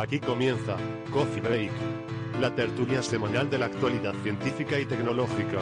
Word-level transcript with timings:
Aquí 0.00 0.18
comienza 0.18 0.76
Coffee 1.12 1.42
Break, 1.42 1.70
la 2.40 2.54
tertulia 2.54 3.02
semanal 3.02 3.50
de 3.50 3.58
la 3.58 3.66
actualidad 3.66 4.14
científica 4.22 4.80
y 4.80 4.86
tecnológica. 4.86 5.58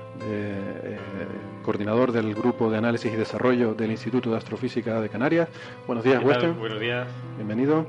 coordinador 1.66 2.12
del 2.12 2.36
Grupo 2.36 2.70
de 2.70 2.78
Análisis 2.78 3.12
y 3.12 3.16
Desarrollo 3.16 3.74
del 3.74 3.90
Instituto 3.90 4.30
de 4.30 4.38
Astrofísica 4.38 5.02
de 5.02 5.10
Canarias. 5.10 5.50
Buenos 5.88 6.06
días, 6.06 6.24
Westen. 6.24 6.58
Buenos 6.60 6.80
días. 6.80 7.08
Bienvenido. 7.38 7.88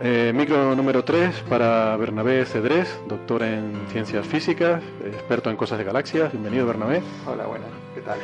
Eh, 0.00 0.32
micro 0.34 0.74
número 0.76 1.04
3 1.04 1.44
para 1.48 1.96
Bernabé 1.96 2.44
Cedrés, 2.46 3.00
doctor 3.08 3.42
en 3.42 3.72
Ciencias 3.90 4.26
Físicas, 4.26 4.82
experto 5.04 5.50
en 5.50 5.56
cosas 5.56 5.78
de 5.78 5.84
galaxias. 5.84 6.30
Bienvenido, 6.32 6.66
Bernabé. 6.66 7.02
Hola, 7.26 7.46
buenas. 7.46 7.68
¿Qué 7.94 8.00
tal? 8.00 8.18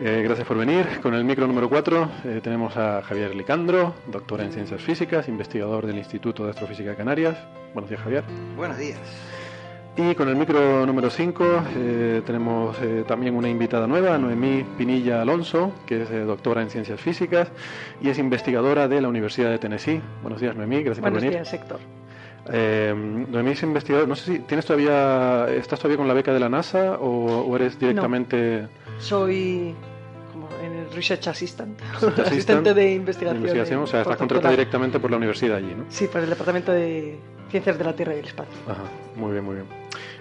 Eh, 0.00 0.22
gracias 0.24 0.46
por 0.46 0.56
venir. 0.56 1.00
Con 1.02 1.14
el 1.14 1.24
micro 1.24 1.46
número 1.46 1.68
4 1.68 2.10
eh, 2.24 2.40
tenemos 2.42 2.76
a 2.76 3.02
Javier 3.02 3.34
Licandro, 3.34 3.94
doctor 4.06 4.40
en 4.40 4.52
Ciencias 4.52 4.80
Físicas, 4.82 5.28
investigador 5.28 5.86
del 5.86 5.98
Instituto 5.98 6.44
de 6.44 6.50
Astrofísica 6.50 6.90
de 6.90 6.96
Canarias. 6.96 7.36
Buenos 7.72 7.90
días, 7.90 8.02
Javier. 8.02 8.24
Buenos 8.56 8.78
días. 8.78 8.98
Y 9.96 10.14
con 10.16 10.28
el 10.28 10.34
micro 10.34 10.84
número 10.86 11.08
5 11.08 11.44
eh, 11.76 12.22
tenemos 12.26 12.76
eh, 12.82 13.04
también 13.06 13.36
una 13.36 13.48
invitada 13.48 13.86
nueva, 13.86 14.18
Noemí 14.18 14.64
Pinilla 14.76 15.22
Alonso, 15.22 15.72
que 15.86 16.02
es 16.02 16.10
eh, 16.10 16.20
doctora 16.24 16.62
en 16.62 16.70
Ciencias 16.70 17.00
Físicas 17.00 17.48
y 18.00 18.08
es 18.08 18.18
investigadora 18.18 18.88
de 18.88 19.00
la 19.00 19.06
Universidad 19.08 19.50
de 19.50 19.58
Tennessee. 19.58 20.00
Buenos 20.20 20.40
días, 20.40 20.56
Noemí, 20.56 20.82
gracias 20.82 21.00
Buenos 21.00 21.18
por 21.18 21.22
venir. 21.22 21.38
días, 21.38 21.52
Héctor. 21.54 21.78
Noemí 23.30 23.52
es 23.52 23.62
investigadora, 23.62 24.08
no 24.08 24.16
sé 24.16 24.32
si 24.32 24.38
tienes 24.40 24.66
todavía, 24.66 25.46
estás 25.50 25.78
todavía 25.78 25.96
con 25.98 26.08
la 26.08 26.14
beca 26.14 26.32
de 26.32 26.40
la 26.40 26.48
NASA 26.48 26.98
o, 26.98 27.42
o 27.42 27.56
eres 27.56 27.78
directamente 27.78 28.66
Soy 28.98 29.74
como 30.32 30.48
en 30.60 30.72
el 30.72 30.90
Research 30.92 31.28
Assistant, 31.28 31.80
asistente 32.18 32.74
de 32.74 32.82
de 32.82 32.94
investigación. 32.94 33.36
investigación? 33.38 33.80
O 33.82 33.86
sea, 33.86 34.02
estás 34.02 34.16
contratada 34.16 34.50
directamente 34.50 34.98
por 34.98 35.12
la 35.12 35.16
universidad 35.18 35.56
allí, 35.58 35.72
¿no? 35.74 35.84
Sí, 35.88 36.08
por 36.08 36.20
el 36.20 36.28
Departamento 36.28 36.72
de 36.72 37.16
Ciencias 37.54 37.78
de 37.78 37.84
la 37.84 37.94
Tierra 37.94 38.16
y 38.16 38.18
el 38.18 38.24
Espacio. 38.24 38.52
Ajá, 38.66 38.82
muy 39.14 39.30
bien, 39.30 39.44
muy 39.44 39.54
bien. 39.54 39.66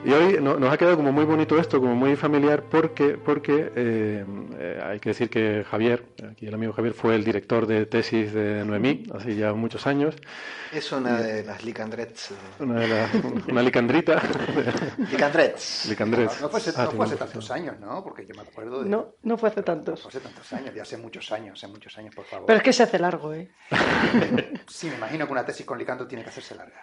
Y 0.05 0.11
hoy 0.11 0.37
no- 0.41 0.59
nos 0.59 0.71
ha 0.73 0.77
quedado 0.77 0.97
como 0.97 1.11
muy 1.13 1.23
bonito 1.23 1.57
esto, 1.57 1.79
como 1.79 1.95
muy 1.95 2.15
familiar, 2.17 2.63
porque, 2.69 3.17
porque 3.17 3.71
eh, 3.75 4.25
eh, 4.59 4.81
hay 4.83 4.99
que 4.99 5.09
decir 5.09 5.29
que 5.29 5.63
Javier, 5.69 6.03
aquí 6.29 6.45
el 6.47 6.53
amigo 6.53 6.73
Javier, 6.73 6.93
fue 6.93 7.15
el 7.15 7.23
director 7.23 7.65
de 7.67 7.85
tesis 7.85 8.33
de 8.33 8.65
Noemí, 8.65 9.03
hace 9.13 9.35
ya 9.35 9.53
muchos 9.53 9.87
años, 9.87 10.15
Es 10.73 10.91
una 10.91 11.21
de 11.21 11.43
las 11.45 11.63
licandrets. 11.63 12.31
eh, 12.31 12.33
una, 12.59 12.79
de 12.81 12.87
las- 12.89 13.09
una 13.47 13.61
licandrita. 13.61 14.21
Licandrets. 15.11 15.85
Licandrets. 15.87 16.35
No, 16.41 16.47
no 16.47 16.49
fue 16.49 16.59
hace, 16.59 16.71
Ah, 16.75 16.83
no 16.85 16.91
fue 16.91 17.05
hace 17.05 17.15
tantos 17.15 17.51
años, 17.51 17.79
¿no? 17.79 18.03
Porque 18.03 18.25
yo 18.25 18.35
me 18.35 18.41
acuerdo 18.41 18.83
de... 18.83 18.89
No, 18.89 19.13
no 19.23 19.37
fue 19.37 19.49
hace 19.49 19.59
No 19.61 19.65
tantos. 19.65 20.01
fue 20.01 20.09
hace 20.09 20.19
tantos 20.19 20.51
años, 20.53 20.73
ya 20.75 20.81
hace 20.81 20.97
muchos 20.97 21.31
años, 21.31 21.57
hace 21.63 21.71
muchos 21.71 21.97
años, 21.97 22.13
por 22.13 22.25
favor. 22.25 22.45
Pero 22.47 22.57
es 22.57 22.63
que 22.63 22.73
se 22.73 22.83
hace 22.83 22.99
largo, 22.99 23.33
¿eh? 23.33 23.49
Sí, 24.67 24.87
me 24.89 24.95
imagino 24.95 25.25
que 25.27 25.31
una 25.31 25.45
tesis 25.45 25.65
con 25.65 25.77
Licandro 25.77 26.07
tiene 26.07 26.23
que 26.23 26.29
hacerse 26.29 26.55
larga. 26.55 26.75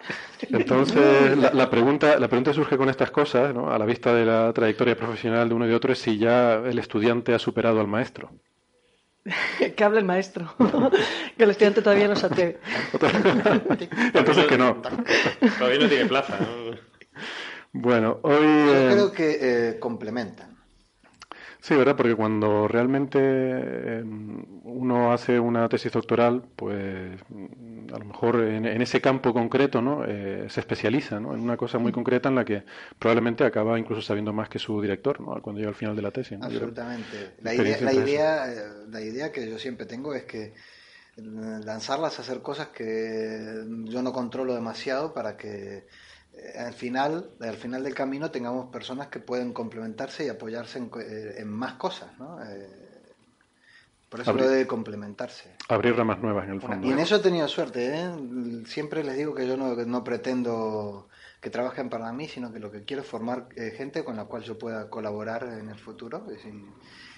Entonces, 0.49 1.37
la, 1.37 1.51
la 1.53 1.69
pregunta, 1.69 2.17
la 2.17 2.27
pregunta 2.27 2.53
surge 2.53 2.77
con 2.77 2.89
estas 2.89 3.10
cosas, 3.11 3.53
¿no? 3.53 3.71
a 3.71 3.77
la 3.77 3.85
vista 3.85 4.13
de 4.13 4.25
la 4.25 4.51
trayectoria 4.53 4.95
profesional 4.95 5.49
de 5.49 5.55
uno 5.55 5.65
y 5.65 5.69
de 5.69 5.75
otro, 5.75 5.93
es 5.93 5.99
si 5.99 6.17
ya 6.17 6.55
el 6.55 6.79
estudiante 6.79 7.33
ha 7.33 7.39
superado 7.39 7.79
al 7.79 7.87
maestro. 7.87 8.31
que 9.75 9.83
hable 9.83 9.99
el 9.99 10.05
maestro. 10.05 10.53
que 11.37 11.43
el 11.43 11.49
estudiante 11.51 11.81
todavía 11.81 12.07
no 12.07 12.15
se 12.15 12.25
atreve. 12.25 12.59
Entonces 14.13 14.45
que 14.45 14.57
no. 14.57 14.81
Todavía 15.57 15.79
no 15.79 15.89
tiene 15.89 16.05
plaza, 16.05 16.37
¿no? 16.39 16.91
Bueno, 17.73 18.19
hoy... 18.23 18.43
Yo 18.43 18.75
eh, 18.75 18.89
creo 18.91 19.11
que 19.11 19.37
eh, 19.41 19.79
complementan. 19.79 20.50
Sí, 21.61 21.75
¿verdad? 21.75 21.95
Porque 21.95 22.15
cuando 22.15 22.67
realmente 22.67 23.19
eh, 23.21 24.03
uno 24.63 25.13
hace 25.13 25.39
una 25.39 25.69
tesis 25.69 25.91
doctoral, 25.91 26.43
pues 26.55 27.19
mm, 27.29 27.93
a 27.93 27.99
lo 27.99 28.05
mejor 28.05 28.41
en, 28.41 28.65
en 28.65 28.81
ese 28.81 28.99
campo 28.99 29.31
concreto, 29.31 29.79
¿no? 29.79 30.03
Eh, 30.07 30.47
se 30.49 30.59
especializa, 30.59 31.19
¿no? 31.19 31.35
En 31.35 31.39
una 31.39 31.57
cosa 31.57 31.77
muy 31.77 31.91
concreta 31.91 32.29
en 32.29 32.35
la 32.35 32.45
que 32.45 32.63
probablemente 32.97 33.43
acaba 33.43 33.77
incluso 33.77 34.01
sabiendo 34.01 34.33
más 34.33 34.49
que 34.49 34.57
su 34.57 34.81
director, 34.81 35.21
¿no? 35.21 35.39
Cuando 35.39 35.59
llega 35.59 35.69
al 35.69 35.75
final 35.75 35.95
de 35.95 36.01
la 36.01 36.09
tesis. 36.09 36.39
Absolutamente. 36.41 37.35
La 37.43 37.53
idea, 37.53 37.77
la, 37.79 37.93
idea, 37.93 38.51
eh, 38.51 38.63
la 38.89 39.01
idea 39.01 39.31
que 39.31 39.47
yo 39.47 39.59
siempre 39.59 39.85
tengo 39.85 40.15
es 40.15 40.23
que 40.23 40.53
lanzarlas 41.17 42.17
a 42.17 42.23
hacer 42.23 42.41
cosas 42.41 42.69
que 42.69 43.63
yo 43.85 44.01
no 44.01 44.11
controlo 44.11 44.55
demasiado 44.55 45.13
para 45.13 45.37
que 45.37 45.85
al 46.57 46.73
final, 46.73 47.29
al 47.39 47.55
final 47.55 47.83
del 47.83 47.93
camino 47.93 48.31
tengamos 48.31 48.71
personas 48.71 49.07
que 49.07 49.19
pueden 49.19 49.53
complementarse 49.53 50.25
y 50.25 50.29
apoyarse 50.29 50.79
en, 50.79 50.91
eh, 50.99 51.35
en 51.37 51.47
más 51.49 51.73
cosas, 51.73 52.17
¿no? 52.19 52.41
Eh, 52.43 52.67
por 54.09 54.19
eso 54.19 54.31
Abrir- 54.31 54.43
lo 54.43 54.49
de 54.49 54.67
complementarse. 54.67 55.55
Abrir 55.69 55.95
ramas 55.95 56.19
nuevas 56.19 56.45
en 56.45 56.53
el 56.55 56.61
fondo. 56.61 56.85
Y 56.87 56.91
en 56.91 56.99
eso 56.99 57.15
he 57.15 57.19
tenido 57.19 57.47
suerte, 57.47 57.95
¿eh? 57.95 58.09
Siempre 58.65 59.03
les 59.03 59.15
digo 59.15 59.33
que 59.33 59.47
yo 59.47 59.55
no, 59.55 59.73
no 59.75 60.03
pretendo 60.03 61.07
que 61.39 61.49
trabajen 61.49 61.89
para 61.89 62.11
mí, 62.11 62.27
sino 62.27 62.51
que 62.51 62.59
lo 62.59 62.71
que 62.71 62.83
quiero 62.83 63.01
es 63.03 63.07
formar 63.07 63.47
eh, 63.55 63.71
gente 63.75 64.03
con 64.03 64.15
la 64.17 64.25
cual 64.25 64.43
yo 64.43 64.57
pueda 64.57 64.89
colaborar 64.89 65.43
en 65.43 65.69
el 65.69 65.79
futuro. 65.79 66.19
Decir, 66.19 66.53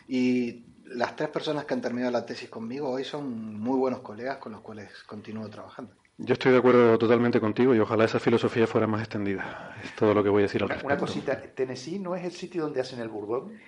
Y 0.07 0.65
las 0.86 1.15
tres 1.15 1.30
personas 1.30 1.65
que 1.65 1.74
han 1.74 1.81
terminado 1.81 2.12
la 2.12 2.25
tesis 2.25 2.50
conmigo 2.50 2.89
hoy 2.89 3.04
son 3.04 3.57
muy 3.60 3.77
buenos 3.80 4.01
colegas 4.01 4.38
con 4.38 4.51
los 4.51 4.62
cuales 4.62 4.92
continúo 5.07 5.50
trabajando. 5.50 5.94
Yo 6.25 6.34
estoy 6.34 6.54
de 6.54 6.60
acuerdo 6.60 6.98
totalmente 6.98 7.42
contigo 7.42 7.75
y 7.75 7.80
ojalá 7.80 8.06
esa 8.06 8.18
filosofía 8.18 8.66
fuera 8.66 8.88
más 8.88 9.02
extendida. 9.02 9.75
Es 9.84 9.94
todo 9.94 10.14
lo 10.14 10.24
que 10.24 10.30
voy 10.30 10.44
a 10.44 10.46
decir 10.46 10.62
al 10.62 10.68
Una, 10.68 10.75
respecto. 10.75 10.94
una 10.94 10.98
cosita, 10.98 11.42
¿Tennessee 11.42 12.00
no 12.00 12.16
es 12.16 12.24
el 12.24 12.31
sitio 12.31 12.64
donde 12.64 12.80
hacen 12.80 13.02
el 13.02 13.10
bourbon? 13.10 13.60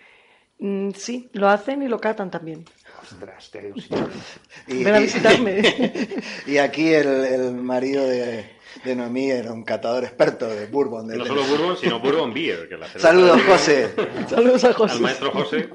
Mm, 0.59 0.91
sí, 0.91 1.29
lo 1.33 1.49
hacen 1.49 1.83
y 1.83 1.89
lo 1.89 1.99
catan 1.99 2.31
también. 2.31 2.63
Ostras, 3.03 3.51
te 3.51 3.73
un 3.73 3.81
sitio. 3.81 4.07
Y, 4.67 4.85
Ven 4.85 4.95
a 4.95 4.99
visitarme. 4.99 5.61
y 6.47 6.57
aquí 6.57 6.93
el, 6.93 7.07
el 7.25 7.53
marido 7.55 8.07
de, 8.07 8.49
de 8.83 8.95
Noemí 8.95 9.31
era 9.31 9.51
un 9.53 9.63
catador 9.63 10.03
experto 10.03 10.47
de 10.47 10.67
bourbon. 10.67 11.07
De 11.07 11.17
No 11.17 11.25
solo 11.25 11.43
Bourbon, 11.43 11.77
sino 11.77 11.99
Bourbon 11.99 12.33
Beer. 12.33 12.67
Que 12.67 12.77
la 12.77 12.87
Saludos, 12.87 13.41
José. 13.47 13.91
Saludos 14.27 14.63
a 14.63 14.67
Al 14.67 14.73
José. 14.73 14.99
maestro 14.99 15.31
José. 15.31 15.69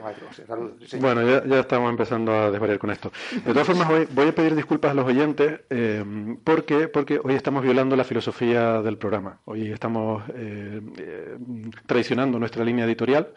Bueno, 0.99 1.26
ya, 1.26 1.44
ya 1.47 1.61
estamos 1.61 1.91
empezando 1.91 2.32
a 2.32 2.50
desvariar 2.50 2.79
con 2.79 2.91
esto. 2.91 3.12
De 3.44 3.52
todas 3.52 3.67
formas, 3.67 3.88
voy, 3.88 4.06
voy 4.11 4.29
a 4.29 4.35
pedir 4.35 4.55
disculpas 4.55 4.93
a 4.93 4.94
los 4.94 5.06
oyentes 5.06 5.61
eh, 5.70 6.05
porque, 6.44 6.88
porque 6.88 7.20
hoy 7.23 7.35
estamos 7.35 7.62
violando 7.62 7.97
la 7.97 8.05
filosofía 8.05 8.82
del 8.82 8.99
programa. 8.99 9.38
Hoy 9.44 9.70
estamos 9.73 10.23
eh, 10.35 10.81
eh, 10.99 11.37
traicionando 11.87 12.38
nuestra 12.38 12.64
línea 12.64 12.85
editorial. 12.85 13.29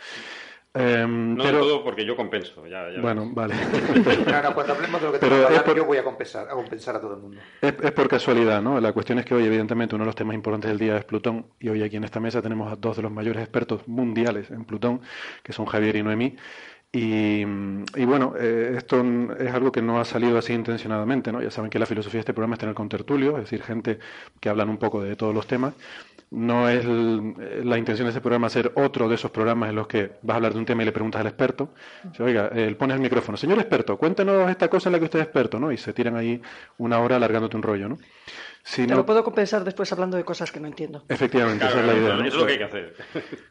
Eh, 0.76 1.06
No 1.08 1.44
pero, 1.44 1.60
todo 1.60 1.84
porque 1.84 2.04
yo 2.04 2.16
compenso. 2.16 2.66
Ya, 2.68 2.90
ya 2.90 3.00
bueno, 3.00 3.30
vale. 3.32 3.54
No, 4.26 4.42
no, 4.42 4.54
cuando 4.56 4.74
hablemos 4.74 5.00
de 5.02 5.08
lo 5.08 5.14
que 5.14 5.20
Pero 5.20 5.46
hablar, 5.48 5.64
por- 5.66 5.76
yo 5.78 5.86
voy 5.86 5.98
a 5.98 6.04
compensar, 6.04 6.48
a 6.50 6.54
compensar 6.54 6.96
a 6.96 7.00
todo 7.02 7.14
el 7.16 7.20
mundo. 7.22 7.38
Es, 7.62 7.74
es 7.82 7.92
por 7.92 8.08
casualidad, 8.08 8.62
¿no? 8.62 8.80
La 8.80 8.92
cuestión 8.92 9.20
es 9.20 9.26
que 9.26 9.36
hoy, 9.36 9.46
evidentemente, 9.46 9.94
uno 9.94 10.04
de 10.04 10.08
los 10.08 10.16
temas 10.16 10.34
importantes 10.34 10.70
del 10.70 10.80
día 10.80 10.98
es 10.98 11.06
Plutón, 11.06 11.46
y 11.60 11.70
hoy 11.70 11.84
aquí 11.84 11.98
en 11.98 12.04
esta 12.06 12.20
mesa 12.20 12.42
tenemos 12.42 12.72
a 12.72 12.76
dos 12.76 12.96
de 12.98 13.04
los 13.04 13.12
mayores 13.12 13.42
expertos 13.44 13.88
mundiales 13.88 14.50
en 14.50 14.66
Plutón, 14.66 15.02
que 15.44 15.54
son 15.54 15.66
Javier 15.68 15.96
y 15.98 16.04
Noemí. 16.04 16.36
Y, 16.96 17.42
y 17.42 18.06
bueno, 18.06 18.34
eh, 18.40 18.76
esto 18.78 19.04
es 19.40 19.52
algo 19.52 19.72
que 19.72 19.82
no 19.82 20.00
ha 20.00 20.06
salido 20.06 20.38
así 20.38 20.54
intencionadamente, 20.54 21.32
¿no? 21.32 21.42
Ya 21.42 21.50
saben 21.50 21.72
que 21.72 21.80
la 21.80 21.88
filosofía 21.88 22.18
de 22.18 22.22
este 22.22 22.34
programa 22.34 22.54
es 22.54 22.60
tener 22.60 22.76
contertulios, 22.76 23.34
es 23.36 23.42
decir, 23.46 23.64
gente 23.64 23.98
que 24.40 24.50
hablan 24.50 24.70
un 24.70 24.78
poco 24.78 25.02
de 25.02 25.16
todos 25.16 25.34
los 25.34 25.48
temas. 25.48 25.74
No 26.36 26.68
es 26.68 26.84
el- 26.84 27.36
eh, 27.40 27.62
la 27.64 27.78
intención 27.78 28.08
de 28.08 28.10
este 28.10 28.20
programa 28.22 28.50
ser 28.50 28.72
otro 28.76 29.08
de 29.08 29.14
esos 29.16 29.30
programas 29.30 29.70
en 29.70 29.76
los 29.76 29.86
que 29.88 30.14
vas 30.24 30.34
a 30.34 30.38
hablar 30.38 30.54
de 30.54 30.60
un 30.60 30.66
tema 30.66 30.82
y 30.82 30.86
le 30.86 30.92
preguntas 30.92 31.22
al 31.22 31.28
experto. 31.28 31.74
Oiga, 32.20 32.50
eh, 32.54 32.74
pones 32.76 32.96
el 32.96 33.02
micrófono, 33.02 33.38
señor 33.38 33.60
experto, 33.60 33.98
cuéntenos 33.98 34.50
esta 34.50 34.68
cosa 34.68 34.90
en 34.90 34.94
la 34.94 35.00
que 35.00 35.06
usted 35.06 35.20
es 35.20 35.26
experto, 35.26 35.60
¿no? 35.60 35.72
Y 35.72 35.78
se 35.78 35.94
tiran 35.94 36.16
ahí 36.16 36.42
una 36.80 37.00
hora 37.00 37.18
alargándote 37.18 37.56
un 37.56 37.62
rollo, 37.62 37.88
¿no? 37.88 38.00
Si 38.66 38.84
Te 38.84 38.92
no- 38.92 38.96
lo 39.00 39.06
puedo 39.06 39.26
compensar 39.26 39.64
después 39.66 39.92
hablando 39.92 40.16
de 40.16 40.24
cosas 40.24 40.50
que 40.50 40.60
no 40.60 40.68
entiendo. 40.68 41.04
Efectivamente, 41.10 41.60
Claro, 41.66 41.80
esa 41.82 41.82
es 41.82 41.94
la 41.94 42.00
idea. 42.02 42.14
eso 42.16 42.28
es 42.28 42.34
lo 42.36 42.46
que 42.46 42.52
hay 42.54 42.58
que 42.58 42.64
hacer. 42.64 42.94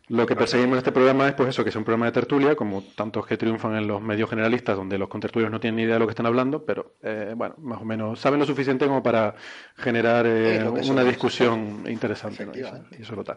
Lo 0.09 0.26
que 0.26 0.35
perseguimos 0.37 0.73
en 0.73 0.79
este 0.79 0.91
programa 0.93 1.29
es 1.29 1.35
pues 1.35 1.50
eso, 1.50 1.62
que 1.62 1.70
sea 1.70 1.79
un 1.81 1.85
programa 1.85 2.06
de 2.06 2.12
tertulia, 2.12 2.56
como 2.56 2.82
tantos 2.97 3.26
que 3.26 3.37
triunfan 3.37 3.76
en 3.76 3.87
los 3.87 4.00
medios 4.00 4.31
generalistas, 4.31 4.75
donde 4.76 4.97
los 4.97 5.09
contertulios 5.11 5.50
no 5.50 5.61
tienen 5.61 5.76
ni 5.76 5.82
idea 5.82 5.94
de 5.94 6.00
lo 6.00 6.06
que 6.06 6.12
están 6.12 6.25
hablando, 6.25 6.64
pero 6.64 6.94
eh, 7.03 7.35
bueno, 7.37 7.55
más 7.59 7.82
o 7.82 7.85
menos 7.85 8.19
saben 8.20 8.41
lo 8.41 8.47
suficiente 8.47 8.87
como 8.87 9.03
para 9.03 9.35
generar 9.76 10.25
eh, 10.26 10.67
Es 10.81 10.88
una 10.88 11.05
discusión 11.05 11.85
interesante. 11.88 12.47
¿no? 12.47 12.53
Y 12.55 12.61
eso- 12.61 12.85
y 12.99 13.03
eso 13.03 13.15
lo 13.15 13.23
tal. 13.23 13.37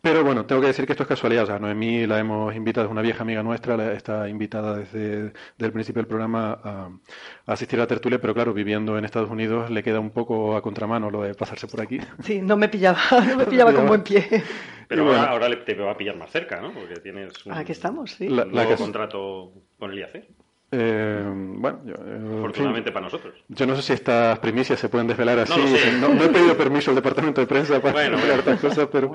Pero 0.00 0.22
bueno, 0.22 0.46
tengo 0.46 0.60
que 0.60 0.68
decir 0.68 0.86
que 0.86 0.92
esto 0.92 1.02
es 1.02 1.08
casualidad. 1.08 1.42
O 1.42 1.46
sea, 1.46 1.58
Noemí 1.58 2.06
la 2.06 2.20
hemos 2.20 2.54
invitado, 2.54 2.86
es 2.86 2.92
una 2.92 3.02
vieja 3.02 3.22
amiga 3.22 3.42
nuestra, 3.42 3.76
la- 3.76 3.92
está 3.94 4.28
invitada 4.28 4.76
desde, 4.76 5.22
desde 5.24 5.32
el 5.58 5.72
principio 5.72 6.02
del 6.02 6.06
programa 6.08 6.52
a, 6.62 6.88
a 7.46 7.52
asistir 7.52 7.80
a 7.80 7.82
la 7.82 7.88
tertulia, 7.88 8.20
pero 8.20 8.32
claro, 8.32 8.54
viviendo 8.54 8.96
en 8.96 9.04
Estados 9.04 9.28
Unidos 9.28 9.70
le 9.70 9.82
queda 9.82 9.98
un 9.98 10.10
poco 10.10 10.56
a 10.56 10.62
contramano 10.62 11.10
lo 11.16 11.22
de 11.22 11.34
pasarse 11.34 11.66
por 11.66 11.80
aquí. 11.80 11.98
Sí, 12.22 12.40
no 12.42 12.56
me 12.56 12.68
pillaba, 12.68 12.98
no 13.28 13.36
me 13.36 13.46
pillaba 13.46 13.72
con 13.72 13.86
buen 13.86 14.02
pie. 14.02 14.26
Pero 14.88 15.04
bueno. 15.04 15.20
ahora, 15.22 15.48
te 15.64 15.74
va 15.74 15.90
a 15.92 15.96
pillar 15.96 16.16
más 16.16 16.30
cerca, 16.30 16.60
¿no? 16.60 16.72
Porque 16.72 16.96
tienes 17.00 17.44
un, 17.44 17.52
Aquí 17.52 17.72
estamos, 17.72 18.12
sí. 18.12 18.28
La- 18.28 18.44
un 18.44 18.48
la 18.54 18.62
nuevo 18.62 18.70
que- 18.70 18.82
contrato 18.82 19.52
con 19.78 19.90
el 19.92 19.98
IAC. 19.98 20.24
Eh, 20.72 21.22
bueno, 21.26 21.80
yo, 21.84 21.94
eh, 21.94 22.38
Afortunadamente 22.38 22.90
para 22.92 23.04
nosotros. 23.04 23.34
Yo 23.48 23.66
no 23.66 23.76
sé 23.76 23.82
si 23.82 23.92
estas 23.92 24.38
primicias 24.40 24.78
se 24.78 24.88
pueden 24.88 25.06
desvelar 25.06 25.38
así. 25.40 25.52
No 25.58 25.58
lo 25.70 25.76
sé. 25.76 25.92
No, 26.00 26.08
no 26.14 26.24
he 26.24 26.28
pedido 26.28 26.56
permiso 26.56 26.90
al 26.90 26.96
departamento 26.96 27.40
de 27.40 27.46
prensa 27.46 27.80
para 27.80 27.92
Bueno, 27.94 28.16
desvelar 28.16 28.38
estas 28.40 28.60
cosas, 28.60 28.88
pero 28.90 29.12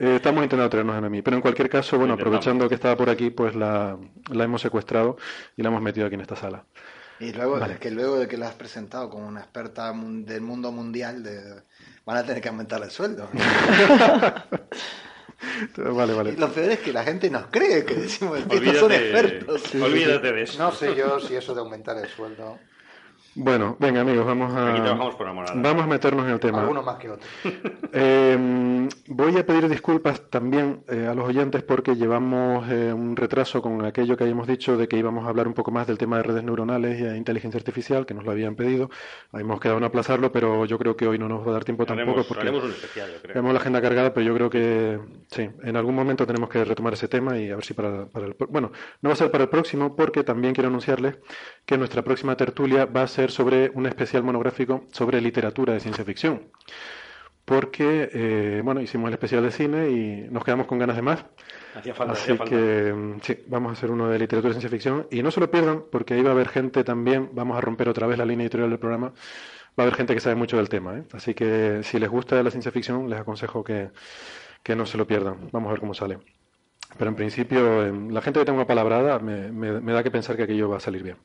eh, 0.00 0.14
estamos 0.16 0.42
intentando 0.42 0.68
traernos 0.68 0.96
a 0.96 1.08
mí. 1.08 1.22
Pero 1.22 1.36
en 1.36 1.42
cualquier 1.42 1.68
caso, 1.68 1.96
bueno, 1.98 2.14
aprovechando 2.14 2.68
que 2.68 2.74
estaba 2.74 2.96
por 2.96 3.08
aquí, 3.08 3.30
pues 3.30 3.54
la, 3.54 3.96
la 4.30 4.44
hemos 4.44 4.60
secuestrado 4.60 5.16
y 5.56 5.62
la 5.62 5.68
hemos 5.68 5.80
metido 5.82 6.06
aquí 6.06 6.14
en 6.16 6.22
esta 6.22 6.36
sala. 6.36 6.64
Y 7.20 7.32
luego, 7.32 7.58
Vale. 7.58 7.74
es 7.74 7.80
que 7.80 7.90
luego 7.90 8.18
de 8.18 8.28
que 8.28 8.36
la 8.36 8.48
has 8.48 8.54
presentado 8.54 9.10
como 9.10 9.26
una 9.26 9.40
experta 9.40 9.92
del 9.92 10.40
mundo 10.40 10.70
mundial, 10.70 11.22
de, 11.22 11.62
van 12.04 12.16
a 12.16 12.24
tener 12.24 12.40
que 12.40 12.48
aumentar 12.48 12.82
el 12.82 12.90
sueldo. 12.90 13.28
Vale, 15.76 16.14
vale. 16.14 16.30
Y 16.32 16.36
lo 16.36 16.52
peor 16.52 16.72
es 16.72 16.80
que 16.80 16.92
la 16.92 17.04
gente 17.04 17.30
nos 17.30 17.46
cree 17.46 17.84
que 17.84 17.94
decimos 17.94 18.40
que 18.48 18.56
estos 18.56 18.76
son 18.78 18.92
expertos. 18.92 19.74
olvídate 19.74 20.32
de 20.32 20.42
eso. 20.42 20.58
No 20.58 20.72
sé 20.72 20.96
yo 20.96 21.20
si 21.20 21.36
eso 21.36 21.54
de 21.54 21.60
aumentar 21.60 21.96
el 21.96 22.08
sueldo, 22.08 22.58
Bueno, 23.40 23.76
venga 23.78 24.00
amigos, 24.00 24.26
vamos 24.26 24.52
a, 24.52 24.72
Aquí 24.72 24.80
trabajamos 24.80 25.14
por 25.14 25.28
amor 25.28 25.44
arte. 25.48 25.60
vamos 25.62 25.84
a 25.84 25.86
meternos 25.86 26.26
en 26.26 26.32
el 26.32 26.40
tema. 26.40 26.60
alguno 26.62 26.82
más 26.82 26.96
que 26.96 27.10
otro. 27.10 27.26
Eh, 27.90 28.88
voy 29.06 29.36
a 29.38 29.46
pedir 29.46 29.66
disculpas 29.66 30.28
también 30.28 30.82
eh, 30.88 31.06
a 31.06 31.14
los 31.14 31.26
oyentes 31.26 31.62
porque 31.62 31.96
llevamos 31.96 32.68
eh, 32.68 32.92
un 32.92 33.16
retraso 33.16 33.62
con 33.62 33.82
aquello 33.84 34.14
que 34.16 34.24
habíamos 34.24 34.46
dicho 34.46 34.76
de 34.76 34.86
que 34.88 34.98
íbamos 34.98 35.24
a 35.24 35.30
hablar 35.30 35.48
un 35.48 35.54
poco 35.54 35.70
más 35.70 35.86
del 35.86 35.96
tema 35.96 36.18
de 36.18 36.24
redes 36.24 36.44
neuronales 36.44 37.00
y 37.00 37.04
de 37.04 37.16
inteligencia 37.16 37.56
artificial, 37.56 38.04
que 38.04 38.12
nos 38.12 38.24
lo 38.24 38.30
habían 38.32 38.56
pedido. 38.56 38.90
Hemos 39.32 39.58
quedado 39.58 39.78
en 39.78 39.84
aplazarlo, 39.84 40.30
pero 40.32 40.66
yo 40.66 40.78
creo 40.78 40.96
que 40.96 41.06
hoy 41.06 41.18
no 41.18 41.28
nos 41.28 41.46
va 41.46 41.50
a 41.50 41.52
dar 41.54 41.64
tiempo 41.64 41.86
tampoco 41.86 42.10
Haremos, 42.10 42.26
porque 42.26 42.42
haremos 42.42 42.64
un 42.64 42.70
especial, 42.70 43.10
yo 43.10 43.22
creo. 43.22 43.32
tenemos 43.32 43.52
la 43.54 43.60
agenda 43.60 43.80
cargada, 43.80 44.12
pero 44.12 44.26
yo 44.26 44.34
creo 44.34 44.50
que 44.50 45.00
sí, 45.30 45.48
en 45.62 45.76
algún 45.76 45.94
momento 45.94 46.26
tenemos 46.26 46.50
que 46.50 46.62
retomar 46.62 46.92
ese 46.92 47.08
tema 47.08 47.38
y 47.38 47.50
a 47.50 47.56
ver 47.56 47.64
si 47.64 47.72
para, 47.72 48.04
para 48.06 48.26
el... 48.26 48.36
Bueno, 48.50 48.70
no 49.00 49.08
va 49.08 49.14
a 49.14 49.16
ser 49.16 49.30
para 49.30 49.44
el 49.44 49.50
próximo 49.50 49.96
porque 49.96 50.24
también 50.24 50.52
quiero 50.52 50.68
anunciarles 50.68 51.16
que 51.64 51.78
nuestra 51.78 52.02
próxima 52.02 52.36
tertulia 52.36 52.84
va 52.84 53.02
a 53.02 53.06
ser 53.06 53.27
sobre 53.30 53.70
un 53.74 53.86
especial 53.86 54.22
monográfico 54.22 54.84
sobre 54.92 55.20
literatura 55.20 55.74
de 55.74 55.80
ciencia 55.80 56.04
ficción 56.04 56.50
porque, 57.48 58.10
eh, 58.12 58.60
bueno, 58.62 58.82
hicimos 58.82 59.08
el 59.08 59.14
especial 59.14 59.42
de 59.42 59.50
cine 59.50 59.88
y 59.88 60.28
nos 60.30 60.44
quedamos 60.44 60.66
con 60.66 60.78
ganas 60.78 60.96
de 60.96 61.00
más. 61.02 61.24
Hacía 61.74 61.94
falta, 61.94 62.12
Así 62.12 62.24
hacía 62.24 62.36
falta. 62.36 62.54
que 62.54 62.92
mm, 62.92 63.20
sí, 63.22 63.38
vamos 63.46 63.70
a 63.70 63.72
hacer 63.72 63.90
uno 63.90 64.06
de 64.10 64.18
literatura 64.18 64.50
y 64.50 64.52
ciencia 64.52 64.68
ficción. 64.68 65.06
Y 65.10 65.22
no 65.22 65.30
se 65.30 65.40
lo 65.40 65.50
pierdan, 65.50 65.84
porque 65.90 66.12
ahí 66.12 66.22
va 66.22 66.28
a 66.28 66.32
haber 66.34 66.48
gente 66.50 66.84
también, 66.84 67.30
vamos 67.32 67.56
a 67.56 67.62
romper 67.62 67.88
otra 67.88 68.06
vez 68.06 68.18
la 68.18 68.26
línea 68.26 68.44
editorial 68.44 68.68
del 68.68 68.78
programa, 68.78 69.08
va 69.08 69.14
a 69.78 69.82
haber 69.82 69.94
gente 69.94 70.12
que 70.12 70.20
sabe 70.20 70.34
mucho 70.34 70.58
del 70.58 70.68
tema. 70.68 70.98
¿eh? 70.98 71.04
Así 71.14 71.32
que 71.32 71.80
si 71.84 71.98
les 71.98 72.10
gusta 72.10 72.42
la 72.42 72.50
ciencia 72.50 72.70
ficción, 72.70 73.08
les 73.08 73.18
aconsejo 73.18 73.64
que, 73.64 73.92
que 74.62 74.76
no 74.76 74.84
se 74.84 74.98
lo 74.98 75.06
pierdan. 75.06 75.48
Vamos 75.50 75.68
a 75.68 75.72
ver 75.72 75.80
cómo 75.80 75.94
sale. 75.94 76.18
Pero 76.98 77.08
en 77.08 77.16
principio, 77.16 77.86
em, 77.86 78.10
la 78.10 78.20
gente 78.20 78.40
que 78.40 78.44
tengo 78.44 78.60
apalabrada 78.60 79.20
me, 79.20 79.50
me, 79.50 79.80
me 79.80 79.92
da 79.94 80.02
que 80.02 80.10
pensar 80.10 80.36
que 80.36 80.42
aquello 80.42 80.68
va 80.68 80.76
a 80.76 80.80
salir 80.80 81.02
bien. 81.02 81.16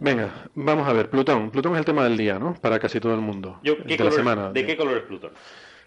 Venga, 0.00 0.48
vamos 0.54 0.88
a 0.88 0.92
ver, 0.92 1.08
Plutón. 1.08 1.50
Plutón 1.50 1.72
es 1.74 1.78
el 1.80 1.84
tema 1.84 2.04
del 2.04 2.16
día, 2.16 2.38
¿no? 2.38 2.54
Para 2.54 2.78
casi 2.78 3.00
todo 3.00 3.14
el 3.14 3.20
mundo. 3.20 3.60
Yo, 3.62 3.76
de 3.76 3.82
¿qué 3.84 3.90
la 3.92 3.96
color 3.98 4.08
es- 4.12 4.16
semana. 4.16 4.52
¿De 4.52 4.66
qué 4.66 4.76
color 4.76 4.96
es 4.98 5.02
Plutón? 5.04 5.30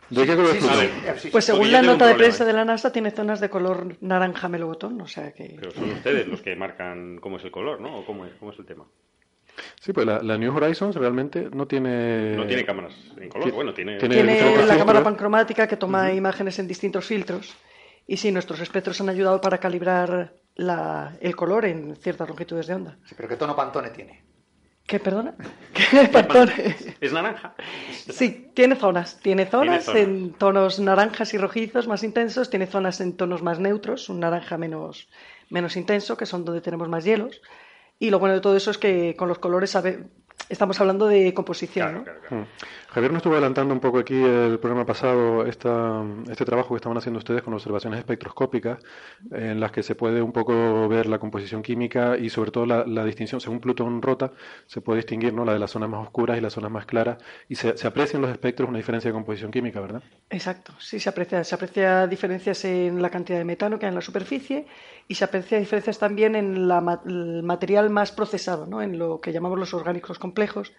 ¿De 0.10 0.26
qué 0.26 0.36
color 0.36 0.52
es 0.56 0.58
Plutón? 0.64 0.80
sí, 0.80 0.88
sí, 0.88 1.20
sí, 1.20 1.30
Pues 1.30 1.44
según 1.46 1.72
la 1.72 1.82
nota 1.82 2.08
de 2.08 2.16
prensa 2.16 2.46
de 2.46 2.54
la 2.54 2.64
NASA, 2.64 2.92
tiene 2.94 3.12
zonas 3.12 3.42
de 3.42 3.50
color 3.50 3.98
naranja 4.02 4.48
melocotón, 4.48 5.00
o 5.02 5.08
sea 5.08 5.34
que... 5.34 5.56
Pero 5.60 5.72
son 5.72 5.90
ustedes 5.92 6.28
los 6.28 6.42
que 6.42 6.56
marcan 6.56 7.18
cómo 7.20 7.38
es 7.38 7.44
el 7.44 7.52
color, 7.52 7.82
¿no? 7.82 8.00
¿O 8.00 8.06
cómo 8.06 8.26
es, 8.26 8.32
cómo 8.40 8.52
es 8.52 8.60
el 8.60 8.66
tema? 8.66 8.86
Sí, 9.82 9.92
pues 9.92 10.06
la, 10.06 10.22
la 10.22 10.38
New 10.38 10.56
Horizons 10.56 10.96
realmente 10.96 11.50
no 11.52 11.68
tiene... 11.68 12.36
No 12.38 12.46
tiene 12.48 12.64
cámaras 12.66 12.94
en 13.20 13.28
color. 13.30 13.52
Bueno, 13.52 13.74
tiene... 13.74 13.98
tiene- 13.98 14.16
Tiene 14.16 14.66
la 14.66 14.78
cámara 14.78 15.04
pancromática 15.04 15.68
que 15.68 15.76
toma 15.78 16.14
imágenes 16.14 16.58
en 16.60 16.68
distintos 16.68 17.06
filtros. 17.06 17.56
Y 18.08 18.16
sí, 18.18 18.32
nuestros 18.32 18.62
espectros 18.62 19.02
han 19.02 19.10
ayudado 19.10 19.42
para 19.42 19.58
calibrar 19.58 20.34
la- 20.58 21.16
el 21.22 21.36
color 21.36 21.66
en 21.66 21.96
ciertas 21.96 22.28
longitudes 22.28 22.68
de 22.68 22.74
onda. 22.76 22.98
Sí, 23.06 23.16
pero 23.16 23.28
¿qué 23.30 23.36
tono 23.38 23.56
Pantone 23.56 23.90
tiene? 23.92 24.24
¿Qué, 24.86 25.00
perdona? 25.00 25.36
¿Qué, 25.74 26.08
perdón? 26.08 26.50
Es 27.02 27.12
naranja. 27.12 27.56
Sí, 27.92 28.52
tiene 28.54 28.76
zonas. 28.76 29.20
Tiene 29.22 29.46
zonas 29.46 29.84
zonas. 29.86 30.02
en 30.02 30.34
tonos 30.34 30.80
naranjas 30.80 31.34
y 31.34 31.38
rojizos 31.38 31.88
más 31.88 32.04
intensos, 32.04 32.50
tiene 32.50 32.68
zonas 32.68 33.02
en 33.02 33.18
tonos 33.18 33.42
más 33.44 33.60
neutros, 33.60 34.08
un 34.10 34.20
naranja 34.22 34.58
menos, 34.58 35.10
menos 35.50 35.76
intenso, 35.76 36.16
que 36.16 36.26
son 36.26 36.46
donde 36.46 36.62
tenemos 36.62 36.88
más 36.88 37.04
hielos. 37.04 37.42
Y 38.00 38.12
lo 38.12 38.20
bueno 38.20 38.36
de 38.36 38.42
todo 38.42 38.56
eso 38.56 38.72
es 38.72 38.78
que 38.78 39.16
con 39.18 39.28
los 39.28 39.40
colores 39.40 39.72
sabe- 39.72 40.06
estamos 40.50 40.80
hablando 40.80 41.08
de 41.08 41.34
composición. 41.34 41.88
Claro, 41.88 41.98
¿no? 42.00 42.04
claro, 42.04 42.20
claro. 42.28 42.44
Mm. 42.44 42.48
Javier 42.90 43.12
nos 43.12 43.20
estuvo 43.20 43.34
adelantando 43.34 43.74
un 43.74 43.80
poco 43.80 44.00
aquí 44.00 44.16
el 44.16 44.60
programa 44.60 44.86
pasado 44.86 45.46
esta, 45.46 46.04
este 46.32 46.46
trabajo 46.46 46.70
que 46.70 46.78
estaban 46.78 46.98
haciendo 46.98 47.20
ustedes 47.20 47.44
con 47.44 47.54
observaciones 47.54 48.00
espectroscópicas 48.00 48.80
en 49.32 49.60
las 49.60 49.72
que 49.72 49.84
se 49.84 49.94
puede 49.94 50.22
un 50.22 50.32
poco 50.32 50.88
ver 50.88 51.06
la 51.06 51.20
composición 51.20 51.62
química 51.62 52.18
y 52.18 52.30
sobre 52.30 52.52
todo 52.52 52.66
la, 52.66 52.86
la 52.88 53.04
distinción, 53.04 53.42
según 53.42 53.60
Plutón 53.60 54.02
rota, 54.02 54.32
se 54.66 54.82
puede 54.82 54.98
distinguir 54.98 55.34
¿no? 55.34 55.46
la 55.46 55.54
de 55.54 55.60
las 55.60 55.72
zonas 55.72 55.90
más 55.90 56.02
oscuras 56.02 56.38
y 56.38 56.42
las 56.42 56.54
zonas 56.54 56.72
más 56.72 56.86
claras 56.86 57.18
y 57.50 57.56
se, 57.56 57.78
se 57.78 57.88
aprecia 57.88 58.18
en 58.18 58.22
los 58.22 58.32
espectros 58.32 58.70
una 58.70 58.78
diferencia 58.78 59.10
de 59.10 59.14
composición 59.14 59.52
química, 59.52 59.82
¿verdad? 59.82 60.02
Exacto, 60.30 60.74
sí 60.80 61.00
se 61.00 61.10
aprecia, 61.10 61.44
se 61.44 61.56
aprecia 61.56 62.08
diferencias 62.08 62.64
en 62.66 63.02
la 63.02 63.10
cantidad 63.10 63.38
de 63.38 63.46
metano 63.46 63.78
que 63.78 63.86
hay 63.86 63.90
en 63.90 63.96
la 63.96 64.02
superficie 64.02 64.66
y 65.08 65.16
se 65.16 65.24
aprecia 65.26 65.58
diferencias 65.60 66.00
también 66.00 66.36
en 66.36 66.68
la 66.68 66.82
ma- 66.82 67.02
el 67.06 67.44
material 67.44 67.90
más 67.90 68.12
procesado, 68.12 68.66
¿no? 68.66 68.82
en 68.82 68.98
lo 69.00 69.22
que 69.22 69.32
llamamos 69.32 69.58
los 69.58 69.74
orgánicos 69.74 70.20
complejos, 70.20 70.74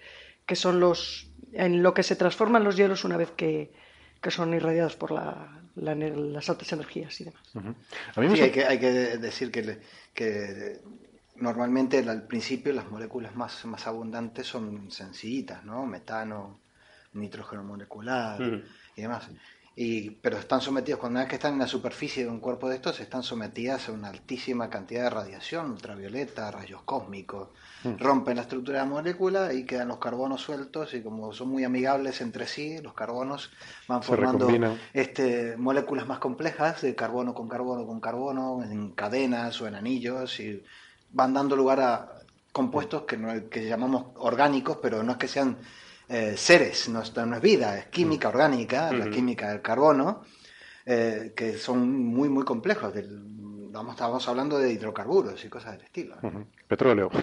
que 0.46 0.56
son 0.56 0.80
los 0.80 1.30
en 1.52 1.82
lo 1.82 1.94
que 1.94 2.02
se 2.02 2.14
transforman 2.14 2.62
los 2.62 2.76
hielos 2.76 3.04
una 3.04 3.16
vez 3.16 3.30
que, 3.30 3.72
que 4.20 4.30
son 4.30 4.52
irradiados 4.52 4.96
por 4.96 5.10
la- 5.12 5.54
las 5.74 6.50
altas 6.50 6.72
energías 6.72 7.18
y 7.20 7.24
demás. 7.24 7.42
A 8.16 8.20
mí 8.20 8.28
Sí, 8.36 8.40
hay 8.42 8.50
que, 8.50 8.64
hay 8.66 8.78
que 8.78 8.90
decir 9.18 9.50
que, 9.50 9.62
le- 9.62 9.80
que 10.12 10.80
normalmente 11.36 11.98
al 12.00 12.26
principio 12.26 12.72
las 12.72 12.90
moléculas 12.90 13.34
más, 13.36 13.64
más 13.64 13.86
abundantes 13.86 14.46
son 14.46 14.90
sencillitas, 14.90 15.64
¿no? 15.64 15.86
Metano, 15.86 16.58
nitrógeno 17.14 17.62
molecular 17.64 18.42
y 18.96 19.02
demás. 19.02 19.28
Y, 19.80 20.10
pero 20.10 20.38
están 20.38 20.60
sometidos, 20.60 20.98
cuando 20.98 21.20
vez 21.20 21.28
que 21.28 21.36
están 21.36 21.52
en 21.52 21.60
la 21.60 21.68
superficie 21.68 22.24
de 22.24 22.30
un 22.30 22.40
cuerpo 22.40 22.68
de 22.68 22.74
estos, 22.74 22.98
están 22.98 23.22
sometidas 23.22 23.88
a 23.88 23.92
una 23.92 24.08
altísima 24.08 24.68
cantidad 24.68 25.04
de 25.04 25.10
radiación 25.10 25.70
ultravioleta, 25.70 26.50
rayos 26.50 26.82
cósmicos, 26.84 27.50
Mm. 27.84 27.94
rompen 28.00 28.34
la 28.34 28.42
estructura 28.42 28.78
de 28.80 28.84
la 28.84 28.90
molécula 28.90 29.52
y 29.52 29.64
quedan 29.64 29.86
los 29.86 29.98
carbonos 29.98 30.40
sueltos 30.40 30.94
y 30.94 31.00
como 31.00 31.32
son 31.32 31.50
muy 31.50 31.62
amigables 31.62 32.20
entre 32.20 32.48
sí, 32.48 32.78
los 32.82 32.92
carbonos 32.92 33.52
van 33.86 34.02
Se 34.02 34.08
formando 34.08 34.48
este, 34.94 35.56
moléculas 35.56 36.08
más 36.08 36.18
complejas 36.18 36.82
de 36.82 36.96
carbono 36.96 37.34
con 37.34 37.48
carbono 37.48 37.86
con 37.86 38.00
carbono, 38.00 38.64
en 38.64 38.90
cadenas 38.90 39.60
o 39.60 39.68
en 39.68 39.76
anillos 39.76 40.40
y 40.40 40.60
van 41.12 41.32
dando 41.34 41.54
lugar 41.54 41.80
a 41.80 42.12
compuestos 42.50 43.02
que, 43.02 43.16
no- 43.16 43.48
que 43.48 43.68
llamamos 43.68 44.06
orgánicos, 44.16 44.78
pero 44.82 45.04
no 45.04 45.12
es 45.12 45.18
que 45.18 45.28
sean 45.28 45.56
eh, 46.08 46.34
seres, 46.36 46.88
no 46.88 47.02
es, 47.02 47.14
no 47.14 47.36
es 47.36 47.42
vida, 47.42 47.78
es 47.78 47.86
química 47.86 48.28
orgánica, 48.28 48.92
la 48.92 49.10
química 49.10 49.50
del 49.50 49.62
carbono, 49.62 50.22
eh, 50.86 51.32
que 51.36 51.58
son 51.58 51.88
muy, 51.90 52.28
muy 52.28 52.44
complejos. 52.44 52.94
Del, 52.94 53.22
vamos, 53.78 53.94
estamos 53.94 54.28
hablando 54.28 54.58
de 54.58 54.72
hidrocarburos 54.72 55.44
y 55.44 55.48
cosas 55.48 55.72
del 55.72 55.82
estilo. 55.82 56.16
Ujú. 56.22 56.44
Petróleo. 56.66 57.10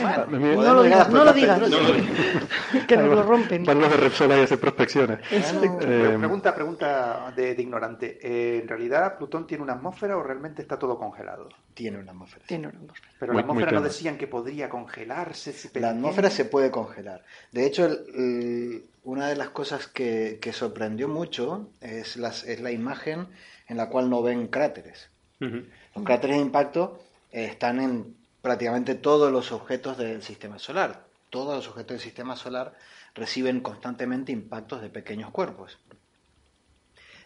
Bueno, 0.00 0.26
No 0.64 0.74
lo 0.74 0.82
digas, 0.82 1.08
no 1.10 1.24
lo 1.24 1.32
digas. 1.32 1.58
petróleo. 1.60 2.04
que 2.88 2.96
nos 2.96 3.06
lo 3.08 3.22
rompen. 3.22 3.64
Van 3.64 3.80
los 3.80 3.90
de 3.90 3.96
Repsol 3.98 4.32
a 4.32 4.42
hacer 4.42 4.58
prospecciones. 4.58 5.18
Bueno, 5.30 5.78
Eh, 5.82 6.16
Pregunta, 6.18 6.54
pregunta 6.54 7.32
de, 7.36 7.54
de 7.54 7.62
ignorante. 7.62 8.18
Eh, 8.22 8.60
¿En 8.62 8.68
realidad 8.68 9.16
Plutón 9.18 9.46
tiene 9.46 9.62
una 9.62 9.74
atmósfera 9.74 10.16
o 10.16 10.22
realmente 10.22 10.62
está 10.62 10.78
todo 10.78 10.98
congelado? 10.98 11.48
tiene 11.74 11.98
una 11.98 12.10
atmósfera. 12.10 12.44
Tiene 12.46 12.68
una 12.68 12.78
atmósfera. 12.78 13.12
Pero 13.18 13.32
Muy- 13.32 13.42
la 13.42 13.46
atmósfera 13.48 13.72
no 13.72 13.80
decían 13.82 14.18
que 14.18 14.26
podría 14.26 14.68
congelarse. 14.68 15.52
Si 15.52 15.68
La 15.78 15.90
atmósfera 15.90 16.28
se 16.28 16.44
puede 16.44 16.70
congelar. 16.70 17.24
De 17.52 17.64
hecho, 17.66 17.86
el- 17.86 18.00
el- 18.14 18.84
una 19.04 19.28
de 19.28 19.36
las 19.36 19.48
cosas 19.50 19.86
que, 19.86 20.38
que 20.42 20.52
sorprendió 20.52 21.08
mucho 21.08 21.70
es, 21.80 22.16
las, 22.16 22.44
es 22.44 22.60
la 22.60 22.70
imagen 22.70 23.28
en 23.66 23.76
la 23.78 23.88
cual 23.88 24.10
no 24.10 24.20
ven 24.22 24.48
cráteres. 24.48 25.08
Ujú. 25.40 25.62
Los 25.94 26.04
cráteres 26.04 26.36
de 26.36 26.42
impacto 26.42 27.00
eh, 27.30 27.44
están 27.44 27.80
en 27.80 28.16
prácticamente 28.42 28.94
todos 28.94 29.30
los 29.32 29.52
objetos 29.52 29.98
del 29.98 30.22
sistema 30.22 30.58
solar. 30.58 31.06
Todos 31.30 31.56
los 31.56 31.68
objetos 31.68 31.94
del 31.94 32.00
sistema 32.00 32.36
solar 32.36 32.76
reciben 33.14 33.60
constantemente 33.60 34.32
impactos 34.32 34.82
de 34.82 34.90
pequeños 34.90 35.30
cuerpos. 35.30 35.78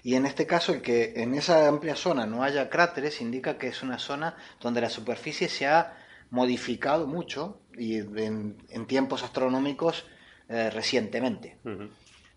Y 0.03 0.17
en 0.17 0.27
este 0.27 0.47
caso, 0.47 0.73
el 0.73 0.83
que 0.83 1.15
en 1.17 1.35
esa 1.35 1.67
amplia 1.67 1.97
zona 1.97 2.27
no 2.27 2.43
haya 2.43 2.69
cráteres 2.69 3.23
indica 3.23 3.57
que 3.57 3.69
es 3.69 3.83
una 3.83 3.99
zona 3.99 4.37
donde 4.61 4.83
la 4.83 4.91
superficie 4.91 5.49
se 5.49 5.67
ha 5.67 5.97
modificado 6.31 7.07
mucho 7.07 7.61
y 7.77 7.99
en, 7.99 8.59
en 8.69 8.87
tiempos 8.87 9.23
astronómicos 9.23 10.05
eh, 10.49 10.69
recientemente. 10.69 11.57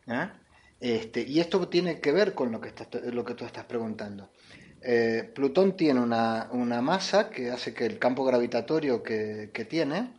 ¿eh? 0.08 0.30
Este, 0.80 1.22
y 1.24 1.40
esto 1.40 1.68
tiene 1.68 2.00
que 2.00 2.12
ver 2.12 2.34
con 2.34 2.52
lo 2.52 2.62
que, 2.62 2.74
lo 3.12 3.26
que 3.26 3.34
tú 3.34 3.44
estás 3.44 3.66
preguntando. 3.66 4.30
Eh, 4.82 5.30
Plutón 5.34 5.76
tiene 5.76 6.00
una, 6.00 6.48
masa 6.82 7.30
que 7.30 7.52
hace 7.52 7.74
que 7.74 7.86
el 7.86 8.00
campo 8.00 8.24
gravitatorio 8.24 9.04
que, 9.04 9.68
tiene 9.70 10.14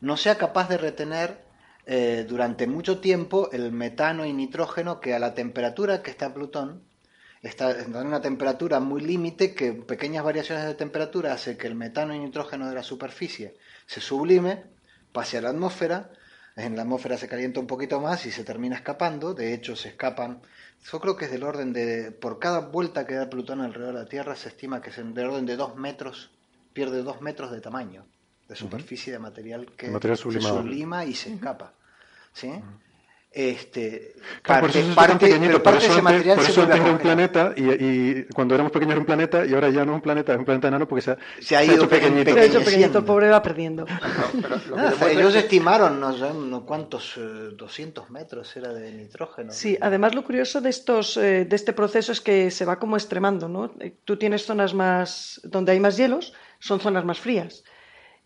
no 0.00 0.16
sea 0.16 0.36
capaz 0.36 0.68
de 0.68 0.78
retener 0.78 1.38
eh, 1.86 2.24
durante 2.28 2.66
mucho 2.66 2.98
tiempo 3.00 3.50
el 3.52 3.72
metano 3.72 4.24
y 4.24 4.32
nitrógeno 4.32 5.00
que 5.00 5.14
a 5.14 5.18
la 5.18 5.34
temperatura 5.34 6.02
que 6.02 6.10
está 6.10 6.34
Plutón 6.34 6.82
está, 7.42 7.70
está 7.70 8.00
en 8.00 8.06
una 8.06 8.20
temperatura 8.20 8.80
muy 8.80 9.00
límite 9.00 9.54
que 9.54 9.72
pequeñas 9.72 10.24
variaciones 10.24 10.64
de 10.66 10.74
temperatura 10.74 11.32
hace 11.32 11.56
que 11.56 11.66
el 11.66 11.74
metano 11.74 12.14
y 12.14 12.18
nitrógeno 12.18 12.68
de 12.68 12.74
la 12.74 12.82
superficie 12.82 13.56
se 13.86 14.00
sublime, 14.00 14.64
pase 15.12 15.38
a 15.38 15.42
la 15.42 15.50
atmósfera, 15.50 16.10
en 16.56 16.76
la 16.76 16.82
atmósfera 16.82 17.16
se 17.16 17.28
calienta 17.28 17.60
un 17.60 17.66
poquito 17.66 18.00
más 18.00 18.26
y 18.26 18.30
se 18.30 18.44
termina 18.44 18.76
escapando, 18.76 19.34
de 19.34 19.54
hecho 19.54 19.74
se 19.76 19.88
escapan, 19.88 20.42
yo 20.90 21.00
creo 21.00 21.16
que 21.16 21.26
es 21.26 21.30
del 21.30 21.44
orden 21.44 21.72
de, 21.72 22.10
por 22.12 22.38
cada 22.38 22.60
vuelta 22.60 23.06
que 23.06 23.14
da 23.14 23.30
Plutón 23.30 23.60
alrededor 23.60 23.94
de 23.94 24.00
la 24.00 24.08
Tierra 24.08 24.34
se 24.34 24.48
estima 24.48 24.82
que 24.82 24.90
es 24.90 24.96
del 24.96 25.26
orden 25.26 25.46
de 25.46 25.56
dos 25.56 25.76
metros, 25.76 26.30
pierde 26.72 27.02
dos 27.02 27.20
metros 27.20 27.50
de 27.52 27.60
tamaño, 27.60 28.04
de 28.48 28.56
superficie 28.56 29.12
de 29.12 29.18
material 29.18 29.66
que 29.76 29.90
Material 29.90 30.18
se 30.18 30.40
sublima 30.40 31.04
y 31.04 31.14
se 31.14 31.34
escapa. 31.34 31.74
¿Sí? 32.32 32.50
Este, 33.34 34.12
Claro, 34.42 34.66
por 34.66 34.72
parte- 34.94 35.18
pero 35.40 35.52
por 35.52 35.62
parte 35.62 35.78
de 35.78 35.84
eso 35.86 35.92
ese 35.94 36.02
material 36.02 36.36
por 36.36 36.44
se 36.44 36.50
eso 36.52 36.62
antes 36.62 36.80
era 36.80 36.90
un 36.92 36.98
planeta 36.98 37.54
y, 37.56 37.62
y 37.62 38.24
cuando 38.34 38.54
éramos 38.54 38.70
pequeños 38.72 38.92
era 38.92 39.00
un 39.00 39.06
planeta 39.06 39.46
y 39.46 39.54
ahora 39.54 39.70
ya 39.70 39.84
no 39.86 39.92
es 39.92 39.96
un 39.96 40.00
planeta, 40.02 40.32
es 40.34 40.38
un 40.38 40.44
planeta 40.44 40.68
enano 40.68 40.86
porque 40.86 41.00
se 41.02 41.10
ha, 41.12 41.18
Se 41.40 41.56
ha 41.56 41.64
ido 41.64 41.74
hecho 41.76 41.88
pequeñito. 41.88 42.32
Se 42.34 42.40
ha 42.40 42.44
hecho 42.44 42.58
Pequeñeciendo. 42.58 42.64
pequeñito, 42.64 43.04
pobre 43.06 43.28
va 43.30 43.42
perdiendo. 43.42 43.86
No, 43.86 43.98
pero 44.42 44.56
lo 44.56 44.60
que 44.62 44.70
Nada, 44.76 44.90
demuestra 44.90 45.10
ellos 45.12 45.26
es 45.28 45.32
que- 45.32 45.38
estimaron, 45.40 45.98
no 45.98 46.12
sé, 46.16 46.30
no 46.34 46.66
cuántos, 46.66 47.14
eh, 47.16 47.20
200 47.56 48.10
metros 48.10 48.54
era 48.54 48.72
de 48.74 48.92
nitrógeno. 48.92 49.50
Sí, 49.50 49.78
además 49.80 50.14
lo 50.14 50.24
curioso 50.24 50.60
de 50.60 50.68
estos 50.68 51.16
eh, 51.16 51.46
de 51.46 51.56
este 51.56 51.72
proceso 51.72 52.12
es 52.12 52.20
que 52.20 52.50
se 52.50 52.66
va 52.66 52.78
como 52.78 52.96
extremando, 52.96 53.48
¿no? 53.48 53.72
Eh, 53.80 53.94
Tú 54.04 54.18
tienes 54.18 54.44
zonas 54.44 54.74
más 54.74 55.40
donde 55.42 55.72
hay 55.72 55.80
más 55.80 55.96
hielos, 55.96 56.34
son 56.58 56.80
zonas 56.80 57.04
más 57.06 57.18
frías. 57.18 57.64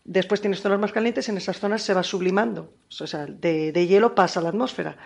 Después 0.07 0.39
tienes 0.39 0.61
zonas 0.61 0.79
más 0.79 0.93
calientes, 0.93 1.27
en 1.27 1.35
esas 1.35 1.59
zonas 1.59 1.83
se 1.83 1.93
va 1.93 2.01
sublimando, 2.01 2.73
o 2.87 3.07
sea, 3.07 3.25
de, 3.25 3.73
de 3.73 3.87
hielo 3.87 4.15
pasa 4.15 4.39
a 4.39 4.43
la 4.43 4.49
atmósfera. 4.49 4.97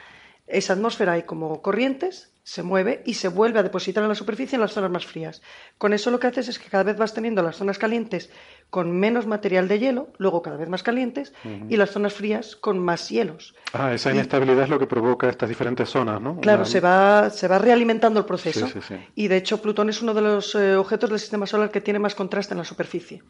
Esa 0.45 0.73
atmósfera 0.73 1.13
hay 1.13 1.23
como 1.23 1.63
corrientes, 1.63 2.33
se 2.43 2.61
mueve 2.61 3.01
y 3.03 3.15
se 3.15 3.27
vuelve 3.27 3.57
a 3.57 3.63
depositar 3.63 4.03
en 4.03 4.09
la 4.09 4.15
superficie 4.15 4.57
en 4.57 4.61
las 4.61 4.73
zonas 4.73 4.91
más 4.91 5.07
frías. 5.07 5.41
Con 5.79 5.93
eso 5.93 6.11
lo 6.11 6.19
que 6.19 6.27
haces 6.27 6.49
es 6.49 6.59
que 6.59 6.69
cada 6.69 6.83
vez 6.83 6.97
vas 6.97 7.15
teniendo 7.15 7.41
las 7.41 7.55
zonas 7.55 7.79
calientes 7.79 8.29
con 8.71 8.89
menos 8.97 9.27
material 9.27 9.67
de 9.67 9.79
hielo, 9.79 10.07
luego 10.17 10.41
cada 10.41 10.55
vez 10.55 10.69
más 10.69 10.81
calientes, 10.81 11.33
y 11.67 11.75
las 11.75 11.91
zonas 11.91 12.13
frías 12.13 12.55
con 12.55 12.79
más 12.79 13.09
hielos. 13.09 13.53
Ah, 13.73 13.93
esa 13.93 14.11
inestabilidad 14.13 14.63
es 14.63 14.69
lo 14.69 14.79
que 14.79 14.87
provoca 14.87 15.27
estas 15.29 15.49
diferentes 15.49 15.89
zonas, 15.89 16.21
¿no? 16.21 16.39
Claro, 16.39 16.59
Una- 16.61 16.65
se 16.65 16.79
va, 16.79 17.29
se 17.29 17.49
va 17.49 17.59
realimentando 17.59 18.21
el 18.21 18.25
proceso. 18.25 18.65
Sí, 18.67 18.73
sí, 18.75 18.79
sí. 18.87 18.95
Y 19.15 19.27
de 19.27 19.35
hecho, 19.35 19.61
Plutón 19.61 19.89
es 19.89 20.01
uno 20.01 20.13
de 20.13 20.21
los 20.21 20.55
eh, 20.55 20.77
objetos 20.77 21.09
del 21.09 21.19
sistema 21.19 21.45
solar 21.45 21.69
que 21.69 21.81
tiene 21.81 21.99
más 21.99 22.15
contraste 22.15 22.53
en 22.53 22.59
la 22.59 22.63
superficie, 22.63 23.21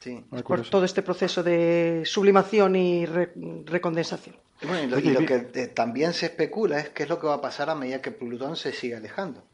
Sí. 0.00 0.24
Ah, 0.32 0.42
por 0.44 0.62
todo 0.68 0.84
este 0.84 1.02
proceso 1.02 1.44
de 1.44 2.02
sublimación 2.04 2.74
y 2.74 3.06
re- 3.06 3.32
recondensación. 3.66 4.34
Y 4.60 4.66
bueno, 4.66 4.98
y 4.98 5.02
lo, 5.12 5.20
y 5.22 5.24
que 5.26 5.48
eh, 5.54 5.66
también 5.68 6.12
se 6.14 6.26
especula 6.26 6.80
es 6.80 6.88
qué 6.88 7.04
es 7.04 7.08
lo 7.08 7.20
que 7.20 7.28
va 7.28 7.34
a 7.34 7.40
pasar 7.40 7.70
a 7.70 7.76
medida 7.76 8.02
que 8.02 8.10
Plutón 8.10 8.56
se 8.56 8.72
siga 8.72 8.98
alejando. 8.98 9.44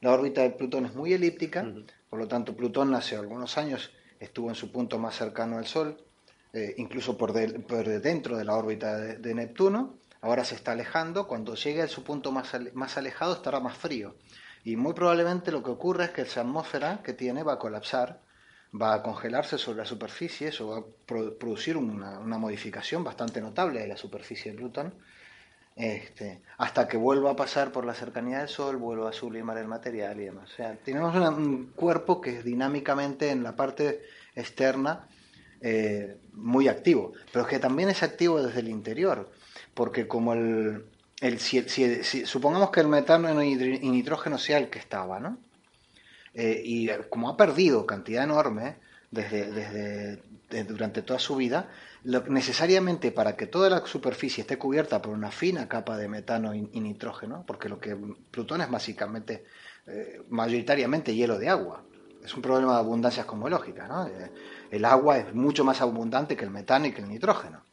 La 0.00 0.10
órbita 0.12 0.40
de 0.40 0.50
Plutón 0.50 0.86
es 0.86 0.94
muy 0.94 1.12
elíptica, 1.12 1.66
por 2.08 2.18
lo 2.18 2.26
tanto 2.28 2.56
Plutón 2.56 2.94
hace 2.94 3.14
algunos 3.16 3.58
años 3.58 3.90
estuvo 4.20 4.48
en 4.50 4.54
su 4.54 4.70
punto 4.70 4.98
más 4.98 5.16
cercano 5.16 5.58
al 5.58 5.66
Sol, 5.66 5.96
eh, 6.52 6.74
incluso 6.78 7.16
por, 7.16 7.32
de- 7.32 7.58
por 7.60 7.84
de 7.86 8.00
dentro 8.00 8.36
de 8.36 8.44
la 8.44 8.54
órbita 8.54 8.96
de, 8.98 9.34
Neptuno, 9.34 9.94
ahora 10.20 10.44
se 10.44 10.54
está 10.54 10.72
alejando, 10.72 11.26
cuando 11.26 11.54
llegue 11.54 11.82
a 11.82 11.88
su 11.88 12.04
punto 12.04 12.30
más, 12.30 12.52
más 12.74 12.96
alejado 12.96 13.32
estará 13.34 13.58
más 13.60 13.76
frío. 13.76 14.14
Y 14.62 14.76
muy 14.76 14.92
probablemente 14.92 15.50
lo 15.50 15.62
que 15.62 15.70
ocurra 15.70 16.04
es 16.06 16.10
que 16.10 16.22
esa 16.22 16.42
atmósfera 16.42 17.00
que 17.02 17.14
tiene 17.14 17.42
va 17.42 17.54
a 17.54 17.58
colapsar, 17.58 18.20
va 18.80 18.94
a 18.94 19.02
congelarse 19.02 19.56
sobre 19.58 19.78
la 19.78 19.84
superficie, 19.86 20.48
eso 20.48 20.68
va 20.68 20.78
a 20.78 20.84
pro- 21.06 21.36
producir 21.38 21.76
una, 21.76 22.18
una 22.18 22.36
modificación 22.38 23.02
bastante 23.02 23.40
notable 23.40 23.80
de 23.80 23.88
la 23.88 23.96
superficie 23.96 24.52
de 24.52 24.58
Plutón, 24.58 24.94
este, 25.76 26.42
hasta 26.58 26.86
que 26.88 26.96
vuelva 26.96 27.30
a 27.30 27.36
pasar 27.36 27.72
por 27.72 27.84
la 27.86 27.94
cercanía 27.94 28.38
del 28.40 28.48
Sol, 28.48 28.76
vuelva 28.76 29.10
a 29.10 29.12
sublimar 29.12 29.56
el 29.58 29.66
material 29.68 30.20
y 30.20 30.24
demás. 30.24 30.50
O 30.52 30.54
sea, 30.56 30.76
tenemos 30.76 31.14
un 31.16 31.72
cuerpo 31.74 32.20
que 32.20 32.38
es 32.38 32.44
dinámicamente 32.44 33.30
en 33.30 33.42
la 33.42 33.56
parte 33.56 34.02
externa 34.34 35.06
eh, 35.62 36.16
muy 36.32 36.68
activo, 36.68 37.12
pero 37.32 37.46
que 37.46 37.58
también 37.58 37.88
es 37.90 38.02
activo 38.02 38.42
desde 38.42 38.60
el 38.60 38.68
interior, 38.68 39.30
porque 39.74 40.06
como 40.06 40.32
el, 40.32 40.84
el 41.20 41.38
si, 41.38 41.62
si- 41.68 42.02
si- 42.02 42.26
supongamos 42.26 42.70
que 42.70 42.80
el 42.80 42.88
metano 42.88 43.42
y 43.42 43.56
nitrógeno 43.56 44.38
sea 44.38 44.58
el 44.58 44.70
que 44.70 44.78
estaba, 44.78 45.20
¿no? 45.20 45.38
Eh, 46.34 46.62
y 46.64 46.88
como 47.08 47.28
ha 47.28 47.36
perdido 47.36 47.86
cantidad 47.86 48.24
enorme 48.24 48.76
desde, 49.10 49.50
desde, 49.50 50.22
de- 50.48 50.64
durante 50.64 51.02
toda 51.02 51.18
su 51.18 51.36
vida, 51.36 51.68
lo- 52.04 52.24
necesariamente 52.26 53.12
para 53.12 53.36
que 53.36 53.46
toda 53.46 53.70
la 53.70 53.86
superficie 53.86 54.42
esté 54.42 54.58
cubierta 54.58 55.00
por 55.02 55.12
una 55.14 55.30
fina 55.30 55.68
capa 55.68 55.96
de 55.96 56.08
metano 56.08 56.54
y, 56.54 56.62
nitrógeno, 56.80 57.44
porque 57.46 57.68
lo 57.68 57.78
que 57.78 57.96
Plutón 58.30 58.60
es 58.62 58.70
básicamente, 58.70 59.44
eh, 59.86 60.22
mayoritariamente 60.28 61.14
hielo 61.14 61.38
de 61.38 61.48
agua. 61.48 61.84
Es 62.24 62.34
un 62.34 62.42
problema 62.42 62.74
de 62.74 62.80
abundancias 62.80 63.26
cosmológicas, 63.26 63.88
¿no? 63.88 64.06
Eh, 64.06 64.30
El 64.70 64.84
agua 64.84 65.18
es 65.18 65.34
mucho 65.34 65.64
más 65.64 65.80
abundante 65.80 66.36
que 66.36 66.44
el 66.44 66.50
metano 66.50 66.86
y 66.86 66.92
que 66.92 67.00
el 67.02 67.08
nitrógeno. 67.08 67.64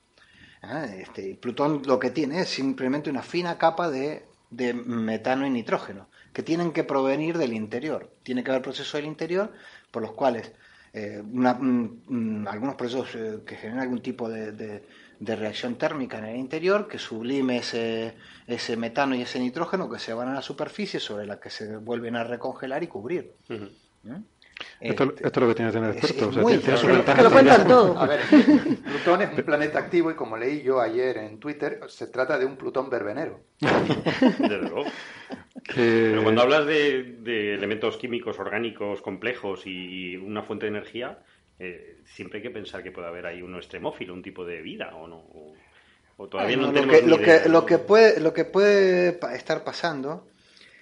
Ah, 0.62 0.86
este, 0.86 1.36
Plutón 1.36 1.82
lo 1.86 2.00
que 2.00 2.12
tiene 2.12 2.42
es 2.42 2.50
simplemente 2.50 3.10
una 3.10 3.22
fina 3.24 3.58
capa 3.58 3.90
de, 3.90 4.26
de 4.50 4.74
metano 4.74 5.46
y 5.46 5.50
nitrógeno, 5.50 6.10
que 6.34 6.44
tienen 6.44 6.72
que 6.72 6.84
provenir 6.84 7.38
del 7.38 7.54
interior. 7.54 8.12
Tiene 8.24 8.44
que 8.44 8.52
haber 8.52 8.64
procesos 8.64 8.94
del 8.94 9.06
interior 9.06 9.52
por 9.92 10.02
los 10.02 10.14
cuales 10.14 10.52
eh, 10.94 11.22
una- 11.32 11.54
mm, 11.54 12.02
mm, 12.08 12.48
algunos 12.48 12.76
procesos 12.76 13.14
eh, 13.16 13.40
que 13.46 13.56
generan 13.56 13.82
algún 13.82 14.02
tipo 14.02 14.30
de, 14.30 14.52
de- 14.52 14.84
de 15.20 15.36
reacción 15.36 15.76
térmica 15.80 16.20
en 16.20 16.26
el 16.26 16.36
interior, 16.38 16.88
que 16.88 17.00
sublime 17.00 17.58
ese, 17.58 18.14
ese 18.46 18.78
metano 18.78 19.16
y 19.16 19.24
ese 19.24 19.40
nitrógeno 19.40 19.90
que 19.90 19.98
se 19.98 20.14
van 20.14 20.28
a 20.28 20.34
la 20.36 20.42
superficie 20.44 21.00
sobre 21.00 21.26
la 21.26 21.40
que 21.40 21.50
se 21.50 21.78
vuelven 21.78 22.16
a 22.16 22.24
recongelar 22.24 22.84
y 22.84 22.88
cubrir. 22.88 23.34
¿Mm? 24.04 24.24
Esto, 24.80 25.04
Este, 25.06 25.26
esto 25.28 25.40
es 25.40 25.44
lo 25.44 25.48
que 25.50 25.56
tiene 25.56 25.72
que 25.72 25.78
tener 25.78 25.92
experto. 25.92 26.24
es 26.24 26.28
o 26.30 26.34
sea, 26.34 26.42
muy 26.44 26.52
tiene- 26.54 26.64
tiene 26.64 26.78
su 26.80 26.86
interesante. 26.88 26.98
ventaja 26.98 27.18
Que 27.18 27.24
lo 27.24 27.32
cuentan 27.32 27.68
todo. 27.68 28.00
A 28.00 28.06
ver, 28.08 28.20
Plutón 28.84 29.22
es 29.22 29.30
un 29.38 29.44
planeta 29.44 29.80
activo 29.80 30.12
y 30.12 30.16
como 30.16 30.38
leí 30.38 30.62
yo 30.64 30.82
ayer 30.82 31.18
en 31.18 31.40
Twitter, 31.40 31.80
se 31.88 32.08
trata 32.08 32.38
de 32.40 32.46
un 32.46 32.58
Plutón 32.58 32.90
verbenero. 32.90 33.40
Desde 33.60 34.58
luego. 34.60 34.84
Eh, 35.76 36.08
Pero 36.12 36.24
cuando 36.24 36.42
hablas 36.44 36.66
de, 36.66 37.18
de 37.20 37.56
elementos 37.56 37.98
químicos, 37.98 38.40
orgánicos, 38.40 39.02
complejos 39.02 39.68
y, 39.68 40.14
y 40.14 40.16
una 40.16 40.42
fuente 40.42 40.66
de 40.66 40.70
energía, 40.70 41.20
eh, 41.60 41.98
siempre 42.06 42.38
hay 42.38 42.44
que 42.44 42.52
pensar 42.52 42.84
que 42.84 42.92
puede 42.92 43.08
haber 43.08 43.26
ahí 43.26 43.42
uno 43.42 43.58
extremófilo, 43.58 44.14
un 44.14 44.22
tipo 44.24 44.46
de 44.46 44.62
vida, 44.62 44.96
¿o 44.96 45.08
no? 45.08 45.18
O, 45.18 45.54
o 46.18 46.28
todavía 46.30 46.56
no 46.56 46.72
Bueno, 46.72 46.86
lo, 46.86 46.92
que, 46.94 47.02
ni 47.02 47.10
lo, 47.10 47.16
idea, 47.18 47.42
que, 47.44 47.50
¿no? 47.50 47.54
lo, 47.54 47.66
que 47.66 47.78
puede, 47.80 48.20
lo 48.22 48.34
que 48.34 48.46
puede 48.46 49.12
pa- 49.14 49.36
estar 49.36 49.66
pasando 49.66 50.28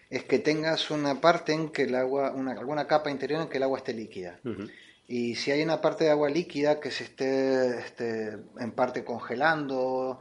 es 0.09 0.23
que 0.23 0.39
tengas 0.39 0.91
una 0.91 1.21
parte 1.21 1.53
en 1.53 1.69
que 1.69 1.83
el 1.83 1.95
agua, 1.95 2.31
una, 2.31 2.51
alguna 2.51 2.87
capa 2.87 3.09
interior 3.09 3.41
en 3.41 3.49
que 3.49 3.57
el 3.57 3.63
agua 3.63 3.79
esté 3.79 3.93
líquida. 3.93 4.39
Y 5.07 5.35
si 5.35 5.51
hay 5.51 5.61
una 5.61 5.81
parte 5.81 6.05
de 6.05 6.11
agua 6.11 6.29
líquida 6.29 6.79
que 6.79 6.91
se 6.91 7.03
esté, 7.03 7.79
este, 7.79 8.37
en 8.59 8.71
parte 8.71 9.03
congelando 9.03 10.19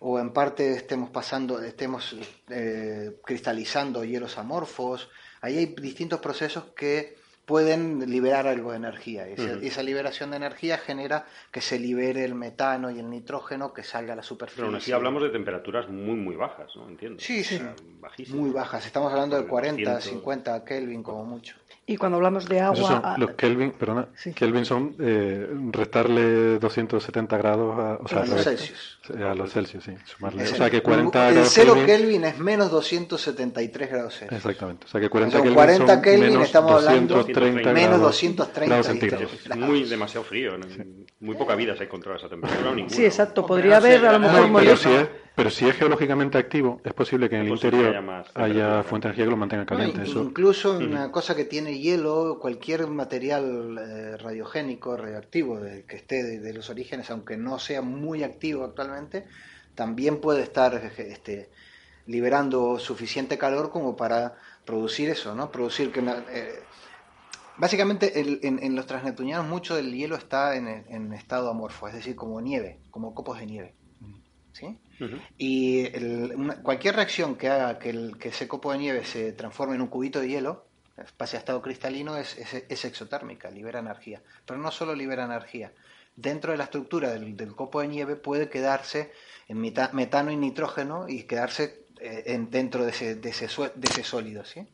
o 0.00 0.18
en 0.18 0.32
parte 0.32 0.72
estemos 0.72 1.10
pasando, 1.10 1.62
estemos 1.62 2.16
eh, 2.50 3.16
cristalizando 3.24 4.04
hielos 4.04 4.38
amorfos, 4.38 5.08
ahí 5.40 5.58
hay 5.58 5.66
distintos 5.66 6.20
procesos 6.20 6.64
que 6.76 7.16
pueden 7.44 8.10
liberar 8.10 8.46
algo 8.46 8.70
de 8.70 8.78
energía. 8.78 9.28
Y 9.28 9.66
esa, 9.66 9.82
liberación 9.82 10.30
de 10.30 10.36
energía 10.36 10.78
genera 10.78 11.26
que 11.50 11.60
se 11.60 11.78
libere 11.78 12.24
el 12.24 12.34
metano 12.34 12.90
y 12.90 12.98
el 12.98 13.10
nitrógeno 13.10 13.72
que 13.72 13.82
salga 13.82 14.14
a 14.14 14.16
la 14.16 14.22
superficie. 14.22 14.62
Pero 14.62 14.68
aún 14.68 14.76
así 14.76 14.92
hablamos 14.92 15.22
de 15.22 15.30
temperaturas 15.30 15.88
muy, 15.88 16.16
muy 16.16 16.36
bajas, 16.36 16.74
¿no? 16.76 16.88
Entiendo. 16.88 17.20
Sí, 17.20 17.44
sí. 17.44 17.56
O 17.56 17.58
sea, 17.58 17.76
bajísimas. 18.00 18.40
Muy 18.40 18.50
bajas, 18.50 18.86
estamos 18.86 19.12
hablando 19.12 19.36
de 19.36 19.46
40, 19.46 19.94
200. 19.94 20.04
50 20.04 20.64
Kelvin 20.64 21.02
como 21.02 21.24
mucho. 21.24 21.56
Y 21.86 21.98
cuando 21.98 22.16
hablamos 22.16 22.48
de 22.48 22.60
agua, 22.60 22.76
son 22.76 23.00
ah, 23.04 23.14
los 23.18 23.32
Kelvin, 23.32 23.72
perdona, 23.72 24.08
Sí. 24.16 24.32
Kelvin 24.32 24.64
son 24.64 24.96
eh, 24.98 25.46
restarle 25.70 26.58
270 26.58 27.36
grados 27.36 27.78
a, 27.78 27.98
o 28.02 28.08
sea, 28.08 28.20
A 28.22 28.26
los. 28.26 28.42
Celsius. 28.42 28.98
A 29.22 29.34
los 29.34 29.52
Celsius, 29.52 29.84
sí. 29.84 29.92
Sumarle. 30.06 30.44
O 30.44 30.46
sea 30.46 30.70
que 30.70 30.76
el- 30.78 30.82
40 30.82 31.28
el 31.28 31.34
grados 31.34 31.52
cero 31.52 31.74
Kelvin- 31.76 31.84
Kelvin 31.86 32.24
es 32.24 32.38
menos 32.38 32.70
273 32.70 33.90
grados 33.90 34.14
Celsius. 34.18 34.38
Exactamente. 34.38 34.86
O 34.86 34.88
sea 34.88 34.98
que 35.00 35.10
40 35.10 35.28
O 35.28 35.40
sea, 35.40 35.42
Kelvin 35.42 35.54
40 35.54 35.92
son 35.94 36.02
Kelvin 36.02 36.20
menos 36.30 36.42
estamos 36.46 36.72
hablando 36.86 37.14
230 37.16 37.72
menos 37.72 37.88
grados, 37.88 38.00
230 38.00 38.64
grados 38.66 38.86
grados. 38.86 38.86
centígrados. 38.86 39.32
Es 39.50 39.56
muy 39.56 39.84
demasiado 39.84 40.24
frío. 40.24 40.56
¿no? 40.56 40.66
Muy 41.20 41.36
poca 41.36 41.54
vida 41.54 41.76
se 41.76 41.82
ha 41.82 41.86
encontrado 41.86 42.16
esa 42.18 42.28
temperatura. 42.30 42.74
ninguna, 42.74 42.94
sí, 42.96 43.04
exacto, 43.04 43.44
podría 43.44 43.72
no 43.72 43.76
haber 43.76 44.06
a 44.06 44.12
lo 44.12 44.18
mejor 44.20 44.48
No, 44.48 44.58
pero, 44.58 44.76
si 44.76 44.88
moléculas. 44.88 45.08
es, 45.16 45.23
pero 45.34 45.50
si 45.50 45.66
es 45.66 45.74
geológicamente 45.76 46.38
activo, 46.38 46.80
es 46.84 46.92
posible 46.92 47.28
que 47.28 47.36
en 47.36 47.42
el 47.42 47.48
interior 47.48 47.88
haya 47.88 48.00
más 48.00 48.26
haya 48.34 48.44
temperatura. 48.44 48.82
fuente 48.84 49.08
de 49.08 49.10
energía 49.10 49.24
que 49.24 49.30
lo 49.30 49.36
mantenga 49.36 49.62
No, 49.62 49.66
caliente. 49.66 50.02
Eso, 50.02 50.20
Incluso 50.22 50.78
una 50.78 51.10
cosa 51.10 51.34
que 51.34 51.44
tiene 51.44 51.78
hielo, 51.78 52.38
cualquier 52.40 52.86
material 52.86 53.78
eh, 53.78 54.16
radiogénico, 54.16 54.96
radioactivo 54.96 55.58
de- 55.60 55.84
que 55.86 55.96
esté 55.96 56.22
de, 56.22 56.40
de 56.40 56.52
los 56.54 56.70
orígenes, 56.70 57.10
aunque 57.10 57.36
no 57.36 57.58
sea 57.58 57.82
muy 57.82 58.22
activo 58.22 58.64
actualmente, 58.64 59.26
también 59.74 60.20
puede 60.20 60.42
estar 60.42 60.74
eh, 60.74 60.92
este, 61.10 61.50
liberando 62.06 62.78
suficiente 62.78 63.36
calor 63.38 63.70
como 63.70 63.96
para 63.96 64.34
producir 64.64 65.08
eso, 65.10 65.34
¿no? 65.34 65.50
Producir 65.50 65.90
que 65.90 66.00
una- 66.00 66.24
eh, 66.30 66.60
básicamente 67.56 68.20
el- 68.20 68.40
en, 68.42 68.62
en 68.62 68.76
los 68.76 68.86
transneptunianos 68.86 69.46
mucho 69.48 69.74
del 69.74 69.92
hielo 69.92 70.16
está 70.16 70.54
en, 70.56 70.68
en 70.68 71.12
estado 71.12 71.50
amorfo, 71.50 71.88
es 71.88 71.94
decir, 71.94 72.14
como 72.14 72.40
nieve, 72.40 72.78
como 72.90 73.14
copos 73.14 73.38
de 73.38 73.46
nieve, 73.46 73.74
¿sí? 74.52 74.78
Y 75.38 75.86
el- 75.96 76.32
una- 76.36 76.62
cualquier 76.62 76.96
reacción 76.96 77.36
que 77.36 77.48
haga 77.48 77.78
que, 77.78 77.90
el- 77.90 78.16
que 78.18 78.28
ese 78.28 78.46
copo 78.48 78.72
de 78.72 78.78
nieve 78.78 79.04
se 79.04 79.32
transforme 79.32 79.74
en 79.74 79.80
un 79.82 79.88
cubito 79.88 80.20
de 80.20 80.28
hielo, 80.28 80.66
pase 81.16 81.36
a 81.36 81.40
estado 81.40 81.60
cristalino, 81.60 82.16
es, 82.16 82.36
es- 82.38 82.64
es 82.68 82.84
exotérmica, 82.84 83.50
libera 83.50 83.80
energía. 83.80 84.22
Pero 84.46 84.60
no 84.60 84.70
solo 84.70 84.94
libera 84.94 85.24
energía. 85.24 85.72
Dentro 86.16 86.52
de 86.52 86.58
la 86.58 86.64
estructura 86.64 87.10
del, 87.10 87.36
del 87.36 87.54
copo 87.56 87.80
de 87.80 87.88
nieve 87.88 88.14
puede 88.14 88.48
quedarse 88.48 89.10
en 89.48 89.58
meta- 89.58 89.90
metano 89.92 90.30
y 90.30 90.36
nitrógeno 90.36 91.08
y 91.08 91.24
quedarse 91.24 91.82
eh, 92.00 92.24
en- 92.34 92.50
dentro 92.50 92.84
de 92.84 92.90
ese, 92.90 93.14
de, 93.14 93.30
ese, 93.30 93.48
sue- 93.48 93.72
de 93.74 93.88
ese 93.88 94.02
sólido. 94.04 94.44
¿sí? 94.44 94.66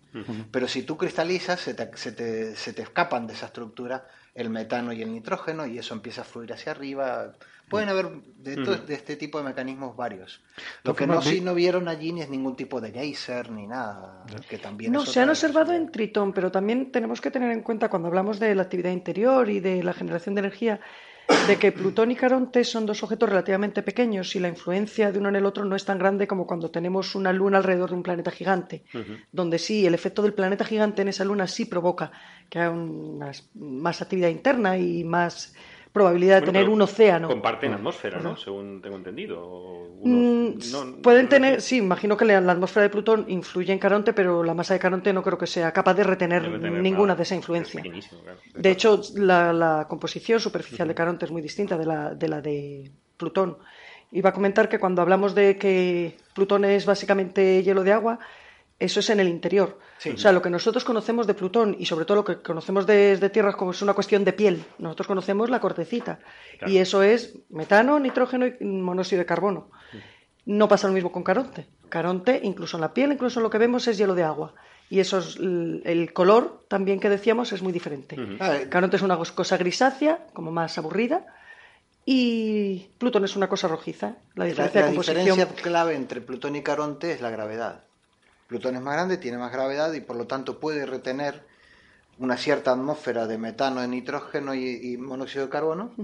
Pero 0.51 0.67
si 0.67 0.83
tú 0.83 0.97
cristalizas, 0.97 1.61
se 1.61 1.75
te, 1.75 1.97
se, 1.97 2.13
te, 2.13 2.57
se 2.57 2.73
te 2.73 2.83
escapan 2.83 3.27
de 3.27 3.35
esa 3.35 3.47
estructura 3.47 4.07
el 4.35 4.51
metano 4.51 4.93
y 4.93 5.01
el 5.03 5.13
nitrógeno 5.13 5.65
y 5.67 5.79
eso 5.79 5.95
empieza 5.95 6.23
a 6.23 6.25
fluir 6.25 6.53
hacia 6.53 6.73
arriba. 6.73 7.33
Pueden 7.71 7.89
haber 7.89 8.11
de, 8.37 8.95
este 8.95 9.15
tipo 9.15 9.39
de 9.39 9.45
mecanismos 9.45 9.97
varios. 9.97 10.43
Lo 10.83 10.95
que 10.95 11.07
no, 11.07 11.23
sí 11.23 11.41
no 11.41 11.55
vieron 11.55 11.87
allí 11.87 12.13
ni 12.13 12.21
es 12.21 12.29
ningún 12.29 12.57
tipo 12.57 12.81
de 12.81 12.91
geyser 12.91 13.51
ni 13.51 13.69
nada. 13.69 14.27
Que 14.49 14.59
también 14.59 14.93
No, 14.93 15.07
se 15.07 15.21
han 15.21 15.31
observado 15.31 15.73
en. 15.73 15.91
Tritón, 15.93 16.33
pero 16.33 16.51
también 16.51 16.91
tenemos 16.91 17.21
que 17.21 17.31
tener 17.31 17.53
en 17.53 17.63
cuenta 17.63 17.89
cuando 17.89 18.09
hablamos 18.09 18.41
de 18.41 18.55
la 18.57 18.63
actividad 18.63 18.91
interior 18.91 19.49
y 19.49 19.61
de 19.61 19.85
la 19.85 19.93
generación 19.93 20.35
de 20.35 20.41
energía, 20.41 20.81
de 21.47 21.59
que 21.59 21.71
Plutón 21.71 22.11
y 22.11 22.17
Caronte 22.17 22.65
son 22.65 22.87
dos 22.87 23.03
objetos 23.05 23.29
relativamente 23.29 23.83
pequeños 23.85 24.35
y 24.35 24.41
la 24.41 24.49
influencia 24.49 25.13
de 25.13 25.19
uno 25.21 25.29
en 25.29 25.37
el 25.37 25.47
otro 25.47 25.65
no 25.65 25.77
es 25.77 25.85
tan 25.85 25.99
grande 25.99 26.27
como 26.27 26.47
cuando 26.47 26.71
tenemos 26.73 27.15
una 27.15 27.33
luna 27.33 27.59
alrededor 27.59 27.91
de 27.91 27.97
un 27.97 28.03
planeta 28.03 28.33
gigante, 28.33 28.85
donde 29.31 29.59
sí, 29.61 29.87
el 29.87 29.95
efecto 29.95 30.23
del 30.23 30.35
planeta 30.35 30.65
gigante 30.65 31.03
en 31.03 31.09
esa 31.09 31.25
luna 31.25 31.47
sí 31.47 31.67
provoca 31.67 32.11
que 32.49 32.59
haya 32.59 32.71
unas- 32.71 33.49
más 33.55 34.03
actividad 34.03 34.29
interna 34.29 34.77
y 34.77 35.05
más 35.05 35.55
probabilidad 35.93 36.37
de 36.37 36.41
Bueno, 36.43 36.53
tener 36.53 36.69
un 36.69 36.83
océano. 36.83 37.29
Comparten 37.29 37.73
atmósfera, 37.73 38.21
¿no? 38.21 38.37
Según 38.37 38.81
tengo 38.83 38.97
entendido. 38.97 39.41
o 39.43 39.91
Mm, 40.03 40.47
unos- 40.55 40.73
no- 40.73 41.03
pueden 41.03 41.25
no- 41.25 41.29
tener, 41.29 41.61
sí, 41.61 41.77
imagino 41.79 42.17
que 42.17 42.25
la, 42.25 42.41
la 42.41 42.53
atmósfera 42.53 42.85
de 42.85 42.91
Plutón 42.91 43.27
influye 43.29 43.73
en 43.73 43.79
Caronte, 43.79 44.13
pero 44.15 44.43
la 44.43 44.55
masa 44.55 44.73
de 44.75 44.81
Caronte 44.81 45.13
no 45.13 45.23
creo 45.23 45.37
que 45.37 45.47
sea 45.47 45.73
capaz 45.73 45.93
de 45.95 46.05
retener 46.05 46.49
ninguna 46.83 47.15
de 47.15 47.23
esa 47.25 47.35
es 47.35 47.39
influencia. 47.41 47.83
claro. 47.83 48.39
De 48.55 48.71
hecho, 48.71 49.01
la, 49.17 49.53
la 49.53 49.87
composición 49.89 50.41
superficial 50.41 50.89
de 50.89 50.95
Caronte 50.95 51.27
es 51.27 51.31
muy 51.31 51.43
distinta 51.43 51.77
de 51.77 51.85
la, 51.87 52.15
de 52.15 52.29
la 52.29 52.41
de 52.41 52.91
Plutón. 53.19 53.59
Iba 54.13 54.31
a 54.31 54.33
comentar 54.33 54.69
que 54.69 54.79
cuando 54.81 55.03
hablamos 55.03 55.35
de 55.35 55.59
que 55.59 56.17
Plutón 56.35 56.65
es 56.65 56.87
básicamente 56.87 57.63
hielo 57.63 57.85
de 57.85 57.93
agua, 57.93 58.19
eso 58.81 59.01
es 59.01 59.11
en 59.11 59.21
el 59.21 59.29
interior. 59.29 59.79
O 60.13 60.17
sea, 60.17 60.33
lo 60.33 60.41
que 60.43 60.51
nosotros 60.51 60.85
conocemos 60.85 61.27
de 61.27 61.35
Plutón 61.35 61.77
y 61.79 61.87
sobre 61.87 62.07
todo 62.07 62.17
lo 62.17 62.25
que 62.25 62.39
conocemos 62.43 62.87
desde 62.87 63.29
Tierra 63.31 63.53
como 63.53 63.71
es 63.73 63.83
una 63.83 63.93
cuestión 63.95 64.25
de 64.25 64.33
piel. 64.33 64.65
Nosotros 64.79 65.07
conocemos 65.07 65.51
la 65.51 65.61
cortecita 65.61 66.19
Claro. 66.59 66.73
y 66.73 66.79
eso 66.79 67.03
es 67.03 67.35
metano, 67.51 68.01
nitrógeno 68.01 68.47
y 68.47 68.65
monóxido 68.65 69.21
de 69.21 69.27
carbono. 69.27 69.71
No 70.47 70.67
pasa 70.67 70.89
lo 70.89 70.95
mismo 70.95 71.13
con 71.13 71.23
Caronte. 71.23 71.67
Caronte, 71.91 72.41
incluso 72.43 72.79
en 72.79 72.81
la 72.81 72.95
piel, 72.95 73.13
incluso 73.13 73.39
en 73.39 73.45
lo 73.45 73.51
que 73.51 73.59
vemos, 73.59 73.87
es 73.87 73.99
hielo 73.99 74.15
de 74.15 74.23
agua. 74.25 74.55
Y 74.89 74.99
eso 74.99 75.19
es 75.19 75.37
el, 75.37 76.11
color 76.13 76.65
también 76.67 76.99
que 76.99 77.09
decíamos 77.09 77.53
es 77.53 77.63
muy 77.63 77.73
diferente. 77.73 78.17
Ah, 78.41 78.57
eh, 78.57 78.69
Caronte 78.69 78.97
es 78.97 79.03
una 79.03 79.17
cosa 79.19 79.57
grisácea, 79.57 80.27
como 80.33 80.51
más 80.51 80.77
aburrida, 80.79 81.27
y 82.05 82.89
Plutón 82.99 83.25
es 83.25 83.37
una 83.37 83.49
cosa 83.49 83.69
rojiza. 83.69 84.17
La 84.35 84.45
La, 84.45 84.45
diferencia 84.47 84.81
la 84.81 84.87
de 84.87 84.93
composición. 84.95 85.25
diferencia 85.27 85.63
clave 85.63 85.95
entre 85.95 86.21
Plutón 86.21 86.57
y 86.57 86.63
Caronte 86.63 87.13
es 87.13 87.21
la 87.21 87.31
gravedad. 87.31 87.85
Plutón 88.51 88.75
es 88.75 88.83
más 88.83 88.95
grande, 88.95 89.17
tiene 89.17 89.39
más 89.39 89.53
gravedad 89.53 89.93
y 89.93 90.01
por 90.01 90.17
lo 90.17 90.27
tanto 90.27 90.59
puede 90.59 90.85
retener 90.85 91.45
una 92.19 92.37
cierta 92.37 92.73
atmósfera 92.73 93.29
de 93.29 93.39
metano, 93.39 93.81
de 93.81 93.87
nitrógeno 93.87 94.55
y, 94.57 94.93
y 94.93 94.97
monóxido 94.97 95.45
de 95.45 95.51
carbono 95.51 95.95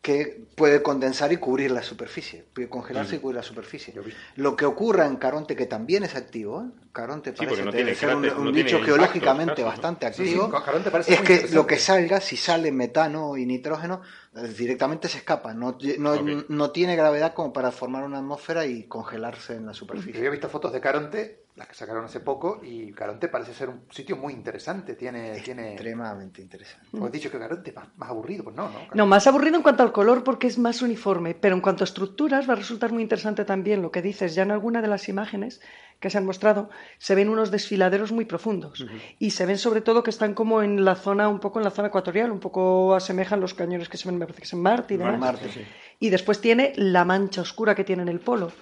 que 0.00 0.46
puede 0.54 0.80
condensar 0.80 1.32
y 1.32 1.38
cubrir 1.38 1.70
la 1.72 1.82
superficie, 1.82 2.44
puede 2.54 2.68
congelarse 2.68 3.16
y 3.16 3.18
cubrir 3.18 3.36
la 3.36 3.42
superficie. 3.42 3.92
Lo 4.36 4.54
que 4.54 4.64
ocurra 4.64 5.06
en 5.06 5.16
Caronte, 5.16 5.56
que 5.56 5.66
también 5.66 6.04
es 6.04 6.14
activo, 6.14 6.62
¿eh? 6.62 6.70
Caronte 6.92 7.32
parece 7.32 7.64
no 7.64 7.72
tiene 7.72 7.94
ser 7.94 8.14
un, 8.14 8.22
cráter, 8.22 8.38
un 8.38 8.44
no 8.46 8.52
bicho 8.52 8.76
tiene 8.76 8.84
geológicamente 8.84 9.60
impactos, 9.62 9.98
casi, 9.98 10.34
¿no? 10.34 10.48
bastante 10.48 10.86
Sí, 10.92 11.14
sí, 11.14 11.14
activo, 11.14 11.14
es 11.14 11.20
que 11.20 11.54
lo 11.54 11.66
que 11.66 11.78
salga, 11.78 12.20
si 12.20 12.36
sale 12.36 12.70
metano 12.70 13.36
y 13.36 13.44
nitrógeno, 13.44 14.00
directamente 14.42 15.08
se 15.08 15.18
escapa, 15.18 15.54
no, 15.54 15.76
no, 15.98 16.44
no 16.48 16.70
tiene 16.70 16.96
gravedad 16.96 17.34
como 17.34 17.52
para 17.52 17.70
formar 17.70 18.04
una 18.04 18.18
atmósfera 18.18 18.66
y 18.66 18.84
congelarse 18.84 19.54
en 19.54 19.66
la 19.66 19.72
Yo 19.72 19.78
superficie. 19.78 20.18
había 20.18 20.30
visto 20.30 20.48
fotos 20.48 20.72
de 20.72 20.80
Caronte, 20.80 21.44
las 21.56 21.66
que 21.66 21.74
sacaron 21.74 22.04
hace 22.04 22.20
poco, 22.20 22.60
y 22.62 22.92
Caronte 22.92 23.28
parece 23.28 23.52
ser 23.52 23.68
un 23.68 23.82
sitio 23.90 24.16
muy 24.16 24.32
interesante. 24.32 24.94
Tiene, 24.94 25.40
tiene... 25.40 25.72
Extremadamente 25.72 26.40
interesante. 26.40 26.86
Como 26.90 27.06
has 27.06 27.12
dicho 27.12 27.30
que 27.30 27.38
Caronte 27.38 27.70
es 27.70 27.76
más, 27.76 27.88
más 27.96 28.10
aburrido, 28.10 28.44
pues 28.44 28.54
no, 28.54 28.68
¿no? 28.70 28.78
No, 28.94 29.06
más 29.06 29.26
aburrido 29.26 29.56
en 29.56 29.62
cuanto 29.62 29.82
al 29.82 29.90
color 29.92 30.22
porque 30.22 30.46
es 30.46 30.56
más 30.58 30.82
uniforme, 30.82 31.34
pero 31.34 31.56
en 31.56 31.60
cuanto 31.60 31.82
a 31.82 31.86
estructuras 31.86 32.48
va 32.48 32.52
a 32.52 32.56
resultar 32.56 32.92
muy 32.92 33.02
interesante 33.02 33.44
también 33.44 33.82
lo 33.82 33.90
que 33.90 34.02
dices. 34.02 34.36
Ya 34.36 34.44
en 34.44 34.52
alguna 34.52 34.82
de 34.82 34.88
las 34.88 35.08
imágenes 35.08 35.60
que 36.00 36.10
se 36.10 36.18
han 36.18 36.24
mostrado 36.26 36.70
se 36.98 37.14
ven 37.14 37.28
unos 37.28 37.50
desfiladeros 37.50 38.12
muy 38.12 38.24
profundos 38.24 38.84
y 39.18 39.30
se 39.30 39.46
ven 39.46 39.58
sobre 39.58 39.80
todo 39.80 40.02
que 40.02 40.10
están 40.10 40.34
como 40.34 40.62
en 40.62 40.84
la 40.84 40.94
zona, 40.94 41.28
un 41.28 41.40
poco 41.40 41.58
en 41.58 41.64
la 41.64 41.70
zona 41.70 41.88
ecuatorial, 41.88 42.30
un 42.30 42.40
poco 42.40 42.94
asemejan 42.94 43.40
los 43.40 43.54
cañones 43.54 43.88
que 43.88 43.96
se 43.96 44.08
ven, 44.08 44.18
me 44.18 44.24
parece 44.26 44.42
que 44.42 44.46
es 44.46 44.52
en 44.52 44.62
Marte 44.62 44.94
y 44.94 44.96
demás. 44.96 45.18
Marte, 45.18 45.48
sí. 45.52 45.62
Y 46.00 46.10
después 46.10 46.40
tiene 46.40 46.72
la 46.76 47.04
mancha 47.04 47.40
oscura 47.42 47.74
que 47.74 47.82
tiene 47.84 48.02
en 48.02 48.08
el 48.08 48.20
polo. 48.20 48.52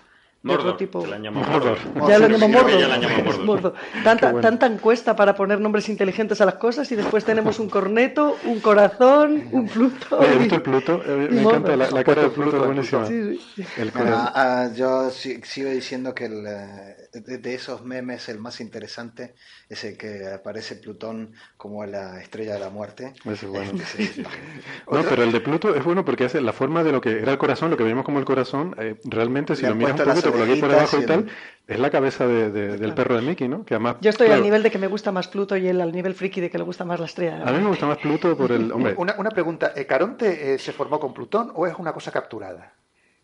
Mordor, 0.42 0.60
otro 0.66 0.76
tipo. 0.76 1.02
que 1.02 1.08
la 1.08 1.16
han 1.16 1.22
llamado 1.24 1.50
Mordor. 1.50 1.78
Ya 2.08 2.18
lo 2.20 2.28
llamo 2.28 2.48
Mordor. 2.48 2.78
ya 2.80 2.86
la 2.88 2.98
llaman 2.98 3.24
Mordor. 3.24 3.44
Mordor. 3.44 3.74
Tanta, 4.04 4.30
bueno. 4.30 4.46
tanta 4.48 4.66
encuesta 4.66 5.16
para 5.16 5.34
poner 5.34 5.58
nombres 5.60 5.88
inteligentes 5.88 6.40
a 6.40 6.44
las 6.44 6.54
cosas 6.54 6.90
y 6.92 6.94
después 6.94 7.24
tenemos 7.24 7.58
un 7.58 7.68
corneto, 7.68 8.36
un 8.44 8.60
corazón, 8.60 9.48
un 9.50 9.66
Pluto. 9.66 10.18
Oye, 10.18 10.28
¿Has 10.28 10.34
y- 10.36 10.38
visto 10.38 10.54
el 10.54 10.62
Pluto? 10.62 11.02
Eh, 11.04 11.28
Me 11.32 11.40
Mordor. 11.40 11.58
encanta 11.62 11.76
la, 11.76 11.90
la 11.90 12.04
cara 12.04 12.22
de 12.22 12.28
Pluto, 12.30 12.64
buenísima. 12.64 13.06
Sí, 13.06 13.40
sí. 13.56 13.64
El 13.76 13.90
Bueno, 13.90 14.10
corazón. 14.10 14.32
ah, 14.36 14.68
yo 14.76 15.10
si- 15.10 15.40
sigo 15.42 15.68
diciendo 15.70 16.14
que 16.14 16.26
el, 16.26 16.46
eh, 16.46 16.96
de, 17.20 17.38
de 17.38 17.54
esos 17.54 17.84
memes 17.84 18.28
el 18.28 18.38
más 18.38 18.60
interesante 18.60 19.34
es 19.68 19.84
el 19.84 19.96
que 19.96 20.26
aparece 20.32 20.76
Plutón 20.76 21.32
como 21.56 21.84
la 21.86 22.20
estrella 22.20 22.54
de 22.54 22.60
la 22.60 22.70
muerte. 22.70 23.14
Es 23.24 23.44
bueno. 23.44 23.72
Este, 23.72 24.06
sí, 24.14 24.22
No, 24.90 25.02
pero 25.08 25.22
el 25.22 25.32
de 25.32 25.40
Pluto 25.40 25.74
es 25.74 25.84
bueno 25.84 26.04
porque 26.04 26.24
hace 26.24 26.40
la 26.40 26.52
forma 26.52 26.84
de 26.84 26.92
lo 26.92 27.00
que 27.00 27.18
era 27.20 27.32
el 27.32 27.38
corazón, 27.38 27.70
lo 27.70 27.76
que 27.76 27.84
vemos 27.84 28.04
como 28.04 28.18
el 28.18 28.24
corazón, 28.24 28.74
eh, 28.78 28.96
realmente 29.04 29.56
si 29.56 29.62
Le 29.62 29.70
lo 29.70 29.74
miras 29.76 29.98
un 29.98 30.06
poquito 30.06 30.32
por 30.32 30.42
aquí 30.42 30.60
por 30.60 30.70
debajo 30.70 30.98
y 30.98 31.06
tal, 31.06 31.26
es 31.66 31.78
la 31.78 31.90
cabeza 31.90 32.26
de- 32.26 32.50
de- 32.50 32.76
del 32.78 32.94
perro 32.94 33.16
de 33.16 33.22
Mickey, 33.22 33.48
¿no? 33.48 33.64
Que 33.64 33.74
además, 33.74 33.96
Yo 34.00 34.10
estoy 34.10 34.26
claro, 34.26 34.38
al 34.40 34.44
nivel 34.44 34.62
de 34.62 34.70
que 34.70 34.78
me 34.78 34.86
gusta 34.86 35.10
más 35.12 35.28
Pluto 35.28 35.56
y 35.56 35.66
él 35.66 35.80
al 35.80 35.92
nivel 35.92 36.14
friki 36.14 36.40
de 36.40 36.50
que 36.50 36.58
le 36.58 36.64
gusta 36.64 36.84
más 36.84 37.00
la 37.00 37.06
estrella. 37.06 37.42
A 37.44 37.52
mí 37.52 37.58
me 37.58 37.68
gusta 37.68 37.86
más 37.86 37.98
Pluto 37.98 38.36
por 38.36 38.52
el... 38.52 38.70
Hombre, 38.72 38.94
Una, 38.98 39.14
una 39.18 39.30
pregunta, 39.30 39.72
¿eh, 39.74 39.86
¿Caronte 39.86 40.54
eh, 40.54 40.58
se 40.58 40.72
formó 40.72 41.00
con 41.00 41.12
Plutón 41.12 41.50
o 41.54 41.66
es 41.66 41.74
una 41.78 41.92
cosa 41.92 42.10
capturada? 42.12 42.74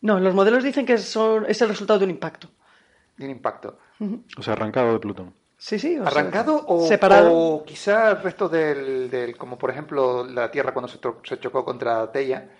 No, 0.00 0.18
los 0.18 0.34
modelos 0.34 0.64
dicen 0.64 0.84
que 0.84 0.98
son, 0.98 1.46
es 1.48 1.62
el 1.62 1.68
resultado 1.68 2.00
de 2.00 2.06
un 2.06 2.10
impacto. 2.10 2.50
De 3.16 3.24
un 3.24 3.30
impacto. 3.30 3.78
o 4.36 4.42
sea, 4.42 4.54
arrancado 4.54 4.92
de 4.92 4.98
Plutón. 4.98 5.34
Sí, 5.58 5.78
sí. 5.78 5.96
o 5.96 6.02
sea, 6.02 6.08
¿Arrancado 6.20 6.64
o, 6.66 6.86
separado. 6.86 7.32
o 7.32 7.64
quizá 7.64 8.10
el 8.10 8.22
resto 8.22 8.48
del, 8.48 9.08
del- 9.10 9.36
como 9.36 9.56
por 9.56 9.70
ejemplo 9.70 10.24
la 10.26 10.50
Tierra 10.50 10.72
cuando 10.72 10.88
se, 10.88 11.00
tro- 11.00 11.20
se 11.22 11.38
chocó 11.38 11.64
contra 11.64 12.10
Teia, 12.10 12.50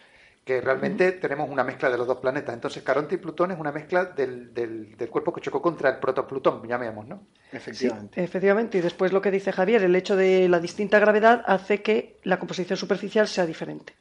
que 0.44 0.60
realmente 0.60 1.10
tenemos 1.12 1.48
una 1.50 1.64
mezcla 1.64 1.90
de 1.90 1.98
los 1.98 2.06
dos 2.06 2.18
planetas. 2.18 2.54
Entonces 2.54 2.82
Caronte 2.84 3.16
y 3.16 3.18
Plutón 3.18 3.50
es 3.50 3.58
una 3.58 3.72
mezcla 3.72 4.04
del, 4.04 4.54
del, 4.54 4.96
del 4.96 5.08
cuerpo 5.10 5.32
que 5.32 5.40
chocó 5.40 5.60
contra 5.60 5.90
el 5.90 5.96
protoplutón, 5.98 6.66
llamemos, 6.68 7.06
¿no? 7.08 7.22
Sí, 7.50 7.56
Efectivamente. 7.56 8.22
efectivamente. 8.22 8.78
Y 8.78 8.80
después 8.82 9.12
lo 9.12 9.20
que 9.20 9.30
dice 9.32 9.50
Javier, 9.52 9.82
el 9.82 9.96
hecho 9.96 10.14
de 10.14 10.48
la 10.48 10.60
distinta 10.60 11.00
gravedad 11.00 11.42
hace 11.46 11.82
que 11.82 12.20
la 12.22 12.38
composición 12.38 12.76
superficial 12.76 13.26
sea 13.26 13.46
diferente. 13.46 13.94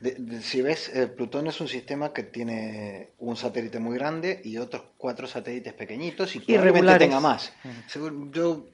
De- 0.00 0.14
de- 0.18 0.40
si 0.40 0.62
ves, 0.62 0.90
eh, 0.94 1.06
Plutón 1.06 1.46
es 1.46 1.60
un 1.60 1.68
sistema 1.68 2.12
que 2.12 2.22
tiene 2.22 3.10
un 3.18 3.36
satélite 3.36 3.78
muy 3.78 3.96
grande 3.98 4.40
y 4.44 4.56
otros 4.56 4.82
cuatro 4.96 5.26
satélites 5.26 5.74
pequeñitos 5.74 6.34
y 6.36 6.40
probablemente 6.54 6.86
tenga 7.06 7.20
más. 7.20 7.52
Según- 7.86 8.32
yo 8.32 8.66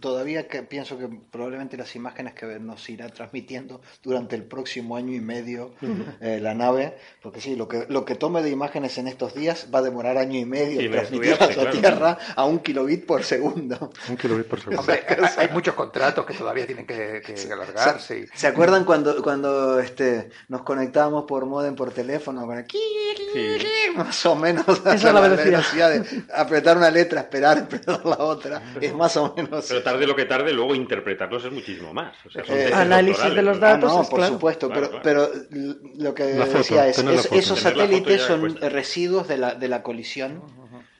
todavía 0.00 0.48
que 0.48 0.62
pienso 0.62 0.98
que 0.98 1.08
probablemente 1.30 1.76
las 1.76 1.94
imágenes 1.96 2.34
que 2.34 2.46
nos 2.58 2.88
irá 2.88 3.08
transmitiendo 3.08 3.80
durante 4.02 4.36
el 4.36 4.44
próximo 4.44 4.96
año 4.96 5.12
y 5.14 5.20
medio 5.20 5.74
eh, 6.20 6.38
la 6.40 6.54
nave, 6.54 6.96
porque 7.22 7.40
sí, 7.40 7.56
lo 7.56 7.68
que, 7.68 7.86
lo 7.88 8.04
que 8.04 8.14
tome 8.14 8.42
de 8.42 8.50
imágenes 8.50 8.96
en 8.98 9.08
estos 9.08 9.34
días 9.34 9.68
va 9.74 9.80
a 9.80 9.82
demorar 9.82 10.16
año 10.18 10.38
y 10.38 10.44
medio 10.44 10.80
Sí, 10.80 10.86
en 10.86 10.92
en 10.92 10.92
transmitirlas 10.92 11.40
a 11.40 11.44
estudiarse, 11.50 11.80
Tierra 11.80 12.18
a 12.36 12.44
un 12.44 12.58
kilobit 12.60 13.06
por 13.06 13.22
segundo. 13.24 13.90
Un 14.08 14.16
kilobit 14.16 14.46
por 14.46 14.60
segundo. 14.60 14.80
Hombre, 14.80 15.04
hay, 15.08 15.16
hay 15.36 15.48
muchos 15.52 15.74
contratos 15.74 16.24
que 16.24 16.34
todavía 16.34 16.66
tienen 16.66 16.86
que, 16.86 17.22
que 17.24 17.52
alargarse. 17.52 18.20
y- 18.20 18.26
¿Se 18.36 18.46
acuerdan 18.46 18.84
cuando, 18.84 19.22
cuando 19.22 19.78
este, 19.80 20.30
nos 20.48 20.62
conectábamos 20.62 21.24
por 21.24 21.46
modem 21.46 21.74
por 21.74 21.90
teléfono? 21.92 22.46
Con 22.46 22.58
el 22.58 22.64
Más 23.96 24.26
o 24.26 24.34
menos. 24.36 24.64
Esa 24.68 24.94
es 24.94 25.04
la 25.04 25.20
velocidad. 25.20 25.90
de 25.90 26.22
apretar 26.34 26.76
una 26.76 26.90
letra, 26.90 27.20
esperar, 27.20 27.58
apretar 27.64 28.04
la 28.04 28.18
otra. 28.18 28.62
Es 28.80 28.94
más 28.94 29.16
o 29.16 29.22
menos. 29.22 29.33
Pero 29.68 29.82
tarde 29.82 30.06
lo 30.06 30.16
que 30.16 30.24
tarde, 30.24 30.52
luego 30.52 30.74
interpretarlos 30.74 31.44
es 31.44 31.52
muchísimo 31.52 31.92
más. 31.92 32.14
O 32.26 32.30
sea, 32.30 32.44
son 32.44 32.56
Eh, 32.56 32.70
análisis 32.72 33.34
de 33.34 33.42
los 33.42 33.58
¿no? 33.58 33.66
Ah, 33.66 33.70
datos 33.72 33.94
no, 33.94 34.02
es 34.02 34.08
por 34.08 34.18
claro. 34.20 34.34
supuesto, 34.34 34.68
Claro, 34.68 34.90
pero, 35.02 35.02
claro. 35.02 35.32
pero 35.50 35.84
lo 35.96 36.14
que 36.14 36.24
foto, 36.24 36.58
decía 36.58 36.88
es, 36.88 36.98
es- 36.98 37.32
esos 37.32 37.60
satélites 37.60 38.22
son 38.22 38.56
residuos 38.56 39.28
de 39.28 39.38
la, 39.38 39.54
de 39.54 39.68
la 39.68 39.82
colisión. 39.82 40.42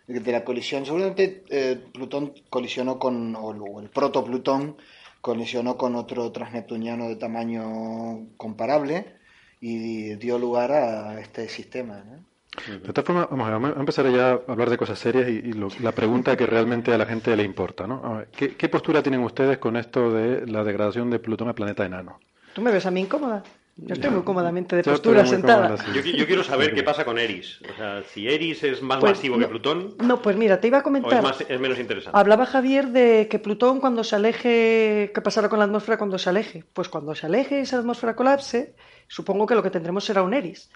De 0.07 0.33
la 0.33 0.45
colisión. 0.45 0.85
Seguramente 0.85 1.45
eh, 1.49 1.79
Plutón 1.93 2.35
colisionó 2.51 2.99
con, 2.99 3.35
o 3.37 3.53
el, 3.53 3.61
o 3.63 3.81
el 3.81 3.89
proto-Plutón 3.89 4.77
colisionó 5.23 5.79
con 5.79 5.95
otro 5.97 6.31
transneptuniano 6.31 7.09
de 7.09 7.17
tamaño 7.17 8.27
comparable 8.37 9.17
y 9.61 10.15
dio 10.17 10.39
lugar 10.39 10.73
a 10.73 11.19
este 11.21 11.49
sistema. 11.49 12.05
¿no? 12.05 12.23
De 12.69 12.93
todas 12.93 13.05
formas, 13.05 13.27
vamos 13.31 13.47
a, 13.47 13.51
ver, 13.51 13.61
vamos 13.61 13.77
a 13.77 13.81
empezar 13.81 14.09
ya 14.11 14.31
a 14.33 14.41
hablar 14.49 14.71
de 14.71 14.77
cosas 14.77 14.99
serias 14.99 15.29
y, 15.29 15.33
y 15.49 15.53
lo- 15.53 15.69
la 15.83 15.93
pregunta 15.93 16.37
que 16.37 16.47
realmente 16.47 16.93
a 16.95 16.99
la 16.99 17.07
gente 17.07 17.35
le 17.37 17.43
importa, 17.43 17.87
¿no? 17.87 18.01
A 18.05 18.19
ver, 18.19 18.29
¿qué, 18.37 18.55
qué 18.57 18.69
postura 18.69 19.03
tienen 19.03 19.21
ustedes 19.23 19.59
con 19.59 19.77
esto 19.77 20.13
de 20.13 20.47
la 20.47 20.63
degradación 20.65 21.11
de 21.11 21.19
Plutón 21.19 21.49
a 21.49 21.53
planeta 21.55 21.85
enano? 21.85 22.21
¿Tú 22.55 22.63
me 22.63 22.71
ves 22.71 22.87
a 22.87 22.91
mí 22.91 23.01
incómoda? 23.01 23.43
Yo 23.77 23.95
estoy 23.95 24.11
muy 24.11 24.23
cómodamente 24.23 24.77
de 24.77 24.85
Yo 24.85 24.93
postura 24.93 25.27
sentada. 25.27 25.67
cómoda, 25.71 25.85
sí. 25.85 25.91
Yo, 25.97 26.01
qui- 26.01 26.17
yo 26.17 26.27
quiero 26.27 26.45
saber 26.45 26.73
qué 26.75 26.85
pasa 26.85 27.05
con 27.05 27.19
Eris. 27.19 27.59
O 27.69 27.77
sea, 27.77 28.05
si 28.05 28.29
Eris 28.29 28.63
es 28.63 28.81
más 28.83 29.01
Pues, 29.01 29.15
masivo 29.17 29.35
que 29.35 29.41
no- 29.43 29.49
Plutón 29.49 29.95
No, 29.99 30.23
pues 30.23 30.37
mira, 30.37 30.61
te 30.61 30.69
iba 30.69 30.79
a 30.79 30.81
o 30.81 30.83
es, 30.83 30.85
comentar. 30.85 31.23
más, 31.25 31.41
es 31.41 31.59
menos 31.61 31.81
interesante. 31.81 32.17
Hablaba 32.17 32.47
Javier 32.47 32.87
de 32.91 33.27
que 33.29 33.41
Plutón 33.41 33.81
cuando 33.81 34.05
se 34.05 34.15
aleje, 34.15 35.11
¿qué 35.13 35.21
pasará 35.21 35.49
con 35.49 35.59
la 35.59 35.65
atmósfera 35.65 35.99
cuando 35.99 36.19
se 36.19 36.31
aleje? 36.31 36.63
Pues 36.73 36.89
cuando 36.89 37.17
se 37.17 37.27
aleje 37.27 37.59
y 37.59 37.63
esa 37.63 37.81
atmósfera 37.81 38.15
colapse, 38.15 38.77
supongo 39.09 39.45
que 39.45 39.57
lo 39.57 39.63
que 39.65 39.71
tendremos 39.71 40.05
será 40.05 40.23
un 40.23 40.35
Eris. 40.35 40.71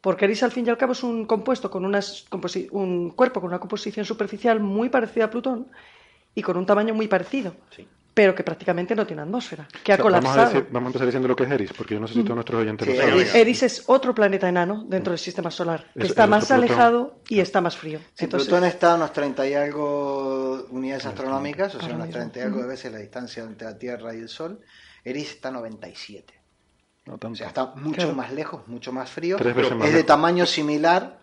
Porque 0.00 0.24
Eris 0.24 0.42
al 0.42 0.50
fin 0.50 0.66
y 0.66 0.70
al 0.70 0.78
cabo 0.78 0.92
es 0.92 1.02
un 1.02 1.26
compuesto 1.26 1.70
con 1.70 1.84
unas 1.84 2.24
composi- 2.30 2.68
un 2.70 3.10
cuerpo 3.10 3.40
con 3.40 3.48
una 3.50 3.58
composición 3.58 4.06
superficial 4.06 4.58
muy 4.60 4.88
parecida 4.88 5.26
a 5.26 5.30
Plutón 5.30 5.68
y 6.34 6.42
con 6.42 6.56
un 6.56 6.64
tamaño 6.64 6.94
muy 6.94 7.06
parecido, 7.06 7.54
Sí. 7.76 7.86
pero 8.14 8.34
que 8.34 8.42
prácticamente 8.42 8.94
no 8.96 9.06
tiene 9.06 9.22
atmósfera, 9.22 9.68
que 9.84 9.92
ha 9.92 9.96
O 9.96 9.98
sea, 9.98 10.04
vamos, 10.04 10.30
a 10.30 10.32
colapsado. 10.32 10.46
decir- 10.60 10.68
vamos 10.72 10.86
a 10.86 10.88
empezar 10.88 11.06
diciendo 11.06 11.28
lo 11.28 11.36
que 11.36 11.44
es 11.44 11.50
Eris, 11.50 11.72
porque 11.74 11.94
yo 11.94 12.00
no 12.00 12.08
sé 12.08 12.14
si 12.14 12.22
todos 12.22 12.34
nuestros 12.36 12.60
oyentes 12.62 12.88
Sí, 12.88 12.94
lo 12.94 13.00
saben. 13.02 13.14
Eris- 13.18 13.34
Eris 13.34 13.62
es 13.62 13.84
otro 13.88 14.14
planeta 14.14 14.48
enano 14.48 14.84
dentro 14.88 15.10
del 15.10 15.18
sistema 15.18 15.50
solar, 15.50 15.84
que 15.92 16.00
Es- 16.04 16.10
está 16.10 16.24
es 16.24 16.30
más 16.30 16.50
alejado 16.50 17.16
y 17.28 17.40
está 17.40 17.60
más 17.60 17.76
frío. 17.76 17.98
Si 18.14 18.24
Entonces, 18.24 18.48
Plutón 18.48 18.64
está 18.66 18.92
a 18.92 18.94
unos 18.94 19.12
30 19.12 19.46
y 19.46 19.52
algo 19.52 20.66
unidades 20.70 21.04
astronómicas, 21.04 21.74
o 21.74 21.78
sea, 21.78 21.88
unas 21.94 22.06
mismo. 22.06 22.12
30 22.12 22.38
y 22.38 22.42
algo 22.42 22.62
de 22.62 22.68
veces 22.68 22.90
la 22.90 22.98
distancia 22.98 23.42
entre 23.44 23.66
la 23.68 23.76
Tierra 23.78 24.14
y 24.14 24.18
el 24.20 24.28
Sol, 24.30 24.60
Eris 25.04 25.30
está 25.32 25.48
a 25.48 25.52
97. 25.52 26.39
No 27.06 27.18
O 27.20 27.34
sea, 27.34 27.48
está 27.48 27.74
mucho 27.76 27.96
Claro. 27.96 28.14
más 28.14 28.32
lejos, 28.32 28.66
mucho 28.68 28.92
más 28.92 29.10
frío. 29.10 29.36
Tres 29.36 29.54
veces 29.54 29.72
es 29.84 29.94
de 29.94 30.04
tamaño 30.04 30.46
similar 30.46 31.20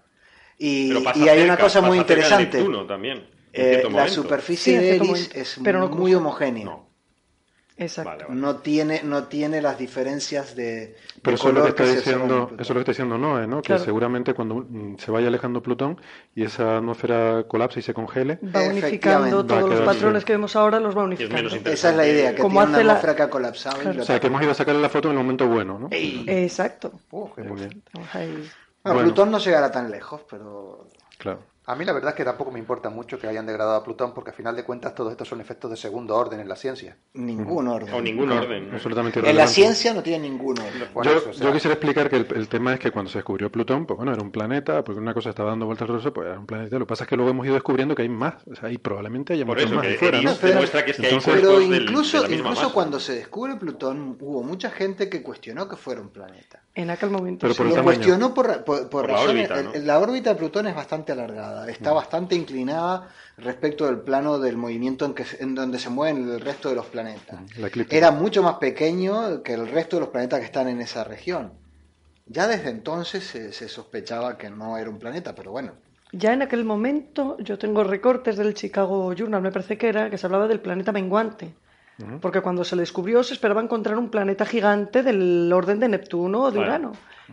y, 0.57 0.91
hay 1.27 1.43
una 1.43 1.57
cosa 1.57 1.81
muy 1.81 1.97
interesante. 1.97 2.65
También. 2.87 3.29
Eh, 3.53 3.83
la 3.91 4.07
superficie 4.07 4.77
Sí, 4.79 4.85
de 4.85 4.95
Eris 4.97 5.31
es 5.33 5.59
pero 5.63 5.79
no 5.79 5.89
muy 5.89 6.13
homogénea. 6.13 6.65
No. 6.65 6.86
Exacto. 7.77 8.09
Vale, 8.11 8.23
vale. 8.25 8.39
No 8.39 8.55
tiene, 8.57 9.01
no 9.03 9.23
tiene 9.25 9.61
las 9.61 9.77
diferencias 9.77 10.55
de, 10.55 10.95
Pero 11.21 11.31
de 11.31 11.35
eso 11.35 11.47
es 11.49 11.53
lo 11.55 11.63
que 11.63 11.69
está 11.69 11.83
diciendo, 11.85 12.51
eso 12.53 12.61
es 12.61 12.69
lo 12.69 12.73
que 12.75 12.79
está 12.81 12.91
diciendo 12.91 13.17
Noé, 13.17 13.47
¿no? 13.47 13.61
Que 13.61 13.67
Claro. 13.67 13.83
seguramente 13.83 14.33
cuando 14.33 14.55
mm, 14.67 14.97
se 14.97 15.11
vaya 15.11 15.27
alejando 15.27 15.61
Plutón 15.61 15.99
y 16.35 16.43
esa 16.43 16.77
atmósfera 16.77 17.43
colapse 17.47 17.79
y 17.79 17.83
se 17.83 17.93
congele, 17.93 18.39
Va 18.55 18.63
unificando. 18.63 19.37
Va 19.37 19.47
todos 19.47 19.69
los 19.69 19.81
patrones 19.81 20.25
que 20.25 20.33
vemos 20.33 20.55
ahora, 20.55 20.79
los 20.79 20.97
va 20.97 21.03
unificando. 21.03 21.49
Esa 21.55 21.89
es 21.91 21.95
la 21.95 22.07
idea, 22.07 22.35
que 22.35 22.41
Como 22.41 22.59
tiene 22.59 22.67
una 22.69 22.77
hace 22.77 22.83
la- 22.85 22.91
atmósfera 22.93 23.15
que 23.15 23.21
ha 23.23 23.29
colapsado. 23.29 23.79
Claro. 23.79 24.01
o 24.01 24.05
sea, 24.05 24.19
que 24.19 24.27
hemos 24.27 24.41
ido 24.41 24.51
a 24.51 24.55
sacarle 24.55 24.81
la 24.81 24.89
foto 24.89 25.07
en 25.09 25.13
el 25.17 25.23
momento 25.23 25.47
bueno, 25.47 25.77
¿no? 25.79 25.89
Exacto. 25.91 26.91
Uh, 27.11 27.29
qué 27.35 27.41
Bien, 27.41 27.49
por- 27.53 27.59
bien. 27.59 27.83
Estamos 27.85 28.15
ahí. 28.15 28.27
Bueno, 28.31 28.49
Bueno. 28.83 29.01
Plutón 29.01 29.31
no 29.31 29.39
llegará 29.39 29.71
tan 29.71 29.91
lejos, 29.91 30.21
pero 30.29 30.87
Claro. 31.17 31.41
A 31.69 31.75
mí 31.75 31.83
la 31.83 31.91
verdad 31.91 32.11
es 32.11 32.15
que 32.15 32.23
tampoco 32.23 32.49
me 32.49 32.59
importa 32.59 32.89
mucho 32.89 33.19
que 33.19 33.27
hayan 33.27 33.45
degradado 33.45 33.75
a 33.75 33.83
Plutón 33.83 34.13
porque 34.13 34.29
a 34.29 34.33
final 34.33 34.55
de 34.55 34.63
cuentas 34.63 34.95
todos 34.95 35.11
estos 35.11 35.27
son 35.27 35.41
efectos 35.41 35.69
de 35.69 35.75
segundo 35.75 36.15
orden 36.15 36.39
en 36.39 36.47
la 36.47 36.55
ciencia. 36.55 36.95
ningún 37.13 37.67
orden. 37.67 37.93
O 37.93 38.01
ningún 38.01 38.31
orden. 38.31 38.69
Absolutamente 38.73 39.19
En 39.29 39.35
la 39.35 39.47
ciencia 39.47 39.93
no 39.93 40.01
tiene 40.01 40.29
ningún 40.29 40.57
orden. 40.57 40.87
Yo, 41.03 41.11
eso, 41.17 41.29
o 41.29 41.33
sea, 41.33 41.45
yo 41.47 41.51
quisiera 41.53 41.73
explicar 41.73 42.09
que 42.09 42.15
el, 42.15 42.27
el 42.35 42.47
tema 42.47 42.73
es 42.73 42.79
que 42.79 42.89
cuando 42.91 43.11
se 43.11 43.17
descubrió 43.17 43.51
Plutón, 43.51 43.85
pues 43.85 43.97
bueno, 43.97 44.13
era 44.13 44.21
un 44.21 44.31
planeta, 44.31 44.81
porque 44.83 45.01
una 45.01 45.13
cosa 45.13 45.29
estaba 45.31 45.49
dando 45.49 45.65
vueltas 45.65 45.89
eso, 45.89 46.13
pues 46.13 46.27
era 46.29 46.39
un 46.39 46.45
planeta. 46.45 46.79
Lo 46.79 46.85
que 46.85 46.89
pasa 46.89 47.03
es 47.03 47.09
que 47.09 47.17
luego 47.17 47.31
hemos 47.31 47.45
ido 47.45 47.55
descubriendo 47.55 47.95
que 47.95 48.03
hay 48.03 48.09
más, 48.09 48.35
o 48.49 48.55
sea, 48.55 48.69
ahí 48.69 48.77
probablemente 48.77 49.33
haya 49.33 49.43
muchos 49.45 49.69
más 49.69 49.81
que 49.81 49.87
ahí 49.89 49.97
fuera, 49.97 50.17
Eris 50.19 50.29
¿no? 50.31 50.37
Pero- 50.39 50.53
demuestra 50.53 50.85
que 50.85 50.91
es 50.91 50.97
que 50.97 51.05
hay 51.07 51.13
Entonces- 51.15 51.33
cuerpos 51.41 51.59
Pero 51.59 51.69
del- 51.73 51.83
incluso, 51.83 52.17
incluso 52.31 52.43
masa. 52.61 52.69
cuando 52.73 52.99
se 53.01 53.13
descubre 53.15 53.55
Plutón, 53.57 54.15
hubo 54.21 54.41
mucha 54.41 54.69
gente 54.71 55.09
que 55.09 55.21
cuestionó 55.21 55.67
que 55.67 55.75
fuera 55.75 55.99
un 55.99 56.09
planeta. 56.09 56.61
En 56.75 56.91
aquel 56.91 57.09
momento. 57.09 57.39
Pero 57.41 57.53
sí. 57.53 57.57
por 57.57 57.65
el 57.65 57.69
Lo 57.71 57.75
tamaño. 57.77 57.97
cuestionó 57.97 58.33
por, 58.35 58.63
por, 58.63 58.81
por 58.81 58.89
Por 58.89 59.09
la 59.09 59.17
razones. 59.17 59.49
órbita, 59.51 59.79
La 59.79 59.99
órbita 59.99 60.29
de 60.29 60.35
Plutón 60.35 60.67
es 60.67 60.75
bastante 60.75 61.11
alargada, 61.11 61.56
está 61.67 61.91
bastante 61.93 62.35
inclinada 62.35 63.09
respecto 63.37 63.85
del 63.85 63.99
plano 63.99 64.39
del 64.39 64.57
movimiento 64.57 65.05
en, 65.05 65.13
que, 65.13 65.25
se- 65.25 65.41
en 65.43 65.55
donde 65.55 65.79
se 65.79 65.89
mueven 65.89 66.29
el 66.29 66.39
resto 66.41 66.69
de 66.69 66.75
los 66.75 66.85
planetas. 66.87 67.39
Era 67.89 68.11
mucho 68.11 68.43
más 68.43 68.55
pequeño 68.55 69.43
que 69.43 69.53
el 69.53 69.67
resto 69.67 69.95
de 69.97 70.01
los 70.01 70.09
planetas 70.09 70.39
que 70.39 70.45
están 70.45 70.67
en 70.67 70.81
esa 70.81 71.03
región. 71.03 71.53
Ya 72.25 72.47
desde 72.47 72.69
entonces 72.69 73.23
se, 73.23 73.53
se 73.53 73.69
sospechaba 73.69 74.37
que 74.37 74.49
no 74.49 74.77
era 74.77 74.89
un 74.89 74.99
planeta, 74.99 75.33
pero 75.33 75.51
bueno. 75.51 75.71
Ya 76.11 76.33
en 76.33 76.41
aquel 76.41 76.63
momento 76.65 77.37
yo 77.39 77.57
tengo 77.57 77.83
recortes 77.83 78.37
del 78.37 78.53
Chicago 78.53 79.13
Journal, 79.13 79.41
me 79.41 79.51
parece 79.51 79.77
que 79.77 79.87
era, 79.89 80.09
que 80.09 80.17
se 80.17 80.25
hablaba 80.25 80.47
del 80.47 80.59
planeta 80.59 80.91
menguante. 80.91 81.53
Porque 82.21 82.41
cuando 82.41 82.63
se 82.63 82.75
le 82.75 82.81
descubrió 82.83 83.23
se 83.23 83.33
esperaba 83.33 83.61
encontrar 83.61 83.97
un 83.97 84.09
planeta 84.09 84.45
gigante 84.45 85.01
del 85.01 85.51
orden 85.51 85.79
de 85.79 85.89
Neptuno 85.89 86.43
o 86.43 86.51
de 86.51 86.57
Claro. 86.59 86.89
Urano. 86.89 86.91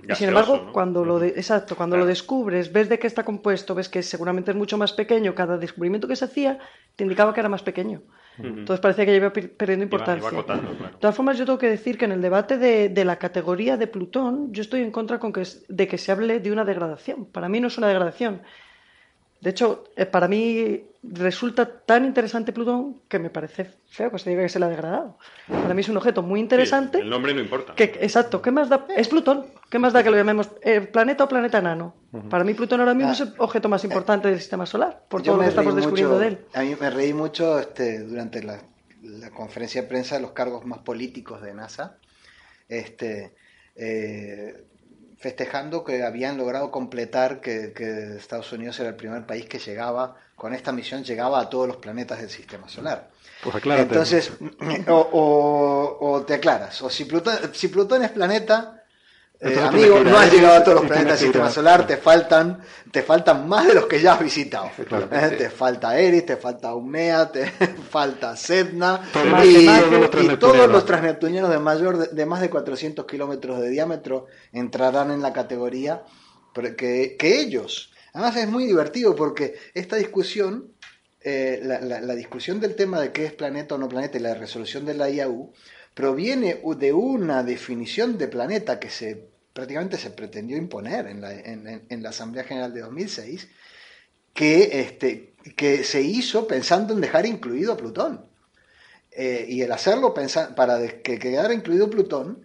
Y 0.08 0.14
sin 0.16 0.28
embargo, 0.28 0.56
¿no? 0.66 0.72
cuando 0.72 1.04
lo 1.04 1.18
de- 1.18 1.28
exacto, 1.28 1.76
cuando 1.76 1.96
lo 1.96 2.06
descubres, 2.06 2.72
ves 2.72 2.88
de 2.88 2.98
qué 2.98 3.06
está 3.06 3.24
compuesto, 3.24 3.74
ves 3.74 3.88
que 3.88 4.02
seguramente 4.02 4.50
es 4.50 4.56
mucho 4.56 4.76
más 4.78 4.92
pequeño, 4.92 5.34
cada 5.34 5.56
descubrimiento 5.58 6.08
que 6.08 6.16
se 6.16 6.24
hacía 6.24 6.58
te 6.96 7.04
indicaba 7.04 7.32
que 7.34 7.40
era 7.40 7.48
más 7.48 7.62
pequeño. 7.62 8.00
Entonces 8.38 8.80
parecía 8.80 9.04
que 9.04 9.12
ya 9.12 9.16
iba 9.18 9.32
per- 9.32 9.52
perdiendo 9.56 9.84
Iba- 9.84 10.02
iba 10.04 10.14
importancia. 10.16 10.44
claro. 10.44 10.62
De 10.92 10.98
todas 10.98 11.14
formas, 11.14 11.38
yo 11.38 11.44
tengo 11.44 11.58
que 11.58 11.68
decir 11.68 11.96
que 11.96 12.06
en 12.06 12.12
el 12.12 12.22
debate 12.22 12.58
de, 12.58 12.88
de 12.88 13.04
la 13.04 13.16
categoría 13.16 13.76
de 13.76 13.86
Plutón, 13.86 14.52
yo 14.52 14.62
estoy 14.62 14.80
en 14.82 14.90
contra 14.90 15.20
con 15.20 15.32
que, 15.32 15.42
es- 15.42 15.64
de 15.68 15.86
que 15.86 15.98
se 15.98 16.10
hable 16.10 16.40
de 16.40 16.50
una 16.50 16.64
degradación. 16.64 17.26
Para 17.26 17.48
mí 17.48 17.60
no 17.60 17.68
es 17.68 17.78
una 17.78 17.86
degradación. 17.86 18.42
De 19.40 19.50
hecho, 19.50 19.84
eh, 19.96 20.06
para 20.06 20.26
mí 20.26 20.84
resulta 21.02 21.80
tan 21.84 22.06
interesante 22.06 22.52
Plutón 22.52 23.02
que 23.08 23.18
me 23.18 23.28
parece 23.28 23.66
feo 23.86 24.10
que 24.10 24.18
se 24.18 24.30
diga 24.30 24.42
que 24.42 24.48
se 24.48 24.58
le 24.58 24.64
ha 24.64 24.68
degradado. 24.70 25.18
Para 25.48 25.74
mí 25.74 25.80
es 25.82 25.88
un 25.90 25.96
objeto 25.98 26.22
muy 26.22 26.40
interesante. 26.40 26.98
Sí, 26.98 27.04
el 27.04 27.10
nombre 27.10 27.34
no 27.34 27.40
importa. 27.40 27.74
que, 27.74 27.84
exacto, 28.00 28.40
¿qué 28.40 28.50
más 28.50 28.70
da? 28.70 28.86
Es 28.96 29.08
Plutón. 29.08 29.44
¿Qué 29.68 29.78
más 29.78 29.92
da 29.92 30.02
que 30.02 30.10
lo 30.10 30.16
llamemos 30.16 30.50
eh, 30.62 30.80
planeta 30.80 31.24
o 31.24 31.28
planeta 31.28 31.58
enano? 31.58 31.94
Para 32.30 32.42
mí 32.44 32.54
Plutón 32.54 32.80
ahora 32.80 32.94
mismo 32.94 33.10
Ah, 33.10 33.14
es 33.14 33.20
el 33.20 33.34
objeto 33.38 33.68
más 33.68 33.84
importante 33.84 34.28
del 34.28 34.38
sistema 34.40 34.64
solar, 34.66 35.04
por 35.08 35.20
todo 35.22 35.36
lo 35.36 35.42
que 35.42 35.48
estamos 35.48 35.74
descubriendo 35.76 36.12
mucho- 36.14 36.20
de 36.22 36.28
él. 36.28 36.38
A 36.54 36.62
mí 36.62 36.74
me 36.80 36.88
reí 36.90 37.12
mucho 37.12 37.58
este, 37.58 37.98
durante 37.98 38.42
la, 38.42 38.62
la 39.02 39.30
conferencia 39.30 39.82
de 39.82 39.88
prensa 39.88 40.14
de 40.14 40.22
los 40.22 40.30
cargos 40.30 40.64
más 40.64 40.78
políticos 40.78 41.42
de 41.42 41.52
NASA. 41.52 41.98
Este, 42.68 43.34
eh, 43.74 44.64
festejando 45.24 45.84
que 45.84 46.02
habían 46.02 46.36
logrado 46.36 46.70
completar 46.70 47.40
que, 47.40 47.72
que 47.72 48.16
Estados 48.18 48.52
Unidos 48.52 48.78
era 48.78 48.90
el 48.90 48.94
primer 48.94 49.24
país 49.24 49.46
que 49.46 49.58
llegaba, 49.58 50.16
con 50.36 50.52
esta 50.52 50.70
misión 50.70 51.02
llegaba 51.02 51.40
a 51.40 51.48
todos 51.48 51.66
los 51.66 51.78
planetas 51.78 52.18
del 52.20 52.28
sistema 52.28 52.68
solar. 52.68 53.08
Pues 53.42 53.56
aclárate. 53.56 53.84
Entonces, 53.84 54.32
o, 54.88 54.92
o- 55.12 56.10
o 56.12 56.22
te 56.26 56.34
aclaras, 56.34 56.82
o 56.82 56.90
si 56.90 57.06
Plutón, 57.06 57.36
si 57.54 57.68
Plutón 57.68 58.04
es 58.04 58.10
planeta, 58.10 58.83
eh, 59.40 59.58
amigo, 59.60 60.00
no 60.00 60.16
has 60.16 60.32
llegado 60.32 60.56
a 60.56 60.64
todos 60.64 60.80
los 60.80 60.86
planetas 60.86 61.18
del 61.20 61.26
sistema 61.28 61.50
solar, 61.50 61.86
te 61.86 61.96
faltan, 61.98 62.60
te 62.90 63.02
faltan 63.02 63.46
más 63.48 63.66
de 63.66 63.74
los 63.74 63.86
que 63.86 64.00
ya 64.00 64.14
has 64.14 64.20
visitado. 64.20 64.70
Eh, 64.78 65.34
Te 65.36 65.50
falta 65.50 65.98
Eris, 65.98 66.24
te 66.24 66.36
falta 66.36 66.74
Umea, 66.74 67.30
te 67.30 67.46
falta 67.90 68.36
Sedna 68.36 69.00
y, 69.44 69.66
todos 69.66 69.90
los 69.90 70.00
y 70.00 70.00
todos 70.00 70.10
transneptunianos. 70.10 70.70
los 70.72 70.86
transneptunianos 70.86 71.50
de 71.50 71.58
mayor 71.58 71.98
de, 71.98 72.06
de 72.08 72.26
más 72.26 72.40
de 72.40 72.48
400 72.50 73.04
kilómetros 73.06 73.60
de 73.60 73.68
diámetro 73.68 74.26
entrarán 74.52 75.10
en 75.10 75.20
la 75.20 75.32
categoría 75.32 76.02
que, 76.76 77.16
que 77.18 77.40
ellos. 77.40 77.92
Además 78.12 78.36
es 78.36 78.48
muy 78.48 78.64
divertido 78.64 79.14
porque 79.16 79.56
esta 79.74 79.96
discusión, 79.96 80.72
eh, 81.20 81.58
la, 81.62 81.80
la- 81.80 82.00
la 82.00 82.14
discusión 82.14 82.60
del 82.60 82.76
tema 82.76 83.00
de 83.00 83.10
qué 83.12 83.24
es 83.26 83.32
planeta 83.32 83.74
o 83.74 83.78
no 83.78 83.88
planeta 83.88 84.16
y 84.18 84.20
la 84.20 84.34
resolución 84.34 84.84
de 84.86 84.94
la 84.94 85.10
IAU 85.10 85.52
proviene 85.94 86.60
de 86.76 86.92
una 86.92 87.42
definición 87.42 88.18
de 88.18 88.28
planeta 88.28 88.78
que 88.80 88.90
se 88.90 89.28
prácticamente 89.52 89.96
se 89.98 90.10
pretendió 90.10 90.56
imponer 90.56 91.06
en 91.06 91.20
la, 91.20 91.32
en- 91.32 92.02
la 92.02 92.08
Asamblea 92.08 92.42
General 92.42 92.74
de 92.74 92.80
2006 92.80 93.48
que, 94.32 94.80
este, 94.80 95.34
que 95.56 95.84
se 95.84 96.02
hizo 96.02 96.48
pensando 96.48 96.92
en 96.92 97.00
dejar 97.00 97.24
incluido 97.24 97.72
a 97.72 97.76
Plutón. 97.76 98.26
Eh, 99.12 99.46
y 99.48 99.62
el 99.62 99.70
hacerlo 99.70 100.12
para 100.12 100.84
que 101.02 101.20
quedara 101.20 101.54
incluido 101.54 101.88
Plutón, 101.88 102.44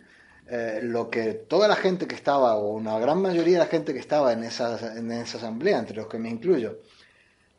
eh, 0.52 0.82
lo 0.84 1.10
que 1.10 1.34
toda 1.34 1.68
la 1.68 1.76
gente 1.76 2.06
que 2.06 2.14
estaba, 2.14 2.56
o 2.58 2.74
una 2.76 3.00
gran 3.00 3.20
mayoría 3.24 3.54
de 3.54 3.64
la 3.66 3.72
gente 3.72 3.92
que 3.92 4.00
estaba 4.00 4.32
en 4.34 4.44
esa, 4.44 4.96
en 4.96 5.12
esa 5.12 5.40
asamblea, 5.40 5.80
entre 5.80 5.96
los 5.96 6.06
que 6.08 6.20
me 6.20 6.30
incluyo, 6.30 6.78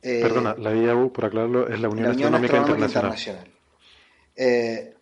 eh, 0.02 0.20
Perdona, 0.22 0.54
la 0.56 0.72
IAU, 0.76 1.12
por 1.12 1.24
aclararlo, 1.24 1.68
es 1.68 1.80
la 1.80 1.88
Unión, 1.88 2.06
la 2.06 2.12
Unión 2.14 2.34
Astronómica, 2.36 2.58
Astronómica 2.60 2.86
Internacional. 2.86 3.48
Internacional. 4.36 4.94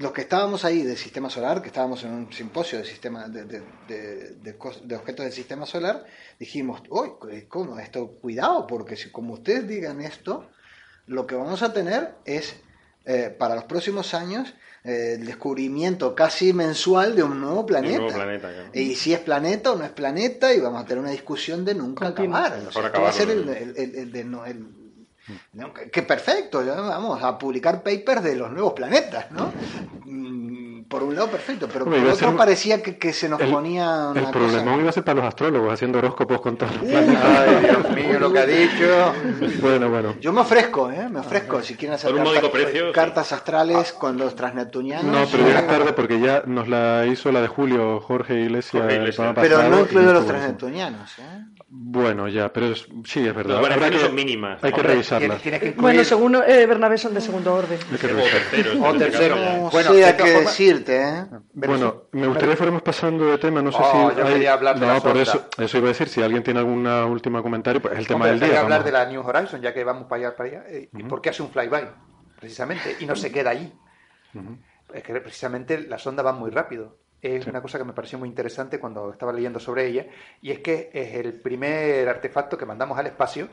Los 0.00 0.12
que 0.12 0.22
estábamos 0.22 0.64
ahí 0.64 0.82
del 0.82 0.96
sistema 0.96 1.28
solar, 1.28 1.60
que 1.60 1.68
estábamos 1.68 2.02
en 2.04 2.12
un 2.12 2.32
simposio 2.32 2.78
de, 2.78 2.86
sistema, 2.86 3.28
de, 3.28 3.44
de- 3.44 3.62
de- 3.86 4.30
de 4.42 4.58
cos- 4.58 4.80
de 4.82 4.96
objetos 4.96 5.24
del 5.24 5.32
sistema 5.34 5.66
solar, 5.66 6.06
dijimos, 6.38 6.80
uy, 6.88 7.10
¿cómo 7.48 7.78
esto? 7.78 8.08
Cuidado, 8.22 8.66
porque 8.66 8.96
si 8.96 9.10
como 9.10 9.34
ustedes 9.34 9.68
digan 9.68 10.00
esto, 10.00 10.48
lo 11.06 11.26
que 11.26 11.34
vamos 11.34 11.62
a 11.62 11.74
tener 11.74 12.14
es, 12.24 12.56
eh, 13.04 13.28
para 13.38 13.54
los 13.54 13.64
próximos 13.64 14.14
años, 14.14 14.54
eh, 14.84 15.16
el 15.18 15.26
descubrimiento 15.26 16.14
casi 16.14 16.54
mensual 16.54 17.14
de 17.14 17.22
un 17.22 17.38
nuevo 17.38 17.66
planeta. 17.66 17.98
nuevo 17.98 18.14
planeta, 18.14 18.48
claro. 18.50 18.70
Y 18.72 18.94
si 18.94 19.12
es 19.12 19.20
planeta 19.20 19.72
o 19.72 19.76
no 19.76 19.84
es 19.84 19.90
planeta, 19.90 20.54
y 20.54 20.60
vamos 20.60 20.82
a 20.82 20.86
tener 20.86 21.02
una 21.02 21.10
discusión 21.10 21.62
de 21.66 21.74
nunca 21.74 22.06
Continua. 22.06 22.46
acabar. 22.46 22.58
O 22.60 22.64
Mejor 22.64 22.72
sea, 22.72 22.86
esto 22.86 23.02
va 23.02 23.08
a 23.10 23.12
ser 23.12 23.28
el, 23.30 23.48
el- 23.50 23.76
el- 23.76 23.94
el 23.96 24.10
no- 25.54 25.72
que, 25.72 25.90
que 25.90 26.02
perfecto, 26.02 26.64
ya 26.64 26.74
vamos 26.74 27.22
a 27.22 27.36
publicar 27.38 27.82
papers 27.82 28.22
de 28.22 28.36
los 28.36 28.50
nuevos 28.50 28.72
planetas, 28.74 29.30
¿no? 29.30 29.52
Mm, 30.04 30.60
Por 30.90 31.04
un 31.04 31.14
lado, 31.14 31.28
perfecto, 31.28 31.68
pero 31.72 31.84
por 31.84 31.94
ser 31.94 32.10
otro 32.28 32.36
parecía 32.36 32.82
que, 32.82 32.98
que 32.98 33.12
se 33.12 33.28
nos 33.28 33.40
El, 33.40 33.50
ponía 33.52 34.10
el 34.12 34.22
una 34.22 34.30
problemón 34.32 34.64
cosa... 34.64 34.80
iba 34.80 34.90
a 34.90 34.92
ser 34.92 35.04
para 35.04 35.16
los 35.20 35.24
astrólogos 35.28 35.72
haciendo 35.72 35.98
horóscopos 35.98 36.40
con 36.40 36.56
todos 36.56 36.72
los 36.74 36.82
planetas. 36.84 37.24
Ay, 37.24 37.56
Dios 37.64 37.90
mío, 37.90 38.18
lo 38.18 38.32
que 38.32 38.38
ha 38.40 38.46
dicho. 38.46 39.12
Bueno, 39.60 39.88
bueno. 39.88 40.16
Yo 40.20 40.32
me 40.32 40.40
ofrezco, 40.40 40.90
¿eh? 40.90 41.08
Me 41.08 41.20
ofrezco, 41.20 41.62
si 41.62 41.76
quieren 41.76 41.94
hacer 41.94 42.10
sí. 42.12 42.78
cartas 42.92 43.32
astrales 43.32 43.92
con 43.92 44.16
los 44.18 44.34
transneptunianos. 44.34 45.04
No, 45.12 45.26
pero 45.30 45.46
llegas 45.46 45.66
tarde 45.68 45.92
porque 45.92 46.18
ya 46.18 46.42
nos 46.46 46.66
la 46.66 47.06
hizo 47.06 47.30
la 47.30 47.40
de 47.40 47.46
Julio 47.48 48.00
Jorge 48.00 48.40
Iglesias, 48.40 48.82
Jorge 48.82 49.32
Pero 49.36 49.62
no 49.68 49.78
y 49.78 49.82
incluyo 49.82 50.12
los 50.12 50.26
transneptunianos, 50.26 51.18
¿eh? 51.20 51.44
Bueno, 51.72 52.26
ya, 52.26 52.52
pero 52.52 52.66
es- 52.66 52.88
sí, 53.04 53.24
es 53.24 53.32
verdad. 53.32 53.50
Las 53.54 53.58
Habrá 53.58 53.68
variaciones 53.76 54.00
que- 54.00 54.06
son 54.06 54.14
mínimas. 54.16 54.64
Hay 54.64 54.72
que 54.72 54.80
Hombre, 54.80 54.92
revisarlas. 54.94 55.40
Tienes, 55.40 55.60
que 55.60 55.66
incluir... 55.68 55.82
Bueno, 55.82 56.04
según 56.04 56.34
eh, 56.34 56.66
Bernabé 56.66 56.98
son 56.98 57.14
de 57.14 57.20
segundo 57.20 57.54
orden. 57.54 57.78
Hay 57.92 57.96
que 57.98 58.06
O 58.06 58.10
revisar. 58.10 58.40
terceros. 58.50 58.76
O 58.82 58.94
tercero. 58.98 59.36
No 59.36 59.70
Bueno, 59.70 59.90
sé 59.90 59.96
de 59.96 60.04
a 60.04 60.16
todas 60.16 60.28
qué 60.30 60.34
formas- 60.36 60.58
decirte, 60.58 60.96
¿eh? 61.00 61.24
Bueno, 61.54 62.02
me 62.10 62.26
gustaría 62.26 62.50
que 62.50 62.56
fuéramos 62.56 62.82
pasando 62.82 63.26
de 63.30 63.38
tema, 63.38 63.62
no 63.62 63.70
sé 63.70 63.78
Oh, 63.80 64.10
si 64.10 64.16
yo 64.18 64.26
hay- 64.26 64.32
quería 64.32 64.52
hablar 64.54 64.80
de 64.80 64.86
no, 64.86 64.94
la 64.94 65.00
por 65.00 65.16
eso, 65.16 65.46
eso 65.58 65.78
iba 65.78 65.86
a 65.86 65.88
decir, 65.90 66.08
si 66.08 66.20
alguien 66.20 66.42
tiene 66.42 66.58
algún 66.58 66.84
último 66.86 67.40
comentario, 67.40 67.80
pues 67.80 67.94
es 67.94 68.00
el 68.00 68.06
tema 68.08 68.24
Hombre, 68.24 68.30
del 68.32 68.42
hay 68.42 68.48
que 68.48 68.52
día. 68.54 68.60
hablar 68.62 68.82
de 68.84 68.90
la 68.92 69.06
New 69.06 69.22
Horizon, 69.24 69.60
ya 69.62 69.72
que 69.72 69.84
vamos 69.84 70.06
para 70.08 70.26
allá, 70.26 70.36
para 70.36 70.48
allá. 70.48 70.64
eh, 70.68 70.88
¿Y 70.92 71.02
por 71.04 71.20
qué 71.22 71.30
hace 71.30 71.42
un 71.44 71.50
flyby? 71.50 71.86
Precisamente, 72.40 72.96
y 72.98 73.06
no 73.06 73.14
se 73.14 73.30
queda 73.30 73.50
ahí. 73.50 73.72
Es 74.92 75.02
que 75.04 75.12
precisamente 75.20 75.78
la 75.86 75.98
sonda 75.98 76.24
va 76.24 76.32
muy 76.32 76.50
rápido. 76.50 76.98
Es 77.22 77.46
una 77.46 77.60
cosa 77.60 77.78
que 77.78 77.84
me 77.84 77.92
pareció 77.92 78.18
muy 78.18 78.28
interesante 78.28 78.80
cuando 78.80 79.12
estaba 79.12 79.32
leyendo 79.32 79.60
sobre 79.60 79.86
ella, 79.86 80.06
y 80.40 80.50
es 80.50 80.60
que 80.60 80.90
es 80.92 81.14
el 81.14 81.34
primer 81.34 82.08
artefacto 82.08 82.56
que 82.56 82.66
mandamos 82.66 82.98
al 82.98 83.06
espacio 83.06 83.48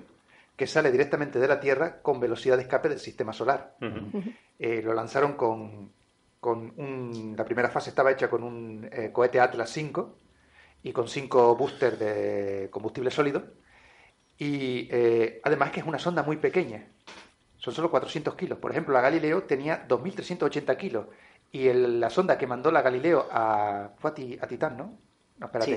que 0.55 0.67
sale 0.67 0.91
directamente 0.91 1.37
de 1.39 1.47
la 1.47 1.59
Tierra 1.59 2.01
con 2.01 2.19
velocidad 2.19 2.57
de 2.57 2.63
escape 2.63 2.89
del 2.89 2.99
sistema 2.99 3.31
solar. 3.31 3.75
Eh, 4.59 4.81
lo 4.81 4.93
lanzaron 4.93 5.33
con, 5.33 5.91
con 6.39 6.73
un, 6.77 7.35
la 7.37 7.45
primera 7.45 7.69
fase 7.69 7.91
estaba 7.91 8.11
hecha 8.11 8.29
con 8.29 8.43
un 8.43 8.89
eh, 8.91 9.11
cohete 9.13 9.39
Atlas 9.39 9.69
5 9.69 10.17
y 10.81 10.91
con 10.91 11.07
cinco 11.07 11.55
boosters 11.55 11.99
de 11.99 12.69
combustible 12.71 13.11
sólido. 13.11 13.43
Y 14.39 14.87
eh, 14.91 15.41
además 15.43 15.71
que 15.71 15.81
es 15.81 15.85
una 15.85 15.99
sonda 15.99 16.23
muy 16.23 16.37
pequeña. 16.37 16.87
Son 17.57 17.73
solo 17.73 17.91
400 17.91 18.35
kilos. 18.35 18.57
Por 18.59 18.71
ejemplo, 18.71 18.93
la 18.93 19.01
Galileo 19.01 19.43
tenía 19.43 19.87
2.380 19.87 20.77
kilos. 20.77 21.05
Y 21.51 21.67
el- 21.67 21.99
la 21.99 22.09
sonda 22.09 22.37
que 22.37 22.47
mandó 22.47 22.71
la 22.71 22.81
Galileo 22.81 23.27
a, 23.31 23.91
fue 23.97 24.11
a, 24.11 24.13
Ti- 24.13 24.37
a 24.41 24.47
Titán, 24.47 24.77
¿no? 24.77 24.99
No, 25.37 25.45
espérate. 25.47 25.71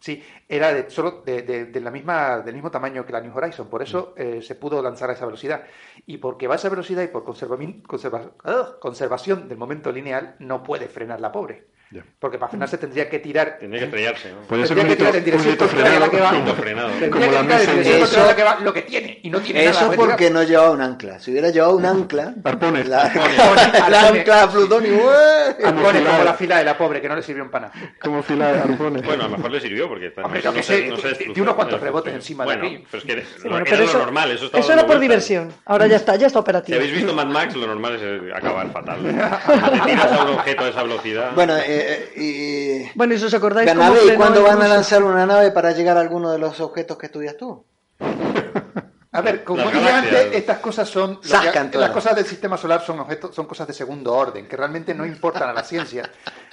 Sí, 0.00 0.20
era 0.48 0.72
de, 0.74 0.90
solo 0.90 1.22
de, 1.24 1.42
de- 1.42 1.66
de 1.66 1.80
la 1.80 1.92
misma, 1.92 2.40
del 2.40 2.54
mismo 2.54 2.72
tamaño 2.72 3.06
que 3.06 3.12
la 3.12 3.20
New 3.20 3.36
Horizon. 3.36 3.68
Por 3.68 3.82
eso 3.82 4.14
eh, 4.16 4.42
se 4.42 4.56
pudo 4.56 4.82
lanzar 4.82 5.10
a 5.10 5.12
esa 5.12 5.26
velocidad. 5.26 5.62
Y 6.06 6.18
porque 6.18 6.48
va 6.48 6.54
a 6.54 6.56
esa 6.56 6.68
velocidad 6.68 7.02
y 7.04 7.08
por 7.08 7.24
conserva- 7.24 8.32
¡ah! 8.44 8.76
conservación 8.80 9.48
del 9.48 9.58
momento 9.58 9.92
lineal, 9.92 10.34
no 10.40 10.62
puede 10.64 10.88
frenar 10.88 11.20
la 11.20 11.30
pobre. 11.30 11.68
Porque 12.18 12.38
para 12.38 12.48
frenarse 12.50 12.78
tendría 12.78 13.08
que 13.08 13.18
tirar 13.18 13.58
Tendría 13.58 13.80
que 13.80 13.84
estrellarse. 13.86 14.30
¿no? 14.32 14.40
Puede 14.42 14.66
ser 14.66 14.76
Tendría 14.76 14.84
un 14.84 14.88
que 14.90 14.96
tirar 14.96 15.16
en 15.16 15.24
dirección 15.24 15.54
hito 15.54 15.66
contraria 15.66 15.96
a 15.96 16.00
la 16.00 16.08
que 16.10 16.20
va. 16.20 17.10
Como 17.10 17.32
la 17.32 17.42
mesa 17.42 17.72
Eso- 17.80 18.36
que 18.36 18.42
va, 18.42 18.58
lo 18.60 18.72
que 18.72 18.82
tiene. 18.82 19.20
Y 19.22 19.30
no 19.30 19.40
tiene 19.40 19.64
Eso 19.66 19.82
nada. 19.82 19.96
porque 19.96 20.30
no 20.30 20.42
llevaba 20.42 20.70
un 20.70 20.80
ancla. 20.80 21.18
Si 21.20 21.30
hubiera 21.30 21.50
llevado 21.50 21.76
un 21.76 21.84
ancla, 21.84 22.34
Arpones. 22.44 22.88
la, 22.88 23.02
Arpones. 23.02 23.36
la 23.90 24.08
ancla 24.08 24.42
a 24.44 24.50
Plutón 24.50 24.86
y 24.86 24.90
¡ué! 24.90 25.72
Pone 25.82 26.02
como 26.04 26.24
la 26.24 26.34
fila 26.34 26.58
de 26.58 26.64
la 26.64 26.78
pobre, 26.78 27.00
que 27.00 27.08
no 27.08 27.16
le 27.16 27.22
sirvió 27.22 27.42
un 27.44 27.50
pana. 27.50 27.70
Como 28.00 28.22
fila 28.22 28.52
de 28.52 28.58
arpones. 28.60 29.02
Bueno, 29.04 29.24
a 29.24 29.28
lo 29.28 29.36
mejor 29.36 29.50
le 29.50 29.60
sirvió 29.60 29.88
porque 29.88 30.06
está- 30.06 30.22
Hombre, 30.22 30.40
no, 30.42 30.62
sé, 30.62 30.82
de- 30.82 31.40
unos 31.40 31.54
cuantos 31.54 31.80
rebotes 31.80 32.14
encima 32.14 32.44
de 32.44 32.46
bueno, 32.46 32.66
aquello. 32.66 32.84
pero 32.90 32.98
es 32.98 33.04
que 33.04 33.12
era, 33.12 33.22
lo 33.78 33.84
eso, 33.84 33.98
normal, 33.98 34.30
eso 34.32 34.72
era 34.72 34.86
por 34.86 34.98
diversión. 34.98 35.52
Ahora 35.66 35.86
ya 35.86 35.96
está, 35.96 36.16
ya 36.16 36.26
está 36.26 36.38
Si 36.38 36.42
operativo. 36.42 36.76
habéis 36.78 36.92
visto 36.94 37.12
Mad 37.14 37.26
Max, 37.26 37.54
lo 37.56 37.66
normal 37.66 37.94
es 37.96 38.34
acabar 38.34 38.70
fatal. 38.72 39.00
Te 39.02 39.80
tiras 39.90 40.12
a 40.12 40.24
un 40.24 40.28
objeto 40.30 40.64
a 40.64 40.68
esa 40.68 40.82
velocidad. 40.82 41.30
Bueno, 41.34 41.56
eh, 41.56 41.81
eh, 41.84 42.12
y... 42.90 42.98
Bueno, 42.98 43.14
y 43.14 43.18
si 43.18 43.24
os 43.26 43.34
acordáis 43.34 43.68
cómo 43.70 43.82
Bernabé, 43.92 44.14
¿y 44.14 44.16
cuándo 44.16 44.42
van 44.42 44.62
a 44.62 44.68
lanzar 44.68 45.02
una 45.02 45.26
nave 45.26 45.50
para 45.50 45.72
llegar 45.72 45.96
a 45.96 46.00
alguno 46.00 46.30
de 46.32 46.38
los 46.38 46.60
objetos 46.60 46.96
que 46.98 47.06
estudias 47.06 47.36
tú? 47.36 47.64
A 49.14 49.20
ver, 49.20 49.44
como 49.44 49.62
dije 49.70 49.90
antes, 49.90 50.28
estas 50.34 50.58
cosas 50.58 50.88
son. 50.88 51.20
que- 51.20 51.78
las 51.78 51.90
cosas 51.90 52.16
del 52.16 52.24
sistema 52.24 52.56
solar 52.56 52.80
son 52.80 52.98
objetos, 53.00 53.34
son 53.34 53.46
cosas 53.46 53.66
de 53.66 53.74
segundo 53.74 54.14
orden, 54.14 54.48
que 54.48 54.56
realmente 54.56 54.94
no 54.94 55.04
importan 55.04 55.50
a 55.50 55.52
la 55.52 55.62
ciencia. 55.64 56.10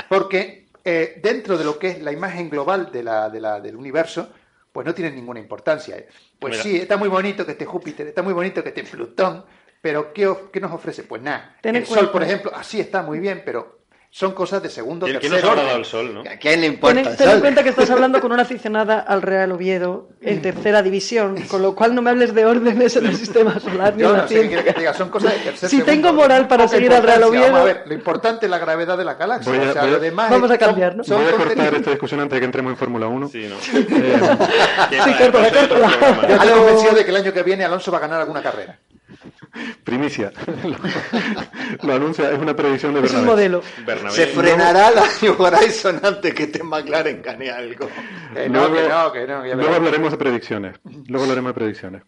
Porque 0.10 0.68
eh, 0.84 1.20
dentro 1.24 1.58
de 1.58 1.64
lo 1.64 1.80
que 1.80 1.90
es 1.92 2.02
la 2.02 2.12
imagen 2.12 2.50
global 2.50 2.92
de 2.92 3.04
la, 3.04 3.30
de 3.30 3.40
la- 3.40 3.60
del 3.62 3.78
universo, 3.78 4.30
pues 4.74 4.86
no 4.86 4.94
tienen 4.94 5.16
ninguna 5.16 5.40
importancia. 5.40 6.04
Pues 6.38 6.52
Mira. 6.52 6.64
sí, 6.64 6.76
está 6.78 6.98
muy 6.98 7.08
bonito 7.08 7.46
que 7.46 7.54
esté 7.54 7.66
Júpiter, 7.66 8.08
está 8.08 8.22
muy 8.24 8.34
bonito 8.34 8.62
que 8.62 8.70
esté 8.70 8.84
Plutón, 8.84 9.46
pero 9.82 10.12
¿qué, 10.14 10.28
of- 10.28 10.50
qué 10.52 10.60
nos 10.60 10.72
ofrece? 10.74 11.04
Pues 11.04 11.22
nada. 11.22 11.56
El 11.64 11.86
Sol, 11.86 12.12
por 12.12 12.24
ejemplo, 12.24 12.52
así 12.54 12.80
está 12.82 13.02
muy 13.04 13.20
bien, 13.20 13.42
pero 13.46 13.79
son 14.12 14.32
cosas 14.34 14.64
de 14.64 14.70
segundo, 14.70 15.06
¿Quién, 15.06 15.20
quién 15.20 15.32
tercer 15.34 15.50
nos 15.52 15.60
ha 15.60 15.64
dado 15.64 15.78
el 15.78 15.86
sol, 15.86 16.14
no? 16.16 16.22
¿A 16.22 16.38
quién 16.38 16.62
le 16.62 16.68
Ten, 16.68 16.74
importa? 16.74 17.00
en- 17.00 17.06
el 17.08 17.16
ten 17.16 17.30
en 17.30 17.40
cuenta 17.42 17.62
que 17.64 17.70
estás 17.70 17.90
hablando 17.92 18.20
con 18.20 18.32
una 18.32 18.42
aficionada 18.42 19.00
al 19.00 19.22
Real 19.22 19.52
Oviedo 19.52 20.10
en 20.22 20.42
tercera 20.42 20.82
división, 20.82 21.36
con 21.48 21.62
lo 21.62 21.76
cual 21.76 21.94
no 21.94 22.02
me 22.02 22.10
hables 22.10 22.34
de 22.34 22.44
órdenes 22.46 22.96
en 22.96 23.06
el 23.06 23.16
sistema 23.16 23.60
solar 23.60 23.96
ni 23.96 24.02
Yo 24.02 24.18
no 24.18 24.28
sé 24.28 24.50
qué 24.50 24.64
que 24.64 24.74
te 24.74 24.80
diga, 24.80 24.96
son 24.96 25.10
cosas 25.10 25.34
de 25.34 25.40
tercer 25.42 25.70
Si 25.70 25.78
segundo 25.78 25.92
tengo 26.10 26.14
moral 26.14 26.48
para 26.48 26.68
seguir 26.68 26.92
al 26.92 27.04
Real. 27.04 27.20
Vamos 27.22 27.36
a 27.36 27.40
Oviedo- 27.40 27.64
ver, 27.64 27.84
lo 27.86 27.94
importante 27.94 28.48
es 28.48 28.50
la 28.50 28.58
gravedad 28.58 28.98
de 28.98 29.06
la 29.06 29.14
galaxia. 29.14 29.52
Voy 29.54 29.64
a- 29.64 29.70
o 29.70 29.74
sea, 29.74 29.82
voy 29.84 29.92
a- 29.92 29.94
lo 29.94 30.00
demás 30.00 30.32
Vamos 30.32 30.50
a 30.52 30.58
cambiar, 30.58 30.96
¿no? 30.96 31.04
Voy 31.08 31.26
a 31.26 31.32
cortar 31.32 31.74
esta 31.76 31.92
discusión 31.92 32.20
antes 32.20 32.36
de 32.36 32.40
que 32.40 32.46
entremos 32.46 32.72
en 32.72 32.78
Fórmula 32.78 33.08
1. 33.08 33.28
Sí, 33.30 33.48
¿no? 33.48 33.56
Eh, 33.58 34.20
¿Quién 34.90 35.04
Sí, 35.04 35.14
córtala, 35.20 35.50
córtala. 35.52 35.92
Yo 36.28 36.36
estoy 36.36 36.50
convencido 36.50 36.94
de 36.96 37.04
que 37.06 37.12
el 37.12 37.18
año 37.18 37.32
que 37.32 37.44
viene 37.44 37.64
Alonso 37.64 37.92
va 37.92 38.00
a 38.00 38.02
ganar 38.02 38.22
alguna 38.22 38.42
carrera. 38.42 38.80
primicia. 39.84 40.32
lo 41.84 41.94
anuncia, 41.94 42.32
es 42.32 42.40
una 42.40 42.56
predicción 42.56 42.94
de 42.94 43.00
Es 43.02 43.06
un 43.12 43.18
Bernabé. 43.18 43.26
modelo. 43.28 43.62
Bernabé. 43.86 44.16
Se 44.16 44.28
frenará 44.28 44.92
la 44.92 45.04
New 45.22 45.36
Horizon 45.42 46.00
antes 46.04 46.34
que 46.34 46.48
te 46.48 46.64
McLaren 46.64 47.22
gane 47.22 47.50
algo. 47.50 47.88
Que 48.34 48.50
no, 48.50 48.68
Luego- 48.68 48.76
que 48.76 48.90
no, 48.90 49.12
que 49.12 49.20
no. 49.28 49.46
ya 49.46 49.56
Luego 49.56 49.58
verás. 49.58 49.76
hablaremos 49.78 50.12
de 50.12 50.18
predicciones. 50.18 50.76
Luego 51.08 51.24
hablaremos 51.24 51.50
de 51.50 51.54
predicciones. 51.54 52.02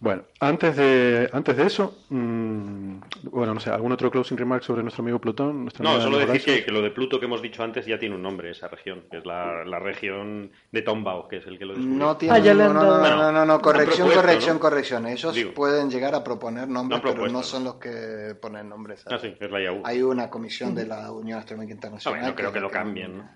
Bueno, 0.00 0.22
antes 0.38 0.76
de, 0.76 1.28
antes 1.32 1.56
de 1.56 1.64
eso, 1.66 2.04
mm, 2.10 2.98
bueno, 3.32 3.52
no 3.52 3.58
sé, 3.58 3.70
¿algún 3.70 3.90
otro 3.90 4.12
closing 4.12 4.38
remark 4.38 4.62
sobre 4.62 4.82
nuestro 4.82 5.02
amigo 5.02 5.18
Plutón? 5.20 5.62
Nuestra 5.62 5.82
No, 5.82 6.00
solo 6.00 6.18
decir 6.18 6.44
que, 6.44 6.64
que 6.64 6.70
lo 6.70 6.82
de 6.82 6.92
Pluto 6.92 7.18
que 7.18 7.26
hemos 7.26 7.42
dicho 7.42 7.64
antes 7.64 7.84
ya 7.84 7.98
tiene 7.98 8.14
un 8.14 8.22
nombre, 8.22 8.52
esa 8.52 8.68
región, 8.68 9.02
que 9.10 9.16
es 9.18 9.26
la, 9.26 9.64
la 9.64 9.80
región 9.80 10.52
de 10.70 10.82
Tombao, 10.82 11.26
que 11.26 11.38
es 11.38 11.46
el 11.48 11.58
que 11.58 11.64
lo 11.64 11.74
descubrió. 11.74 11.98
No 11.98 12.10
Ah, 12.10 12.16
tiene, 12.18 12.40
le 12.40 12.54
no, 12.54 12.72
no, 12.74 12.82
no, 12.84 13.00
Bueno, 13.00 13.16
no, 13.16 13.32
no, 13.32 13.44
no, 13.44 13.60
corrección, 13.60 14.06
propuesto, 14.06 14.20
corrección, 14.22 14.54
¿no? 14.54 14.60
corrección. 14.60 15.06
Ellos 15.08 15.34
Digo. 15.34 15.52
pueden 15.54 15.90
llegar 15.90 16.14
a 16.14 16.22
proponer 16.22 16.68
nombres, 16.68 17.00
pero 17.02 17.26
no 17.26 17.32
¿no? 17.32 17.42
son 17.42 17.64
los 17.64 17.74
que 17.76 18.36
ponen 18.40 18.68
nombres. 18.68 19.04
Ah, 19.10 19.18
sí, 19.20 19.34
es 19.40 19.50
la 19.50 19.60
IAU. 19.60 19.82
Hay 19.84 20.00
una 20.02 20.30
comisión 20.30 20.76
de 20.76 20.86
la 20.86 21.10
Unión 21.10 21.40
Astronómica 21.40 21.72
No, 21.72 21.76
Internacional. 21.76 22.20
bueno, 22.20 22.36
creo 22.36 22.52
que 22.52 22.60
la 22.60 22.66
lo 22.66 22.70
cambien, 22.70 23.18
¿no? 23.18 23.30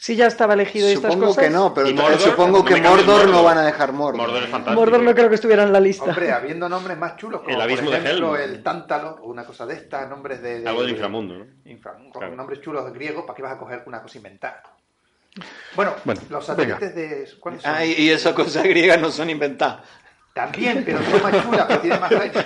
Si 0.00 0.14
ya 0.14 0.28
estaba 0.28 0.54
elegido 0.54 0.88
y 0.88 0.92
estas 0.92 1.12
Supongo 1.12 1.30
cosas. 1.34 1.44
que 1.44 1.50
no, 1.50 1.74
pero 1.74 1.88
¿Y 1.88 1.90
entonces 1.90 2.14
Mordor? 2.18 2.30
supongo 2.30 2.58
No 2.58 2.64
que 2.64 2.74
cambies 2.74 2.90
Mordor 3.04 3.18
no 3.26 3.32
Mordor. 3.32 3.44
van 3.44 3.58
a 3.58 3.62
dejar 3.64 3.92
Mordor. 3.92 4.16
Mordor 4.16 4.42
es 4.44 4.48
fantástico. 4.48 4.80
Mordor 4.80 5.02
no 5.02 5.14
creo 5.14 5.28
que 5.28 5.34
estuviera 5.34 5.62
en 5.64 5.72
la 5.72 5.80
lista. 5.80 6.04
Hombre, 6.04 6.30
habiendo 6.30 6.68
nombres 6.68 6.96
más 6.96 7.16
chulos 7.16 7.40
como 7.42 7.52
El 7.52 7.60
abismo 7.60 7.90
por 7.90 7.94
de 8.00 8.04
ejemplo 8.06 8.36
Helm. 8.36 8.50
el 8.54 8.62
Tántalo 8.62 9.18
o 9.22 9.26
una 9.28 9.44
cosa 9.44 9.66
de 9.66 9.74
estas, 9.74 10.08
nombres 10.08 10.40
de, 10.40 10.60
de- 10.60 10.68
Algo 10.68 10.82
del 10.82 10.90
de- 10.90 10.92
inframundo, 10.92 11.34
¿no? 11.38 11.46
infra- 11.64 11.94
con 11.94 12.12
Claro. 12.12 12.36
nombres 12.36 12.60
chulos 12.60 12.92
griegos, 12.92 13.24
¿para 13.24 13.36
qué 13.36 13.42
vas 13.42 13.52
a 13.54 13.58
coger 13.58 13.82
una 13.86 14.00
cosa 14.00 14.18
inventada? 14.18 14.62
Bueno, 15.74 15.94
Bueno, 16.04 16.20
los 16.30 16.46
satélites 16.46 16.94
de 16.94 17.28
¿cuáles 17.40 17.62
son? 17.62 17.74
Ah, 17.74 17.84
y, 17.84 17.92
y 17.94 18.10
esas 18.10 18.34
cosas 18.34 18.62
griegas 18.64 19.00
no 19.00 19.10
son 19.10 19.28
inventadas. 19.30 19.80
También, 20.32 20.84
pero 20.86 21.00
son 21.02 21.20
más 21.24 21.42
chulas, 21.42 21.64
pero 21.66 21.80
tienen 21.80 22.00
más 22.00 22.12
años. 22.12 22.36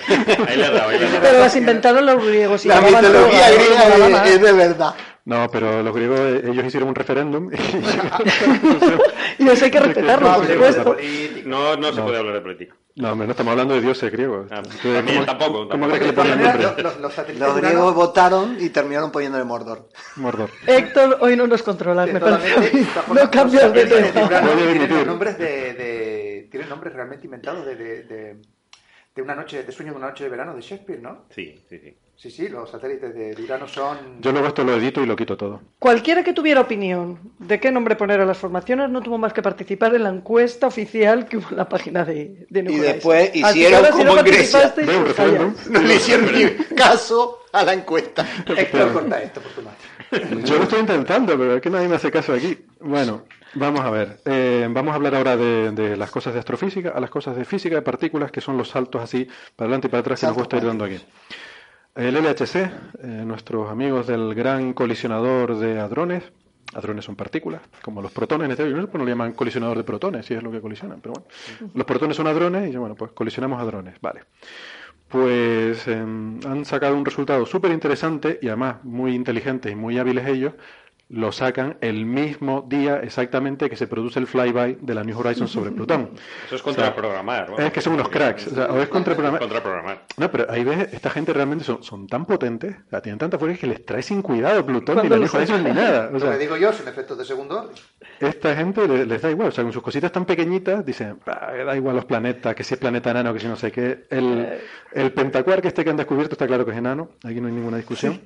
Ahí 0.49 0.57
le 0.57 0.65
has 0.65 0.73
dado, 0.73 0.89
ahí 0.89 0.99
le 0.99 1.05
has 1.05 1.13
dado. 1.13 1.23
Pero 1.23 1.39
las 1.41 1.57
inventaron 1.57 2.07
los 2.07 2.25
griegos. 2.27 2.65
y 2.65 2.69
La 2.69 2.81
mitología 2.81 3.51
griega 3.51 4.25
es 4.27 4.41
de 4.41 4.53
verdad. 4.53 4.95
No, 5.25 5.49
pero 5.51 5.83
los 5.85 5.95
griegos, 5.95 6.19
eh, 6.19 6.43
ellos 6.51 6.65
hicieron 6.65 6.89
un 6.89 6.95
referéndum 6.97 7.49
y 7.53 7.57
Y 9.39 9.49
eso 9.49 9.65
hay 9.65 9.71
que 9.71 9.81
respetarlo, 9.89 10.29
No 10.29 10.37
por 10.37 10.47
supuesto. 10.47 10.97
No, 11.45 11.77
no 11.77 11.93
se 11.93 11.99
No. 12.01 12.05
puede 12.05 12.19
hablar 12.19 12.35
de 12.35 12.41
política. 12.41 12.75
No, 12.97 13.13
hombre, 13.13 13.27
no 13.27 13.31
estamos 13.31 13.53
hablando 13.53 13.73
de 13.75 13.81
dioses 13.81 14.13
griegos. 14.13 14.49
Ah, 14.51 14.57
Entonces, 14.59 14.83
también 14.95 15.17
¿cómo- 15.19 15.27
tampoco, 15.27 15.53
¿Cómo 15.53 15.69
tampoco. 15.69 15.93
crees 15.95 16.01
que 16.01 16.05
le 16.07 16.11
De 16.11 16.15
todas 16.17 16.29
ponen 16.31 16.45
maneras, 16.47 16.77
nombre? 16.77 17.39
los, 17.39 17.57
griegos 17.57 17.95
votaron 17.95 18.57
y 18.61 18.69
terminaron 18.69 19.11
poniéndole 19.11 19.45
Mordor. 19.45 19.89
Mordor. 20.17 20.51
Héctor, 20.67 21.17
hoy 21.21 21.37
no 21.37 21.47
nos 21.47 21.63
controlas, 21.63 22.13
me 22.13 22.21
parece. 22.21 22.85
No 23.15 23.31
cambias 23.31 23.73
de 23.73 23.87
tema. 23.87 24.41
Tienen 24.41 25.07
nombres 25.07 25.39
de, 25.39 25.73
de- 25.75 26.49
tienen 26.51 26.69
nombres 26.69 26.93
realmente 26.93 27.25
inventados 27.25 27.65
de, 27.65 27.77
de, 27.77 28.03
de- 28.03 28.37
de 29.15 29.23
una 29.23 29.35
noche, 29.37 29.63
de 29.63 29.73
sueño 29.73 29.93
de 29.93 29.99
una 29.99 30.09
noche 30.09 30.25
de 30.25 30.31
verano 30.31 30.55
de 30.55 30.61
Shakespeare, 30.63 31.01
¿no? 31.01 31.27
Sí, 31.31 31.55
sí, 31.71 31.79
sí. 31.79 31.97
Sí, 32.17 32.31
sí, 32.31 32.49
los 32.49 32.71
satélites 32.71 33.15
de, 33.15 33.43
Urano 33.43 33.67
son. 33.67 34.21
Yo 34.21 34.31
luego 34.31 34.47
esto 34.47 34.63
lo 34.63 34.77
edito 34.77 35.03
y 35.03 35.07
lo 35.07 35.17
quito 35.17 35.37
todo. 35.37 35.61
Cualquiera 35.81 36.23
que 36.23 36.33
tuviera 36.33 36.61
opinión 36.61 37.19
de 37.41 37.59
qué 37.59 37.73
nombre 37.73 37.97
poner 37.97 38.21
a 38.21 38.25
las 38.25 38.39
formaciones 38.39 38.91
no 38.91 39.01
tuvo 39.03 39.19
más 39.19 39.33
que 39.33 39.43
participar 39.43 39.95
en 39.97 40.05
la 40.05 40.11
encuesta 40.11 40.69
oficial 40.69 41.27
que 41.27 41.39
hubo 41.39 41.49
en 41.51 41.57
la 41.57 41.69
página 41.69 42.05
de, 42.05 42.47
de 42.49 42.61
Y 42.61 42.79
después 42.79 43.35
hicieron 43.35 43.75
ahora, 43.75 43.89
si 43.89 43.99
como 43.99 44.15
no 44.15 44.19
en 44.21 44.27
Grecia. 44.27 44.73
pues. 44.73 45.69
No 45.69 45.81
le 45.83 45.97
hicieron 45.97 46.33
ni 46.33 46.47
caso 46.77 47.41
a 47.53 47.65
la 47.65 47.73
encuesta. 47.73 48.25
Héctor, 48.57 48.93
corta 48.93 49.21
esto 49.21 49.41
por 49.41 49.53
tu 49.53 49.63
madre. 49.63 49.79
Yo 50.45 50.59
lo 50.59 50.63
estoy 50.63 50.79
intentando, 50.81 51.37
pero 51.37 51.57
es 51.57 51.63
que 51.63 51.71
nadie 51.71 51.89
me 51.89 51.97
hace 51.97 52.13
caso 52.13 52.35
aquí. 52.35 52.57
Bueno, 52.81 53.25
vamos 53.55 53.81
a 53.81 53.91
ver. 53.91 54.21
Eh, 54.27 54.69
vamos 54.71 54.93
a 54.93 54.95
hablar 54.97 55.17
ahora 55.17 55.37
de, 55.37 55.73
de 55.73 55.97
las 55.97 56.11
cosas 56.13 56.35
de 56.35 56.39
astrofísica 56.39 56.91
a 56.91 57.01
las 57.01 57.11
cosas 57.11 57.35
de 57.35 57.45
física 57.45 57.75
de 57.75 57.83
partículas, 57.83 58.31
que 58.31 58.41
son 58.41 58.57
los 58.57 58.69
saltos 58.69 59.03
así 59.03 59.27
para 59.57 59.67
adelante 59.67 59.89
y 59.89 59.91
para 59.91 60.03
atrás 60.03 60.21
que 60.21 60.27
nos 60.27 60.37
gusta 60.37 60.57
ir 60.59 60.67
dando 60.67 60.85
aquí. 60.85 61.01
El 61.95 62.15
LHC, 62.15 62.57
eh, 62.57 62.71
nuestros 63.27 63.71
amigos 63.71 64.07
del 64.07 64.35
gran 64.35 64.73
colisionador 64.73 65.59
de 65.59 65.79
hadrones, 65.79 66.25
hadrones 66.73 67.05
son 67.05 67.17
partículas, 67.17 67.61
como 67.83 68.01
los 68.01 68.11
protones 68.13 68.47
en 68.47 68.53
este 68.53 68.73
caso, 68.73 68.87
pues 68.87 68.99
no 68.99 69.05
le 69.05 69.11
llaman 69.11 69.33
colisionador 69.33 69.77
de 69.77 69.85
protones, 69.85 70.25
si 70.25 70.33
es 70.33 70.43
lo 70.43 70.51
que 70.51 70.63
colisionan, 70.63 71.03
pero 71.03 71.13
bueno. 71.13 71.71
Los 71.75 71.85
protones 71.85 72.17
son 72.17 72.27
hadrones 72.29 72.73
y 72.73 72.77
bueno, 72.79 72.95
pues 72.95 73.13
colisionamos 73.13 73.61
hadrones, 73.61 74.01
vale. 74.01 74.23
Pues 75.09 75.87
eh, 75.87 75.99
han 75.99 76.65
sacado 76.65 76.97
un 76.97 77.05
resultado 77.05 77.45
súper 77.45 77.71
interesante 77.73 78.39
y 78.41 78.49
además 78.49 78.83
muy 78.85 79.15
inteligentes 79.15 79.71
y 79.71 79.75
muy 79.75 79.99
hábiles 79.99 80.27
ellos, 80.27 80.55
lo 81.13 81.31
sacan 81.31 81.77
el 81.83 82.07
mismo 82.07 82.65
día 82.67 82.97
exactamente 83.03 83.69
que 83.69 83.77
se 83.77 83.87
produce 83.87 84.19
el 84.19 84.27
flyby 84.27 84.79
de 84.81 84.95
la 84.95 85.05
New 85.05 85.19
Horizons 85.19 85.51
sobre 85.51 85.71
Plutón. 85.73 86.11
Eso 86.47 86.57
es 86.57 86.63
contraprogramar. 86.63 87.51
¿no? 87.51 87.59
Es 87.59 87.71
que 87.71 87.81
son 87.83 87.93
unos 87.95 88.09
cracks, 88.09 88.47
o 88.47 88.55
sea, 88.55 88.67
o 88.67 88.81
es 88.81 88.89
contraprogramar. 88.97 89.39
Contraprogramar. 89.41 90.05
No, 90.17 90.31
pero 90.31 90.51
ahí 90.51 90.65
ves, 90.65 90.89
esta 90.93 91.11
gente 91.11 91.33
realmente 91.35 91.65
son, 91.65 91.83
son 91.83 92.07
tan 92.07 92.25
potentes, 92.25 92.75
o 92.87 92.91
sea, 92.91 93.03
tienen 93.03 93.19
tanta 93.19 93.39
fuerza 93.39 93.59
que 93.61 93.67
les 93.67 93.85
trae 93.85 94.03
sin 94.03 94.23
cuidado 94.23 94.65
Plutón 94.65 95.03
ni 95.03 95.09
la 95.11 95.17
New 95.19 95.29
Horizons 95.33 95.63
ni 95.63 95.73
nada. 95.73 96.09
O 96.09 96.13
Lo 96.13 96.21
sea, 96.21 96.33
que 96.33 96.39
digo 96.39 96.57
yo, 96.57 96.73
sin 96.73 96.89
efectos 96.89 97.19
de 97.19 97.25
segundo 97.27 97.59
orden. 97.61 97.75
esta 98.19 98.57
gente 98.57 98.89
le- 98.89 99.05
les, 99.07 99.21
da 99.21 99.31
igual, 99.31 99.49
o 99.49 99.53
sea, 99.53 99.65
con 99.65 99.73
sus 99.73 99.83
cositas 99.83 100.11
tan 100.11 100.25
pequeñitas 100.25 100.85
dicen, 100.87 101.19
"Ah, 101.27 101.53
da 101.67 101.77
igual 101.77 101.95
los 101.97 102.07
planetas, 102.07 102.55
que 102.55 102.65
si 102.65 102.73
es 102.75 102.81
planeta 102.81 103.11
enano, 103.11 103.35
que 103.35 103.41
si 103.41 103.49
no 103.49 103.57
sé 103.57 103.71
qué. 103.71 104.07
El, 104.09 104.61
el 104.93 105.13
pentacuark 105.13 105.65
este 105.67 105.85
que 105.85 105.91
han 105.91 105.97
descubierto 105.99 106.33
está 106.35 106.47
claro 106.47 106.65
que 106.65 106.71
es 106.73 106.77
enano, 106.79 107.11
aquí 107.23 107.39
no 107.41 107.49
hay 107.49 107.53
ninguna 107.53 107.77
discusión. 107.77 108.19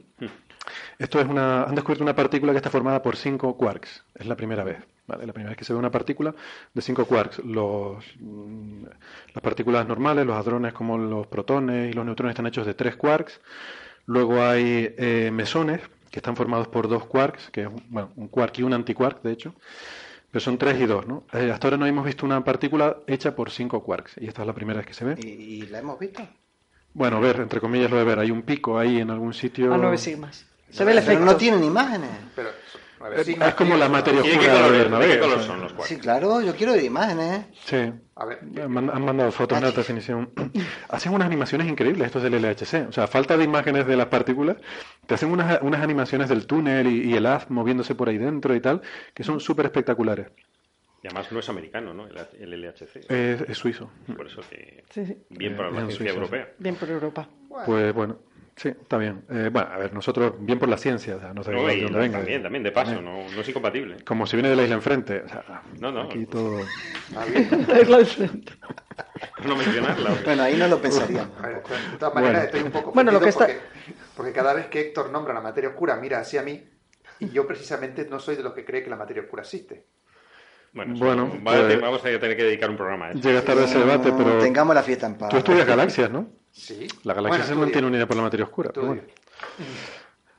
Esto 0.98 1.20
es 1.20 1.26
una, 1.28 1.64
han 1.64 1.74
descubierto 1.74 2.02
una 2.04 2.14
partícula 2.14 2.52
que 2.52 2.56
está 2.58 2.70
formada 2.70 3.02
por 3.02 3.16
cinco 3.16 3.56
quarks, 3.56 4.02
es 4.14 4.26
la 4.26 4.34
primera 4.34 4.64
vez, 4.64 4.78
¿vale? 5.06 5.26
La 5.26 5.32
primera 5.34 5.50
vez 5.50 5.58
que 5.58 5.64
se 5.64 5.72
ve 5.74 5.78
una 5.78 5.90
partícula 5.90 6.34
de 6.72 6.80
cinco 6.80 7.04
quarks. 7.04 7.40
Los, 7.44 8.02
mm, 8.18 8.84
las 9.34 9.42
partículas 9.42 9.86
normales, 9.86 10.24
los 10.26 10.36
hadrones 10.36 10.72
como 10.72 10.96
los 10.96 11.26
protones 11.26 11.90
y 11.90 11.92
los 11.92 12.04
neutrones 12.06 12.32
están 12.32 12.46
hechos 12.46 12.66
de 12.66 12.72
tres 12.74 12.96
quarks. 12.96 13.40
Luego 14.06 14.40
hay 14.42 14.94
eh, 14.96 15.30
mesones 15.32 15.80
que 16.10 16.20
están 16.20 16.34
formados 16.36 16.68
por 16.68 16.88
dos 16.88 17.04
quarks, 17.04 17.50
que 17.50 17.62
es 17.62 17.66
un- 17.66 17.82
bueno, 17.90 18.12
un 18.16 18.28
quark 18.28 18.58
y 18.58 18.62
un 18.62 18.72
antiquark, 18.72 19.20
de 19.22 19.32
hecho. 19.32 19.54
Pero 20.30 20.40
son 20.40 20.56
tres 20.56 20.80
y 20.80 20.86
dos, 20.86 21.06
¿no? 21.06 21.24
Eh, 21.34 21.50
hasta 21.52 21.66
ahora 21.66 21.76
no 21.76 21.84
hemos 21.86 22.06
visto 22.06 22.24
una 22.24 22.42
partícula 22.42 22.98
hecha 23.06 23.34
por 23.36 23.50
cinco 23.50 23.82
quarks, 23.82 24.16
y 24.18 24.26
esta 24.28 24.42
es 24.42 24.46
la 24.46 24.54
primera 24.54 24.78
vez 24.78 24.86
que 24.86 24.94
se 24.94 25.04
ve. 25.04 25.16
¿Y, 25.22 25.28
y 25.28 25.62
la 25.66 25.80
hemos 25.80 25.98
visto? 25.98 26.22
Bueno, 26.94 27.20
ver, 27.20 27.40
entre 27.40 27.60
comillas 27.60 27.90
lo 27.90 27.98
de 27.98 28.04
ver, 28.04 28.18
hay 28.18 28.30
un 28.30 28.42
pico 28.42 28.78
ahí 28.78 28.98
en 28.98 29.10
algún 29.10 29.34
sitio. 29.34 29.74
A 29.74 29.76
nueve 29.76 29.98
sigmas. 29.98 30.46
Se 30.70 30.84
ve 30.84 30.92
el 30.92 30.98
Pero 30.98 31.12
efecto. 31.12 31.24
no 31.24 31.36
tienen 31.36 31.64
imágenes. 31.64 32.10
Pero, 32.34 32.48
a 33.00 33.08
ver, 33.08 33.20
Es, 33.20 33.26
sigmas, 33.26 33.48
es 33.48 33.54
como 33.54 33.76
la 33.76 33.88
materia 33.88 34.20
¿Y 34.20 34.28
de 34.28 34.38
qué 34.38 34.50
oscura 34.50 34.98
de 34.98 35.06
qué 35.08 35.18
color 35.20 35.42
son 35.42 35.60
los 35.60 35.72
quarks? 35.72 35.88
Sí, 35.88 35.98
claro, 35.98 36.40
yo 36.40 36.54
quiero 36.56 36.76
imágenes. 36.76 37.46
Sí. 37.64 37.92
A 38.16 38.24
ver, 38.24 38.38
Han 38.62 38.72
man- 38.72 38.90
han 38.92 39.04
mandado 39.04 39.30
fotos 39.32 39.58
en 39.58 39.64
alta 39.64 39.80
definición. 39.80 40.30
Hacen 40.88 41.12
unas 41.14 41.26
animaciones 41.26 41.68
increíbles 41.68 42.06
estos 42.06 42.22
del 42.22 42.34
LHC. 42.40 42.88
O 42.88 42.92
sea, 42.92 43.06
falta 43.06 43.36
de 43.36 43.44
imágenes 43.44 43.86
de 43.86 43.96
las 43.96 44.06
partículas, 44.06 44.56
te 45.06 45.14
hacen 45.14 45.30
unas, 45.30 45.60
unas 45.62 45.82
animaciones 45.82 46.28
del 46.28 46.46
túnel 46.46 46.86
y, 46.86 47.10
y 47.10 47.14
el 47.14 47.26
haz 47.26 47.48
moviéndose 47.50 47.94
por 47.94 48.08
ahí 48.08 48.18
dentro 48.18 48.54
y 48.54 48.60
tal, 48.60 48.80
que 49.14 49.22
son 49.22 49.38
súper 49.40 49.66
espectaculares. 49.66 50.28
Y 51.02 51.08
además 51.08 51.30
no 51.30 51.38
es 51.38 51.48
americano, 51.48 51.92
¿no? 51.94 52.06
El, 52.08 52.16
el 52.52 52.60
LHC. 52.62 53.08
Es, 53.10 53.40
es 53.42 53.58
suizo. 53.58 53.90
Por 54.16 54.26
eso 54.26 54.40
que... 54.50 54.82
Sí, 54.90 55.06
sí. 55.06 55.16
Bien 55.28 55.54
para 55.56 55.68
Eh, 55.68 55.72
la 55.72 55.80
en 55.82 55.86
ciencia 55.88 55.98
Suiza, 55.98 56.14
europea. 56.14 56.48
Bien 56.58 56.74
por 56.74 56.88
Europa. 56.88 57.28
Pues 57.66 57.92
bueno, 57.94 58.18
sí, 58.56 58.68
está 58.68 58.96
bien. 58.98 59.22
Eh, 59.30 59.50
bueno, 59.52 59.68
a 59.72 59.76
ver, 59.78 59.92
nosotros, 59.94 60.34
bien 60.40 60.58
por 60.58 60.68
la 60.68 60.76
ciencia, 60.78 61.16
o 61.16 61.20
sea, 61.20 61.32
no 61.32 61.42
sé 61.44 61.52
No, 61.52 61.66
de 61.66 61.82
dónde 61.82 61.98
venga. 61.98 62.18
también, 62.18 62.42
también, 62.42 62.62
de 62.64 62.72
paso, 62.72 62.92
También. 62.94 63.26
no, 63.26 63.30
no 63.34 63.40
es 63.40 63.48
incompatible. 63.48 63.96
Como 64.04 64.26
si 64.26 64.36
viene 64.36 64.48
de 64.50 64.56
la 64.56 64.62
isla 64.64 64.74
enfrente. 64.76 65.22
O 65.24 65.28
sea, 65.28 65.62
No, 65.80 65.92
no. 65.92 66.02
Aquí 66.02 66.26
todo. 66.26 66.60
Es 66.60 67.88
la 67.88 67.98
de 67.98 68.04
frente. 68.04 68.52
Por 69.36 69.46
no 69.46 69.56
mencionarla. 69.56 70.10
Bueno, 70.24 70.42
ahí 70.42 70.56
no 70.56 70.68
lo 70.68 70.80
pensaríamos. 70.80 71.38
a 71.38 71.46
ver, 71.46 71.62
de 71.62 71.98
todas 71.98 72.14
maneras 72.14 72.34
Bueno. 72.34 72.38
estoy 72.46 72.62
un 72.62 72.70
poco 72.72 72.92
Bueno, 72.92 73.12
lo 73.12 73.20
que 73.20 73.28
está- 73.28 73.46
porque, 73.46 73.60
porque 74.16 74.32
cada 74.32 74.52
vez 74.54 74.66
que 74.66 74.80
Héctor 74.80 75.10
nombra 75.10 75.32
la 75.34 75.40
materia 75.40 75.70
oscura 75.70 75.96
mira 75.96 76.18
hacia 76.20 76.42
mí 76.42 76.64
y 77.20 77.28
yo 77.30 77.46
precisamente 77.46 78.06
no 78.10 78.18
soy 78.18 78.36
de 78.36 78.42
los 78.42 78.52
que 78.52 78.64
cree 78.64 78.82
que 78.82 78.90
la 78.90 78.96
materia 78.96 79.22
oscura 79.22 79.42
existe. 79.42 79.86
Bueno, 80.72 80.94
pues- 80.98 81.80
vamos 81.80 82.00
a 82.00 82.04
tener 82.04 82.36
que 82.36 82.42
dedicar 82.44 82.68
un 82.70 82.76
programa 82.76 83.06
a 83.06 83.10
eso. 83.12 83.20
Llega 83.20 83.40
tarde 83.42 83.64
ese 83.64 83.78
debate, 83.78 84.10
No, 84.10 84.18
pero. 84.18 84.38
Tengamos 84.38 84.74
la 84.74 84.82
fiesta 84.82 85.06
en 85.06 85.14
paz. 85.16 85.30
Tú 85.30 85.38
estudias 85.38 85.66
galaxias, 85.66 86.10
¿no? 86.10 86.28
Sí. 86.56 86.88
La 87.04 87.12
galaxia 87.14 87.38
Bueno, 87.40 87.46
no 87.46 87.52
estudio. 87.66 87.72
tiene 87.72 87.86
una 87.88 87.96
idea 87.98 88.06
por 88.06 88.16
la 88.16 88.22
materia 88.22 88.44
oscura. 88.44 88.70
pero 88.72 88.86
bueno. 88.86 89.02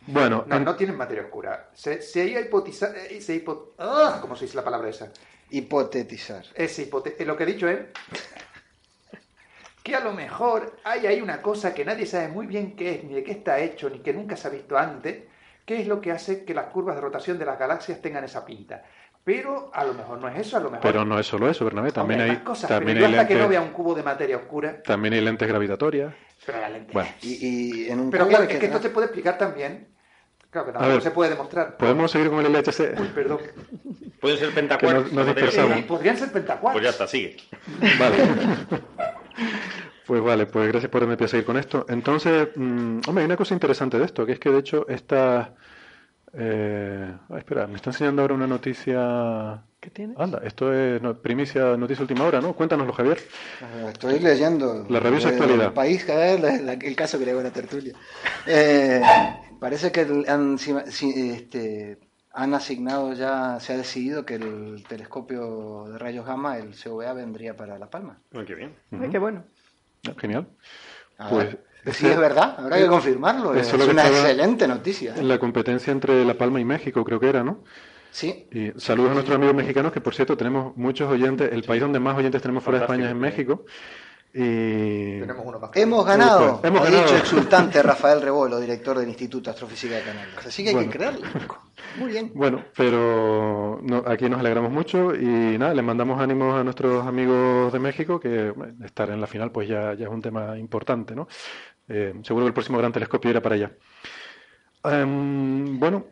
Bueno, 0.08 0.46
No, 0.48 0.56
en- 0.56 0.64
no 0.64 0.76
tienen 0.76 0.96
materia 0.98 1.24
oscura. 1.24 1.70
Se, 1.74 2.02
se 2.02 2.22
ha 2.36 2.40
hipotizado... 2.42 2.94
Se 3.20 3.36
hipo- 3.44 3.74
¡Ah! 3.78 4.18
¿Cómo 4.22 4.36
se 4.36 4.46
dice 4.46 4.56
la 4.58 4.64
palabra 4.64 4.90
esa? 4.90 5.12
Hipotetizar. 5.52 6.46
Es 6.56 6.80
hipote- 6.80 7.16
eh, 7.20 7.26
Lo 7.26 7.36
que 7.38 7.44
he 7.44 7.48
dicho 7.48 7.68
es 7.68 7.80
que 9.84 9.96
a 9.96 10.00
lo 10.00 10.14
mejor 10.14 10.78
hay 10.84 11.06
ahí 11.08 11.22
una 11.22 11.42
cosa 11.42 11.74
que 11.74 11.86
nadie 11.86 12.06
sabe 12.06 12.30
muy 12.30 12.48
bien 12.48 12.76
qué 12.76 12.96
es, 12.96 13.04
ni 13.04 13.14
de 13.14 13.24
qué 13.24 13.32
está 13.34 13.60
hecho, 13.60 13.90
ni 13.90 14.00
que 14.00 14.14
nunca 14.14 14.36
se 14.36 14.48
ha 14.48 14.52
visto 14.52 14.78
antes, 14.78 15.24
que 15.66 15.82
es 15.82 15.88
lo 15.88 16.02
que 16.02 16.12
hace 16.12 16.44
que 16.46 16.54
las 16.54 16.68
curvas 16.68 16.96
de 16.96 17.02
rotación 17.02 17.38
de 17.38 17.46
las 17.46 17.60
galaxias 17.60 18.02
tengan 18.02 18.24
esa 18.24 18.44
pinta. 18.46 18.84
Pero 19.28 19.70
a 19.74 19.84
lo 19.84 19.94
mejor 19.94 20.20
no 20.20 20.30
es 20.30 20.38
eso, 20.40 20.56
a 20.56 20.62
lo 20.62 20.72
mejor... 20.72 20.82
pero 20.82 21.04
no 21.04 21.20
es 21.20 21.28
solo 21.28 21.50
eso, 21.50 21.66
Bernabé. 21.66 21.92
También 21.92 22.22
hay, 22.22 22.30
más 22.30 22.40
cosas, 22.40 22.70
también 22.70 22.96
pero 22.98 23.08
hay 23.08 23.12
que 23.28 23.34
no 23.34 23.40
lentes, 23.42 23.50
vea 23.50 23.60
un 23.60 23.72
cubo 23.72 23.94
de 23.94 24.02
materia 24.02 24.38
oscura, 24.38 24.82
también 24.82 25.16
hay 25.16 25.20
lentes 25.20 25.46
gravitatorias. 25.46 26.14
pero 26.46 26.62
la 26.62 26.70
lente... 26.70 26.94
Bueno, 26.94 27.10
Y, 27.22 27.34
y 27.86 27.90
en 27.90 28.00
un 28.00 28.10
Pero 28.10 28.26
claro, 28.30 28.46
hay 28.48 28.54
es 28.54 28.58
que 28.58 28.68
esto 28.68 28.82
se 28.82 28.90
puede 28.90 29.08
explicar 29.08 29.38
también. 29.38 29.90
Claro 30.50 30.68
que 30.68 30.70
A 30.70 30.74
tampoco 30.76 30.94
ver, 30.94 31.02
se 31.02 31.12
puede 31.12 31.30
demostrar. 31.32 31.76
¿podemos 31.76 32.10
seguir 32.10 32.30
con 32.30 32.46
el 32.46 32.54
LHC? 32.54 32.98
Uy, 33.02 33.08
perdón. 33.14 33.40
Pueden 34.22 34.38
ser 34.38 34.54
te 34.54 34.62
digo. 34.62 35.26
dispersamos. 35.26 35.78
Eh, 35.78 35.86
podrían 35.86 36.18
ser 36.18 36.32
pentacuarks. 36.32 36.74
Pues 36.76 36.84
ya 36.86 36.90
está, 36.92 37.06
sigue. 37.06 37.36
Vale. 38.00 38.16
Pues 40.06 40.24
vale, 40.24 40.46
pues 40.46 40.70
gracias 40.70 40.90
por 40.90 41.04
a 41.04 41.28
seguir 41.28 41.46
con 41.46 41.58
esto. 41.58 41.86
Entonces, 41.90 42.48
mm, 42.56 43.02
hombre, 43.08 43.24
hay 43.24 43.26
una 43.26 43.36
cosa 43.36 43.54
interesante 43.54 44.00
de 44.00 44.06
esto, 44.06 44.26
que 44.26 44.32
es 44.32 44.40
que 44.40 44.50
de 44.50 44.60
hecho 44.60 44.88
estas 44.88 45.50
Eh, 46.34 47.16
espera, 47.38 47.68
me 47.68 47.76
está 47.76 47.90
enseñando 47.92 48.22
ahora 48.22 48.34
una 48.34 48.48
noticia. 48.48 49.64
¿Qué 49.80 49.90
tienes? 49.90 50.18
Anda, 50.20 50.42
esto 50.44 50.74
es 50.74 51.02
no, 51.02 51.16
primicia, 51.22 51.78
noticia 51.78 52.02
última 52.02 52.26
hora, 52.26 52.42
¿no? 52.42 52.54
Cuéntanoslo, 52.54 52.94
Javier. 52.94 53.20
Ah, 53.62 53.90
Estoy 53.90 54.20
leyendo. 54.20 54.86
La 54.90 55.00
rabiosa 55.00 55.30
eh, 55.30 55.32
actualidad. 55.34 55.68
El 55.68 55.74
país, 55.74 56.08
la- 56.08 56.36
la- 56.38 56.74
el 56.74 56.96
caso 56.96 57.18
que 57.18 57.26
le 57.26 57.32
hago 57.32 57.40
a 57.40 57.44
la 57.44 57.52
tertulia. 57.52 57.94
Eh, 58.50 59.02
parece 59.60 59.92
que 59.92 60.02
han, 60.28 60.56
este, 60.56 62.00
han 62.34 62.54
asignado 62.54 63.14
ya, 63.14 63.60
se 63.60 63.74
ha 63.74 63.78
decidido 63.78 64.26
que 64.26 64.36
el 64.36 64.84
telescopio 64.88 65.86
de 65.90 65.98
rayos 65.98 66.26
gamma, 66.26 66.58
el 66.58 66.74
CVA, 66.74 67.14
vendría 67.14 67.56
para 67.56 67.78
La 67.78 67.90
Palma. 67.90 68.20
Ay, 68.34 68.46
qué 68.46 68.56
bien. 68.56 68.76
Ay, 68.92 69.10
qué 69.10 69.18
bueno. 69.18 69.44
Ah, 70.08 70.14
Genial. 70.18 70.48
Pues, 71.30 71.58
sí, 71.94 72.08
es 72.08 72.18
verdad, 72.18 72.56
habrá 72.60 72.78
que 72.78 72.88
confirmarlo. 72.88 73.54
eso 73.56 73.76
Es 73.76 73.88
una 73.88 74.08
excelente 74.08 74.68
noticia. 74.68 75.12
¿eh? 75.16 75.20
En 75.20 75.28
la 75.28 75.40
competencia 75.40 75.92
entre 75.92 76.24
La 76.26 76.34
Palma 76.36 76.60
y 76.60 76.66
México, 76.66 77.04
creo 77.04 77.20
que 77.20 77.30
era, 77.30 77.44
¿no? 77.44 77.64
Sí, 78.12 78.48
Y 78.52 78.72
saludos 78.80 79.12
a 79.12 79.14
nuestros 79.14 79.36
amigos 79.36 79.56
mexicanos, 79.56 79.92
que 79.92 80.02
por 80.02 80.16
cierto 80.16 80.36
tenemos 80.38 80.76
muchos 80.76 81.10
oyentes. 81.12 81.52
El 81.52 81.64
país 81.64 81.82
donde 81.82 82.00
más 82.00 82.18
oyentes 82.18 82.42
tenemos 82.42 82.64
fuera 82.64 82.80
de 82.80 82.86
España 82.86 83.06
es 83.06 83.12
en 83.12 83.20
México. 83.20 83.66
Y 84.34 85.20
Tenemos 85.22 85.44
uno 85.46 85.60
más 85.60 85.72
hemos 85.76 86.06
ganado. 86.06 86.60
Hemos 86.64 86.82
ha 86.82 86.84
ganado. 86.86 87.04
dicho 87.04 87.16
exultante 87.18 87.82
Rafael 87.82 88.22
Rebolo, 88.22 88.60
director 88.60 89.00
del 89.00 89.08
Instituto 89.10 89.50
de 89.50 89.54
Astrofísica 89.54 89.96
de 89.96 90.02
Canarias. 90.04 90.46
Así 90.46 90.64
que 90.64 90.70
hay 90.70 90.76
Bueno. 90.76 90.92
que 90.92 90.98
creerlo. 90.98 91.26
Muy 91.98 92.12
bien. 92.12 92.32
Bueno, 92.36 92.64
pero 92.76 93.80
no, 93.82 94.04
aquí 94.06 94.30
nos 94.30 94.40
alegramos 94.40 94.72
mucho 94.72 95.16
y 95.16 95.58
nada, 95.58 95.74
les 95.74 95.84
mandamos 95.84 96.20
ánimos 96.22 96.56
a 96.60 96.64
nuestros 96.64 97.06
amigos 97.08 97.72
de 97.74 97.80
México, 97.80 98.20
que 98.20 98.54
estar 98.84 99.10
en 99.10 99.22
la 99.22 99.28
final 99.28 99.52
pues 99.52 99.68
ya, 99.70 99.94
ya 99.96 100.06
es 100.06 100.12
un 100.12 100.22
tema 100.22 100.58
importante, 100.58 101.16
¿no? 101.16 101.28
Eh, 101.90 102.14
seguro 102.24 102.46
que 102.46 102.50
el 102.50 102.54
próximo 102.54 102.78
gran 102.78 102.92
telescopio 102.92 103.32
irá 103.32 103.42
para 103.42 103.56
allá. 103.56 103.72
Em, 104.84 105.80
bueno, 105.80 106.06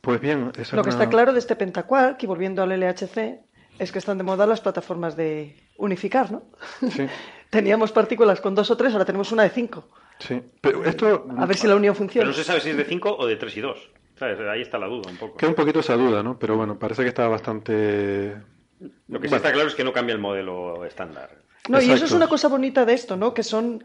pues 0.00 0.20
bien, 0.20 0.52
eso 0.56 0.76
Lo 0.76 0.82
que 0.82 0.90
una- 0.90 0.98
está 0.98 1.08
claro 1.10 1.32
de 1.32 1.38
este 1.38 1.56
Pentaquark, 1.56 2.22
y 2.22 2.26
volviendo 2.26 2.62
al 2.62 2.72
LHC, 2.72 3.40
es 3.78 3.92
que 3.92 3.98
están 3.98 4.18
de 4.18 4.24
moda 4.24 4.46
las 4.46 4.60
plataformas 4.60 5.16
de 5.16 5.56
unificar, 5.78 6.30
¿no? 6.30 6.42
Sí, 6.90 7.06
Teníamos 7.50 7.92
partículas 7.92 8.40
con 8.40 8.54
dos 8.54 8.70
o 8.70 8.76
tres, 8.76 8.92
ahora 8.92 9.04
tenemos 9.04 9.30
una 9.32 9.42
de 9.44 9.50
cinco. 9.50 9.88
sí. 10.18 10.40
Pero 10.60 10.84
esto 10.84 11.26
A 11.36 11.46
ver 11.46 11.56
si 11.56 11.66
la 11.66 11.76
unión 11.76 11.94
Pero 11.94 11.98
funciona. 11.98 12.28
no 12.28 12.32
se 12.34 12.44
sabe 12.44 12.60
si 12.60 12.70
es 12.70 12.76
de 12.76 12.84
5 12.84 13.16
o 13.16 13.26
de 13.26 13.36
3 13.36 13.56
y 13.56 13.60
2. 13.60 13.90
¿Sabes? 14.18 14.38
Ahí 14.40 14.62
está 14.62 14.78
la 14.78 14.86
duda 14.86 15.10
un 15.10 15.16
poco. 15.16 15.36
queda 15.36 15.50
un 15.50 15.56
poquito 15.56 15.80
esa 15.80 15.94
duda, 15.96 16.22
¿no? 16.22 16.38
Pero 16.38 16.56
bueno, 16.56 16.78
parece 16.78 17.02
que 17.02 17.08
está 17.08 17.26
bastante... 17.26 18.36
Lo 18.80 19.20
que 19.20 19.26
sí 19.28 19.30
Bueno. 19.30 19.36
está 19.36 19.52
claro 19.52 19.68
es 19.68 19.74
que 19.74 19.82
no 19.84 19.92
cambia 19.92 20.14
el 20.14 20.20
modelo 20.20 20.84
estándar. 20.84 21.30
No, 21.68 21.80
y 21.82 21.90
eso 21.90 22.04
es 22.04 22.12
una 22.12 22.28
cosa 22.28 22.46
bonita 22.48 22.84
de 22.84 22.92
esto, 22.92 23.16
¿no? 23.16 23.34
Que 23.34 23.42
son 23.42 23.82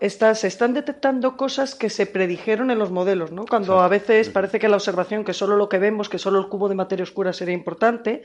está- 0.00 0.34
se 0.34 0.48
están 0.48 0.74
detectando 0.74 1.36
cosas 1.36 1.74
que 1.74 1.90
se 1.90 2.06
predijeron 2.06 2.70
en 2.70 2.78
los 2.78 2.90
modelos, 2.90 3.32
¿no? 3.32 3.44
Cuando 3.46 3.80
a 3.80 3.88
veces 3.88 4.30
parece 4.30 4.58
que 4.58 4.68
la 4.68 4.76
observación, 4.76 5.24
que 5.24 5.34
solo 5.34 5.56
lo 5.56 5.68
que 5.68 5.78
vemos, 5.78 6.08
que 6.08 6.18
solo 6.18 6.38
el 6.38 6.48
cubo 6.48 6.68
de 6.68 6.74
materia 6.74 7.02
oscura 7.02 7.32
sería 7.32 7.54
importante, 7.54 8.22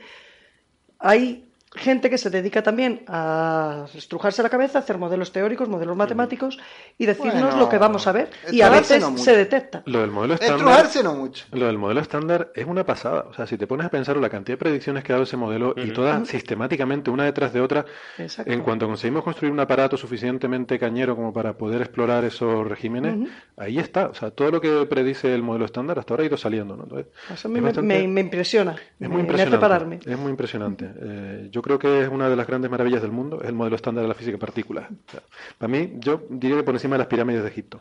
hay 0.98 1.44
gente 1.76 2.10
que 2.10 2.18
se 2.18 2.30
dedica 2.30 2.62
también 2.62 3.02
a 3.06 3.86
estrujarse 3.94 4.42
la 4.42 4.48
cabeza, 4.48 4.78
a 4.78 4.82
hacer 4.82 4.98
modelos 4.98 5.32
teóricos, 5.32 5.68
modelos 5.68 5.96
matemáticos 5.96 6.58
y 6.98 7.06
decirnos 7.06 7.42
Bueno, 7.42 7.56
lo 7.58 7.68
que 7.68 7.78
vamos 7.78 8.06
a 8.06 8.12
ver. 8.12 8.30
Y 8.50 8.60
a 8.62 8.68
veces 8.70 9.00
no 9.00 9.16
se 9.18 9.36
detecta. 9.36 9.82
Lo 9.86 10.00
del 10.00 10.10
modelo 10.10 10.34
estándar... 10.34 10.56
Estrujarse 10.58 11.02
no 11.02 11.14
mucho. 11.14 11.44
Lo 11.52 11.66
del 11.66 11.78
modelo 11.78 12.00
estándar 12.00 12.50
es 12.54 12.66
una 12.66 12.84
pasada. 12.84 13.26
O 13.30 13.34
sea, 13.34 13.46
si 13.46 13.56
te 13.56 13.66
pones 13.66 13.86
a 13.86 13.90
pensar 13.90 14.16
en 14.16 14.22
la 14.22 14.30
cantidad 14.30 14.54
de 14.58 14.64
predicciones 14.64 15.04
que 15.04 15.12
ha 15.12 15.16
dado 15.16 15.24
ese 15.24 15.36
modelo 15.36 15.74
y 15.76 15.90
todas 15.92 16.26
sistemáticamente, 16.28 17.10
una 17.10 17.24
detrás 17.24 17.52
de 17.52 17.60
otra, 17.60 17.84
Exacto. 18.18 18.50
en 18.50 18.62
cuanto 18.62 18.86
conseguimos 18.86 19.22
construir 19.24 19.52
un 19.52 19.60
aparato 19.60 19.96
suficientemente 19.96 20.78
cañero 20.78 21.14
como 21.16 21.32
para 21.32 21.52
poder 21.56 21.82
explorar 21.82 22.24
esos 22.24 22.66
regímenes, 22.66 23.28
ahí 23.56 23.78
está. 23.78 24.06
O 24.08 24.14
sea, 24.14 24.30
todo 24.30 24.50
lo 24.50 24.60
que 24.60 24.86
predice 24.86 25.34
el 25.34 25.42
modelo 25.42 25.64
estándar 25.64 25.98
hasta 25.98 26.14
ahora 26.14 26.22
ha 26.24 26.26
ido 26.26 26.36
saliendo. 26.36 26.76
¿no? 26.76 26.84
Entonces, 26.84 27.06
Eso 27.32 27.48
a 27.48 27.50
mí 27.50 27.56
es 27.58 27.62
me, 27.62 27.68
bastante- 27.68 27.98
me- 28.02 28.08
me 28.08 28.20
impresiona. 28.20 28.72
es 28.72 29.08
muy 29.08 29.16
me 29.16 29.20
impresionante. 29.22 29.56
hace 29.56 29.60
pararme. 29.60 30.00
Es 30.04 30.18
muy 30.18 30.30
impresionante. 30.30 30.90
Eh, 31.00 31.48
yo 31.50 31.62
creo 31.66 31.78
que 31.80 32.02
es 32.02 32.08
una 32.08 32.28
de 32.30 32.36
las 32.36 32.46
grandes 32.46 32.70
maravillas 32.70 33.02
del 33.02 33.10
mundo, 33.10 33.40
es 33.42 33.48
el 33.48 33.54
modelo 33.54 33.74
estándar 33.74 34.02
de 34.02 34.08
la 34.08 34.14
física 34.14 34.36
de 34.36 34.38
partículas. 34.38 34.86
O 34.88 35.10
sea, 35.10 35.20
para 35.58 35.68
mí, 35.70 35.94
yo 35.96 36.22
diría 36.30 36.58
que 36.58 36.62
por 36.62 36.74
encima 36.74 36.94
de 36.94 36.98
las 36.98 37.08
pirámides 37.08 37.42
de 37.42 37.48
Egipto. 37.48 37.80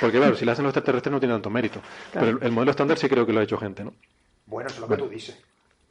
Porque 0.00 0.16
claro, 0.18 0.34
si 0.34 0.44
lo 0.46 0.52
hacen 0.52 0.64
los 0.64 0.70
extraterrestres 0.70 1.12
no 1.12 1.20
tiene 1.20 1.34
tanto 1.34 1.50
mérito. 1.50 1.80
Pero 2.12 2.26
el, 2.26 2.38
el 2.40 2.52
modelo 2.52 2.70
estándar 2.70 2.96
sí 2.98 3.06
creo 3.08 3.26
que 3.26 3.32
lo 3.34 3.40
ha 3.40 3.42
hecho 3.42 3.58
gente, 3.58 3.84
¿no? 3.84 3.92
Bueno, 4.46 4.68
eso 4.68 4.76
es 4.76 4.80
lo 4.80 4.88
que 4.88 5.02
tú 5.02 5.08
dices. 5.08 5.36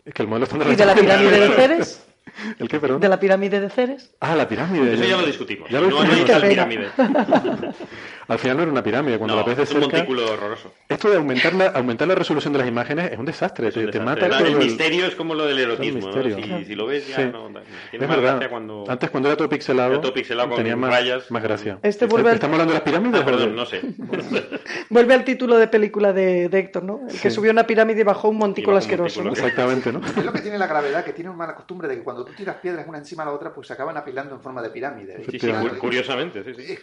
Es 0.04 0.14
que 0.14 0.24
el 0.24 0.28
modelo 0.28 0.46
estándar... 0.46 0.72
¿Y 0.72 0.76
de 0.76 0.86
la 0.86 0.96
pirámide 0.96 1.40
de 1.40 1.50
Ceres? 1.56 2.04
¿El 2.60 2.68
qué, 2.68 2.80
perdón? 2.80 3.00
¿De 3.02 3.08
la 3.10 3.20
pirámide 3.20 3.60
de 3.62 3.70
Ceres? 3.70 4.12
Ah, 4.20 4.36
la 4.36 4.48
pirámide. 4.48 4.96
Eso 4.96 5.04
ya 5.06 5.18
lo 5.18 5.26
discutimos. 5.26 5.70
Ya 5.70 5.80
lo 5.80 5.90
no, 5.90 6.04
no 6.04 6.12
hay 6.12 6.24
discutimos. 6.24 6.42
tal 6.42 6.42
Qué 6.42 6.56
pena. 6.56 6.68
pirámide. 6.68 7.74
Al 8.28 8.40
final 8.40 8.58
no 8.58 8.64
era 8.64 8.72
una 8.72 8.84
pirámide. 8.84 9.18
Cuando 9.18 9.36
No, 9.36 9.42
la 9.42 9.48
ves 9.48 9.58
de 9.58 9.64
es 9.64 9.72
un 9.72 9.82
cerca... 9.82 9.98
montículo 9.98 10.32
horroroso. 10.32 10.74
Esto 10.90 11.10
de 11.10 11.18
aumentar 11.18 11.54
la, 11.54 11.68
aumentar 11.68 12.08
la 12.08 12.16
resolución 12.16 12.52
de 12.54 12.60
las 12.60 12.68
imágenes 12.68 13.12
es 13.12 13.18
un 13.20 13.26
desastre. 13.26 13.70
Es 13.70 13.76
un 13.78 13.86
te, 13.86 13.92
te 13.92 14.00
desastre. 14.00 14.28
mata 14.28 14.42
La- 14.42 14.48
el 14.48 14.54
el- 14.54 14.58
misterio 14.60 15.06
es 15.06 15.16
como 15.16 15.34
lo 15.34 15.46
del 15.46 15.60
erotismo. 15.60 16.00
¿no? 16.00 16.06
misterio. 16.08 16.36
Si, 16.60 16.66
si 16.66 16.76
lo 16.76 16.86
ves 16.88 17.08
ya 17.08 17.16
Sí. 17.16 17.22
no. 17.32 17.48
Tiene 17.48 17.66
Es 17.94 18.00
más 18.02 18.10
verdad. 18.10 18.32
gracia 18.34 18.50
cuando. 18.50 18.84
Antes 18.88 19.10
cuando 19.10 19.30
era 19.30 19.38
todo 19.38 19.50
pixelado, 19.50 19.92
Era 19.94 20.02
todo 20.02 20.14
pixelado 20.14 20.50
con 20.50 20.58
tenía 20.58 20.76
más, 20.76 20.90
rayas. 20.92 21.32
más 21.32 21.42
gracia. 21.44 21.80
Este 21.84 22.06
vuelve 22.06 22.30
al- 22.30 22.36
¿Estamos 22.36 22.56
hablando 22.56 22.74
de 22.74 22.80
las 22.80 22.84
pirámides? 22.86 23.22
Ah, 23.22 23.26
perdón, 23.26 23.56
no 23.56 23.66
sé. 23.66 23.82
Vuelve 24.90 25.14
al 25.14 25.24
título 25.24 25.58
de 25.58 25.68
película 25.68 26.14
de, 26.14 26.50
de 26.50 26.60
Héctor, 26.60 26.84
¿no? 26.84 27.02
El 27.10 27.20
que 27.20 27.30
Sí. 27.30 27.36
subió 27.36 27.52
una 27.52 27.66
pirámide 27.66 28.02
y 28.02 28.04
bajó 28.04 28.30
un 28.30 28.38
montículo 28.38 28.76
un 28.76 28.80
asqueroso. 28.80 29.22
Exactamente, 29.30 29.92
¿no? 29.92 30.00
Es 30.06 30.24
lo 30.26 30.32
que 30.34 30.42
tiene 30.42 30.58
la 30.58 30.68
gravedad, 30.68 31.04
que 31.04 31.14
tiene 31.14 31.30
una 31.30 31.38
mala 31.40 31.56
costumbre 31.56 31.88
de 31.88 31.96
que 31.96 32.04
cuando 32.04 32.24
tú 32.26 32.34
tiras 32.34 32.58
piedras 32.58 32.86
una 32.88 32.98
encima 32.98 33.24
de 33.24 33.30
la 33.32 33.36
otra, 33.36 33.54
pues 33.54 33.68
se 33.68 33.74
acaban 33.74 33.98
apilando 33.98 34.36
en 34.36 34.42
forma 34.42 34.62
de 34.62 34.70
pirámide. 34.70 35.24
Sí, 35.30 35.40
sí, 35.40 35.52
curiosamente, 35.80 36.44
sí, 36.44 36.54
sí. 36.54 36.78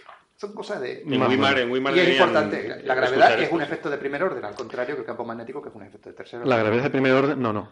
Son 0.44 0.54
cosas 0.54 0.80
de... 0.80 1.02
En 1.02 1.22
Weimar, 1.22 1.58
en 1.58 1.70
Weimar 1.70 1.96
Y 1.96 2.00
es 2.00 2.08
importante, 2.10 2.68
la- 2.68 2.76
la 2.76 2.94
gravedad 2.94 3.40
es 3.40 3.50
un 3.52 3.62
efecto 3.62 3.88
de 3.88 3.96
primer 3.98 4.22
orden, 4.22 4.44
al 4.44 4.54
contrario 4.54 4.94
que 4.94 5.00
el 5.00 5.06
campo 5.06 5.24
magnético, 5.24 5.62
que 5.62 5.68
es 5.70 5.74
un 5.74 5.82
efecto 5.82 6.10
de 6.10 6.14
tercer 6.16 6.40
orden. 6.40 6.50
La 6.50 6.56
gravedad 6.58 6.82
de 6.82 6.90
primer 6.90 7.12
orden, 7.12 7.40
no, 7.40 7.52
no. 7.52 7.70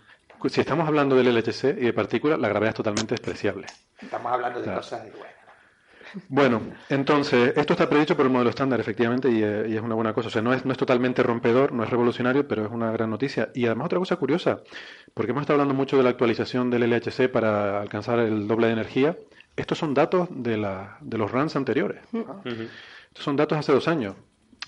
Si 0.48 0.60
estamos 0.60 0.88
hablando 0.88 1.14
del 1.14 1.32
LHC 1.34 1.64
y 1.78 1.84
de 1.84 1.92
partículas, 1.92 2.38
la 2.38 2.48
gravedad 2.48 2.70
es 2.70 2.76
totalmente 2.76 3.14
despreciable. 3.14 3.66
Estamos 4.00 4.32
hablando 4.32 4.58
de 4.58 4.64
Claro. 4.64 4.80
cosas 4.80 5.04
de... 5.04 5.10
Bueno, 6.28 6.58
Bueno, 6.58 6.60
entonces, 6.90 7.54
esto 7.56 7.72
está 7.74 7.88
predicho 7.88 8.16
por 8.16 8.26
el 8.26 8.32
modelo 8.32 8.50
estándar, 8.50 8.78
efectivamente, 8.80 9.30
y, 9.30 9.42
eh, 9.42 9.66
y 9.68 9.76
es 9.76 9.82
una 9.82 9.94
buena 9.94 10.12
cosa. 10.12 10.28
O 10.28 10.30
sea, 10.30 10.42
no 10.42 10.52
es, 10.52 10.64
no 10.64 10.72
es 10.72 10.78
totalmente 10.78 11.22
rompedor, 11.22 11.72
no 11.72 11.84
es 11.84 11.90
revolucionario, 11.90 12.46
pero 12.46 12.64
es 12.66 12.70
una 12.70 12.90
gran 12.90 13.08
noticia. 13.10 13.50
Y 13.54 13.64
además 13.66 13.86
otra 13.86 13.98
cosa 13.98 14.16
curiosa, 14.16 14.60
porque 15.14 15.30
hemos 15.30 15.42
estado 15.42 15.54
hablando 15.60 15.74
mucho 15.74 15.96
de 15.96 16.02
la 16.02 16.10
actualización 16.10 16.70
del 16.70 16.82
LHC 16.90 17.28
para 17.30 17.80
alcanzar 17.80 18.18
el 18.18 18.46
doble 18.46 18.66
de 18.66 18.72
energía. 18.74 19.16
Estos 19.56 19.78
son 19.78 19.94
datos 19.94 20.28
de, 20.30 20.56
la, 20.56 20.96
de 21.00 21.18
los 21.18 21.30
runs 21.30 21.54
anteriores. 21.56 22.00
Ujú. 22.12 22.24
Estos 23.08 23.24
son 23.24 23.36
datos 23.36 23.58
hace 23.58 23.72
dos 23.72 23.86
años. 23.88 24.14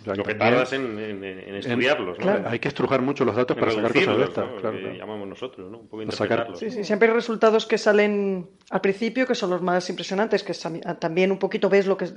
O 0.01 0.05
sea, 0.05 0.14
Lo 0.16 0.24
que 0.24 0.35
también 0.35 0.55
tardas 0.55 0.72
en, 0.72 0.99
en- 0.99 1.24
en 1.24 1.55
estudiarlos, 1.55 2.18
¿no? 2.18 2.49
Hay 2.49 2.59
que 2.59 2.66
estrujar 2.68 3.01
mucho 3.01 3.24
los 3.24 3.37
datos 3.37 3.57
En 3.57 3.61
para 3.61 3.72
sacar 3.72 3.93
cosas 3.93 4.16
de 4.18 4.24
estas. 4.24 4.47
¿no? 4.51 4.57
claro, 4.57 4.78
llamamos 4.93 5.28
nosotros, 5.28 5.70
¿no? 5.70 5.78
Un 5.78 5.89
poco 5.89 6.03
Para 6.05 6.16
sacar- 6.16 6.39
interpretarlos. 6.41 6.59
Sí, 6.59 6.70
sí, 6.70 6.85
siempre 6.85 7.09
hay 7.09 7.14
resultados 7.14 7.64
que 7.64 7.78
salen 7.78 8.51
al 8.70 8.80
principio, 8.80 9.24
que 9.26 9.37
son 9.37 9.51
los 9.51 9.62
más 9.62 9.89
impresionantes, 9.89 10.43
que 10.43 10.53
también 10.99 11.30
un 11.30 11.39
poquito 11.39 11.68
ves 11.70 11.87
lo 11.87 11.97
que 11.97 12.09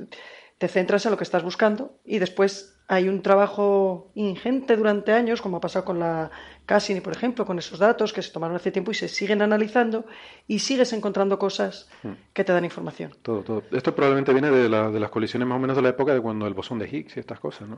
te 0.58 0.68
centras 0.68 1.06
en 1.06 1.12
lo 1.12 1.18
que 1.18 1.24
estás 1.24 1.44
buscando 1.44 2.00
y 2.04 2.18
después 2.18 2.80
hay 2.88 3.10
un 3.10 3.22
trabajo 3.22 4.12
ingente 4.16 4.76
durante 4.76 5.12
años, 5.12 5.42
como 5.44 5.58
ha 5.58 5.62
pasado 5.62 5.86
con 5.86 6.00
la 6.00 6.32
Cassini, 6.68 7.02
por 7.02 7.14
ejemplo, 7.14 7.46
con 7.46 7.58
esos 7.58 7.80
datos 7.80 8.14
que 8.14 8.22
se 8.22 8.32
tomaron 8.32 8.56
hace 8.56 8.72
tiempo 8.72 8.92
y 8.92 8.94
se 8.94 9.08
siguen 9.08 9.42
analizando 9.42 10.06
y 10.48 10.60
sigues 10.60 10.94
encontrando 10.94 11.40
cosas 11.40 11.90
que 12.34 12.44
te 12.44 12.52
dan 12.54 12.64
información. 12.66 13.16
Todo, 13.24 13.42
todo. 13.42 13.64
Esto 13.72 13.96
probablemente 13.96 14.32
viene 14.34 14.52
de, 14.52 14.70
la- 14.70 14.92
de 14.92 15.00
las 15.00 15.10
colisiones 15.10 15.48
más 15.48 15.56
o 15.56 15.60
menos 15.60 15.76
de 15.76 15.82
la 15.82 15.90
época 15.90 16.14
de 16.14 16.22
cuando 16.22 16.46
el 16.46 16.54
bosón 16.54 16.78
de 16.78 16.88
Higgs 16.88 17.18
y 17.18 17.20
estas 17.22 17.40
cosas, 17.40 17.68
¿no? 17.70 17.78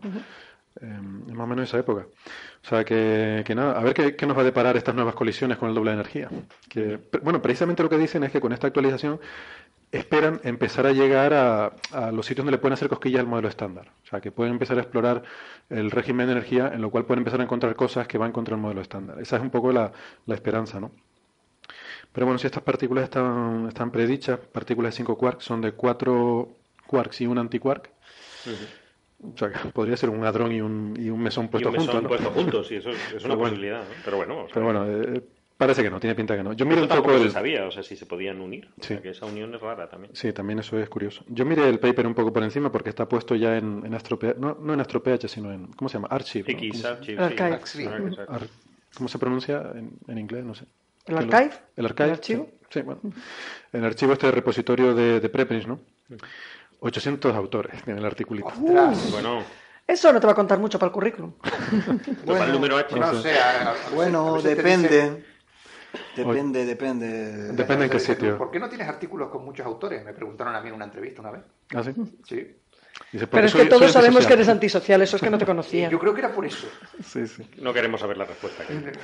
Eh, 0.82 1.00
es 1.28 1.34
más 1.34 1.46
o 1.46 1.48
menos 1.48 1.68
esa 1.70 1.78
época. 1.80 2.08
O 2.64 2.68
sea 2.68 2.84
que, 2.84 3.44
que 3.46 3.54
nada, 3.56 3.80
a 3.80 3.84
ver 3.84 3.94
qué, 3.94 4.16
qué 4.16 4.26
nos 4.26 4.36
va 4.38 4.42
a 4.42 4.46
deparar 4.46 4.76
estas 4.76 4.96
nuevas 4.96 5.14
colisiones 5.16 5.58
con 5.58 5.70
el 5.70 5.76
doble 5.76 5.92
de 5.92 5.96
energía. 5.96 6.30
Que, 6.68 7.00
bueno, 7.24 7.42
precisamente 7.42 7.84
lo 7.84 7.90
que 7.90 7.98
dicen 7.98 8.24
es 8.24 8.32
que 8.32 8.42
con 8.42 8.54
esta 8.54 8.68
actualización 8.68 9.20
esperan 9.92 10.40
empezar 10.44 10.86
a 10.86 10.92
llegar 10.92 11.34
a, 11.34 11.74
a 11.92 12.12
los 12.12 12.26
sitios 12.26 12.46
donde 12.46 12.52
le 12.52 12.58
pueden 12.60 12.74
hacer 12.74 12.90
cosquillas 12.90 13.22
al 13.22 13.28
modelo 13.28 13.48
estándar. 13.48 13.92
O 14.04 14.08
sea, 14.08 14.22
que 14.22 14.32
pueden 14.32 14.54
empezar 14.54 14.78
a 14.78 14.82
explorar 14.82 15.24
el 15.70 15.92
régimen 15.92 16.28
de 16.28 16.34
energía 16.34 16.72
en 16.74 16.82
lo 16.82 16.92
cual 16.92 17.06
pueden 17.06 17.20
empezar 17.20 17.40
a 17.40 17.44
encontrar 17.44 17.76
cosas 17.76 18.08
que 18.08 18.18
van 18.18 18.32
contra 18.32 18.56
el 18.56 18.62
modelo 18.62 18.82
estándar. 18.82 19.20
Esa 19.20 19.38
es 19.38 19.42
un 19.42 19.50
poco 19.50 19.72
la, 19.72 19.92
la 20.26 20.36
esperanza, 20.36 20.80
¿no? 20.80 20.92
Pero 22.12 22.26
bueno, 22.26 22.40
si 22.40 22.48
estas 22.48 22.64
partículas 22.64 23.04
están, 23.04 23.68
están 23.68 23.92
predichas, 23.92 24.40
partículas 24.40 24.94
de 24.94 24.98
5 24.98 25.18
quarks 25.18 25.44
son 25.44 25.62
de 25.62 25.74
4 25.74 26.50
quarks 26.88 27.22
y 27.22 27.28
un 27.28 27.38
antiquark. 27.38 27.92
O 29.22 29.38
sea, 29.38 29.52
que 29.52 29.70
podría 29.70 29.98
ser 29.98 30.10
un 30.10 30.24
hadrón 30.24 30.52
y 30.52 30.62
un, 30.62 30.96
y 30.98 31.10
un 31.10 31.22
mesón 31.22 31.50
puesto 31.50 31.70
un 31.70 31.76
mesón 31.76 31.88
juntos, 31.88 32.04
¿no? 32.04 32.10
puesto 32.10 32.32
juntos, 32.32 32.68
sí, 32.70 32.76
eso 32.76 32.90
es, 32.90 33.14
es 33.14 33.26
una 33.26 33.36
bueno. 33.36 33.50
posibilidad, 33.50 33.80
¿no? 33.82 33.96
Pero 34.04 34.18
bueno, 34.18 34.38
o 34.40 34.46
sea, 34.46 34.54
Pero 34.54 34.66
bueno, 34.66 34.86
eh, 34.88 35.24
parece 35.60 35.84
que 35.84 35.90
no, 35.92 36.00
tiene 36.00 36.16
pinta 36.16 36.36
que 36.36 36.42
no. 36.42 36.54
Yo 36.54 36.66
miré 36.66 36.82
esto 36.82 36.96
un 36.96 37.02
poco 37.02 37.10
tampoco 37.12 37.20
se 37.20 37.26
el... 37.28 37.32
sabía, 37.32 37.66
o 37.68 37.72
sea, 37.72 37.84
si 37.84 37.96
se 37.96 38.06
podían 38.08 38.40
unir. 38.42 38.68
O 38.80 38.84
sea, 38.84 38.98
Sí. 38.98 39.04
que 39.04 39.10
esa 39.10 39.26
unión 39.28 39.54
es 39.54 39.62
rara 39.62 39.88
también. 39.90 40.16
Sí, 40.16 40.32
también 40.34 40.58
eso 40.60 40.80
es 40.80 40.90
curioso. 40.90 41.24
Yo 41.28 41.46
miré 41.46 41.68
el 41.70 41.80
paper 41.80 42.08
un 42.08 42.16
poco 42.16 42.32
por 42.34 42.42
encima 42.44 42.72
porque 42.72 42.90
está 42.90 43.08
puesto 43.08 43.36
ya 43.36 43.58
en, 43.58 43.84
en 43.86 43.94
AstroPH, 43.94 44.38
no, 44.38 44.58
no 44.60 44.74
en 44.74 44.80
AstroPH, 44.80 45.28
sino 45.28 45.52
en, 45.52 45.68
¿cómo 45.74 45.90
se 45.90 45.98
llama? 45.98 46.08
Archive. 46.10 46.52
¿no? 46.54 46.58
X, 46.60 46.72
¿Cómo, 46.72 46.82
se, 46.82 46.88
Archive, 46.88 47.24
Archive. 47.24 47.60
sí. 47.66 47.86
Ah, 47.88 47.98
exacto. 48.08 48.34
Ar- 48.34 48.48
¿cómo 48.96 49.10
se 49.10 49.20
pronuncia 49.20 49.62
en, 49.76 49.92
en 50.08 50.18
inglés? 50.18 50.44
No 50.46 50.56
sé. 50.56 50.66
¿El 51.06 51.18
archive? 51.18 51.52
El 51.76 51.86
archive. 51.86 52.06
¿El 52.08 52.12
archivo? 52.14 52.48
Sí, 52.70 52.70
sí, 52.70 52.82
bueno. 52.82 53.02
El 53.74 53.86
archivo 53.86 54.14
este 54.14 54.32
repositorio 54.32 54.96
de, 54.96 55.20
de 55.20 55.30
preprints, 55.30 55.68
¿no? 55.68 55.80
800 56.80 57.36
autores 57.36 57.84
tiene 57.84 58.00
el 58.00 58.06
articulito. 58.06 58.48
ostras, 58.48 59.12
Bueno, 59.12 59.44
Eso 59.86 60.14
no 60.14 60.20
te 60.20 60.26
va 60.28 60.32
a 60.34 60.36
contar 60.36 60.60
mucho 60.60 60.80
para 60.80 60.88
el 60.88 60.94
currículum. 60.94 61.34
Bueno, 62.26 62.46
el 62.46 62.52
número 62.54 62.78
H. 62.78 62.96
No 62.98 63.14
sé, 63.22 63.38
a- 63.40 63.70
a- 63.70 63.72
a 63.72 63.76
Bueno, 63.94 64.42
depende. 64.42 65.26
Depende, 66.16 66.66
depende. 66.66 67.52
Depende 67.54 67.86
en 67.86 67.92
qué 67.92 68.00
sitio. 68.00 68.38
¿Por 68.38 68.52
qué 68.52 68.60
no 68.60 68.70
tienes 68.70 68.88
artículos 68.88 69.30
con 69.30 69.44
muchos 69.46 69.66
autores? 69.66 70.04
Me 70.04 70.14
preguntaron 70.14 70.56
a 70.56 70.62
mí 70.62 70.70
en 70.70 70.76
una 70.76 70.86
entrevista 70.86 71.22
una 71.22 71.32
vez. 71.32 71.42
¿Ah, 71.74 71.84
sí? 71.84 71.92
Sí. 72.28 72.56
Dice, 73.14 73.28
Pero 73.28 73.46
es 73.46 73.52
soy- 73.52 73.62
que 73.64 73.68
todos 73.70 73.84
soy 73.84 73.92
sabemos 73.94 74.28
que 74.28 74.34
eres 74.34 74.50
antisocial, 74.50 75.02
eso 75.02 75.16
es 75.16 75.22
que 75.22 75.30
no 75.30 75.38
te 75.38 75.46
conocía. 75.46 75.90
yo 75.90 75.98
creo 76.00 76.14
que 76.14 76.20
era 76.20 76.34
por 76.34 76.46
eso. 76.46 76.68
Sí, 77.04 77.26
sí. 77.28 77.50
No 77.62 77.72
queremos 77.74 78.02
saber 78.02 78.18
la 78.18 78.26
respuesta. 78.26 78.64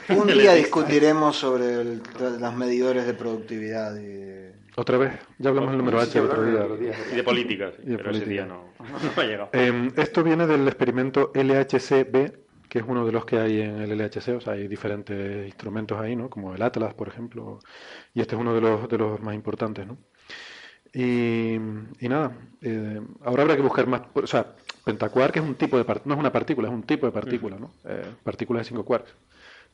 Un 0.09 0.27
día 0.27 0.53
discutiremos 0.53 1.37
sobre 1.37 1.73
el- 1.81 2.01
los 2.39 2.53
medidores 2.55 3.05
de 3.07 3.13
productividad. 3.13 3.95
Y... 3.97 4.51
Otra 4.75 4.97
vez, 4.97 5.13
ya 5.37 5.49
hablamos 5.49 5.71
del 5.71 5.77
número 5.77 6.01
Sí, 6.01 6.09
H 6.09 6.19
el 6.19 6.25
otro 6.25 6.43
día. 6.43 6.59
otro 6.61 6.77
día. 6.77 6.93
Y 7.11 7.15
de 7.15 7.23
política, 7.23 7.71
sí, 7.75 7.83
Y 7.85 7.89
de 7.91 7.97
pero 7.97 8.11
ese 8.11 8.19
política. 8.21 8.43
día 8.43 8.45
no, 8.45 8.63
no 9.15 9.21
ha 9.21 9.25
llegado. 9.25 9.49
Eh, 9.53 9.91
esto 9.95 10.23
viene 10.23 10.45
del 10.45 10.67
experimento 10.67 11.31
LHC-B, 11.33 12.33
que 12.75 12.79
es 12.81 12.85
uno 12.89 13.05
de 13.05 13.11
los 13.13 13.23
que 13.23 13.39
hay 13.39 13.61
en 13.61 13.79
el 13.81 13.97
LHC, 13.97 14.35
o 14.35 14.41
sea, 14.41 14.51
hay 14.51 14.67
diferentes 14.67 15.45
instrumentos 15.47 15.97
ahí, 15.97 16.13
¿no? 16.13 16.29
Como 16.29 16.53
el 16.53 16.61
Atlas, 16.61 16.93
por 16.93 17.07
ejemplo, 17.07 17.59
y 18.13 18.19
este 18.19 18.35
es 18.35 18.41
uno 18.41 18.53
de 18.53 18.59
los, 18.59 18.89
de 18.89 18.97
los 18.97 19.21
más 19.21 19.33
importantes, 19.33 19.87
¿no? 19.87 19.97
Y, 20.93 21.53
y 21.55 22.09
nada, 22.09 22.33
eh, 22.61 22.99
ahora 23.23 23.43
habrá 23.43 23.55
que 23.55 23.61
buscar 23.61 23.87
más, 23.87 24.01
o 24.13 24.27
sea, 24.27 24.45
pentaquark 24.83 25.37
es 25.37 25.41
un 25.41 25.55
tipo 25.55 25.77
de 25.77 25.85
partícula, 25.85 26.09
no 26.15 26.19
es 26.19 26.19
una 26.19 26.31
partícula, 26.33 26.67
es 26.67 26.73
un 26.73 26.83
tipo 26.83 27.05
de 27.05 27.13
partícula, 27.13 27.55
¿no? 27.57 27.71
Eh, 27.85 28.03
partículas 28.25 28.65
de 28.65 28.67
5 28.71 28.83
quarks. 28.83 29.13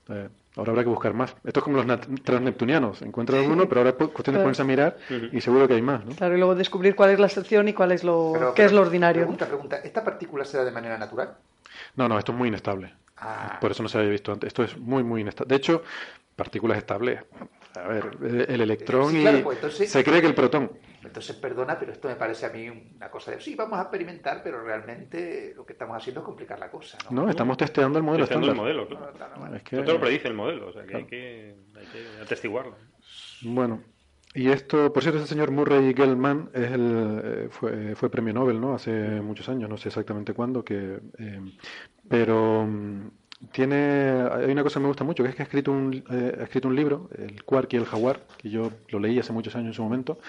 Eh, 0.10 0.30
ahora 0.58 0.72
habrá 0.72 0.84
que 0.84 0.90
buscar 0.90 1.16
más. 1.16 1.36
Esto 1.44 1.60
es 1.60 1.64
como 1.64 1.82
los 1.82 2.00
transneptunianos, 2.24 3.02
encuentran 3.02 3.40
alguno, 3.42 3.68
pero 3.68 3.82
ahora 3.82 3.90
es 3.92 3.96
cuestión 3.96 4.18
de 4.26 4.32
Claro. 4.34 4.44
ponerse 4.44 4.62
a 4.62 4.66
mirar 4.66 4.98
y 5.32 5.42
seguro 5.42 5.68
que 5.68 5.74
hay 5.74 5.82
más, 5.82 6.06
¿no? 6.06 6.12
Claro, 6.16 6.36
y 6.36 6.38
luego 6.38 6.54
descubrir 6.54 6.96
cuál 6.96 7.10
es 7.10 7.20
la 7.20 7.26
excepción 7.26 7.68
y 7.68 7.74
cuál 7.74 7.94
es 7.94 8.04
lo, 8.04 8.30
Pero- 8.34 8.54
qué 8.54 8.66
es 8.66 8.72
lo 8.72 8.82
ordinario. 8.82 9.22
Pregunta, 9.22 9.48
pregunta. 9.48 9.78
¿Esta 9.78 10.04
partícula 10.04 10.46
se 10.46 10.58
da 10.58 10.66
de 10.66 10.72
manera 10.72 11.00
natural? 11.00 11.36
No, 11.96 12.08
no, 12.08 12.18
esto 12.20 12.32
es 12.32 12.38
muy 12.38 12.48
inestable. 12.50 12.94
Ah. 13.18 13.58
Por 13.62 13.72
eso 13.72 13.84
no 13.84 13.90
se 13.90 13.98
había 14.00 14.10
visto 14.10 14.32
antes. 14.32 14.48
Esto 14.48 14.64
es 14.64 14.78
muy, 14.78 15.04
muy 15.04 15.22
inestable. 15.22 15.50
De 15.50 15.56
hecho, 15.58 15.84
partículas 16.36 16.78
estables. 16.78 17.22
A 17.76 17.88
ver, 17.88 18.18
el- 18.22 18.42
el 18.52 18.62
electrón 18.62 19.12
Sí, 19.12 19.20
y... 19.20 19.22
claro, 19.22 19.44
pues 19.44 19.58
entonces- 19.58 19.92
Se 19.92 20.04
cree 20.04 20.20
que 20.22 20.28
el 20.28 20.36
protón. 20.36 20.72
Entonces, 21.04 21.36
perdona, 21.36 21.80
pero 21.80 21.92
esto 21.94 22.08
me 22.08 22.16
parece 22.16 22.46
a 22.46 22.50
mí 22.50 22.68
una 22.96 23.10
cosa 23.10 23.32
de 23.32 23.40
sí, 23.42 23.56
vamos 23.56 23.80
a 23.80 23.84
experimentar, 23.84 24.42
pero 24.44 24.62
realmente 24.64 25.54
lo 25.56 25.66
que 25.66 25.74
estamos 25.74 25.96
haciendo 25.98 26.22
es 26.22 26.26
complicar 26.26 26.60
la 26.60 26.70
cosa. 26.70 26.98
¿no? 27.10 27.24
No, 27.24 27.30
estamos 27.30 27.58
testeando 27.58 27.98
el 27.98 28.04
modelo 28.04 28.24
Testeando 28.26 28.50
el 28.52 28.56
modelo, 28.56 28.88
claro. 28.88 29.12
Claro, 29.14 29.34
bueno. 29.38 29.56
Es 29.56 29.64
que- 29.64 29.76
No 29.78 29.84
te 29.84 29.94
lo 29.94 30.00
predice 30.00 30.28
el 30.28 30.34
modelo, 30.34 30.68
o 30.68 30.74
sea 30.74 30.84
que 30.86 30.96
hay 30.96 31.06
que, 31.06 31.56
hay 31.76 31.86
que 31.88 32.22
atestiguarlo. 32.22 32.76
Bueno, 33.44 33.82
y 34.34 34.50
esto, 34.50 34.94
por 34.94 35.04
cierto, 35.04 35.20
ese 35.20 35.28
señor 35.28 35.52
Murray 35.52 35.94
Gell-Mann 35.94 36.52
es 36.54 36.72
el, 36.72 37.22
eh, 37.24 37.48
fue, 37.52 37.96
fue 37.96 38.10
premio 38.10 38.34
Nobel, 38.34 38.62
¿no? 38.62 38.74
Hace 38.74 39.22
muchos 39.22 39.50
años, 39.50 39.70
no 39.70 39.78
sé 39.78 39.90
exactamente 39.90 40.34
cuándo, 40.34 40.64
que, 40.64 41.02
eh, 41.18 41.42
pero 42.08 42.66
mm, 42.66 43.10
tiene, 43.52 44.24
hay 44.32 44.52
una 44.52 44.64
cosa 44.64 44.80
que 44.80 44.84
me 44.84 44.88
gusta 44.88 45.04
mucho, 45.04 45.24
que 45.24 45.30
es 45.30 45.36
que 45.36 45.42
ha 45.42 45.46
escrito 45.46 45.72
un, 45.72 46.04
eh, 46.12 46.38
ha 46.40 46.44
escrito 46.44 46.68
un 46.68 46.76
libro, 46.76 47.10
El 47.18 47.44
Quark 47.44 47.74
y 47.74 47.78
el 47.78 47.86
Jaguar, 47.86 48.22
que 48.38 48.50
yo 48.50 48.72
lo 48.90 49.00
leí 49.00 49.18
hace 49.20 49.34
muchos 49.34 49.56
años 49.56 49.68
en 49.68 49.74
su 49.74 49.84
momento, 49.84 50.20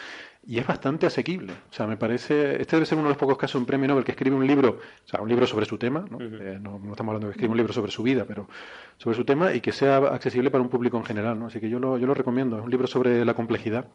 y 0.47 0.59
es 0.59 0.67
bastante 0.67 1.07
asequible. 1.07 1.53
O 1.53 1.73
sea, 1.73 1.87
me 1.87 1.97
parece, 1.97 2.61
este 2.61 2.77
debe 2.77 2.87
ser 2.87 2.97
uno 2.99 3.09
de 3.09 3.11
los 3.11 3.19
pocos 3.19 3.37
casos 3.37 3.61
en 3.61 3.67
premio 3.67 3.89
Nobel 3.89 4.05
que 4.05 4.13
escribe 4.13 4.35
un 4.35 4.47
libro, 4.47 4.79
o 5.05 5.09
sea, 5.09 5.21
un 5.21 5.29
libro 5.29 5.47
sobre 5.47 5.67
su 5.67 5.79
tema, 5.79 6.05
¿no? 6.11 6.19
Eh, 6.21 6.59
no, 6.61 6.79
no 6.79 6.91
estamos 6.93 7.11
hablando 7.11 7.27
de 7.27 7.33
que 7.33 7.37
escribe 7.37 7.51
un 7.51 7.59
libro 7.59 7.73
sobre 7.73 7.93
su 7.93 8.03
vida, 8.03 8.25
pero 8.27 8.49
sobre 8.97 9.17
su 9.17 9.25
tema 9.25 9.53
y 9.53 9.61
que 9.61 9.73
sea 9.73 9.99
accesible 9.99 10.51
para 10.51 10.63
un 10.63 10.71
público 10.71 10.97
en 10.97 11.05
general, 11.05 11.39
¿no? 11.39 11.47
Así 11.47 11.61
que 11.61 11.69
yo 11.69 11.79
lo, 11.79 11.99
yo 11.99 12.07
lo 12.07 12.15
recomiendo. 12.15 12.59
Es 12.59 12.65
un 12.65 12.71
libro 12.71 12.87
sobre 12.87 13.25
la 13.25 13.35
complejidad, 13.35 13.89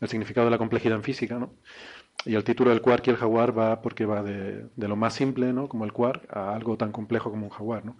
el 0.00 0.08
significado 0.08 0.46
de 0.46 0.52
la 0.52 0.58
complejidad 0.58 0.96
en 0.96 1.02
física, 1.02 1.38
¿no? 1.38 1.52
Y 2.24 2.34
el 2.34 2.44
título 2.44 2.70
del 2.70 2.82
quark 2.82 3.06
y 3.06 3.10
el 3.10 3.16
jaguar 3.16 3.58
va 3.58 3.82
porque 3.82 4.06
va 4.06 4.22
de, 4.22 4.66
de 4.76 4.88
lo 4.88 4.94
más 4.94 5.14
simple, 5.14 5.52
¿no? 5.52 5.68
Como 5.68 5.84
el 5.84 5.92
quark, 5.92 6.34
a 6.34 6.54
algo 6.54 6.76
tan 6.76 6.92
complejo 6.92 7.30
como 7.30 7.46
un 7.46 7.50
jaguar, 7.50 7.84
¿no? 7.84 7.96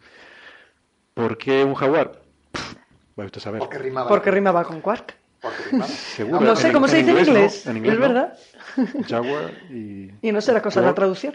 ¿Por 1.14 1.36
qué 1.38 1.64
un 1.64 1.74
jaguar? 1.74 2.22
Pff, 2.52 2.74
Vaya 3.16 3.26
usted 3.26 3.38
a 3.40 3.44
saber. 3.44 3.58
Porque 3.60 3.78
rimaba. 3.78 4.08
Porque 4.08 4.30
rimaba 4.30 4.64
con 4.64 4.80
quark. 4.80 5.14
Seguro. 6.16 6.40
No 6.40 6.54
sé 6.56 6.68
En- 6.68 6.72
cómo 6.74 6.86
se 6.88 6.98
dice 6.98 7.10
en 7.12 7.18
inglés, 7.18 7.66
¿no? 7.66 7.72
En 7.72 7.86
es 7.86 7.98
verdad. 7.98 8.38
Jaguar 9.08 9.50
y... 9.70 10.10
Y 10.22 10.32
no 10.32 10.40
será 10.40 10.60
cosa 10.62 10.80
de 10.80 10.86
la 10.86 10.94
traducción. 10.94 11.34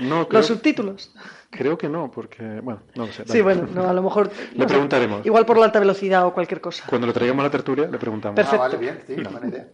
No, 0.00 0.28
creo, 0.28 0.40
Los 0.40 0.46
subtítulos. 0.46 1.14
creo 1.50 1.78
que 1.78 1.88
no, 1.88 2.10
porque... 2.10 2.60
Bueno, 2.60 2.82
no 2.94 3.06
lo 3.06 3.12
sé. 3.12 3.24
Sí, 3.26 3.40
bueno, 3.40 3.66
no, 3.72 3.88
a 3.88 3.92
lo 3.94 4.02
mejor. 4.02 4.30
Le 4.52 4.60
sé, 4.60 4.66
preguntaremos. 4.66 5.24
Igual 5.24 5.46
por 5.46 5.56
la 5.58 5.64
alta 5.66 5.78
velocidad 5.80 6.26
o 6.26 6.34
cualquier 6.34 6.60
cosa. 6.60 6.84
Cuando 6.86 7.06
lo 7.06 7.12
traigamos 7.14 7.40
a 7.42 7.44
la 7.46 7.50
tertulia 7.50 7.86
le 7.86 7.98
preguntamos. 7.98 8.36
Perfecto. 8.36 8.62
Ah, 8.64 8.68
vale, 8.68 8.76
bien, 8.78 9.02
sí, 9.06 9.14
una 9.14 9.30
buena 9.30 9.46
idea. 9.48 9.68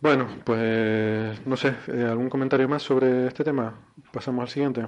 Bueno, 0.00 0.28
pues 0.44 1.46
no 1.46 1.56
sé, 1.56 1.74
eh, 1.88 2.06
¿algún 2.08 2.28
comentario 2.28 2.68
más 2.68 2.82
sobre 2.82 3.26
este 3.26 3.42
tema? 3.42 3.74
Pasamos 4.12 4.42
al 4.42 4.48
siguiente. 4.48 4.86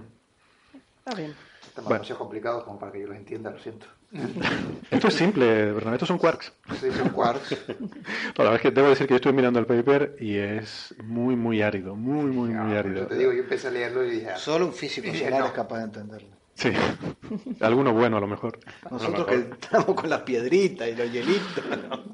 Está 0.98 1.16
bien. 1.16 1.34
Estamos 1.66 1.88
Bueno. 1.88 1.94
demasiado 1.98 2.18
complicados 2.18 2.64
como 2.64 2.78
para 2.78 2.92
que 2.92 3.00
yo 3.00 3.06
los 3.08 3.16
entienda, 3.16 3.50
lo 3.50 3.58
siento. 3.58 3.86
Esto 4.90 5.08
es 5.08 5.14
simple, 5.14 5.72
Bernabé, 5.72 5.96
estos 5.96 6.08
son 6.08 6.18
quarks. 6.18 6.52
Sí, 6.80 6.90
son 6.92 7.08
quarks. 7.10 7.56
No, 7.80 8.44
la 8.44 8.44
verdad 8.44 8.54
es 8.56 8.60
que 8.62 8.70
debo 8.70 8.88
decir 8.88 9.06
que 9.06 9.12
yo 9.12 9.16
estuve 9.16 9.32
mirando 9.32 9.58
el 9.58 9.66
paper 9.66 10.16
y 10.20 10.36
es 10.36 10.94
muy, 11.02 11.36
muy 11.36 11.60
árido, 11.62 11.94
muy, 11.96 12.26
muy, 12.26 12.50
muy 12.50 12.76
Ah, 12.76 12.80
árido. 12.80 13.00
Yo 13.02 13.06
te 13.08 13.16
digo, 13.18 13.32
yo 13.32 13.40
empecé 13.42 13.68
a 13.68 13.70
leerlo 13.72 14.04
y 14.04 14.10
dije, 14.10 14.30
ah, 14.30 14.36
Solo 14.36 14.66
un 14.66 14.72
físico 14.72 15.12
solar 15.12 15.40
no. 15.40 15.46
es 15.46 15.52
capaz 15.52 15.78
de 15.78 15.84
entenderlo. 15.84 16.28
Sí, 16.54 16.70
alguno 17.60 17.92
bueno 17.92 18.16
a 18.16 18.20
lo 18.20 18.26
mejor. 18.28 18.58
Nosotros 18.90 19.26
que 19.26 19.34
estamos 19.34 19.94
con 19.94 20.08
las 20.08 20.20
piedritas 20.22 20.88
y 20.88 20.94
los 20.94 21.12
hielitos. 21.12 21.64
¿no? 21.90 22.04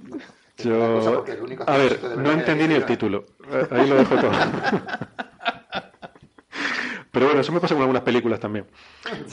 Yo, 0.58 1.24
a 1.66 1.76
ver, 1.76 1.98
no 2.18 2.30
entendí 2.32 2.68
ni 2.68 2.74
el 2.74 2.84
título. 2.84 3.24
Ahí 3.70 3.88
lo 3.88 3.96
dejo 3.96 4.16
todo. 4.16 4.30
Bueno, 7.24 7.40
eso 7.40 7.52
me 7.52 7.60
pasa 7.60 7.74
con 7.74 7.82
algunas 7.82 8.02
películas 8.02 8.40
también. 8.40 8.66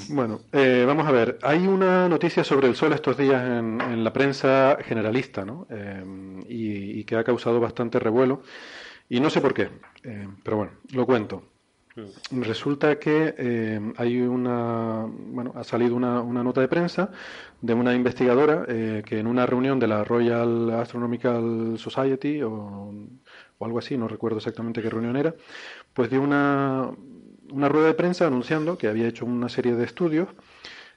Bueno, 0.09 0.41
eh, 0.51 0.83
vamos 0.85 1.07
a 1.07 1.11
ver. 1.11 1.39
Hay 1.41 1.67
una 1.67 2.07
noticia 2.09 2.43
sobre 2.43 2.67
el 2.67 2.75
sol 2.75 2.93
estos 2.93 3.17
días 3.17 3.41
en, 3.43 4.03
la 4.03 4.13
prensa 4.13 4.77
generalista, 4.83 5.45
¿no? 5.45 5.67
Eh, 5.69 6.03
y, 6.47 7.03
que 7.03 7.15
ha 7.15 7.23
causado 7.23 7.59
bastante 7.59 7.99
revuelo. 7.99 8.41
Y 9.09 9.19
no 9.19 9.29
sé 9.29 9.41
por 9.41 9.53
qué, 9.53 9.69
eh, 10.03 10.27
pero 10.43 10.57
bueno, 10.57 10.71
lo 10.93 11.05
cuento. 11.05 11.43
Resulta 12.31 12.97
que 12.97 13.81
hay 13.97 14.21
una, 14.21 15.05
bueno, 15.05 15.51
ha 15.55 15.65
salido 15.65 15.95
una, 15.95 16.23
nota 16.23 16.61
de 16.61 16.69
prensa 16.69 17.11
de 17.59 17.73
una 17.73 17.93
investigadora 17.93 18.65
que 18.65 19.19
en 19.19 19.27
una 19.27 19.45
reunión 19.45 19.79
de 19.79 19.87
la 19.87 20.05
Royal 20.05 20.69
Astronomical 20.69 21.77
Society 21.77 22.41
o 22.41 22.93
algo 23.65 23.79
así, 23.79 23.97
no 23.97 24.07
recuerdo 24.07 24.37
exactamente 24.37 24.81
qué 24.81 24.89
reunión 24.89 25.17
era, 25.17 25.35
pues 25.93 26.09
dio 26.09 26.21
una, 26.21 26.89
una 27.51 27.69
rueda 27.69 27.87
de 27.87 27.93
prensa 27.93 28.27
anunciando 28.27 28.77
que 28.77 28.87
había 28.87 29.07
hecho 29.07 29.25
una 29.25 29.49
serie 29.49 29.75
de 29.75 29.85
estudios 29.85 30.29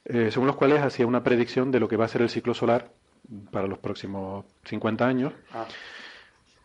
eh, 0.05 0.31
según 0.31 0.49
los 0.49 0.57
cuales 0.57 0.81
hacía 0.81 1.07
una 1.07 1.23
predicción 1.23 1.71
de 1.71 1.81
lo 1.81 1.89
que 1.89 1.97
va 1.97 2.07
a 2.07 2.09
ser 2.09 2.23
el 2.23 2.29
ciclo 2.29 2.55
solar 2.55 2.93
para 3.51 3.69
los 3.69 3.79
próximos 3.79 4.45
50 4.65 5.07
años. 5.07 5.33
Ah, 5.53 5.67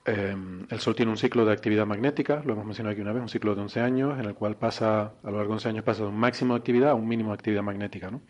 Eh, 0.09 0.35
el 0.69 0.79
Sol 0.79 0.95
tiene 0.95 1.11
un 1.11 1.17
ciclo 1.17 1.43
de 1.43 1.51
actividad 1.51 1.85
magnética, 1.85 2.41
lo 2.45 2.53
hemos 2.53 2.65
mencionado 2.65 2.93
aquí 2.93 3.01
una 3.01 3.11
vez, 3.11 3.21
un 3.21 3.27
ciclo 3.27 3.55
de 3.55 3.61
11 3.61 3.81
años, 3.81 4.17
en 4.17 4.23
el 4.23 4.35
cual 4.35 4.55
pasa, 4.55 5.11
a 5.21 5.29
lo 5.29 5.37
largo 5.37 5.49
de 5.49 5.55
11 5.55 5.69
años 5.69 5.83
pasa 5.83 6.03
de 6.03 6.09
un 6.09 6.17
máximo 6.17 6.53
de 6.53 6.59
actividad 6.59 6.91
a 6.91 6.93
un 6.95 7.09
mínimo 7.09 7.31
de 7.31 7.33
actividad 7.33 7.61
magnética. 7.61 8.09
¿no? 8.09 8.21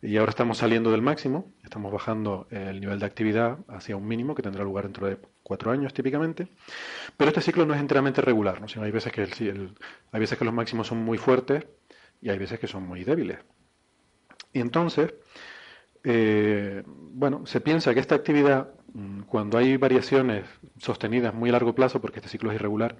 Y 0.00 0.16
ahora 0.16 0.30
estamos 0.30 0.58
saliendo 0.58 0.92
del 0.92 1.02
máximo, 1.02 1.52
estamos 1.64 1.92
bajando 1.92 2.46
el 2.50 2.80
nivel 2.80 3.00
de 3.00 3.06
actividad 3.06 3.58
hacia 3.66 3.96
un 3.96 4.06
mínimo 4.06 4.36
que 4.36 4.42
tendrá 4.42 4.62
lugar 4.62 4.84
dentro 4.84 5.08
de 5.08 5.18
cuatro 5.52 5.70
años 5.76 5.92
típicamente. 5.98 6.48
Pero 7.16 7.28
este 7.30 7.42
ciclo 7.42 7.66
no 7.66 7.74
es 7.74 7.80
enteramente 7.80 8.20
regular, 8.22 8.60
¿no? 8.60 8.68
sino 8.68 8.84
hay 8.86 8.92
veces 8.92 9.12
que, 9.12 9.22
el, 9.24 9.32
el- 9.48 9.74
hay 10.12 10.20
veces 10.20 10.38
que 10.38 10.44
los 10.46 10.54
máximos 10.54 10.86
son 10.88 10.98
muy 11.08 11.18
fuertes 11.18 11.66
y 12.22 12.30
hay 12.30 12.38
veces 12.38 12.58
que 12.60 12.68
son 12.68 12.84
muy 12.84 13.04
débiles. 13.04 13.38
Y 14.52 14.60
entonces, 14.60 15.14
eh, 16.04 16.82
bueno, 16.86 17.46
se 17.46 17.60
piensa 17.60 17.94
que 17.94 18.00
esta 18.00 18.14
actividad, 18.14 18.70
mm, 18.94 19.22
cuando 19.22 19.58
hay 19.58 19.76
variaciones 19.76 20.44
sostenidas 20.78 21.34
muy 21.34 21.50
a 21.50 21.52
largo 21.52 21.74
plazo, 21.74 22.00
porque 22.00 22.18
este 22.20 22.28
ciclo 22.30 22.50
es 22.50 22.56
irregular, 22.56 22.96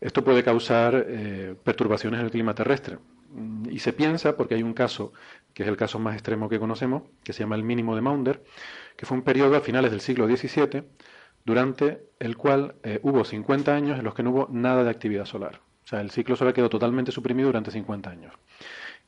esto 0.00 0.24
puede 0.24 0.44
causar 0.44 1.06
eh, 1.08 1.56
perturbaciones 1.64 2.20
en 2.20 2.26
el 2.26 2.32
clima 2.32 2.54
terrestre. 2.54 2.98
Mm, 3.32 3.70
Y 3.70 3.78
se 3.80 3.92
piensa, 3.92 4.36
porque 4.36 4.54
hay 4.56 4.62
un 4.62 4.74
caso, 4.74 5.12
que 5.54 5.62
es 5.64 5.68
el 5.68 5.76
caso 5.76 5.98
más 5.98 6.14
extremo 6.14 6.48
que 6.48 6.58
conocemos, 6.60 7.04
que 7.24 7.32
se 7.32 7.40
llama 7.44 7.56
el 7.56 7.64
mínimo 7.64 7.94
de 7.96 8.02
Maunder, 8.02 8.44
que 8.96 9.06
fue 9.06 9.16
un 9.18 9.24
periodo 9.24 9.56
a 9.56 9.60
finales 9.60 9.90
del 9.90 10.00
siglo 10.00 10.26
XVII, 10.26 10.84
durante 11.44 12.06
el 12.18 12.36
cual 12.36 12.76
eh, 12.82 13.00
hubo 13.02 13.24
50 13.24 13.74
años 13.74 13.98
en 13.98 14.04
los 14.04 14.14
que 14.14 14.22
no 14.22 14.30
hubo 14.30 14.48
nada 14.50 14.84
de 14.84 14.90
actividad 14.90 15.26
solar. 15.26 15.60
O 15.84 15.86
sea, 15.86 16.00
el 16.00 16.10
ciclo 16.10 16.36
solar 16.36 16.54
quedó 16.54 16.70
totalmente 16.70 17.12
suprimido 17.12 17.48
durante 17.48 17.70
50 17.70 18.10
años. 18.10 18.32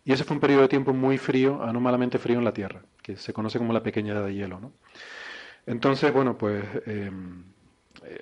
Y 0.04 0.12
ese 0.12 0.24
fue 0.24 0.34
un 0.34 0.40
periodo 0.40 0.62
de 0.62 0.68
tiempo 0.68 0.92
muy 0.92 1.18
frío, 1.18 1.62
anómalamente 1.62 2.18
frío 2.18 2.38
en 2.38 2.44
la 2.44 2.52
Tierra, 2.52 2.82
que 3.02 3.16
se 3.16 3.32
conoce 3.32 3.58
como 3.58 3.72
la 3.72 3.82
pequeña 3.82 4.12
edad 4.12 4.24
de 4.24 4.34
hielo. 4.34 4.60
¿no? 4.60 4.72
Entonces, 5.66 6.12
bueno, 6.12 6.38
pues 6.38 6.64
eh, 6.86 7.10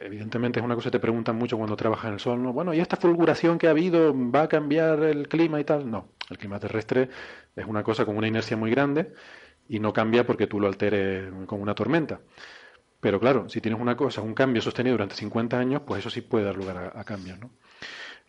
evidentemente 0.01 0.61
es 0.61 0.65
una 0.65 0.75
cosa 0.75 0.89
que 0.89 0.99
te 0.99 1.01
preguntan 1.01 1.37
mucho 1.37 1.59
cuando 1.59 1.77
trabajas 1.77 2.07
en 2.07 2.15
el 2.15 2.21
Sol, 2.21 2.43
¿no? 2.43 2.53
Bueno, 2.53 2.73
¿y 2.73 2.81
esta 2.81 2.97
fulguración 2.97 3.59
que 3.59 3.67
ha 3.67 3.71
habido 3.71 4.15
va 4.31 4.43
a 4.43 4.49
cambiar 4.49 5.03
el 5.03 5.29
clima 5.29 5.61
y 5.61 5.65
tal? 5.65 5.91
No, 5.91 6.09
el 6.31 6.39
clima 6.39 6.59
terrestre 6.59 7.11
es 7.55 7.67
una 7.67 7.83
cosa 7.83 8.05
con 8.05 8.17
una 8.17 8.29
inercia 8.29 8.57
muy 8.57 8.71
grande 8.71 9.13
y 9.69 9.79
no 9.79 9.93
cambia 9.93 10.27
porque 10.27 10.47
tú 10.47 10.61
lo 10.61 10.69
alteres 10.69 11.31
con 11.47 11.61
una 11.61 11.75
tormenta. 11.75 12.21
Pero 13.05 13.21
claro, 13.21 13.51
si 13.51 13.61
tienes 13.61 13.79
una 13.79 13.99
cosa, 13.99 14.23
un 14.23 14.33
cambio 14.33 14.63
sostenido 14.63 14.95
durante 14.95 15.15
50 15.15 15.59
años, 15.59 15.83
pues 15.87 15.99
eso 15.99 16.09
sí 16.09 16.23
puede 16.23 16.47
dar 16.47 16.57
lugar 16.57 16.91
a, 16.97 17.05
cambios, 17.05 17.39
¿no? 17.39 17.51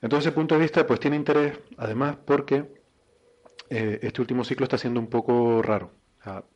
Entonces, 0.01 0.27
ese 0.27 0.35
punto 0.35 0.55
de 0.55 0.59
vista 0.59 0.85
pues 0.85 0.99
tiene 0.99 1.15
interés, 1.15 1.57
además, 1.77 2.17
porque 2.25 2.73
eh, 3.69 3.99
este 4.01 4.19
último 4.19 4.43
ciclo 4.43 4.65
está 4.65 4.77
siendo 4.77 4.99
un 4.99 5.07
poco 5.07 5.61
raro. 5.61 5.93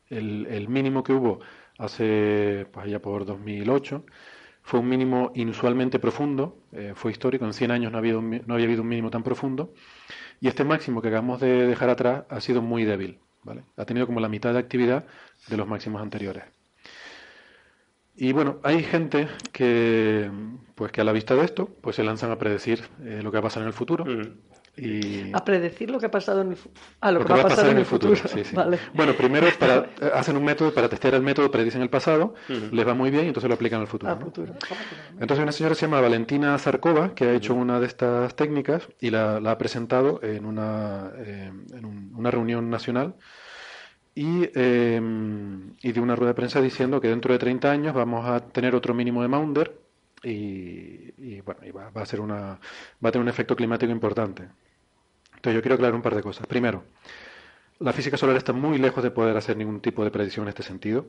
El, 0.09 0.67
mínimo 0.67 1.01
que 1.01 1.13
hubo 1.13 1.39
hace, 1.77 2.67
pues 2.73 2.87
allá 2.87 3.01
por 3.01 3.25
2008, 3.25 4.05
fue 4.63 4.81
un 4.81 4.89
mínimo 4.89 5.31
inusualmente 5.35 5.97
profundo, 5.97 6.65
eh, 6.73 6.91
fue 6.95 7.13
histórico, 7.13 7.45
en 7.45 7.53
100 7.53 7.71
años 7.71 7.89
no 7.89 7.99
un 7.99 8.29
mi- 8.29 8.41
no 8.45 8.55
había 8.55 8.65
habido 8.65 8.81
un 8.81 8.89
mínimo 8.89 9.11
tan 9.11 9.23
profundo, 9.23 9.71
y 10.41 10.49
este 10.49 10.65
máximo 10.65 11.01
que 11.01 11.07
acabamos 11.07 11.39
de 11.39 11.67
dejar 11.67 11.89
atrás 11.89 12.25
ha 12.29 12.41
sido 12.41 12.61
muy 12.61 12.83
débil, 12.83 13.21
¿vale? 13.43 13.63
Ha 13.77 13.85
tenido 13.85 14.07
como 14.07 14.19
la 14.19 14.27
mitad 14.27 14.51
de 14.51 14.59
actividad 14.59 15.05
de 15.47 15.55
los 15.55 15.69
máximos 15.69 16.01
anteriores. 16.01 16.58
Y 18.21 18.33
bueno, 18.33 18.57
hay 18.63 18.83
gente 18.83 19.29
que, 19.53 20.29
pues 20.75 20.91
que 20.91 20.99
a 20.99 21.03
la 21.05 21.13
vista 21.13 21.35
de 21.35 21.45
esto, 21.45 21.69
pues 21.81 21.95
se 21.95 22.03
lanzan 22.03 22.31
a 22.31 22.37
predecir 22.37 22.83
eh, 23.03 23.21
lo 23.23 23.31
que 23.31 23.35
va 23.37 23.39
a 23.39 23.43
pasar 23.43 23.61
en 23.63 23.67
el 23.67 23.73
futuro. 23.73 24.05
Y 24.75 25.31
A 25.33 25.43
predecir 25.43 25.89
lo 25.89 25.99
que 25.99 26.05
ha 26.05 26.11
pasado 26.11 26.41
en 26.41 26.49
el 26.51 26.55
fu- 26.57 26.69
ah, 27.01 27.11
lo, 27.11 27.19
lo 27.19 27.25
que 27.25 27.33
va 27.33 27.39
a 27.39 27.47
pasar 27.47 27.67
en 27.69 27.77
el 27.77 27.85
futuro. 27.85 28.15
sí, 28.15 28.43
sí. 28.45 28.55
Vale. 28.55 28.77
Bueno, 28.93 29.13
primero 29.13 29.47
para, 29.59 29.75
eh, 30.01 30.11
hacen 30.13 30.35
un 30.37 30.43
método 30.43 30.73
para 30.73 30.87
testear 30.89 31.15
el 31.15 31.21
método, 31.21 31.49
predicen 31.51 31.81
el 31.81 31.89
pasado, 31.89 32.33
les 32.71 32.87
va 32.87 32.93
muy 32.93 33.09
bien 33.09 33.25
y 33.25 33.27
entonces 33.29 33.47
lo 33.49 33.55
aplican 33.55 33.79
al 33.81 33.87
futuro. 33.87 34.17
Futuro. 34.17 34.53
Entonces 35.19 35.41
una 35.43 35.51
señora 35.53 35.75
se 35.75 35.85
llama 35.85 35.99
Valentina 36.01 36.57
Zarkova, 36.57 37.13
que 37.13 37.25
ha 37.25 37.33
hecho 37.33 37.55
una 37.55 37.79
de 37.79 37.87
estas 37.87 38.35
técnicas 38.35 38.87
y 38.99 39.09
la, 39.11 39.39
la 39.39 39.51
ha 39.51 39.57
presentado 39.57 40.21
en 40.23 40.45
una, 40.45 41.11
eh, 41.17 41.51
en 41.73 41.85
un- 41.85 42.13
una 42.15 42.31
reunión 42.31 42.69
nacional 42.69 43.15
y, 44.19 44.51
eh, 44.53 45.01
y 45.81 45.91
de 45.93 45.99
una 46.01 46.13
rueda 46.13 46.31
de 46.31 46.35
prensa 46.35 46.59
diciendo 46.59 46.99
que 46.99 47.07
dentro 47.07 47.31
de 47.31 47.39
30 47.39 47.71
años 47.71 47.93
vamos 47.93 48.27
a 48.27 48.41
tener 48.41 48.75
otro 48.75 48.93
mínimo 48.93 49.21
de 49.21 49.29
Maunder 49.29 49.79
y, 50.21 51.39
bueno, 51.39 51.61
y 51.65 51.71
va, 51.71 51.89
a 51.95 52.05
ser 52.05 52.19
una, 52.19 52.59
va 53.01 53.07
a 53.07 53.11
tener 53.13 53.21
un 53.21 53.29
efecto 53.29 53.55
climático 53.55 53.89
importante. 53.93 54.43
Entonces 55.35 55.55
yo 55.55 55.61
quiero 55.61 55.75
aclarar 55.75 55.95
un 55.95 56.01
par 56.01 56.15
de 56.15 56.21
cosas. 56.21 56.45
Primero, 56.47 56.83
la 57.79 57.93
física 57.93 58.17
solar 58.17 58.35
está 58.35 58.51
muy 58.51 58.77
lejos 58.77 59.01
de 59.01 59.11
poder 59.11 59.37
hacer 59.37 59.55
ningún 59.55 59.79
tipo 59.79 60.03
de 60.03 60.11
predicción 60.11 60.43
en 60.43 60.49
este 60.49 60.63
sentido. 60.63 61.05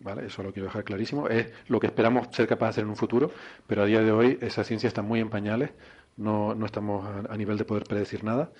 ¿vale? 0.00 0.24
Eso 0.24 0.42
lo 0.42 0.50
quiero 0.50 0.68
dejar 0.68 0.82
clarísimo. 0.82 1.28
Es 1.28 1.52
lo 1.68 1.78
que 1.78 1.88
esperamos 1.88 2.28
ser 2.34 2.46
capaces 2.46 2.76
de 2.76 2.80
hacer 2.80 2.84
en 2.84 2.88
un 2.88 2.96
futuro, 2.96 3.32
pero 3.66 3.82
a 3.82 3.84
día 3.84 4.00
de 4.00 4.12
hoy 4.12 4.38
esa 4.40 4.64
ciencia 4.64 4.88
está 4.88 5.02
muy 5.02 5.20
en 5.20 5.28
pañales. 5.28 5.72
No, 6.16 6.54
no 6.54 6.64
estamos 6.64 7.06
a 7.28 7.36
nivel 7.36 7.58
de 7.58 7.66
poder 7.66 7.84
predecir 7.84 8.24
nada. 8.24 8.50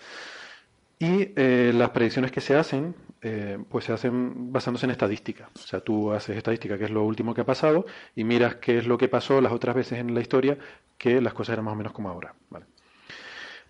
Y 0.98 1.32
eh, 1.36 1.72
las 1.74 1.90
predicciones 1.90 2.32
que 2.32 2.40
se 2.40 2.56
hacen, 2.56 2.94
eh, 3.20 3.58
pues 3.68 3.84
se 3.84 3.92
hacen 3.92 4.52
basándose 4.52 4.86
en 4.86 4.92
estadística. 4.92 5.50
O 5.54 5.58
sea, 5.58 5.80
tú 5.80 6.12
haces 6.12 6.36
estadística, 6.36 6.78
que 6.78 6.84
es 6.84 6.90
lo 6.90 7.04
último 7.04 7.34
que 7.34 7.42
ha 7.42 7.46
pasado, 7.46 7.84
y 8.14 8.24
miras 8.24 8.56
qué 8.56 8.78
es 8.78 8.86
lo 8.86 8.96
que 8.96 9.08
pasó 9.08 9.40
las 9.40 9.52
otras 9.52 9.76
veces 9.76 9.98
en 9.98 10.14
la 10.14 10.20
historia, 10.20 10.58
que 10.96 11.20
las 11.20 11.34
cosas 11.34 11.54
eran 11.54 11.66
más 11.66 11.72
o 11.74 11.76
menos 11.76 11.92
como 11.92 12.08
ahora. 12.08 12.34
¿vale? 12.50 12.66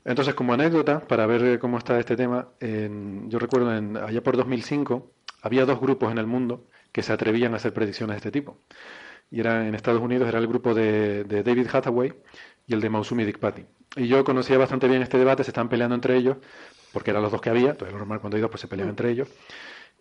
Entonces, 0.05 0.35
como 0.35 0.55
anécdota, 0.55 1.01
para 1.07 1.27
ver 1.27 1.45
eh, 1.45 1.59
cómo 1.59 1.79
está 1.79 1.99
este 1.99 2.16
tema, 2.16 2.49
en- 2.61 3.29
yo 3.31 3.39
recuerdo 3.39 3.74
en, 3.77 3.97
allá 3.97 4.22
por 4.22 4.37
2005 4.37 5.11
había 5.43 5.64
dos 5.64 5.81
grupos 5.81 6.11
en 6.12 6.18
el 6.18 6.27
mundo 6.27 6.66
que 6.93 7.03
se 7.03 7.12
atrevían 7.12 7.53
a 7.55 7.57
hacer 7.57 7.72
predicciones 7.74 8.14
de 8.14 8.18
este 8.18 8.31
tipo. 8.31 8.59
Y 9.31 9.41
era 9.41 9.66
en 9.68 9.74
Estados 9.74 10.03
Unidos 10.03 10.29
era 10.29 10.39
el 10.39 10.47
grupo 10.47 10.74
de, 10.74 11.24
de 11.24 11.43
David 11.43 11.68
Hathaway 11.72 12.14
y 12.66 12.74
el 12.74 12.81
de 12.81 12.91
Mausumi 12.91 13.24
Dikpati. 13.24 13.64
Y 13.97 14.09
yo 14.09 14.24
conocía 14.24 14.59
bastante 14.59 14.89
bien 14.89 15.03
este 15.03 15.18
debate, 15.18 15.45
se 15.45 15.51
estaban 15.51 15.68
peleando 15.68 15.95
entre 15.97 16.16
ellos, 16.16 16.39
porque 16.97 17.11
eran 17.11 17.22
los 17.22 17.30
dos 17.30 17.42
que 17.42 17.51
había, 17.51 17.70
entonces 17.72 17.92
lo 17.92 17.99
normal 17.99 18.20
cuando 18.20 18.36
hay 18.36 18.40
dos 18.40 18.51
pues 18.51 18.62
se 18.62 18.68
pelean 18.68 18.88
entre 18.88 19.11
ellos. 19.11 19.28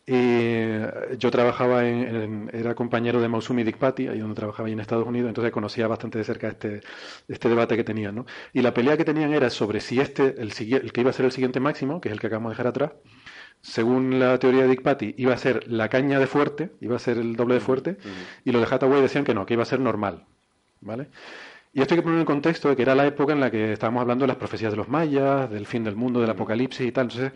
Y 0.08 0.14
eh, 0.14 0.88
yo 1.18 1.30
trabajaba 1.30 1.86
en, 1.90 1.98
en- 2.16 2.50
era 2.54 2.74
compañero 2.74 3.20
de 3.20 3.28
Mausumi 3.28 3.64
Dikpati, 3.66 4.08
ahí 4.08 4.20
donde 4.20 4.36
trabajaba 4.36 4.68
ahí 4.68 4.74
en 4.74 4.80
Estados 4.80 5.06
Unidos, 5.06 5.28
entonces 5.28 5.52
conocía 5.52 5.88
bastante 5.88 6.18
de 6.20 6.24
cerca 6.24 6.48
este, 6.48 6.82
este 7.28 7.50
debate 7.50 7.76
que 7.76 7.84
tenían, 7.84 8.16
¿no? 8.16 8.26
Y 8.54 8.62
la 8.62 8.74
pelea 8.74 8.96
que 8.96 9.04
tenían 9.04 9.34
era 9.34 9.50
sobre 9.50 9.82
si 9.82 10.00
este, 10.00 10.36
el, 10.42 10.54
el 10.84 10.92
que 10.94 11.02
iba 11.02 11.10
a 11.10 11.14
ser 11.14 11.26
el 11.26 11.32
siguiente 11.34 11.60
máximo, 11.60 12.00
que 12.00 12.08
es 12.10 12.14
el 12.14 12.20
que 12.22 12.28
acabamos 12.28 12.52
de 12.52 12.54
dejar 12.54 12.68
atrás, 12.68 12.92
según 13.62 14.20
la 14.20 14.38
teoría 14.40 14.62
de 14.64 14.70
Dikpati, 14.70 15.16
iba 15.18 15.34
a 15.34 15.38
ser 15.38 15.68
la 15.68 15.90
caña 15.90 16.20
de 16.20 16.28
fuerte, 16.28 16.70
iba 16.82 16.96
a 16.96 17.00
ser 17.00 17.18
el 17.18 17.36
doble 17.36 17.56
de 17.56 17.60
fuerte, 17.62 17.98
y 18.46 18.52
los 18.52 18.62
de 18.62 18.74
Hathaway 18.76 19.02
decían 19.02 19.26
que 19.26 19.34
no, 19.34 19.46
que 19.46 19.56
iba 19.56 19.64
a 19.64 19.66
ser 19.74 19.80
normal, 19.80 20.24
¿vale? 20.82 21.08
Y 21.76 21.82
esto 21.82 21.94
hay 21.94 22.00
que 22.00 22.04
poner 22.04 22.20
en 22.20 22.26
contexto 22.26 22.70
de 22.70 22.76
que 22.78 22.84
era 22.84 22.96
la 22.96 23.06
época 23.06 23.34
en 23.34 23.42
la 23.42 23.52
que 23.52 23.74
estábamos 23.74 24.00
hablando 24.00 24.24
de 24.24 24.30
las 24.30 24.38
profecías 24.38 24.72
de 24.72 24.78
los 24.78 24.88
mayas, 24.88 25.52
del 25.52 25.66
fin 25.66 25.84
del 25.84 25.98
mundo, 25.98 26.22
del 26.22 26.30
apocalipsis 26.30 26.88
y 26.88 26.92
tal. 26.94 27.08
Entonces, 27.08 27.34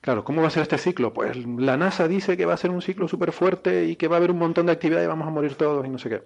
claro, 0.00 0.24
¿cómo 0.24 0.40
va 0.40 0.48
a 0.48 0.50
ser 0.50 0.62
este 0.62 0.78
ciclo? 0.78 1.12
Pues 1.12 1.36
la 1.44 1.76
NASA 1.76 2.08
dice 2.08 2.38
que 2.38 2.46
va 2.46 2.54
a 2.54 2.56
ser 2.56 2.70
un 2.70 2.80
ciclo 2.80 3.06
súper 3.06 3.32
fuerte 3.32 3.84
y 3.84 3.96
que 3.96 4.08
va 4.08 4.16
a 4.16 4.18
haber 4.18 4.30
un 4.30 4.38
montón 4.38 4.64
de 4.64 4.72
actividad 4.72 5.02
y 5.02 5.06
vamos 5.06 5.28
a 5.28 5.30
morir 5.30 5.56
todos 5.56 5.84
y 5.84 5.90
no 5.90 5.98
sé 5.98 6.08
qué. 6.08 6.22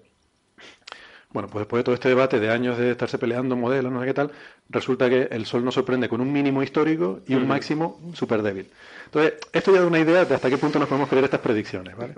Bueno, 1.32 1.48
pues 1.48 1.62
después 1.62 1.80
de 1.80 1.84
todo 1.84 1.94
este 1.96 2.08
debate 2.08 2.38
de 2.38 2.50
años 2.50 2.78
de 2.78 2.92
estarse 2.92 3.18
peleando 3.18 3.56
modelos, 3.56 3.90
no 3.90 3.98
sé 3.98 4.06
qué 4.06 4.14
tal, 4.14 4.30
resulta 4.68 5.10
que 5.10 5.22
el 5.32 5.44
Sol 5.44 5.64
nos 5.64 5.74
sorprende 5.74 6.08
con 6.08 6.20
un 6.20 6.32
mínimo 6.32 6.62
histórico 6.62 7.20
y 7.26 7.34
un 7.34 7.48
máximo 7.48 8.00
súper 8.14 8.42
débil. 8.42 8.70
Entonces, 9.06 9.34
esto 9.52 9.74
ya 9.74 9.80
da 9.80 9.88
una 9.88 9.98
idea 9.98 10.24
de 10.24 10.34
hasta 10.36 10.48
qué 10.48 10.56
punto 10.56 10.78
nos 10.78 10.86
podemos 10.86 11.08
creer 11.08 11.24
estas 11.24 11.40
predicciones, 11.40 11.96
¿vale? 11.96 12.14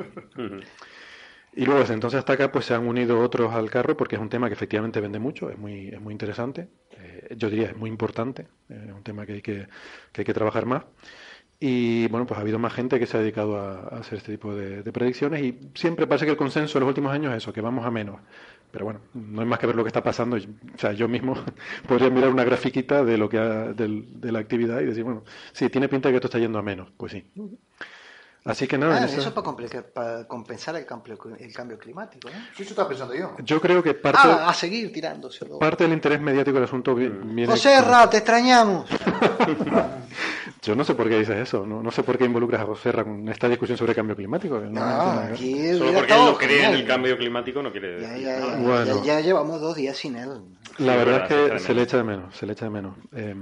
Y 1.54 1.66
luego 1.66 1.80
desde 1.80 1.92
entonces 1.94 2.18
hasta 2.18 2.32
acá 2.32 2.50
pues 2.50 2.64
se 2.64 2.74
han 2.74 2.86
unido 2.88 3.20
otros 3.20 3.52
al 3.54 3.70
carro 3.70 3.94
porque 3.96 4.16
es 4.16 4.22
un 4.22 4.30
tema 4.30 4.48
que 4.48 4.54
efectivamente 4.54 5.00
vende 5.00 5.18
mucho, 5.18 5.50
es 5.50 5.58
muy, 5.58 5.88
es 5.88 6.00
muy 6.00 6.12
interesante, 6.12 6.68
eh, 6.92 7.34
yo 7.36 7.50
diría 7.50 7.68
es 7.68 7.76
muy 7.76 7.90
importante, 7.90 8.48
eh, 8.70 8.86
es 8.88 8.92
un 8.94 9.02
tema 9.02 9.26
que 9.26 9.34
hay 9.34 9.42
que, 9.42 9.68
que 10.12 10.22
hay 10.22 10.24
que 10.24 10.32
trabajar 10.34 10.64
más. 10.66 10.84
Y 11.60 12.08
bueno, 12.08 12.26
pues 12.26 12.38
ha 12.38 12.42
habido 12.42 12.58
más 12.58 12.72
gente 12.74 12.98
que 12.98 13.06
se 13.06 13.16
ha 13.16 13.20
dedicado 13.20 13.56
a, 13.58 13.88
hacer 13.98 14.18
este 14.18 14.32
tipo 14.32 14.54
de, 14.54 14.82
de 14.82 14.92
predicciones 14.92 15.42
y 15.42 15.58
siempre 15.74 16.06
parece 16.08 16.24
que 16.26 16.32
el 16.32 16.36
consenso 16.36 16.78
en 16.78 16.82
los 16.82 16.88
últimos 16.88 17.12
años 17.12 17.32
es 17.32 17.38
eso, 17.38 17.52
que 17.52 17.60
vamos 17.60 17.86
a 17.86 17.90
menos. 17.92 18.20
Pero 18.72 18.84
bueno, 18.86 19.00
no 19.14 19.42
hay 19.42 19.46
más 19.46 19.58
que 19.60 19.66
ver 19.68 19.76
lo 19.76 19.84
que 19.84 19.88
está 19.88 20.02
pasando. 20.02 20.36
O 20.36 20.78
sea, 20.78 20.92
yo 20.92 21.08
mismo 21.08 21.34
podría 21.88 22.10
mirar 22.10 22.30
una 22.30 22.44
grafiquita 22.44 23.04
de 23.04 23.18
lo 23.18 23.28
que 23.28 23.38
ha- 23.38 23.72
del- 23.74 24.20
de 24.20 24.32
la 24.32 24.40
actividad 24.40 24.80
y 24.80 24.86
decir, 24.86 25.04
bueno, 25.04 25.24
sí, 25.52 25.68
tiene 25.70 25.88
pinta 25.88 26.08
de 26.08 26.14
que 26.14 26.16
esto 26.16 26.28
está 26.28 26.38
yendo 26.40 26.58
a 26.58 26.62
menos. 26.62 26.90
Pues 26.96 27.12
sí. 27.12 27.24
Así 28.44 28.66
que 28.66 28.76
nada, 28.76 28.96
Ah, 28.96 29.04
eso- 29.04 29.20
eso 29.20 29.28
es 29.28 29.84
para, 29.94 30.26
compensar 30.26 30.74
el 30.74 30.84
cambio, 30.84 31.16
el 31.38 31.52
cambio 31.52 31.78
climático. 31.78 32.28
Sí, 32.56 32.62
eso 32.64 32.70
estaba 32.72 32.88
pensando 32.88 33.14
yo. 33.14 33.36
yo 33.44 33.60
creo 33.60 33.82
que 33.84 33.94
parte, 33.94 34.18
Ah, 34.24 34.48
a 34.48 34.54
seguir 34.54 34.92
tirándoselo. 34.92 35.60
parte 35.60 35.84
del 35.84 35.92
interés 35.92 36.20
mediático 36.20 36.56
del 36.56 36.64
asunto 36.64 36.92
vi- 36.94 37.08
viene... 37.08 37.46
José 37.46 37.80
Ra, 37.80 38.10
te 38.10 38.16
extrañamos. 38.18 38.88
Yo 40.62 40.76
no 40.76 40.84
sé 40.84 40.94
por 40.94 41.08
qué 41.08 41.18
dices 41.18 41.36
eso, 41.36 41.66
no, 41.66 41.82
no 41.82 41.90
sé 41.90 42.02
por 42.04 42.16
qué 42.18 42.24
involucras 42.24 42.62
a 42.62 42.66
José 42.66 42.92
Ra 42.92 43.02
con 43.04 43.28
esta 43.28 43.48
discusión 43.48 43.76
sobre 43.78 43.94
cambio 43.94 44.14
climático. 44.14 44.58
no 44.60 44.70
No, 44.70 45.10
aquí 45.32 45.72
Solo 45.76 45.92
porque 45.94 46.12
él 46.14 46.24
no 46.24 46.36
cree 46.38 46.64
en 46.66 46.72
el 46.74 46.86
cambio 46.86 47.16
climático 47.16 47.62
no 47.62 47.72
quiere 47.72 48.00
Ya, 48.00 48.08
decir 48.10 48.26
ya, 48.26 48.38
nada. 48.38 48.52
ya, 48.58 48.62
Bueno. 48.62 48.96
ya, 48.98 49.02
ya 49.04 49.20
llevamos 49.20 49.60
dos 49.60 49.74
días 49.76 49.96
sin 49.96 50.16
él. 50.16 50.28
La 50.78 50.92
Sí, 50.92 50.98
verdad 50.98 51.22
es 51.32 51.50
que 51.52 51.58
se 51.58 51.74
le 51.74 51.82
echa 51.82 51.96
de 51.96 52.04
menos, 52.04 52.36
se 52.36 52.46
le 52.46 52.52
echa 52.52 52.64
de 52.66 52.70
menos. 52.70 52.94
Eh, 53.12 53.34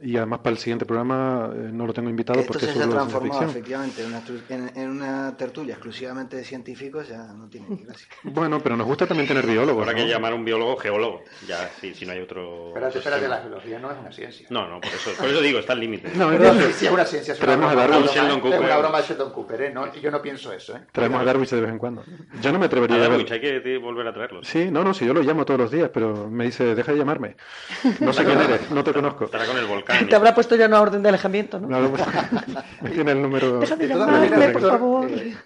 y 0.00 0.16
además 0.16 0.38
para 0.40 0.52
el 0.52 0.58
siguiente 0.58 0.86
programa 0.86 1.50
eh, 1.52 1.70
no 1.72 1.84
lo 1.86 1.92
tengo 1.92 2.08
invitado 2.08 2.38
esto 2.38 2.52
porque 2.52 2.66
se 2.66 2.72
de 2.72 2.72
ciencia 2.74 2.92
transformado 2.92 3.42
efectivamente 3.42 4.02
en 4.02 4.08
una, 4.08 4.24
tru- 4.24 4.42
en, 4.48 4.70
en 4.76 4.90
una 4.90 5.36
tertulia 5.36 5.74
exclusivamente 5.74 6.36
de 6.36 6.44
científicos, 6.44 7.08
ya 7.08 7.24
no 7.32 7.48
tiene 7.48 7.66
ni 7.70 7.82
gracia. 7.84 8.06
Bueno, 8.22 8.60
pero 8.62 8.76
nos 8.76 8.86
gusta 8.86 9.06
también 9.06 9.26
tener 9.26 9.44
biólogos. 9.46 9.82
Habrá 9.86 9.96
que 9.98 10.06
llamar 10.08 10.32
a 10.32 10.36
un 10.36 10.44
biólogo 10.44 10.76
geólogo. 10.76 11.24
Ya, 11.48 11.68
sí, 11.80 11.94
si 11.94 12.06
no 12.06 12.12
hay 12.12 12.20
otro. 12.20 12.68
Espérate, 12.68 12.98
espérate, 12.98 13.28
la 13.28 13.38
geología 13.38 13.78
no 13.80 13.90
es 13.90 13.98
una 13.98 14.12
ciencia. 14.12 14.46
No, 14.50 14.68
no, 14.68 14.80
por 14.80 14.90
eso, 14.90 15.10
por 15.18 15.28
eso 15.28 15.40
digo, 15.40 15.58
está 15.58 15.72
al 15.72 15.80
límite. 15.80 16.10
No, 16.14 16.32
es 16.32 16.76
sí, 16.76 16.86
es 16.86 16.92
una 16.92 17.04
ciencia, 17.04 17.34
es 17.34 17.40
una 17.40 17.46
Traemos 17.46 17.70
a 17.70 17.74
broma, 17.74 17.82
Darwin. 17.82 18.02
una 18.02 18.12
broma, 18.12 18.14
Sheldon 18.14 18.36
es 18.38 18.42
Cooper. 18.42 18.60
una 18.60 18.76
broma 18.78 18.98
de 19.00 19.06
Sheldon 19.08 19.32
Cooper, 19.32 19.62
¿eh? 19.62 19.70
No, 19.74 19.92
yo 19.94 20.10
no 20.12 20.22
pienso 20.22 20.52
eso, 20.52 20.76
¿eh? 20.76 20.80
Traemos 20.92 21.20
a 21.20 21.24
Darwich 21.24 21.50
de 21.50 21.60
vez 21.60 21.70
en 21.70 21.78
cuando. 21.78 22.04
Yo 22.40 22.52
no 22.52 22.58
me 22.60 22.64
A 22.64 22.68
atrevería 22.68 22.96
a 22.96 23.00
ver. 23.00 23.10
Darwich 23.10 23.32
hay 23.32 23.40
que 23.40 23.78
volver 23.78 24.06
a 24.06 24.14
traerlos. 24.14 24.46
Sí, 24.46 24.70
no, 24.70 24.84
no, 24.84 24.94
sí, 24.94 25.04
yo 25.06 25.12
lo 25.12 25.22
llamo 25.22 25.44
todos 25.44 25.58
los 25.58 25.70
días, 25.72 25.90
pero 25.92 26.30
me 26.30 26.44
dice, 26.44 26.74
deja 26.76 26.92
de 26.92 26.98
llamarme. 26.98 27.36
No 28.00 28.12
sé 28.12 28.24
quién 28.24 28.40
eres, 28.40 28.70
no 28.70 28.84
te 28.84 28.92
conozco. 28.92 29.26
Estará 29.42 29.46
con 29.46 29.58
el 29.58 29.66
volcán. 29.66 30.08
Te 30.08 30.16
habrá 30.16 30.34
puesto 30.34 30.56
ya 30.56 30.66
una 30.66 30.80
orden 30.80 31.02
de 31.02 31.08
alejamiento, 31.08 31.58
¿no? 31.60 31.68
No, 31.68 31.90
pues, 31.90 32.02
me 32.82 32.90
tiene 32.90 33.12
el 33.12 33.22
número. 33.22 33.60
Todas 33.60 33.78
llamarme, 33.78 34.12
maneras, 34.30 34.38
por 34.52 34.62
Héctor, 34.62 34.70
favor. 34.70 35.10
eh, 35.10 35.36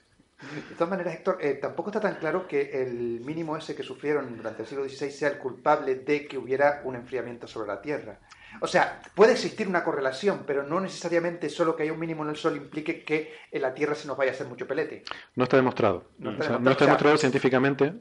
de 0.68 0.74
todas 0.76 0.90
maneras, 0.90 1.14
Héctor, 1.14 1.38
eh, 1.40 1.54
tampoco 1.54 1.90
está 1.90 2.00
tan 2.00 2.16
claro 2.16 2.46
que 2.46 2.82
el 2.82 3.20
mínimo 3.24 3.56
ese 3.56 3.74
que 3.74 3.82
sufrieron 3.82 4.36
durante 4.36 4.62
el 4.62 4.68
siglo 4.68 4.88
XVI 4.88 5.10
sea 5.10 5.28
el 5.30 5.38
culpable 5.38 5.94
de 5.96 6.26
que 6.26 6.36
hubiera 6.38 6.82
un 6.84 6.96
enfriamiento 6.96 7.46
sobre 7.46 7.68
la 7.68 7.80
Tierra. 7.80 8.18
O 8.60 8.68
sea, 8.68 9.00
puede 9.16 9.32
existir 9.32 9.66
una 9.66 9.82
correlación, 9.82 10.44
pero 10.46 10.62
no 10.62 10.80
necesariamente 10.80 11.48
solo 11.48 11.74
que 11.74 11.82
haya 11.82 11.92
un 11.92 11.98
mínimo 11.98 12.22
en 12.22 12.30
el 12.30 12.36
Sol 12.36 12.56
implique 12.56 13.02
que 13.04 13.34
en 13.50 13.62
la 13.62 13.74
Tierra 13.74 13.96
se 13.96 14.06
nos 14.06 14.16
vaya 14.16 14.30
a 14.30 14.34
hacer 14.34 14.46
mucho 14.46 14.66
pelete. 14.68 15.02
No 15.34 15.42
está 15.44 15.56
demostrado. 15.56 16.04
No 16.18 16.30
O 16.30 16.32
está 16.34 16.44
sea, 16.44 16.52
demostrado, 16.52 16.60
no 16.60 16.70
está 16.70 16.76
o 16.76 16.78
sea, 16.78 16.86
demostrado 16.86 17.16
científicamente. 17.18 17.94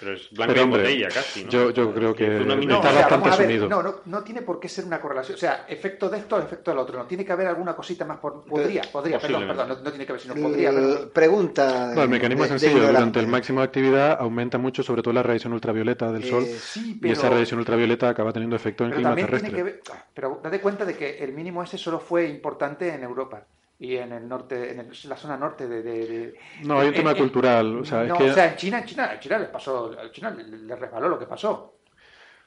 Pero 0.00 0.14
es 0.14 0.30
blanco 0.30 0.52
Pero, 0.54 0.60
y 0.60 0.64
hombre, 0.64 0.82
botella 0.82 1.08
casi, 1.08 1.44
¿no? 1.44 1.50
yo- 1.50 1.70
yo 1.70 1.92
creo 1.94 2.14
que 2.14 2.24
una 2.24 2.40
está 2.40 2.56
minora. 2.56 2.78
o 2.78 2.82
sea, 2.82 2.92
bastante 3.00 3.28
ver, 3.28 3.38
asumido. 3.38 3.68
No, 3.68 3.82
no, 3.82 3.94
no 4.06 4.22
tiene 4.24 4.42
por 4.42 4.58
qué 4.58 4.68
ser 4.68 4.84
una 4.86 5.00
correlación. 5.00 5.34
O 5.36 5.38
sea, 5.38 5.66
efecto 5.68 6.08
de 6.08 6.18
esto, 6.18 6.38
efecto 6.38 6.70
del 6.70 6.78
otro. 6.78 6.98
No 6.98 7.04
tiene 7.06 7.24
que 7.24 7.32
haber 7.32 7.46
alguna 7.46 7.76
cosita 7.76 8.04
más. 8.04 8.18
Por... 8.18 8.44
Podría, 8.44 8.82
podría, 8.90 9.18
perdón. 9.18 9.46
No, 9.46 9.66
no 9.66 9.76
tiene 9.90 10.06
que 10.06 10.12
haber, 10.12 10.22
sino 10.22 10.34
podría. 10.34 10.70
pero- 10.70 10.94
Eh, 10.94 11.10
Pregunta. 11.12 11.92
No, 11.94 12.02
el 12.02 12.08
mecanismo 12.08 12.44
de- 12.44 12.54
es 12.54 12.60
sencillo. 12.60 12.86
Durante 12.86 13.20
el 13.20 13.26
máximo 13.26 13.60
de 13.60 13.66
actividad 13.66 14.16
aumenta 14.20 14.58
mucho, 14.58 14.82
sobre 14.82 15.02
todo 15.02 15.12
la 15.14 15.22
radiación 15.22 15.52
ultravioleta 15.52 16.10
del 16.10 16.24
Eh, 16.24 16.30
Sol. 16.30 16.44
sí, 16.46 16.98
Y 17.02 17.10
esa 17.10 17.28
radiación 17.28 17.60
ultravioleta 17.60 18.08
acaba 18.08 18.32
teniendo 18.32 18.56
efecto 18.56 18.84
en 18.84 18.90
el 18.92 18.96
Pero 18.96 19.14
clima 19.14 19.26
terrestre. 19.26 19.50
tiene 19.50 19.56
que 19.56 19.62
ver, 19.62 19.80
pero 20.14 20.40
date 20.42 20.60
cuenta 20.60 20.84
de 20.84 20.96
que 20.96 21.18
el 21.22 21.32
mínimo 21.32 21.62
ese 21.62 21.76
solo 21.78 22.00
fue 22.00 22.26
importante 22.28 22.88
en 22.92 23.02
Europa 23.02 23.44
y 23.80 23.96
en 23.96 24.12
el 24.12 24.28
norte, 24.28 24.70
en 24.72 24.80
el- 24.80 24.92
la 25.08 25.16
zona 25.16 25.36
norte 25.36 25.66
de. 25.66 25.82
de- 25.82 26.06
de- 26.06 26.34
No, 26.64 26.74
hay 26.78 26.88
un 26.88 26.94
en- 26.94 27.00
tema 27.00 27.10
en- 27.12 27.16
cultural. 27.18 27.78
O 27.78 27.84
sea, 27.84 28.02
es 28.04 28.08
no, 28.10 28.18
que... 28.18 28.30
o 28.30 28.34
sea, 28.34 28.50
en 28.50 28.56
China, 28.56 28.78
en 28.80 28.84
China, 28.84 29.14
en 29.14 29.20
China 29.20 29.38
les 29.38 29.48
pasó, 29.48 29.90
a 29.98 30.10
China 30.12 30.30
le, 30.30 30.76
resbaló 30.76 31.08
lo 31.08 31.18
que 31.18 31.26
pasó. 31.26 31.78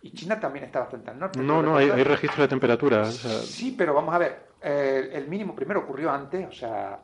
Y 0.03 0.11
China 0.13 0.39
también 0.39 0.65
está 0.65 0.79
bastante 0.81 1.11
al 1.11 1.19
norte. 1.19 1.39
No, 1.39 1.61
no, 1.63 1.75
hay, 1.77 1.89
hay 1.89 2.03
registro 2.03 2.43
de 2.43 2.47
temperatura. 2.49 3.01
o 3.01 3.11
sea, 3.11 3.31
Sí, 3.41 3.73
pero 3.77 3.93
vamos 3.93 4.13
a 4.13 4.17
ver. 4.19 4.47
eh, 4.61 5.09
el 5.13 5.27
mínimo 5.27 5.53
primero 5.55 5.79
ocurrió 5.81 6.11
antes, 6.11 6.47
o 6.47 6.51
sea, 6.51 6.99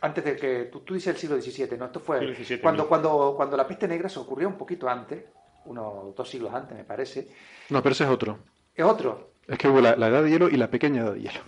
antes 0.00 0.24
de 0.24 0.36
que. 0.36 0.64
Tú, 0.72 0.80
tú 0.80 0.94
dices 0.94 1.14
el 1.14 1.20
siglo 1.20 1.40
XVII, 1.40 1.78
¿no? 1.78 1.86
Esto 1.86 2.00
fue. 2.00 2.34
XVII, 2.34 2.60
cuando, 2.60 2.88
cuando, 2.88 3.34
cuando 3.36 3.56
la 3.56 3.66
peste 3.68 3.86
negra 3.86 4.08
se 4.08 4.18
ocurrió 4.18 4.48
un 4.48 4.56
poquito 4.58 4.88
antes, 4.88 5.24
unos 5.66 6.14
dos 6.16 6.28
siglos 6.28 6.52
antes, 6.52 6.76
me 6.76 6.84
parece. 6.84 7.28
no, 7.68 7.82
pero 7.82 7.92
ese 7.92 8.04
es 8.04 8.10
otro. 8.10 8.38
Es 8.74 8.84
otro. 8.84 9.29
Es 9.48 9.58
que 9.58 9.68
hubo 9.68 9.80
la, 9.80 9.96
la 9.96 10.08
edad 10.08 10.22
de 10.22 10.30
hielo 10.30 10.48
y 10.48 10.56
la 10.56 10.68
pequeña 10.70 11.02
edad 11.02 11.12
de 11.14 11.20
hielo. 11.22 11.40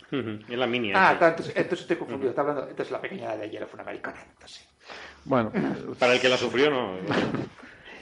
Es 0.48 0.58
la 0.58 0.66
mini. 0.66 0.92
Ah, 0.94 1.10
esa. 1.10 1.18
ta- 1.20 1.28
entonces, 1.28 1.54
entonces 1.56 1.80
estoy 1.82 1.96
confundido. 1.96 2.30
Está 2.30 2.40
hablando. 2.42 2.62
Entonces 2.68 2.90
la 2.90 3.00
pequeña 3.00 3.24
edad 3.26 3.38
de 3.38 3.50
hielo 3.50 3.66
fue 3.66 3.74
una 3.74 3.84
americana. 3.84 4.18
Entonces. 4.32 4.66
Bueno, 5.24 5.52
Para 5.98 6.14
el 6.14 6.20
que 6.20 6.28
la 6.28 6.36
sufrió, 6.36 6.70
no. 6.70 6.96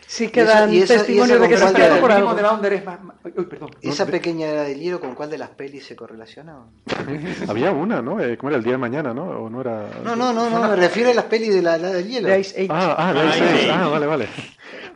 Sí 0.07 0.28
quedan 0.28 0.70
testimonios 0.86 1.41
de 1.41 1.49
que 1.49 1.57
se 1.57 1.72
de- 1.72 2.01
por 2.01 2.11
algo. 2.11 2.34
de 2.34 2.74
es 2.74 2.84
más. 2.84 3.01
más- 3.01 3.16
Uy, 3.36 3.45
perdón. 3.45 3.70
¿Esa 3.80 4.07
pequeña 4.07 4.47
era 4.49 4.62
del 4.64 4.80
hielo 4.80 4.99
con 5.01 5.14
cuál 5.14 5.30
de 5.30 5.38
las 5.38 5.51
pelis 5.51 5.84
se 5.86 5.95
correlaciona? 5.95 6.64
había 7.49 7.70
una, 7.70 8.03
¿no? 8.03 8.18
Eh, 8.20 8.36
¿Cómo 8.36 8.49
era 8.51 8.57
el 8.59 8.64
día 8.64 8.72
de 8.72 8.78
mañana, 8.78 9.14
no? 9.14 9.24
¿O 9.24 9.51
no 9.51 9.61
era...? 9.61 9.86
No, 10.03 10.16
no, 10.16 10.32
no, 10.32 10.51
no, 10.51 10.68
me 10.68 10.74
refiero 10.76 11.11
a 11.11 11.14
las 11.14 11.26
pelis 11.26 11.55
de 11.55 11.62
la 11.62 11.76
edad 11.76 11.93
del 11.93 12.09
hielo. 12.09 12.26
De 12.28 12.41
Ice 12.41 12.57
Age. 12.59 12.68
Ah, 12.70 12.97
ah, 12.99 13.12
de 13.12 13.20
Ah, 13.20 13.24
Ice 13.36 13.45
Age. 13.45 13.70
Ah, 13.70 13.86
vale, 13.88 14.07
vale. 14.07 14.28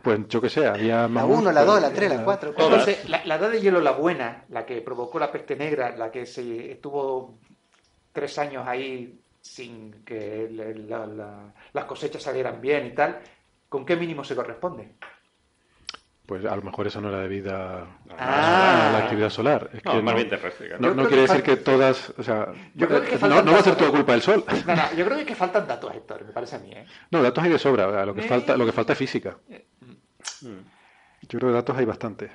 Pues 0.04 0.20
yo 0.28 0.40
qué 0.40 0.50
sé, 0.50 0.66
había 0.66 1.02
La 1.02 1.08
mamut, 1.08 1.38
1, 1.38 1.50
la 1.52 1.60
pero- 1.62 1.72
2, 1.72 1.80
la 1.82 1.90
3, 1.92 2.10
la 2.16 2.24
4. 2.24 2.50
Entonces, 2.50 3.08
la, 3.08 3.24
la 3.24 3.36
edad 3.36 3.50
de 3.50 3.60
hielo, 3.60 3.80
la 3.80 3.92
buena, 3.92 4.44
la 4.50 4.66
que 4.66 4.82
provocó 4.82 5.18
la 5.18 5.32
peste 5.32 5.56
negra, 5.56 5.96
la 5.96 6.10
que 6.12 6.26
se 6.26 6.70
estuvo 6.72 7.38
tres 8.12 8.38
años 8.38 8.66
ahí 8.68 9.18
sin 9.40 10.04
que 10.04 10.48
la- 10.52 11.06
la- 11.06 11.52
las 11.72 11.84
cosechas 11.86 12.22
salieran 12.22 12.60
bien 12.60 12.86
y 12.86 12.90
tal, 12.90 13.18
¿con 13.68 13.84
qué 13.86 13.96
mínimo 13.96 14.22
se 14.24 14.36
corresponde? 14.36 14.90
Pues 16.26 16.42
a 16.46 16.56
lo 16.56 16.62
mejor 16.62 16.86
eso 16.86 17.02
no 17.02 17.10
era 17.10 17.18
debido 17.20 17.54
a, 17.54 17.86
Ah. 18.18 18.88
a 18.88 18.92
la 18.92 18.98
actividad 19.04 19.28
solar. 19.28 19.68
Es 19.74 19.84
No, 19.84 19.92
que 19.92 20.02
más 20.02 20.14
bien 20.14 20.28
terrestre, 20.30 20.68
claro. 20.68 20.82
No, 20.82 20.94
no 20.94 21.08
quiere 21.08 21.24
que 21.26 21.28
decir 21.32 21.42
que 21.42 21.56
todas, 21.56 22.14
o 22.16 22.22
sea, 22.22 22.48
Yo 22.74 22.88
creo 22.88 23.02
que 23.02 23.18
no, 23.18 23.42
no 23.42 23.52
va 23.52 23.58
a 23.58 23.62
ser 23.62 23.76
todo 23.76 23.90
culpa 23.90 24.12
del 24.12 24.22
sol. 24.22 24.42
No, 24.66 24.74
no, 24.74 24.82
yo 24.96 25.04
creo 25.04 25.26
que 25.26 25.34
faltan 25.34 25.66
datos, 25.66 25.94
Héctor, 25.94 26.24
me 26.24 26.32
parece 26.32 26.56
a 26.56 26.58
mí. 26.60 26.70
¿eh? 26.72 26.86
No, 27.10 27.22
datos 27.22 27.44
hay 27.44 27.50
de 27.50 27.58
sobra. 27.58 28.06
Lo 28.06 28.14
que 28.14 28.22
Eh. 28.22 28.28
falta, 28.28 28.56
lo 28.56 28.64
que 28.64 28.72
falta 28.72 28.94
es 28.94 28.98
física. 28.98 29.36
Yo 30.40 31.38
creo 31.38 31.50
que 31.50 31.54
datos 31.54 31.76
hay 31.76 31.84
bastantes. 31.84 32.30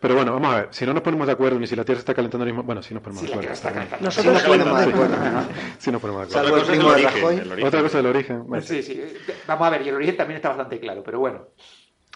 Pero 0.00 0.14
bueno, 0.14 0.32
vamos 0.32 0.52
a 0.52 0.56
ver. 0.56 0.68
Si 0.70 0.84
no 0.86 0.92
nos 0.92 1.02
ponemos 1.02 1.26
de 1.26 1.32
acuerdo 1.32 1.58
ni 1.58 1.66
si 1.66 1.74
la 1.74 1.84
Tierra 1.84 1.98
se 1.98 2.02
está 2.02 2.14
calentando 2.14 2.42
ahora 2.44 2.52
mismo, 2.52 2.62
bueno, 2.62 2.82
sí 2.82 2.92
nos 2.94 3.02
ponemos 3.02 3.20
Sí, 3.22 3.26
de 3.26 3.32
acuerdo. 3.32 3.52
Está 3.52 3.72
calentando. 3.72 4.04
Nosotros 4.04 4.32
Sí, 4.42 4.48
nos 4.48 4.58
ponemos 4.58 4.78
de 4.78 4.92
acuerdo. 4.92 5.16
Sí 5.78 5.90
nos 5.92 6.00
ponemos 6.00 6.28
de 6.28 6.38
acuerdo. 6.38 6.56
Otra 6.56 6.60
cosa 6.60 6.72
el 6.72 6.72
es 6.72 6.78
primo 6.78 6.92
de 6.92 7.40
origen. 7.42 7.66
Otra 7.66 7.82
cosa 7.82 7.96
del 7.98 8.06
origen. 8.06 8.62
Sí, 8.62 8.82
sí. 8.82 9.02
Vamos 9.46 9.66
a 9.66 9.70
ver, 9.70 9.82
y 9.82 9.88
el 9.88 9.94
origen 9.94 10.16
también 10.16 10.36
está 10.36 10.48
bastante 10.50 10.78
claro, 10.80 11.02
pero 11.02 11.18
bueno. 11.20 11.48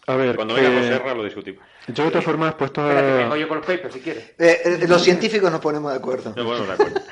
A 0.06 0.16
ver, 0.16 0.34
Cuando 0.36 0.54
que- 0.54 0.60
venga 0.62 0.76
José 0.78 0.88
Serra 0.88 1.14
lo 1.14 1.24
discutimos. 1.24 1.62
yo 1.88 2.04
de 2.04 2.10
todas 2.10 2.24
formas, 2.24 2.54
puesto 2.54 2.80
Espérate, 2.88 3.12
a... 3.12 3.16
vengo 3.18 3.36
yo 3.36 3.48
con 3.48 3.58
los 3.58 3.66
papers 3.66 3.94
si 3.94 4.00
quieres. 4.00 4.24
Eh, 4.38 4.60
eh, 4.82 4.86
los 4.88 5.02
científicos 5.02 5.50
nos 5.50 5.60
ponemos 5.60 5.92
de 5.92 5.98
acuerdo. 5.98 6.32
No, 6.36 6.44
bueno, 6.44 6.64
de 6.66 6.72
acuerdo. 6.72 7.00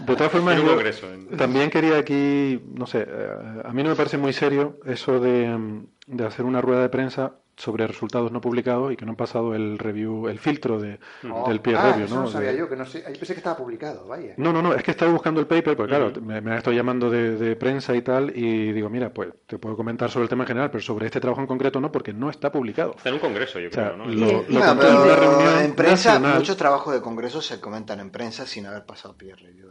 De 0.00 0.16
todas 0.16 0.32
formas, 0.32 0.54
En 0.56 0.60
un 0.62 0.66
yo 0.66 0.72
congreso, 0.72 1.12
en- 1.12 1.36
también 1.36 1.70
quería 1.70 1.98
aquí, 1.98 2.60
no 2.74 2.86
sé, 2.86 3.06
eh, 3.08 3.62
a 3.64 3.72
mí 3.72 3.82
no 3.82 3.90
me 3.90 3.94
parece 3.96 4.16
muy 4.18 4.32
serio 4.32 4.80
eso 4.86 5.20
de, 5.20 5.46
mm, 5.46 5.86
de 6.06 6.26
hacer 6.26 6.44
una 6.46 6.60
rueda 6.60 6.82
de 6.82 6.88
prensa 6.88 7.34
sobre 7.60 7.86
resultados 7.86 8.32
no 8.32 8.40
publicados 8.40 8.92
y 8.92 8.96
que 8.96 9.04
no 9.04 9.12
han 9.12 9.16
pasado 9.16 9.54
el 9.54 9.78
review, 9.78 10.28
el 10.28 10.38
filtro 10.38 10.80
de, 10.80 10.98
del 11.46 11.60
peer 11.60 11.76
ah, 11.76 11.90
review, 11.90 12.06
eso 12.06 12.14
¿no? 12.16 12.22
no 12.22 12.26
sabía 12.28 12.52
De- 12.52 12.58
yo, 12.58 12.68
que 12.68 12.76
no 12.76 12.86
sé. 12.86 13.00
Yo 13.00 13.12
pensé 13.18 13.34
que 13.34 13.40
estaba 13.40 13.56
publicado, 13.56 14.06
vaya. 14.08 14.34
No, 14.38 14.52
no, 14.52 14.62
no, 14.62 14.74
es 14.74 14.82
que 14.82 14.90
estaba 14.92 15.12
buscando 15.12 15.40
el 15.40 15.46
paper, 15.46 15.76
porque 15.76 15.90
claro, 15.90 16.12
me, 16.22 16.40
me 16.40 16.52
han 16.52 16.56
estado 16.58 16.74
llamando 16.74 17.10
de, 17.10 17.36
de 17.36 17.56
prensa 17.56 17.94
y 17.94 18.02
tal, 18.02 18.36
y 18.36 18.72
digo, 18.72 18.88
mira, 18.88 19.12
pues 19.12 19.28
te 19.46 19.58
puedo 19.58 19.76
comentar 19.76 20.10
sobre 20.10 20.24
el 20.24 20.28
tema 20.30 20.44
en 20.44 20.48
general, 20.48 20.70
pero 20.70 20.82
sobre 20.82 21.06
este 21.06 21.20
trabajo 21.20 21.40
en 21.42 21.46
concreto 21.46 21.80
no, 21.80 21.92
porque 21.92 22.12
no 22.12 22.30
está 22.30 22.50
publicado. 22.50 22.94
Está 22.96 23.10
en 23.10 23.16
un 23.16 23.20
congreso, 23.20 23.58
yo 23.60 23.68
O 23.68 23.72
sea, 23.72 23.92
creo, 23.92 23.96
¿no? 23.98 24.06
lo- 24.06 24.26
lo 24.26 24.42
Bueno, 24.48 24.72
en 24.72 24.78
pero 24.78 25.02
una 25.04 25.16
reunión 25.16 25.58
en 25.64 25.74
prensa, 25.74 26.14
nacional. 26.14 26.38
muchos 26.38 26.56
trabajos 26.56 26.94
de 26.94 27.00
congreso 27.00 27.40
se 27.42 27.60
comentan 27.60 28.00
en 28.00 28.10
prensa 28.10 28.46
sin 28.46 28.66
haber 28.66 28.84
pasado 28.86 29.16
peer 29.16 29.36
review. 29.38 29.69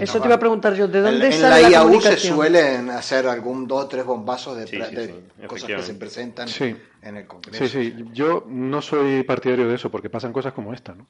Eso 0.00 0.20
te 0.20 0.26
iba 0.26 0.34
a 0.34 0.38
preguntar 0.38 0.74
yo, 0.74 0.88
¿de 0.88 0.98
En, 0.98 1.04
dónde 1.04 1.26
en 1.26 1.32
sale 1.32 1.62
la 1.62 1.68
la, 1.68 1.70
IAU 1.70 2.00
se 2.00 2.16
suelen 2.16 2.90
hacer 2.90 3.26
algún 3.26 3.66
dos 3.68 3.84
o 3.84 3.88
tres 3.88 4.04
bombazos 4.04 4.56
de, 4.56 4.66
Sí, 4.66 4.76
pra- 4.76 4.88
sí, 4.88 4.96
de 4.96 5.06
sí, 5.06 5.46
cosas 5.46 5.68
que 5.70 5.82
se 5.82 5.94
presentan 5.94 6.48
Sí. 6.48 6.76
en 7.02 7.16
el 7.16 7.26
Congreso. 7.26 7.66
Sí, 7.66 7.68
sí, 7.68 8.04
yo 8.12 8.44
no 8.48 8.82
soy 8.82 9.22
partidario 9.22 9.68
de 9.68 9.74
eso 9.76 9.90
porque 9.90 10.10
pasan 10.10 10.32
cosas 10.32 10.52
como 10.52 10.72
esta, 10.72 10.94
¿no? 10.94 11.06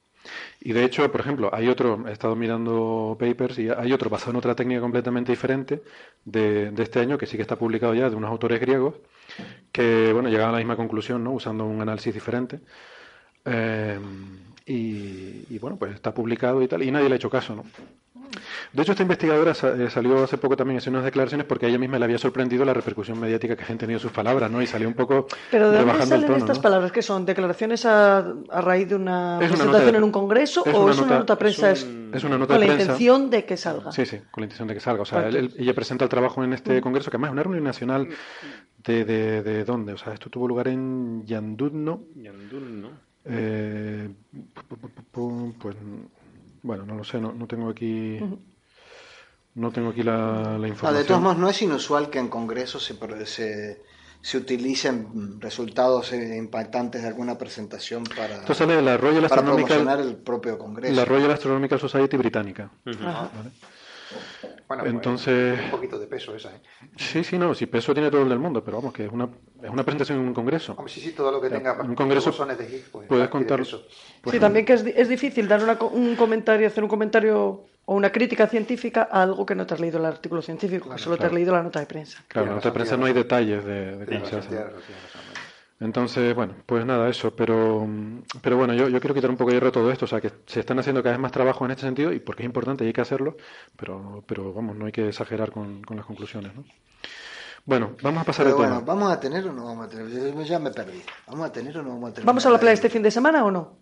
Y 0.61 0.72
de 0.72 0.85
hecho, 0.85 1.11
por 1.11 1.20
ejemplo, 1.20 1.51
hay 1.55 1.68
otro, 1.68 2.07
he 2.09 2.12
estado 2.12 2.37
mirando 2.37 3.16
papers 3.18 3.59
y 3.59 3.68
hay 3.70 3.93
otro 3.93 4.11
basado 4.11 4.33
en 4.33 4.37
otra 4.39 4.55
técnica 4.55 4.81
completamente 4.81 5.33
diferente 5.33 5.83
de, 6.24 6.70
de 6.70 6.83
este 6.83 7.01
año 7.01 7.16
que 7.16 7.27
sí 7.27 7.37
que 7.37 7.43
está 7.43 7.57
publicado 7.57 7.95
ya 7.95 8.11
de 8.11 8.16
unos 8.16 8.31
autores 8.31 8.61
griegos 8.61 8.95
que, 9.72 10.12
bueno, 10.12 10.29
llegaban 10.29 10.51
a 10.51 10.53
la 10.53 10.59
misma 10.59 10.77
conclusión, 10.77 11.22
¿no? 11.24 11.33
Usando 11.33 11.64
un 11.64 11.81
análisis 11.81 12.12
diferente. 12.12 12.61
Eh, 13.45 13.99
y, 14.66 15.45
y, 15.49 15.59
bueno, 15.61 15.77
pues 15.77 15.95
está 15.95 16.12
publicado 16.12 16.61
y 16.62 16.68
tal, 16.68 16.83
y 16.83 16.91
nadie 16.91 17.09
le 17.09 17.14
ha 17.14 17.16
hecho 17.16 17.31
caso, 17.31 17.55
¿no? 17.55 17.64
De 18.72 18.83
hecho, 18.83 18.93
esta 18.93 19.03
investigadora 19.03 19.53
eh, 19.53 19.89
salió 19.91 20.22
hace 20.24 20.39
poco 20.39 20.57
también 20.57 20.81
en 20.85 20.93
unas 20.93 21.05
declaraciones 21.05 21.47
porque 21.47 21.66
a 21.66 21.68
ella 21.68 21.79
misma 21.79 21.99
le 21.99 22.05
había 22.05 22.18
sorprendido 22.18 22.64
la 22.64 22.74
repercusión 22.74 23.18
mediática 23.18 23.57
que 23.57 23.64
han 23.70 23.79
tenido 23.79 23.99
sus 23.99 24.12
palabras, 24.12 24.51
¿no? 24.51 24.61
Y 24.62 24.66
salió 24.66 24.89
un 24.89 24.95
poco 24.95 25.27
Pero 25.51 25.70
¿de 25.70 25.79
dónde 25.79 25.93
el 25.95 26.03
salen 26.09 26.27
tono, 26.27 26.39
estas 26.39 26.57
¿no? 26.59 26.62
palabras? 26.62 26.93
¿Qué 26.93 27.03
son? 27.03 27.24
¿Declaraciones 27.27 27.87
a, 27.87 28.18
a 28.18 28.61
raíz 28.61 28.89
de 28.89 28.95
una 28.97 29.39
Es 29.41 29.49
una 29.51 29.59
presentación 29.59 29.93
de- 29.93 29.99
en 29.99 30.05
un 30.05 30.11
congreso 30.12 30.62
es 30.66 30.74
o 30.74 30.83
una 30.85 30.93
es 30.93 30.99
una 31.01 31.18
nota- 31.18 31.39
prensa 31.39 31.70
es 31.70 31.85
un- 31.85 32.11
es 32.14 32.24
una 32.24 32.39
nota 32.39 32.55
con 32.55 32.61
de 32.61 32.66
la 32.66 32.74
prensa. 32.74 32.93
intención 32.93 33.31
de 33.31 33.45
que 33.45 33.57
salga? 33.57 33.93
Sí, 33.93 34.07
sí, 34.07 34.18
con 34.31 34.43
la 34.43 34.45
intención 34.47 34.68
de 34.68 34.74
que 34.74 34.81
salga. 34.81 35.03
O 35.03 35.07
sea, 35.07 35.27
él- 35.29 35.53
ella 35.57 35.74
presenta 35.74 36.05
el 36.05 36.11
trabajo 36.11 36.43
en 36.45 36.53
este 36.53 36.81
congreso, 36.81 37.11
que 37.11 37.16
además 37.16 37.29
es 37.31 37.33
una 37.33 37.43
reunión 37.43 37.64
nacional 37.64 38.09
de, 38.85 39.05
de, 39.05 39.43
de 39.43 39.64
dónde. 39.64 39.93
O 39.95 39.99
sea, 39.99 40.12
esto 40.14 40.31
tuvo 40.31 40.47
lugar 40.47 40.68
en 40.68 41.24
Yandudno. 41.27 42.03
Yandún, 42.14 42.83
¿no? 42.83 42.89
Eh, 43.24 44.09
pu- 44.33 44.77
pu- 44.77 44.79
pu- 44.79 44.91
pu- 45.12 45.55
pues, 45.59 45.77
bueno, 46.63 46.85
no 46.87 46.95
lo 46.97 47.05
sé, 47.05 47.21
no, 47.21 47.33
no 47.33 47.47
tengo 47.47 47.69
aquí... 47.71 48.19
No 49.55 49.71
tengo 49.73 49.89
aquí 49.89 50.03
la, 50.03 50.13
la 50.19 50.51
No, 50.53 50.59
de 50.61 50.69
información. 50.69 51.07
todos 51.07 51.21
modos, 51.23 51.39
no 51.39 51.49
es 51.49 51.63
inusual 51.63 52.11
que 52.11 52.19
en 52.19 52.29
congresos 52.29 52.85
se, 52.85 52.95
se, 53.25 53.83
se 54.21 54.37
utilicen 54.37 55.41
resultados 55.41 56.13
eh, 56.13 56.37
impactantes 56.37 57.01
de 57.01 57.09
alguna 57.09 57.39
presentación 57.39 58.05
para, 58.05 58.35
Esto 58.37 58.53
sale 58.53 58.77
de 58.77 58.83
la 58.83 58.99
Royal 58.99 59.27
para 59.29 59.43
promocionar 59.43 59.99
el 60.01 60.17
propio 60.17 60.59
congreso. 60.59 60.95
la 60.95 61.07
Royal 61.07 61.31
Astronomical 61.31 61.81
Society 61.81 62.19
británica. 62.19 62.71
Ajá. 62.85 63.31
¿vale? 63.35 63.51
Bueno, 64.69 64.83
pues, 64.83 64.95
Entonces- 64.95 65.61
un 65.64 65.71
poquito 65.71 65.99
de 65.99 66.07
peso 66.07 66.35
esa, 66.35 66.51
¿eh? 66.55 66.61
Sí, 66.97 67.23
sí, 67.23 67.39
no, 67.39 67.55
si 67.55 67.67
peso 67.67 67.95
tiene 67.95 68.11
todo 68.11 68.23
el 68.23 68.29
del 68.29 68.41
mundo, 68.41 68.64
pero 68.64 68.79
vamos, 68.79 68.93
que 68.93 69.05
es 69.05 69.12
una, 69.12 69.29
es 69.62 69.71
una 69.71 69.85
presentación 69.85 70.19
en 70.19 70.27
un 70.27 70.35
congreso. 70.35 70.75
Hombre, 70.77 70.93
sí, 70.93 71.01
sí, 71.01 71.12
todo 71.12 71.31
lo 71.31 71.41
que 71.41 71.49
tenga 71.51 71.77
en 71.81 71.91
un 71.91 71.95
congreso 71.95 72.33
de 72.33 72.64
Higgs, 72.64 72.89
pues, 72.91 73.07
puedes 73.07 73.29
contar-. 73.29 73.61
Pues, 73.61 74.33
sí, 74.33 74.41
también 74.41 74.64
que 74.64 74.73
es, 74.73 74.85
es 74.85 75.09
difícil 75.09 75.47
dar 75.47 75.62
una 75.62 75.79
un 75.93 76.17
comentario, 76.17 76.67
hacer 76.67 76.83
un 76.83 76.91
comentario 76.91 77.64
o 77.85 77.95
una 77.95 78.11
crítica 78.11 78.49
científica 78.49 79.09
a 79.09 79.23
algo 79.23 79.47
que 79.47 79.55
no 79.55 79.64
te 79.64 79.75
has 79.75 79.81
leído 79.81 80.01
el 80.01 80.07
artículo 80.07 80.43
científico, 80.43 80.91
que 80.91 80.99
solo 80.99 81.17
te 81.17 81.27
has 81.27 81.33
leído 81.33 81.55
la 81.55 81.62
nota 81.62 81.79
de 81.79 81.87
prensa. 81.87 82.25
Claro, 82.27 82.47
en 82.47 82.51
la 82.51 82.57
nota 82.57 82.71
de 82.71 82.75
prensa 82.75 82.97
no 82.97 83.07
hay 83.07 83.12
detalles 83.12 83.64
de, 83.64 84.05
cómo 84.05 84.27
se 84.27 84.37
razón, 84.37 84.39
hace. 84.41 85.36
Entonces, 85.79 86.35
bueno, 86.35 86.55
pues 86.64 86.87
nada, 86.87 87.09
eso, 87.09 87.37
pero, 87.37 87.87
pero 88.41 88.57
bueno, 88.57 88.72
yo, 88.72 88.89
yo 88.89 88.99
quiero 88.99 89.14
quitar 89.14 89.29
un 89.29 89.37
poco 89.37 89.51
de 89.51 89.57
hierro 89.57 89.68
a 89.68 89.72
todo 89.72 89.91
esto, 89.91 90.07
o 90.07 90.09
sea, 90.09 90.22
que 90.22 90.33
se 90.47 90.61
están 90.61 90.79
haciendo 90.79 91.03
cada 91.03 91.14
vez 91.14 91.20
más 91.20 91.33
trabajos 91.33 91.66
en 91.66 91.72
este 91.72 91.83
sentido 91.83 92.12
y 92.12 92.18
porque 92.18 92.43
es 92.43 92.47
importante 92.47 92.83
y 92.85 92.87
hay 92.87 92.93
que 92.95 93.03
hacerlo, 93.03 93.37
pero, 93.77 94.24
pero 94.27 94.55
vamos, 94.55 94.74
no 94.77 94.87
hay 94.87 94.93
que 94.93 95.09
exagerar 95.09 95.51
con, 95.51 95.83
con 95.83 95.99
las 95.99 96.07
conclusiones, 96.07 96.55
¿no? 96.55 96.64
Bueno, 97.66 97.97
vamos 98.01 98.22
a 98.22 98.24
pasar 98.24 98.47
Pero 98.47 98.57
al 98.57 98.62
bueno, 98.62 98.81
tema. 98.81 98.95
¿vamos 98.95 99.12
a 99.12 99.20
tener 99.20 99.47
o 99.49 99.53
no 99.53 99.64
vamos 99.64 99.87
a 99.87 99.89
tener? 99.89 100.09
Yo 100.09 100.43
ya 100.43 100.59
me 100.61 100.70
perdí. 100.70 101.03
¿Vamos 101.27 101.49
a 101.49 101.53
tener 101.53 101.77
o 101.77 101.83
no 101.83 101.89
vamos 101.91 102.11
a 102.11 102.14
tener? 102.14 102.27
¿Vamos 102.27 102.47
a 102.47 102.51
la 102.51 102.59
playa 102.61 102.74
este 102.74 102.89
fin 102.89 103.03
de 103.03 103.11
semana 103.11 103.45
o 103.45 103.51
no? 103.51 103.77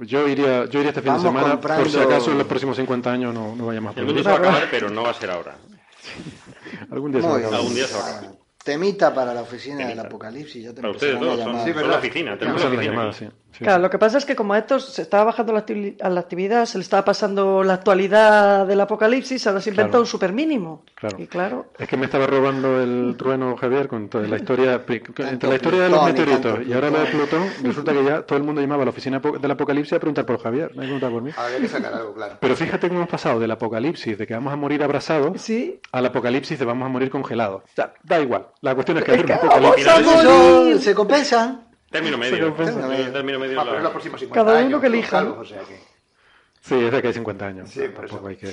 Yo 0.00 0.26
iría, 0.28 0.66
yo 0.66 0.80
iría 0.80 0.90
este 0.90 1.02
fin 1.02 1.12
Vamos 1.12 1.22
de 1.22 1.28
semana, 1.28 1.60
por 1.60 1.88
si 1.88 1.98
acaso 1.98 2.32
en 2.32 2.38
los 2.38 2.46
próximos 2.48 2.76
50 2.76 3.10
años 3.10 3.32
no, 3.32 3.54
no 3.54 3.66
vaya 3.66 3.80
más 3.80 3.96
mundo 3.96 4.12
ahí. 4.12 4.22
se 4.22 4.28
va 4.28 4.34
a 4.34 4.38
acabar, 4.38 4.68
pero 4.70 4.90
no 4.90 5.02
va 5.04 5.10
a 5.10 5.14
ser 5.14 5.30
ahora. 5.30 5.56
Algún 6.90 7.12
día 7.12 7.22
se 7.22 7.28
va 7.28 7.34
a 7.34 7.38
acabar. 7.38 7.56
Algún 7.60 7.74
día 7.74 7.86
se 7.86 7.94
va 7.94 8.00
a 8.04 8.18
acabar. 8.18 8.47
Temita 8.68 9.14
para 9.14 9.32
la 9.32 9.40
oficina 9.40 9.78
del 9.78 9.86
Temita. 9.88 10.02
apocalipsis. 10.08 10.62
Ya 10.62 10.74
te 10.74 10.82
Para 10.82 10.90
ustedes 10.90 11.18
dos, 11.18 11.38
son, 11.38 11.38
llamar. 11.38 11.72
son 11.74 11.90
la 11.90 11.96
oficina. 11.96 12.38
Tenemos 12.38 12.60
la 12.60 12.68
oficina 12.68 12.90
llamadas, 12.90 13.16
aquí. 13.16 13.24
sí. 13.26 13.32
Sí, 13.58 13.64
Claro, 13.64 13.82
lo 13.82 13.90
que 13.90 13.98
pasa 13.98 14.18
es 14.18 14.24
que 14.24 14.34
como 14.36 14.54
a 14.54 14.58
estos 14.58 14.84
se 14.86 15.02
estaba 15.02 15.24
bajando 15.24 15.52
la, 15.52 15.64
la 16.08 16.20
actividad, 16.20 16.64
se 16.66 16.78
le 16.78 16.82
estaba 16.82 17.04
pasando 17.04 17.62
la 17.64 17.74
actualidad 17.74 18.66
del 18.66 18.80
apocalipsis, 18.80 19.46
ahora 19.46 19.60
se 19.60 19.70
inventa 19.70 19.90
Claro. 19.90 20.00
un 20.02 20.06
super 20.06 20.32
mínimo. 20.32 20.84
Claro. 20.94 21.16
Y 21.18 21.26
claro, 21.26 21.66
Es 21.78 21.88
que 21.88 21.96
me 21.96 22.06
estaba 22.06 22.26
robando 22.26 22.80
el 22.82 23.14
trueno 23.18 23.56
Javier 23.56 23.88
con 23.88 24.08
toda 24.08 24.26
la 24.26 24.36
historia, 24.36 24.80
entre 24.86 25.48
la 25.48 25.54
historia 25.56 25.82
de 25.82 25.88
los 25.90 26.04
meteoritos 26.04 26.60
y 26.66 26.72
ahora 26.72 26.90
lo 26.90 27.00
de 27.00 27.06
Plutón. 27.06 27.44
Resulta 27.62 27.92
que 27.92 28.04
ya 28.04 28.22
todo 28.22 28.38
el 28.38 28.44
mundo 28.44 28.60
llamaba 28.60 28.82
a 28.82 28.86
la 28.86 28.90
oficina 28.90 29.20
del 29.20 29.50
apocalipsis 29.50 29.92
a 29.94 29.98
preguntar 29.98 30.24
por 30.26 30.40
Javier, 30.42 30.70
no 30.74 30.82
hay 30.82 30.88
que 30.88 30.94
preguntar 30.94 31.10
por 31.10 31.22
mí. 31.22 31.30
Habría 31.36 31.58
que 31.60 31.68
sacar 31.68 31.94
algo, 31.94 32.14
claro. 32.14 32.34
Pero 32.40 32.56
fíjate 32.56 32.88
cómo 32.88 33.00
hemos 33.00 33.10
pasado 33.10 33.38
del 33.40 33.50
apocalipsis 33.50 34.16
de 34.18 34.26
que 34.26 34.34
vamos 34.34 34.52
a 34.52 34.56
morir 34.56 34.82
abrazados 34.82 35.40
sí. 35.40 35.80
al 35.92 36.06
apocalipsis 36.06 36.58
de 36.58 36.64
vamos 36.64 36.86
a 36.86 36.88
morir 36.88 37.10
congelados. 37.10 37.62
O 37.64 37.74
sea, 37.74 37.94
da 38.02 38.20
igual. 38.20 38.46
La 38.60 38.74
cuestión 38.74 38.98
es 38.98 39.04
que 39.04 39.12
Es 39.12 39.16
hay 39.16 39.20
un 39.22 39.26
que 39.26 39.32
apocalipsis. 39.34 39.86
vamos 39.86 40.14
a 40.14 40.20
Eso 40.22 40.58
morir. 40.60 40.78
se 40.80 40.94
compensan. 40.94 41.67
Término 41.90 42.18
medio. 42.18 42.52
término 42.52 43.38
medio 43.38 43.60
Ah, 43.60 43.62
es 43.62 43.68
pero 43.68 43.72
la- 43.72 43.76
es 43.78 43.82
los 43.82 43.92
próximos 43.92 44.20
50 44.20 44.44
Cada 44.52 44.66
uno 44.66 44.80
que 44.80 44.86
elija, 44.88 45.10
calvos, 45.10 45.36
¿no? 45.36 45.42
o 45.42 45.44
sea 45.44 45.60
que... 45.60 45.78
Sí, 46.60 46.74
es 46.74 46.92
de 46.92 47.00
que 47.02 47.08
hay 47.08 47.14
50 47.14 47.46
años. 47.46 47.70
Sí, 47.70 47.82
por 47.94 48.04
eso. 48.04 48.26
hay 48.26 48.36
que... 48.36 48.50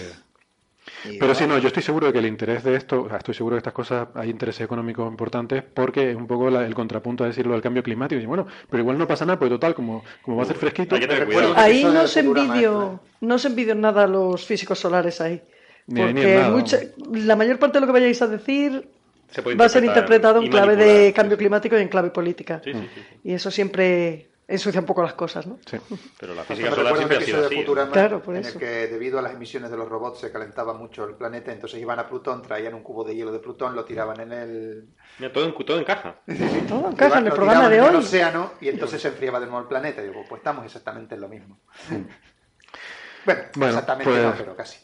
Pero 1.19 1.33
sí, 1.33 1.45
no, 1.47 1.57
yo 1.57 1.67
estoy 1.67 1.81
seguro 1.81 2.07
de 2.07 2.13
que 2.13 2.19
el 2.19 2.27
interés 2.27 2.63
de 2.63 2.75
esto, 2.75 3.01
o 3.03 3.07
sea, 3.09 3.17
estoy 3.17 3.33
seguro 3.33 3.55
de 3.55 3.57
estas 3.57 3.73
cosas, 3.73 4.07
hay 4.13 4.29
intereses 4.29 4.61
económicos 4.61 5.09
importantes 5.09 5.63
porque 5.63 6.11
es 6.11 6.15
un 6.15 6.27
poco 6.27 6.49
la- 6.51 6.65
el 6.65 6.75
contrapunto 6.75 7.23
a 7.23 7.27
decirlo 7.27 7.53
del 7.53 7.61
cambio 7.63 7.81
climático. 7.83 8.21
Y 8.21 8.25
bueno, 8.27 8.45
pero 8.69 8.81
igual 8.83 8.97
no 8.97 9.07
pasa 9.07 9.25
nada, 9.25 9.37
porque 9.39 9.49
total, 9.55 9.73
como, 9.73 10.03
como 10.21 10.37
va 10.37 10.43
a 10.43 10.45
ser 10.45 10.57
fresquito, 10.57 10.95
que 10.97 11.05
un 11.05 11.53
Ahí 11.57 11.83
no 11.83 12.07
se 12.07 12.19
envidio, 12.21 12.99
no 13.21 13.37
se 13.39 13.47
envidio 13.47 13.73
nada 13.75 14.03
a 14.03 14.07
los 14.07 14.45
físicos 14.45 14.79
solares 14.79 15.19
ahí. 15.21 15.41
Ni 15.87 16.01
ahí 16.01 16.13
ni 16.13 16.21
Porque 16.21 16.33
en 16.35 16.39
nada, 16.41 16.51
mucha- 16.51 16.79
la 17.11 17.35
mayor 17.35 17.59
parte 17.59 17.77
de 17.77 17.81
lo 17.81 17.87
que 17.87 17.93
vayáis 17.93 18.21
a 18.21 18.27
decir 18.27 18.87
Se 19.35 19.43
puede 19.43 19.57
va 19.57 19.65
a 19.65 19.69
ser 19.69 19.83
interpretado 19.83 20.41
en 20.41 20.49
clave 20.49 20.75
de 20.77 21.11
cambio 21.13 21.37
climático 21.37 21.77
y 21.77 21.81
en 21.81 21.89
clave 21.89 22.09
política. 22.09 22.61
Sí, 22.63 22.71
sí, 22.73 22.79
sí, 22.79 23.01
sí. 23.09 23.19
Y 23.25 23.33
eso 23.33 23.51
siempre 23.51 24.29
ensucia 24.47 24.79
un 24.79 24.85
poco 24.85 25.01
las 25.03 25.13
cosas, 25.15 25.45
¿no? 25.47 25.57
sí. 25.65 25.77
Pero 26.19 26.35
la 26.35 26.43
física 26.43 26.69
me 26.69 26.75
solar 26.75 26.95
siempre 26.95 27.17
ha 27.17 27.21
sido 27.21 27.45
así. 27.47 27.55
Futurama 27.55 27.91
Claro, 27.91 28.21
por 28.21 28.35
en 28.35 28.41
eso. 28.41 28.53
el 28.53 28.59
que 28.59 28.87
debido 28.87 29.17
a 29.19 29.21
las 29.23 29.33
emisiones 29.33 29.71
de 29.71 29.75
los 29.77 29.89
robots 29.89 30.19
se 30.19 30.31
calentaba 30.31 30.73
mucho 30.73 31.03
el 31.03 31.15
planeta, 31.15 31.51
entonces 31.51 31.81
iban 31.81 31.97
a 31.99 32.07
Plutón, 32.07 32.41
traían 32.43 32.75
un 32.75 32.83
cubo 32.83 33.03
de 33.03 33.15
hielo 33.15 33.31
de 33.31 33.39
Plutón, 33.39 33.75
lo 33.75 33.83
tiraban 33.83 34.19
en 34.21 34.31
el... 34.31 34.85
Mira, 35.19 35.33
todo, 35.33 35.45
en- 35.45 35.65
todo 35.65 35.79
encaja. 35.79 36.21
Todo 36.69 36.89
encaja 36.91 37.17
en 37.19 37.23
el 37.25 37.29
lo 37.29 37.35
programa 37.35 37.67
de 37.69 37.77
en 37.77 37.83
el 37.83 37.89
hoy. 37.89 37.95
océano 37.97 38.51
y 38.61 38.69
entonces 38.69 39.01
se 39.01 39.07
enfriaba 39.09 39.39
de 39.39 39.47
nuevo 39.47 39.61
el 39.61 39.67
planeta. 39.67 40.01
Y 40.01 40.07
digo, 40.09 40.23
pues 40.29 40.39
estamos 40.39 40.63
exactamente 40.63 41.15
en 41.15 41.21
lo 41.21 41.27
mismo. 41.27 41.59
Bueno, 43.25 43.41
Bueno, 43.55 43.73
exactamente 43.73 44.11
pues- 44.11 44.23
no, 44.23 44.33
pero 44.37 44.55
casi. 44.55 44.77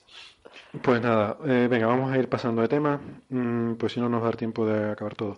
Pues 0.82 1.02
nada, 1.02 1.38
eh, 1.46 1.68
venga, 1.70 1.88
vamos 1.88 2.12
a 2.14 2.18
ir 2.18 2.30
pasando 2.30 2.62
de 2.62 2.68
tema, 2.70 3.00
mm, 3.30 3.74
pues 3.74 3.92
si 3.94 4.00
no 4.00 4.08
nos 4.08 4.22
va 4.22 4.26
a 4.26 4.30
dar 4.30 4.38
tiempo 4.38 4.66
de 4.66 4.92
acabar 4.92 5.16
todo. 5.16 5.38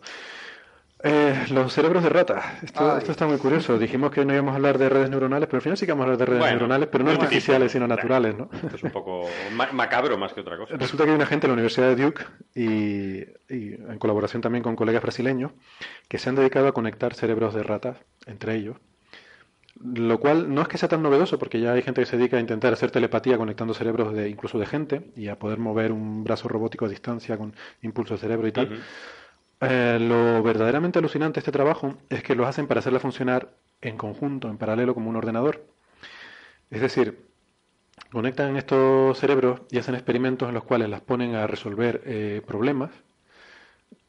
Eh, 1.05 1.35
los 1.49 1.73
cerebros 1.73 2.01
de 2.03 2.09
rata. 2.09 2.59
Esto, 2.61 2.97
esto 2.97 3.11
está 3.11 3.27
muy 3.27 3.37
curioso. 3.37 3.77
Dijimos 3.77 4.09
que 4.11 4.23
no 4.23 4.31
íbamos 4.31 4.53
a 4.53 4.55
hablar 4.55 4.77
de 4.77 4.87
redes 4.87 5.09
neuronales, 5.09 5.47
pero 5.47 5.57
al 5.57 5.61
final 5.61 5.77
sí 5.77 5.85
que 5.85 5.91
vamos 5.91 6.03
a 6.03 6.05
hablar 6.05 6.17
de 6.19 6.25
redes 6.27 6.39
Bueno, 6.39 6.53
neuronales, 6.53 6.87
pero 6.89 7.03
no 7.03 7.11
artificiales, 7.11 7.71
sino 7.73 7.87
naturales, 7.87 8.37
¿no? 8.37 8.49
Esto 8.53 8.75
es 8.77 8.83
un 8.83 8.91
poco 8.91 9.27
ma- 9.53 9.71
macabro 9.73 10.17
más 10.17 10.31
que 10.33 10.39
otra 10.41 10.55
cosa. 10.55 10.77
Resulta 10.77 11.03
que 11.03 11.09
hay 11.09 11.15
una 11.17 11.25
gente 11.25 11.47
en 11.47 11.49
la 11.49 11.53
Universidad 11.55 11.93
de 11.93 12.01
Duke 12.05 12.23
y, 12.55 13.17
y 13.53 13.73
en 13.73 13.97
colaboración 13.99 14.41
también 14.41 14.63
con 14.63 14.77
colegas 14.77 15.01
brasileños 15.03 15.51
que 16.07 16.19
se 16.19 16.29
han 16.29 16.35
dedicado 16.35 16.69
a 16.69 16.71
conectar 16.73 17.15
cerebros 17.15 17.53
de 17.53 17.63
ratas 17.63 17.97
entre 18.25 18.55
ellos. 18.55 18.77
Lo 19.85 20.19
cual 20.19 20.53
no 20.53 20.61
es 20.61 20.67
que 20.69 20.77
sea 20.77 20.87
tan 20.87 21.03
novedoso 21.03 21.37
porque 21.37 21.59
ya 21.59 21.73
hay 21.73 21.81
gente 21.81 22.01
que 22.01 22.05
se 22.05 22.17
dedica 22.17 22.37
a 22.37 22.39
intentar 22.39 22.71
hacer 22.71 22.89
telepatía 22.91 23.37
conectando 23.37 23.73
cerebros 23.73 24.13
de 24.13 24.29
incluso 24.29 24.57
de 24.57 24.65
gente 24.65 25.11
y 25.17 25.27
a 25.27 25.37
poder 25.37 25.59
mover 25.59 25.91
un 25.91 26.23
brazo 26.23 26.47
robótico 26.47 26.85
a 26.85 26.89
distancia 26.89 27.37
con 27.37 27.53
impulso 27.81 28.13
de 28.13 28.19
cerebro 28.21 28.47
y 28.47 28.51
tal. 28.53 28.69
Eh, 29.61 29.97
lo 29.99 30.41
verdaderamente 30.41 30.99
alucinante 30.99 31.35
de 31.35 31.39
este 31.39 31.51
trabajo 31.51 31.95
es 32.09 32.23
que 32.23 32.35
los 32.35 32.47
hacen 32.47 32.67
para 32.67 32.79
hacerla 32.79 32.99
funcionar 32.99 33.49
en 33.81 33.97
conjunto, 33.97 34.47
en 34.49 34.57
paralelo, 34.57 34.93
como 34.93 35.09
un 35.09 35.15
ordenador. 35.17 35.65
Es 36.71 36.81
decir, 36.81 37.25
conectan 38.11 38.55
estos 38.57 39.17
cerebros 39.19 39.61
y 39.69 39.79
hacen 39.79 39.95
experimentos 39.95 40.47
en 40.47 40.53
los 40.55 40.63
cuales 40.63 40.89
las 40.89 41.01
ponen 41.01 41.35
a 41.35 41.45
resolver 41.47 42.01
eh, 42.05 42.41
problemas 42.45 42.91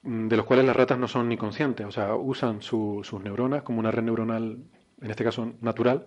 mm, 0.03 0.29
de 0.29 0.37
los 0.37 0.47
cuales 0.47 0.64
las 0.66 0.77
ratas 0.77 0.99
no 0.99 1.09
son 1.09 1.29
ni 1.29 1.37
conscientes. 1.37 1.87
O 1.87 1.91
sea, 1.93 2.14
usan 2.14 2.62
su- 2.62 3.01
sus 3.05 3.20
neuronas 3.22 3.62
como 3.62 3.81
una 3.81 3.91
red 3.91 4.03
neuronal, 4.03 4.59
en 5.05 5.11
este 5.11 5.23
caso 5.23 5.53
natural, 5.61 6.07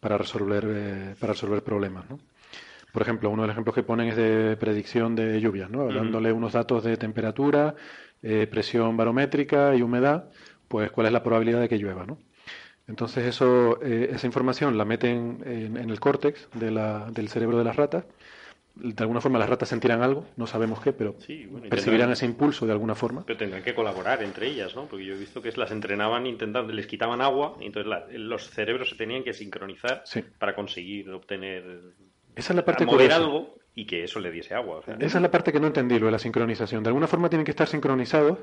para 0.00 0.18
resolver, 0.18 0.64
eh, 0.66 1.14
para 1.20 1.34
resolver 1.34 1.62
problemas. 1.62 2.08
¿no? 2.10 2.18
Por 2.92 3.02
ejemplo, 3.02 3.30
uno 3.30 3.42
de 3.42 3.48
los 3.48 3.54
ejemplos 3.54 3.74
que 3.74 3.82
ponen 3.82 4.08
es 4.08 4.16
de 4.16 4.56
predicción 4.58 5.14
de 5.14 5.40
lluvias, 5.40 5.70
¿no? 5.70 5.84
Dándole 5.94 6.32
unos 6.32 6.52
datos 6.52 6.82
de 6.84 6.96
temperatura, 6.96 7.74
eh, 8.22 8.46
presión 8.50 8.96
barométrica 8.96 9.74
y 9.74 9.82
humedad, 9.82 10.30
pues 10.68 10.90
cuál 10.90 11.06
es 11.06 11.12
la 11.12 11.22
probabilidad 11.22 11.60
de 11.60 11.68
que 11.68 11.78
llueva. 11.78 12.04
¿no? 12.04 12.18
Entonces 12.88 13.24
eso, 13.24 13.78
eh, 13.82 14.10
esa 14.12 14.26
información 14.26 14.76
la 14.76 14.84
meten 14.84 15.38
en, 15.46 15.76
en 15.76 15.88
el 15.90 16.00
córtex 16.00 16.48
de 16.54 16.70
la- 16.70 17.08
del 17.10 17.28
cerebro 17.28 17.56
de 17.58 17.64
las 17.64 17.76
ratas. 17.76 18.04
De 18.74 18.94
alguna 19.02 19.20
forma 19.20 19.38
las 19.38 19.50
ratas 19.50 19.68
sentirán 19.68 20.02
algo, 20.02 20.24
no 20.36 20.46
sabemos 20.46 20.80
qué, 20.80 20.92
pero 20.94 21.14
Sí, 21.18 21.44
bueno, 21.46 21.68
percibirán 21.68 22.06
tendrán- 22.08 22.12
ese 22.12 22.24
impulso 22.26 22.64
de 22.66 22.72
alguna 22.72 22.94
forma. 22.94 23.24
Pero 23.26 23.38
tendrán 23.38 23.62
que 23.62 23.74
colaborar 23.74 24.22
entre 24.22 24.46
ellas, 24.48 24.74
¿no? 24.74 24.86
Porque 24.86 25.04
yo 25.04 25.14
he 25.14 25.18
visto 25.18 25.42
que 25.42 25.52
las 25.52 25.70
entrenaban 25.70 26.26
intentando, 26.26 26.72
les 26.72 26.86
quitaban 26.86 27.20
agua 27.20 27.56
y 27.60 27.66
entonces 27.66 27.88
la- 27.88 28.06
los 28.10 28.48
cerebros 28.48 28.88
se 28.88 28.96
tenían 28.96 29.24
que 29.24 29.34
sincronizar 29.34 30.02
Sí. 30.06 30.24
para 30.38 30.54
conseguir 30.54 31.10
obtener, 31.10 31.62
Esa 32.34 32.52
es 32.54 32.56
la 32.56 32.64
parte 32.64 32.86
mover 32.86 33.12
algo 33.12 33.56
y 33.74 33.84
que 33.86 34.04
eso 34.04 34.20
le 34.20 34.30
diese 34.30 34.54
agua. 34.54 34.76
o 34.78 34.82
sea, 34.82 34.94
Esa 34.98 35.18
es 35.18 35.22
la 35.22 35.30
parte 35.30 35.52
que 35.52 35.60
no 35.60 35.66
entendí, 35.66 35.98
lo 35.98 36.06
de 36.06 36.12
la 36.12 36.18
sincronización. 36.18 36.82
De 36.82 36.88
alguna 36.88 37.06
forma 37.06 37.28
tienen 37.28 37.44
que 37.44 37.50
estar 37.50 37.68
sincronizados 37.68 38.38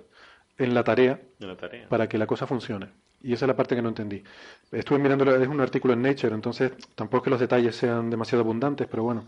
en 0.59 0.73
la 0.75 0.83
tarea 0.83 1.19
de 1.39 1.47
la 1.47 1.57
tarea. 1.57 1.87
para 1.89 2.07
que 2.07 2.19
la 2.19 2.27
cosa 2.27 2.45
funcione. 2.45 2.89
Y 3.21 3.33
esa 3.33 3.45
es 3.45 3.47
la 3.47 3.55
parte 3.55 3.75
que 3.75 3.81
no 3.81 3.89
entendí. 3.89 4.23
Estuve 4.71 4.99
mirando, 4.99 5.35
es 5.35 5.47
un 5.47 5.59
artículo 5.59 5.93
en 5.93 6.01
Nature, 6.01 6.33
entonces 6.33 6.71
tampoco 6.95 7.17
es 7.17 7.23
que 7.25 7.29
los 7.31 7.39
detalles 7.39 7.75
sean 7.75 8.09
demasiado 8.09 8.43
abundantes, 8.43 8.87
pero 8.89 9.03
bueno. 9.03 9.25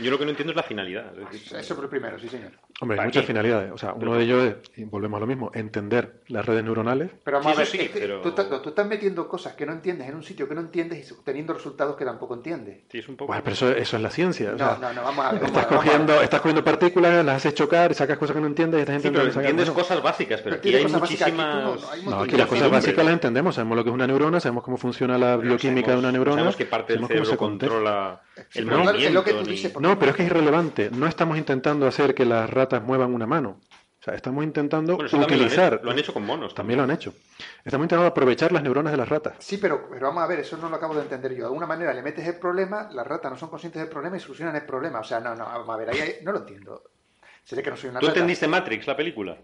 Yo 0.00 0.10
lo 0.10 0.18
que 0.18 0.24
no 0.24 0.30
entiendo 0.30 0.52
es 0.52 0.56
la 0.56 0.62
finalidad. 0.62 1.12
es 1.18 1.30
decir, 1.30 1.56
Eso 1.56 1.74
por 1.74 1.84
el 1.84 1.90
primero, 1.90 2.18
sí, 2.18 2.28
señor. 2.28 2.52
Hombre, 2.80 2.94
hay 2.94 2.98
¿Para 2.98 3.08
muchas 3.08 3.24
finalidades. 3.24 3.72
O 3.72 3.76
sea, 3.78 3.92
uno 3.94 4.14
de 4.14 4.22
ellos 4.22 4.44
es, 4.44 4.54
y 4.76 4.84
volvemos 4.84 5.16
a 5.16 5.20
lo 5.20 5.26
mismo, 5.26 5.50
entender 5.52 6.20
las 6.28 6.46
redes 6.46 6.62
neuronales. 6.62 7.10
Pero 7.24 7.38
vamos 7.38 7.50
Sí, 7.52 7.56
a 7.56 7.58
ver, 7.58 7.66
sí, 7.66 7.78
es 7.80 7.90
que 7.90 7.98
pero- 7.98 8.20
tú, 8.20 8.28
estás- 8.28 8.62
tú 8.62 8.68
estás 8.68 8.86
metiendo 8.86 9.26
cosas 9.26 9.54
que 9.54 9.66
no 9.66 9.72
entiendes 9.72 10.08
en 10.08 10.14
un 10.14 10.22
sitio 10.22 10.48
que 10.48 10.54
no 10.54 10.60
entiendes 10.60 11.10
y 11.10 11.12
obteniendo 11.12 11.52
resultados 11.54 11.96
que 11.96 12.04
tampoco 12.04 12.34
entiendes. 12.34 12.82
sí, 12.88 12.98
es 12.98 13.08
un 13.08 13.16
poco... 13.16 13.28
Bueno, 13.28 13.42
pero 13.42 13.54
eso, 13.54 13.70
eso 13.70 13.96
es 13.96 14.02
la 14.02 14.10
ciencia. 14.10 14.50
o 14.50 14.52
No, 14.52 14.58
sea, 14.58 14.78
no, 14.80 14.92
no, 14.92 15.02
vamos 15.02 15.26
a 15.26 15.32
ver. 15.32 15.42
Estás 15.42 15.50
a 15.50 15.60
ver, 15.60 15.66
vamos 15.70 15.72
a 15.72 15.88
ver. 15.88 15.92
cogiendo, 15.96 16.22
estás 16.22 16.40
cogiendo 16.40 16.64
partículas, 16.64 17.24
las 17.24 17.36
haces 17.36 17.54
chocar, 17.54 17.94
sacas 17.94 18.16
cosas 18.16 18.34
que 18.36 18.40
no 18.42 18.46
entiendes 18.46 18.78
y 18.78 18.80
esta 18.82 18.92
gente 18.92 19.08
Sí, 19.08 19.12
pero 19.14 19.26
entiendes 19.32 19.70
cosas 19.72 20.00
básicas, 20.00 20.40
pero 20.42 20.56
Pero 20.60 20.60
aquí 20.60 20.74
hay 20.76 20.82
cosas 20.84 21.00
básicas, 21.00 21.28
aquí 21.28 21.36
tú 21.36 21.42
no- 21.42 21.64
muchísimas... 21.72 22.04
no 22.04 22.16
hay 22.20 22.24
aquí 22.28 22.36
las 22.36 22.46
cosas 22.46 22.70
básicas 22.70 23.04
las 23.04 23.12
entendemos, 23.14 23.54
sabemos 23.56 23.76
lo 23.76 23.82
que 23.82 23.90
es 23.90 23.94
una 23.94 24.06
neurona, 24.06 24.38
sabemos 24.38 24.62
cómo 24.62 24.76
funciona 24.76 25.18
la 25.18 25.36
bioquímica 25.36 25.90
de 25.90 25.98
una 25.98 26.12
neurona, 26.12 26.36
Sabemos 26.36 26.54
qué 26.56 26.66
parte 26.66 26.92
del 26.92 27.04
cerebro 27.08 27.36
controla 27.36 28.20
el 28.54 28.64
pero 28.66 28.78
movimiento. 28.78 29.08
es 29.08 29.12
lo 29.14 29.24
que 29.24 29.32
tú 29.32 29.42
ni- 29.42 29.48
dices, 29.52 29.72
porque- 29.72 29.88
No, 29.88 29.98
pero 29.98 30.10
es 30.10 30.16
que 30.16 30.22
es 30.24 30.30
irrelevante. 30.30 30.90
No 30.92 31.06
estamos 31.06 31.36
intentando 31.38 31.86
hacer 31.86 32.14
que 32.14 32.24
las 32.24 32.48
ratas 32.50 32.82
muevan 32.82 33.12
una 33.14 33.26
mano. 33.26 33.58
O 34.00 34.04
sea, 34.04 34.14
estamos 34.14 34.44
intentando 34.44 34.94
Bueno, 34.94 35.08
eso 35.08 35.18
también 35.18 35.38
lo 35.40 35.44
han 35.44 35.50
utilizar. 35.50 35.74
hecho- 35.74 35.84
lo 35.84 35.90
han 35.90 35.98
hecho 35.98 36.14
con 36.14 36.24
monos 36.24 36.54
También 36.54 36.78
lo 36.78 36.84
han 36.84 36.90
hecho. 36.92 37.12
Estamos 37.64 37.84
intentando 37.84 38.06
aprovechar 38.06 38.52
las 38.52 38.62
neuronas 38.62 38.92
de 38.92 38.96
las 38.96 39.08
ratas. 39.08 39.34
Sí, 39.40 39.58
pero, 39.58 39.88
pero 39.90 40.06
vamos 40.06 40.22
a 40.22 40.26
ver, 40.28 40.38
eso 40.40 40.56
no 40.56 40.68
lo 40.68 40.76
acabo 40.76 40.94
de 40.94 41.02
entender 41.02 41.32
yo. 41.32 41.38
De 41.40 41.44
alguna 41.46 41.66
manera 41.66 41.92
le 41.92 42.00
metes 42.02 42.26
el 42.26 42.36
problema, 42.36 42.88
las 42.92 43.06
ratas 43.06 43.32
no 43.32 43.36
son 43.36 43.48
conscientes 43.50 43.82
del 43.82 43.90
problema 43.90 44.16
y 44.16 44.20
solucionan 44.20 44.54
el 44.54 44.62
problema. 44.64 45.00
O 45.00 45.04
sea, 45.04 45.18
no, 45.20 45.34
no, 45.34 45.44
vamos 45.44 45.68
a 45.68 45.76
ver, 45.76 45.90
ahí, 45.90 46.00
ahí- 46.00 46.14
no 46.22 46.30
lo 46.32 46.38
entiendo. 46.38 46.82
Seré 47.44 47.62
que 47.62 47.70
no 47.70 47.76
soy 47.76 47.90
una 47.90 47.98
¿Tú 48.00 48.06
rata. 48.06 48.18
entendiste 48.18 48.46
Matrix, 48.46 48.86
la 48.86 48.96
película? 48.96 49.36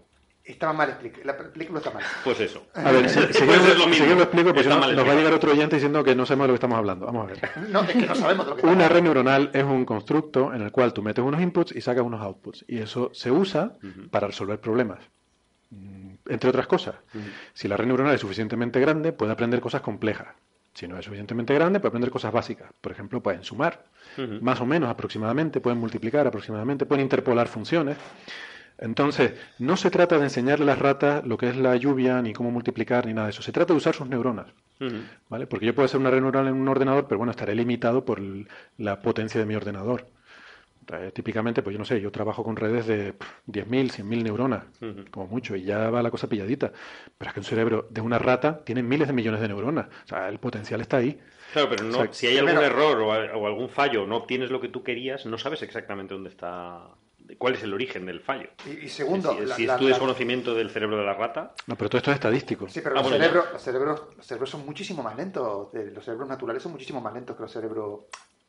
Estaba 0.45 0.73
mal 0.73 0.89
explicado. 0.89 1.25
La 1.25 1.35
película 1.37 1.79
está 1.79 1.89
mal. 1.89 2.03
Pues 2.23 2.39
eso. 2.39 2.67
A 2.75 2.91
ver, 2.91 3.09
si, 3.09 3.19
si 3.19 3.43
Pues 3.43 3.65
yo, 3.65 3.71
es 3.71 3.77
lo 3.79 3.93
si 3.93 4.07
yo 4.07 4.15
lo 4.15 4.21
explico, 4.23 4.53
pues 4.53 4.67
nos 4.67 4.79
va 4.79 5.11
a 5.11 5.15
llegar 5.15 5.33
otro 5.33 5.51
oyente 5.51 5.77
diciendo 5.77 6.03
que 6.03 6.15
no 6.15 6.25
sabemos 6.27 6.45
de 6.45 6.47
lo 6.49 6.53
que 6.53 6.57
estamos 6.57 6.77
hablando. 6.77 7.07
Vamos 7.07 7.23
a 7.23 7.33
ver. 7.33 7.49
No, 7.69 7.81
es 7.81 7.89
que 7.89 8.05
no 8.05 8.13
sabemos 8.13 8.45
de 8.45 8.51
lo 8.51 8.57
que 8.57 8.67
Una 8.67 8.87
red 8.87 9.01
neuronal 9.01 9.49
es 9.53 9.63
un 9.63 9.85
constructo 9.85 10.53
en 10.53 10.61
el 10.61 10.71
cual 10.71 10.93
tú 10.93 11.01
metes 11.01 11.23
unos 11.23 11.41
inputs 11.41 11.75
y 11.75 11.81
sacas 11.81 12.03
unos 12.05 12.21
outputs. 12.21 12.63
Y 12.67 12.77
eso 12.77 13.09
se 13.13 13.31
usa 13.31 13.77
para 14.11 14.27
resolver 14.27 14.59
problemas. 14.59 14.99
Mm, 15.71 16.13
Entre 16.27 16.49
otras 16.49 16.67
cosas, 16.67 16.95
si 17.53 17.67
la 17.67 17.75
red 17.75 17.87
neuronal 17.87 18.13
es 18.13 18.21
suficientemente 18.21 18.79
grande, 18.79 19.13
puede 19.13 19.31
aprender 19.31 19.59
cosas 19.61 19.81
complejas. 19.81 20.27
Si 20.75 20.87
no 20.87 20.99
es 20.99 21.05
suficientemente 21.05 21.53
grande, 21.55 21.79
puede 21.79 21.89
aprender 21.89 22.11
cosas 22.11 22.31
básicas. 22.33 22.69
Por 22.81 22.91
ejemplo, 22.91 23.23
pueden 23.23 23.43
sumar, 23.43 23.85
más 24.41 24.59
o 24.61 24.65
menos 24.65 24.89
aproximadamente, 24.89 25.59
pueden 25.59 25.79
multiplicar 25.79 26.27
aproximadamente, 26.27 26.85
pueden 26.85 27.03
interpolar 27.03 27.47
funciones. 27.47 27.97
Entonces, 28.77 29.33
no 29.59 29.77
se 29.77 29.89
trata 29.89 30.17
de 30.17 30.25
enseñarle 30.25 30.63
a 30.63 30.67
las 30.67 30.79
ratas 30.79 31.25
lo 31.25 31.37
que 31.37 31.49
es 31.49 31.55
la 31.55 31.75
lluvia, 31.75 32.21
ni 32.21 32.33
cómo 32.33 32.51
multiplicar, 32.51 33.05
ni 33.05 33.13
nada 33.13 33.27
de 33.27 33.31
eso. 33.31 33.41
Se 33.41 33.51
trata 33.51 33.73
de 33.73 33.77
usar 33.77 33.95
sus 33.95 34.07
neuronas. 34.07 34.47
¿Vale? 35.29 35.47
Porque 35.47 35.65
yo 35.65 35.73
puedo 35.73 35.85
hacer 35.85 35.99
una 35.99 36.09
red 36.09 36.19
neuronal 36.21 36.47
en 36.49 36.59
un 36.59 36.67
ordenador, 36.67 37.07
pero 37.07 37.17
bueno, 37.19 37.31
estaré 37.31 37.55
limitado 37.55 38.03
por 38.03 38.21
la 38.77 39.01
potencia 39.01 39.39
de 39.39 39.45
mi 39.45 39.55
ordenador. 39.55 40.05
Eh, 40.91 41.11
típicamente, 41.13 41.63
pues 41.63 41.73
yo 41.73 41.79
no 41.79 41.85
sé, 41.85 41.99
yo 41.99 42.11
trabajo 42.11 42.43
con 42.43 42.55
redes 42.55 42.85
de 42.85 43.13
pff, 43.13 43.27
10.000, 43.47 43.89
100.000 43.89 44.23
neuronas, 44.23 44.65
Ujú. 44.81 45.05
como 45.09 45.27
mucho, 45.27 45.55
y 45.55 45.63
ya 45.63 45.89
va 45.89 46.03
la 46.03 46.11
cosa 46.11 46.27
pilladita. 46.27 46.71
Pero 47.17 47.29
es 47.29 47.33
que 47.33 47.39
un 47.39 47.45
cerebro 47.45 47.87
de 47.89 48.01
una 48.01 48.19
rata 48.19 48.63
tiene 48.63 48.83
miles 48.83 49.07
de 49.07 49.13
millones 49.13 49.41
de 49.41 49.47
neuronas. 49.47 49.87
O 49.87 50.07
sea, 50.07 50.29
el 50.29 50.37
potencial 50.39 50.81
está 50.81 50.97
ahí. 50.97 51.17
Claro, 51.53 51.69
pero 51.69 51.83
no, 51.85 51.89
O 51.89 52.03
sea, 52.03 52.13
si 52.13 52.27
hay 52.27 52.37
algún 52.37 52.61
error 52.61 52.99
o 53.01 53.47
algún 53.47 53.69
fallo, 53.69 54.05
no 54.05 54.17
obtienes 54.17 54.51
lo 54.51 54.59
que 54.61 54.67
tú 54.67 54.83
querías, 54.83 55.25
no 55.25 55.37
sabes 55.37 55.63
exactamente 55.63 56.13
dónde 56.13 56.29
está, 56.29 56.89
cuál 57.37 57.55
es 57.55 57.63
el 57.63 57.73
origen 57.73 58.05
del 58.05 58.21
fallo. 58.21 58.49
Y, 58.65 58.85
y 58.85 58.89
segundo, 58.89 59.33
si 59.33 59.45
la- 59.45 59.55
si 59.55 59.65
la- 59.65 59.73
es 59.73 59.79
tu 59.79 59.83
la- 59.85 59.89
desconocimiento 59.91 60.53
del 60.53 60.69
cerebro 60.69 60.97
de 60.97 61.03
la 61.05 61.13
rata, 61.13 61.53
No, 61.67 61.75
pero 61.75 61.89
todo 61.89 61.97
esto 61.99 62.11
es 62.11 62.15
estadístico. 62.15 62.67
Sí, 62.69 62.81
pero 62.81 62.95
Ah, 62.95 63.01
los, 63.01 63.09
bueno, 63.09 63.17
cerebros, 63.23 63.45
los, 63.53 63.61
cerebros, 63.61 64.01
los 64.17 64.25
cerebros 64.25 64.49
son 64.49 64.65
muchísimo 64.65 65.01
más 65.03 65.15
lentos. 65.15 65.69
Los 65.73 66.03
cerebros 66.05 66.27
naturales 66.29 66.61
son 66.63 66.71
muchísimo 66.71 67.01
más 67.01 67.13
lentos 67.13 67.35
que 67.35 67.41
los 67.43 67.51
cerebros. 67.51 67.99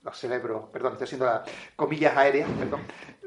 Los 0.02 0.16
cerebros, 0.18 0.64
perdón, 0.72 0.92
estoy 0.92 1.04
haciendo 1.04 1.26
las 1.26 1.40
comillas 1.74 2.16
aéreas, 2.16 2.48
perdón. 2.58 2.80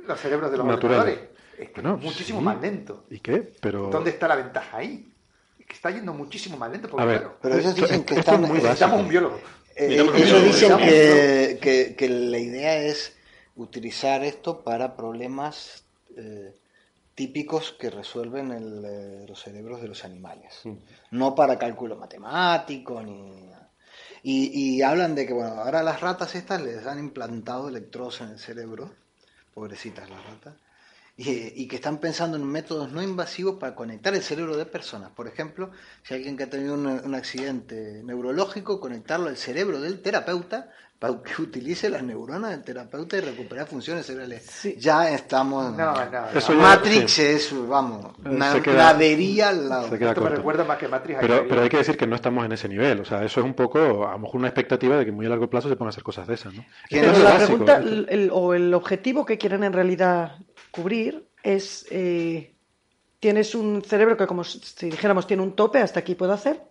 Los 0.08 0.20
cerebros 0.20 0.50
de 0.52 0.58
los 0.58 0.66
Naturales. 0.66 1.20
Es 1.58 1.72
que 1.72 1.82
Bueno, 1.82 1.97
muchísimo 1.97 2.39
sí. 2.39 2.45
más 2.45 2.62
lento. 2.62 3.04
¿Y 3.10 3.20
qué? 3.20 3.52
Pero... 3.60 3.89
¿Dónde 3.89 4.12
está 4.12 4.30
la 4.30 4.38
ventaja 4.38 4.78
ahí? 4.78 5.12
Es 5.60 5.66
que 5.66 5.74
está 5.74 5.91
yendo 5.91 6.14
muchísimo 6.14 6.56
más 6.56 6.72
lento. 6.72 6.88
Porque, 6.88 7.04
A 7.04 7.06
ver, 7.06 7.20
claro, 7.20 7.38
Pero 7.41 7.56
ellos 7.56 7.66
esto- 7.72 7.82
dicen 7.82 8.04
que 8.06 8.16
están- 8.16 8.43
es 8.43 8.50
muy 8.50 8.60
necesitamos 8.60 8.91
básico. 8.93 9.04
un 9.04 9.10
biólogo. 9.10 9.41
Eh, 9.76 9.88
Necesitamos 9.89 10.16
ellos 10.22 10.43
dicen 10.43 10.68
biólogo, 10.70 10.86
que, 10.89 11.60
que- 11.62 11.95
que 11.97 12.10
la 12.10 12.38
idea 12.38 12.76
es 12.82 13.18
utilizar 13.60 14.24
esto 14.24 14.62
para 14.62 14.95
problemas 14.95 15.84
eh, 16.16 16.55
típicos 17.14 17.76
que 17.78 17.89
resuelven 17.89 18.51
el, 18.51 18.86
eh, 18.86 19.26
los 19.28 19.41
cerebros 19.41 19.82
de 19.82 19.89
los 19.89 20.05
animales, 20.05 20.62
no 21.12 21.36
para 21.36 21.60
cálculo 21.60 21.97
matemático 21.97 23.01
ni 23.03 23.49
y, 24.24 24.78
y 24.78 24.82
hablan 24.82 25.16
de 25.16 25.26
que 25.26 25.34
bueno 25.34 25.51
ahora 25.62 25.84
las 25.84 25.99
ratas 25.99 26.36
estas 26.36 26.62
les 26.62 26.86
han 26.88 26.99
implantado 26.99 27.68
electrodos 27.70 28.22
en 28.22 28.30
el 28.30 28.39
cerebro 28.39 28.91
pobrecitas 29.53 30.10
las 30.10 30.24
ratas, 30.26 30.55
y, 31.18 31.62
y 31.62 31.68
que 31.68 31.76
están 31.76 31.97
pensando 31.97 32.38
en 32.38 32.45
métodos 32.45 32.93
no 32.93 33.01
invasivos 33.01 33.60
para 33.60 33.76
conectar 33.76 34.14
el 34.16 34.24
cerebro 34.24 34.55
de 34.55 34.66
personas. 34.66 35.12
Por 35.12 35.28
ejemplo, 35.28 35.72
si 36.03 36.14
alguien 36.14 36.38
que 36.38 36.43
ha 36.43 36.49
tenido 36.49 36.76
un, 36.76 36.88
un 36.88 37.16
accidente 37.16 38.01
neurológico, 38.05 38.80
conectarlo 38.80 39.28
al 39.28 39.36
cerebro 39.36 39.82
del 39.82 40.01
terapeuta 40.01 40.72
para 41.00 41.22
que 41.24 41.41
utilice 41.41 41.89
las 41.89 42.04
neuronas 42.04 42.52
del 42.52 42.62
terapeuta 42.62 43.16
y 43.16 43.22
recuperar 43.22 43.66
funciones 43.68 44.06
cerebrales. 44.06 44.45
Ya 44.78 45.10
estamos... 45.10 45.72
No, 45.72 45.93
no, 45.93 46.06
no. 46.12 46.28
Eso 46.38 46.54
ya- 46.54 46.60
Matrix 46.60 47.12
sí. 47.14 47.22
es, 47.22 47.68
vamos, 47.70 48.14
una 48.26 48.54
nadería 48.60 49.47
al 49.50 49.70
lado. 49.70 49.89
se 49.89 49.97
queda 49.97 50.10
Esto 50.10 50.22
me 50.22 50.30
recuerda 50.32 50.66
más 50.66 50.78
que 50.78 50.89
Matrix. 50.89 51.20
Pero, 51.22 51.47
pero 51.47 51.62
hay 51.62 51.70
que 51.70 51.78
decir 51.78 51.95
que 51.95 52.06
no 52.06 52.16
estamos 52.18 52.43
en 52.45 52.52
ese 52.52 52.68
nivel. 52.68 53.00
O 53.00 53.06
sea, 53.06 53.24
eso 53.24 53.39
es 53.39 53.45
un 53.45 53.54
poco, 53.54 54.06
a 54.08 54.12
lo 54.12 54.20
mejor 54.20 54.36
una 54.36 54.50
expectativa 54.50 54.97
de 54.97 55.06
que 55.06 55.14
muy 55.14 55.26
a 55.26 55.30
largo 55.30 55.50
plazo 55.50 55.70
se 55.70 55.78
puedan 55.78 55.89
hacer 55.89 56.04
cosas 56.04 56.28
de 56.28 56.34
esas, 56.34 56.54
¿no? 56.54 56.66
¿Quién 56.89 57.06
Esto 57.06 57.14
Pero 57.16 57.18
es 57.18 57.24
la 57.24 57.39
básico. 57.39 57.66
pregunta 57.66 58.12
el- 58.14 58.30
o 58.34 58.54
el 58.54 58.74
objetivo 58.74 59.26
que 59.26 59.38
quieren 59.38 59.64
en 59.64 59.72
realidad 59.72 60.36
cubrir 60.72 61.30
es, 61.43 61.86
eh, 61.91 62.56
tienes 63.22 63.56
un 63.56 63.82
cerebro 63.84 64.18
que 64.18 64.28
como 64.28 64.43
si 64.43 64.60
si 64.60 64.89
dijéramos 64.89 65.26
tiene 65.28 65.43
un 65.43 65.56
tope, 65.56 65.80
hasta 65.80 66.02
aquí 66.02 66.16
puedo 66.16 66.34
hacer, 66.34 66.62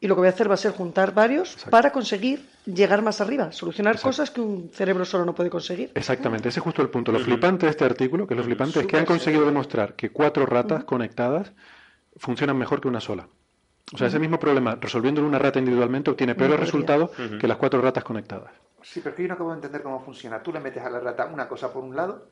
y 0.00 0.08
lo 0.08 0.14
que 0.14 0.20
voy 0.20 0.26
a 0.28 0.30
hacer 0.30 0.50
va 0.50 0.54
a 0.54 0.58
ser 0.58 0.72
juntar 0.72 1.14
varios 1.14 1.56
para 1.70 1.90
conseguir 1.90 2.48
llegar 2.66 3.02
más 3.02 3.20
arriba, 3.20 3.52
solucionar 3.52 3.94
Exacto. 3.94 4.08
cosas 4.08 4.30
que 4.30 4.40
un 4.40 4.70
cerebro 4.72 5.04
solo 5.04 5.24
no 5.24 5.34
puede 5.34 5.48
conseguir. 5.48 5.92
Exactamente, 5.94 6.48
ese 6.48 6.60
es 6.60 6.64
justo 6.64 6.82
el 6.82 6.90
punto. 6.90 7.12
Lo 7.12 7.18
flipante 7.18 7.66
de 7.66 7.70
este 7.70 7.84
artículo, 7.84 8.26
que 8.26 8.34
es 8.34 8.38
lo 8.38 8.44
flipante, 8.44 8.80
es 8.80 8.86
que 8.86 8.96
han 8.96 9.06
conseguido 9.06 9.46
demostrar 9.46 9.94
que 9.94 10.10
cuatro 10.10 10.44
ratas 10.44 10.84
conectadas 10.84 11.52
funcionan 12.16 12.58
mejor 12.58 12.80
que 12.80 12.88
una 12.88 13.00
sola. 13.00 13.28
O 13.92 13.96
sea, 13.96 14.08
ese 14.08 14.18
mismo 14.18 14.38
problema, 14.38 14.76
resolviéndolo 14.80 15.28
una 15.28 15.38
rata 15.38 15.60
individualmente, 15.60 16.10
obtiene 16.10 16.34
peores 16.34 16.58
resultados 16.58 17.10
que 17.40 17.46
las 17.46 17.56
cuatro 17.56 17.80
ratas 17.80 18.04
conectadas. 18.04 18.50
Sí, 18.82 19.00
pero 19.00 19.10
es 19.10 19.16
que 19.16 19.22
yo 19.22 19.28
no 19.28 19.34
acabo 19.34 19.50
de 19.50 19.56
entender 19.56 19.82
cómo 19.82 20.04
funciona. 20.04 20.42
Tú 20.42 20.52
le 20.52 20.60
metes 20.60 20.82
a 20.82 20.90
la 20.90 21.00
rata 21.00 21.26
una 21.26 21.48
cosa 21.48 21.72
por 21.72 21.82
un 21.82 21.96
lado 21.96 22.28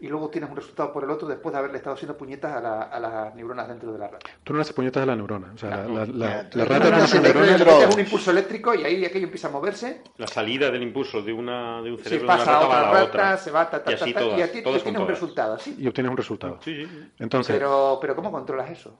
y 0.00 0.08
luego 0.08 0.28
tienes 0.30 0.48
un 0.50 0.56
resultado 0.56 0.92
por 0.92 1.04
el 1.04 1.10
otro 1.10 1.28
después 1.28 1.52
de 1.52 1.58
haberle 1.58 1.76
estado 1.76 1.94
haciendo 1.94 2.16
puñetas 2.16 2.52
a, 2.56 2.60
la- 2.60 2.82
a 2.82 2.98
las 3.00 3.34
neuronas 3.34 3.68
dentro 3.68 3.92
de 3.92 3.98
la 3.98 4.08
rata. 4.08 4.26
Tú 4.42 4.52
no 4.52 4.58
le 4.58 4.62
haces 4.62 4.74
puñetas 4.74 5.02
a 5.02 5.06
la 5.06 5.14
neurona. 5.16 5.52
O 5.54 5.58
sea, 5.58 5.70
la, 5.70 5.86
la, 5.86 6.06
la- 6.06 6.50
tú 6.50 6.58
la 6.58 6.64
no 6.64 6.70
rata 6.70 6.96
haces 7.04 7.20
unas 7.20 7.34
de- 7.34 7.34
neuronas... 7.34 7.60
Metes 7.66 7.94
un 7.94 8.00
impulso 8.00 8.30
eléctrico 8.30 8.74
y 8.74 8.84
ahí 8.84 9.04
aquello 9.04 9.26
empieza 9.26 9.48
a 9.48 9.50
moverse. 9.50 10.02
La 10.16 10.26
salida 10.26 10.70
del 10.70 10.82
impulso 10.82 11.20
de, 11.22 11.32
una, 11.32 11.82
de 11.82 11.90
un 11.92 11.98
Se 11.98 12.04
cerebro 12.04 12.26
de 12.28 12.34
una 12.34 12.38
pasa 12.44 12.50
a 12.58 12.60
rata 12.62 12.66
va 12.66 12.70
otra 12.74 12.78
a 12.78 12.82
la 12.82 12.92
rata, 13.00 13.04
otra. 13.08 13.36
se 13.36 13.50
va, 13.50 13.70
ta, 13.70 13.82
ta, 13.84 13.92
y 13.92 13.96
ta, 13.96 14.04
así 14.04 14.14
ta, 14.14 14.20
todas, 14.20 14.38
y 14.38 14.42
aquí 14.42 14.62
todas 14.62 14.62
tienes 14.62 14.82
con 14.82 14.90
un 14.90 14.94
todas. 15.06 15.10
resultado, 15.10 15.58
¿sí? 15.58 15.76
Y 15.78 15.86
obtienes 15.88 16.10
un 16.10 16.16
resultado. 16.16 16.58
Sí, 16.62 16.74
sí, 16.76 16.86
sí. 16.86 17.10
Entonces, 17.18 17.54
Pero, 17.56 17.98
pero 18.00 18.16
¿cómo 18.16 18.30
controlas 18.32 18.70
eso? 18.70 18.98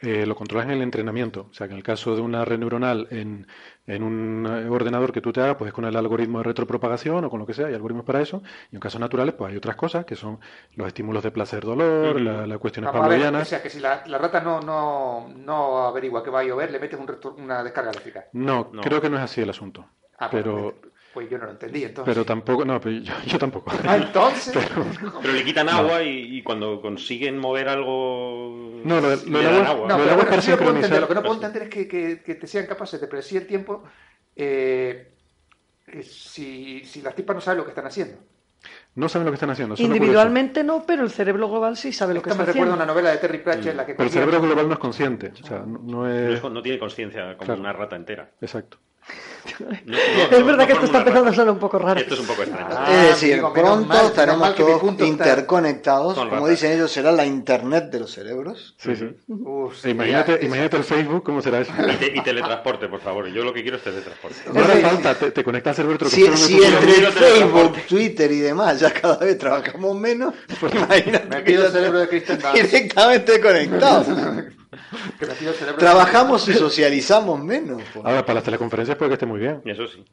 Eh, 0.00 0.26
lo 0.26 0.34
controlas 0.36 0.66
en 0.66 0.72
el 0.74 0.82
entrenamiento. 0.82 1.48
O 1.50 1.54
sea, 1.54 1.66
que 1.66 1.72
en 1.72 1.78
el 1.78 1.82
caso 1.84 2.14
de 2.14 2.20
una 2.22 2.44
red 2.44 2.58
neuronal 2.58 3.08
en, 3.10 3.46
en 3.86 4.02
un 4.02 4.46
eh, 4.46 4.68
ordenador 4.68 5.12
que 5.12 5.20
tú 5.20 5.32
te 5.32 5.40
hagas, 5.40 5.56
pues 5.56 5.68
es 5.68 5.74
con 5.74 5.84
el 5.84 5.96
algoritmo 5.96 6.38
de 6.38 6.44
retropropagación 6.44 7.24
o 7.24 7.30
con 7.30 7.40
lo 7.40 7.46
que 7.46 7.54
sea, 7.54 7.66
hay 7.66 7.74
algoritmos 7.74 8.04
para 8.04 8.20
eso. 8.20 8.42
Y 8.70 8.76
en 8.76 8.80
casos 8.80 9.00
naturales, 9.00 9.34
pues 9.34 9.50
hay 9.50 9.56
otras 9.56 9.76
cosas 9.76 10.04
que 10.04 10.14
son 10.16 10.38
los 10.74 10.86
estímulos 10.86 11.22
de 11.22 11.30
placer-dolor, 11.30 12.16
Ujú. 12.16 12.24
la, 12.24 12.46
la 12.46 12.58
cuestiones 12.58 12.92
Vamos 12.92 13.08
ver, 13.08 13.34
o 13.34 13.44
sea, 13.44 13.62
que 13.62 13.70
si 13.70 13.80
la, 13.80 14.02
la 14.06 14.18
rata 14.18 14.40
no, 14.40 14.60
no, 14.60 15.28
no 15.36 15.86
averigua 15.86 16.22
que 16.22 16.30
va 16.30 16.40
a 16.40 16.44
llover, 16.44 16.70
le 16.70 16.78
metes 16.78 16.98
un 16.98 17.08
una 17.42 17.62
descarga 17.62 17.90
eléctrica. 17.90 18.26
No, 18.32 18.68
No. 18.72 18.82
creo 18.82 19.00
que 19.00 19.10
no 19.10 19.16
es 19.16 19.22
así 19.22 19.40
el 19.40 19.50
asunto. 19.50 19.86
Ah, 20.18 20.28
pero, 20.30 20.74
pues, 21.14 21.28
yo 21.30 21.38
no 21.38 21.46
lo 21.46 21.50
entendí, 21.52 21.82
entonces. 21.84 22.12
pero 22.14 22.24
tampoco, 22.24 22.64
no, 22.64 22.80
pero 22.80 22.98
yo, 22.98 23.12
yo 23.26 23.38
tampoco. 23.38 23.72
Ah, 23.86 23.96
entonces... 23.96 24.56
Pero 25.22 25.32
le 25.32 25.44
quitan 25.44 25.68
agua 25.68 26.02
y, 26.02 26.38
y 26.38 26.42
cuando 26.42 26.80
consiguen 26.80 27.38
mover 27.38 27.68
algo. 27.68 28.80
No, 28.84 29.00
lo 29.00 29.10
de- 29.10 29.26
lo 29.30 29.38
le 29.38 29.44
del 29.46 29.56
dan 29.56 29.66
agua- 29.66 29.88
No, 29.88 29.96
Lo 29.98 30.04
del 30.04 30.08
pero 30.08 30.10
agua 30.10 30.14
bueno, 30.16 30.30
para 30.30 30.42
sí 30.42 30.50
lo 30.50 30.58
puedo 30.58 30.74
entender. 30.74 31.00
Lo 31.00 31.08
que 31.08 31.14
no 31.14 31.22
puedo 31.22 31.34
entender 31.34 31.62
es 31.64 31.68
que, 31.70 31.88
que- 31.88 32.22
que 32.22 32.34
te 32.36 32.46
sean 32.46 32.66
capaces 32.66 33.00
de 33.00 33.06
predecir 33.08 33.42
el 33.42 33.46
tiempo 33.46 33.82
eh, 34.36 35.12
eh, 35.88 36.02
si, 36.02 36.84
si 36.84 37.02
las 37.02 37.14
tipas 37.16 37.34
no 37.34 37.40
saben 37.40 37.58
lo 37.58 37.64
que 37.64 37.70
están 37.70 37.86
haciendo. 37.86 38.18
No 38.94 39.08
saben 39.08 39.24
lo 39.26 39.30
que 39.30 39.36
están 39.36 39.50
haciendo. 39.50 39.76
Individualmente 39.78 40.64
no, 40.64 40.84
pero 40.84 41.02
el 41.04 41.10
cerebro 41.10 41.48
global 41.48 41.76
sí 41.76 41.92
sabe 41.92 42.14
lo 42.14 42.22
que 42.22 42.30
Esto 42.30 42.38
me 42.38 42.42
está 42.44 42.52
recuerda 42.52 42.74
haciendo. 42.74 42.82
a 42.82 42.84
una 42.84 42.92
novela 42.92 43.10
de 43.12 43.18
Terry 43.18 43.38
Pratchett 43.38 43.68
en 43.70 43.76
la 43.76 43.86
que. 43.86 43.94
Pero 43.94 44.04
el 44.06 44.10
cerebro 44.12 44.40
global 44.42 44.66
no 44.66 44.74
es 44.74 44.78
consciente. 44.80 45.32
O 45.42 45.46
sea, 45.46 45.58
no, 45.60 45.78
no 45.78 46.02
No, 46.04 46.10
es... 46.10 46.42
es- 46.44 46.50
no 46.50 46.62
tiene 46.62 46.78
conciencia 46.78 47.36
como 47.36 47.46
Claro. 47.46 47.60
una 47.60 47.72
rata 47.72 47.94
entera. 47.96 48.30
Exacto. 48.40 48.78
No- 49.60 49.66
no- 49.86 49.98
Es 49.98 50.30
no- 50.40 50.44
verdad 50.44 50.58
no 50.58 50.66
que 50.66 50.72
esto 50.74 50.84
está 50.84 50.98
empezando 50.98 51.30
a 51.30 51.32
sonar 51.32 51.52
un 51.54 51.58
poco 51.58 51.78
raro. 51.78 51.98
Esto 51.98 52.14
es 52.14 52.20
un 52.20 52.26
poco 52.26 52.42
extraño. 52.42 52.66
Ah, 52.70 52.86
es 53.02 53.08
decir, 53.08 53.34
digo, 53.36 53.50
menos 53.50 53.68
pronto 53.70 53.86
mal, 53.88 54.06
estaremos 54.06 54.54
todos 54.54 55.00
interconectados. 55.00 56.14
Como 56.14 56.30
ratas. 56.30 56.48
dicen 56.50 56.72
ellos, 56.72 56.92
será 56.92 57.12
la 57.12 57.24
internet 57.24 57.84
de 57.90 58.00
los 58.00 58.12
cerebros. 58.12 58.74
Sí, 58.78 58.94
sí. 58.94 59.08
Uf, 59.28 59.84
E 59.86 59.90
imagínate, 59.90 60.34
es- 60.34 60.42
imagínate 60.44 60.76
el 60.76 60.84
Facebook, 60.84 61.22
¿cómo 61.24 61.40
será 61.40 61.60
eso? 61.60 61.72
Y, 61.78 61.96
te- 61.96 62.12
y 62.18 62.22
teletransporte, 62.22 62.88
por 62.88 63.00
favor. 63.00 63.26
Yo 63.28 63.42
lo 63.42 63.52
que 63.54 63.62
quiero 63.62 63.78
es 63.78 63.82
teletransporte. 63.84 64.36
No 64.52 64.60
hace 64.60 64.80
falta, 64.80 65.14
te, 65.14 65.30
te 65.30 65.42
conectas 65.44 65.70
al 65.70 65.76
cerebro 65.76 65.94
otro 65.96 66.08
Si, 66.10 66.26
si 66.36 66.62
entre 66.62 67.10
Facebook. 67.10 67.76
Twitter 67.88 68.30
y 68.30 68.40
demás 68.40 68.78
ya 68.80 68.92
cada 68.92 69.16
vez 69.16 69.38
trabajamos 69.38 69.96
menos, 69.96 70.34
pues 70.60 70.74
imagínate 70.74 71.26
Me 71.28 71.36
que 71.36 71.42
pido 71.52 71.66
el 71.66 71.72
cerebro 71.72 71.98
de 72.00 72.20
Dunst. 72.20 72.54
directamente 72.54 73.40
conectados. 73.40 74.06
que 75.18 75.26
me 75.26 75.34
pido 75.34 75.50
el 75.50 75.56
cerebro 75.56 75.76
de- 75.80 75.86
Trabajamos 75.86 76.48
y 76.48 76.54
socializamos 76.54 77.42
menos. 77.42 77.82
Ahora, 77.96 78.22
para 78.22 78.34
las 78.34 78.44
teleconferencias 78.44 78.96
puede 78.96 79.10
que 79.10 79.14
esté 79.14 79.26
muy 79.26 79.40
bien. 79.40 79.60
Eso 79.64 79.86
sí. 79.86 80.04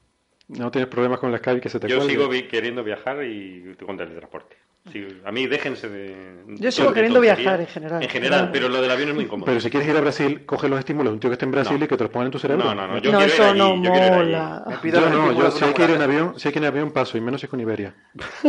No 0.47 0.69
tienes 0.69 0.89
problemas 0.89 1.19
con 1.19 1.32
el 1.34 1.39
Skype 1.39 1.59
que 1.61 1.69
se 1.69 1.80
te 1.80 1.88
Yo 1.88 1.97
cuelgue. 1.97 2.13
sigo 2.13 2.30
vi- 2.30 2.47
queriendo 2.47 2.84
viajar 2.84 3.23
y 3.23 3.76
con 3.86 3.97
teletransporte. 3.97 4.55
Sí, 4.91 5.07
a 5.25 5.31
mí 5.31 5.47
déjense 5.47 5.89
de. 5.89 6.43
Yo 6.59 6.71
sigo 6.71 6.93
queriendo 6.93 7.19
viajar 7.19 7.59
en 7.59 7.65
general. 7.65 8.03
En 8.03 8.09
general, 8.09 8.49
pero 8.53 8.69
lo 8.69 8.81
del 8.81 8.91
avión 8.91 9.09
es 9.09 9.15
muy 9.15 9.23
incómodo. 9.23 9.45
Pero 9.47 9.59
si 9.59 9.71
quieres 9.71 9.89
ir 9.89 9.97
a 9.97 10.01
Brasil, 10.01 10.45
coge 10.45 10.69
los 10.69 10.77
estímulos 10.77 11.09
de 11.11 11.13
un 11.15 11.19
tío 11.19 11.29
que 11.31 11.33
esté 11.33 11.45
en 11.45 11.51
Brasil 11.51 11.79
No. 11.79 11.86
y 11.86 11.88
que 11.88 11.97
te 11.97 12.03
los 12.03 12.11
pongan 12.11 12.27
en 12.27 12.31
tu 12.31 12.38
cerebro. 12.38 12.65
No, 12.65 12.75
no, 12.75 12.88
no. 12.88 12.97
Yo 12.99 13.11
no, 13.11 13.17
quiero 13.17 13.33
ir 13.33 13.33
eso 13.33 13.43
allí, 13.49 13.57
no 13.59 13.75
yo 13.83 13.91
quiero 13.91 13.97
ir 13.97 14.03
allí. 14.13 14.15
mola. 14.31 14.79
Pido 14.83 15.01
Yo 15.01 15.09
no, 15.09 15.31
yo 15.31 15.49
si 15.51 15.65
hay 15.65 15.73
que 15.73 15.83
ir 15.86 15.89
en 15.89 16.01
avión, 16.03 16.39
si 16.39 16.47
hay 16.47 16.53
que 16.53 16.59
ir 16.59 16.65
en 16.65 16.69
avión 16.71 16.91
paso, 16.91 17.17
y 17.17 17.21
menos 17.21 17.41
si 17.41 17.45
es 17.47 17.49
con 17.49 17.59
Iberia. 17.59 17.95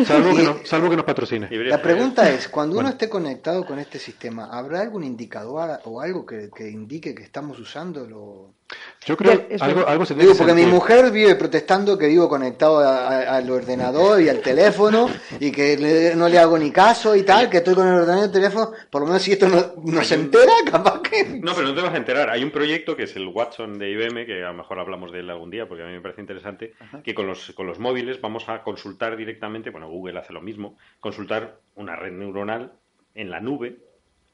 Salvo 0.04 0.36
que, 0.36 0.42
no, 0.42 0.56
salvo 0.64 0.90
que 0.90 0.96
nos 0.96 1.04
patrocine. 1.06 1.48
La 1.50 1.80
pregunta 1.80 2.28
es, 2.30 2.48
cuando 2.48 2.74
Bueno. 2.74 2.88
uno 2.88 2.92
esté 2.94 3.08
conectado 3.08 3.64
con 3.64 3.78
este 3.78 3.98
sistema, 3.98 4.50
¿habrá 4.52 4.82
algún 4.82 5.04
indicador 5.04 5.80
o 5.84 6.02
algo 6.02 6.26
que, 6.26 6.50
que 6.54 6.68
indique 6.70 7.14
que 7.14 7.22
estamos 7.22 7.58
usándolo? 7.58 8.55
Yo 9.04 9.16
creo 9.16 9.46
es 9.48 9.62
algo, 9.62 9.86
algo 9.86 10.04
se 10.04 10.14
tiene 10.14 10.24
Digo, 10.24 10.32
que 10.34 10.38
porque 10.38 10.54
mi 10.54 10.66
mujer 10.66 11.12
vive 11.12 11.36
protestando 11.36 11.96
que 11.96 12.08
vivo 12.08 12.28
conectado 12.28 12.80
a- 12.80 13.06
a- 13.06 13.36
al 13.36 13.48
ordenador 13.48 14.20
y 14.20 14.28
al 14.28 14.40
teléfono 14.40 15.08
y 15.38 15.52
que 15.52 15.76
le- 15.76 16.16
no 16.16 16.28
le 16.28 16.38
hago 16.40 16.58
ni 16.58 16.72
caso 16.72 17.14
y 17.14 17.22
tal, 17.22 17.48
que 17.48 17.58
estoy 17.58 17.76
con 17.76 17.86
el 17.86 17.94
ordenador 17.94 18.22
y 18.24 18.26
el 18.26 18.32
teléfono, 18.32 18.72
por 18.90 19.02
lo 19.02 19.06
menos 19.06 19.22
si 19.22 19.32
esto 19.32 19.48
no, 19.48 19.74
no 19.84 20.02
se 20.02 20.16
entera, 20.16 20.50
capaz 20.70 21.00
que... 21.02 21.38
No, 21.40 21.54
pero 21.54 21.68
no 21.68 21.74
te 21.74 21.80
vas 21.82 21.94
a 21.94 21.96
enterar. 21.98 22.28
Hay 22.30 22.42
un 22.42 22.50
proyecto 22.50 22.96
que 22.96 23.04
es 23.04 23.14
el 23.14 23.28
Watson 23.28 23.78
de 23.78 23.90
IBM, 23.92 24.26
que 24.26 24.42
a 24.42 24.48
lo 24.48 24.54
mejor 24.54 24.80
hablamos 24.80 25.12
de 25.12 25.20
él 25.20 25.30
algún 25.30 25.50
día, 25.50 25.68
porque 25.68 25.84
a 25.84 25.86
mí 25.86 25.92
me 25.92 26.00
parece 26.00 26.20
interesante, 26.22 26.74
que 27.04 27.14
con 27.14 27.28
los, 27.28 27.52
con 27.52 27.68
los 27.68 27.78
móviles 27.78 28.20
vamos 28.20 28.48
a 28.48 28.62
consultar 28.64 29.16
directamente, 29.16 29.70
bueno, 29.70 29.88
Google 29.88 30.18
hace 30.18 30.32
lo 30.32 30.40
mismo, 30.40 30.76
consultar 30.98 31.60
una 31.76 31.94
red 31.94 32.10
neuronal 32.10 32.72
en 33.14 33.30
la 33.30 33.38
nube 33.38 33.76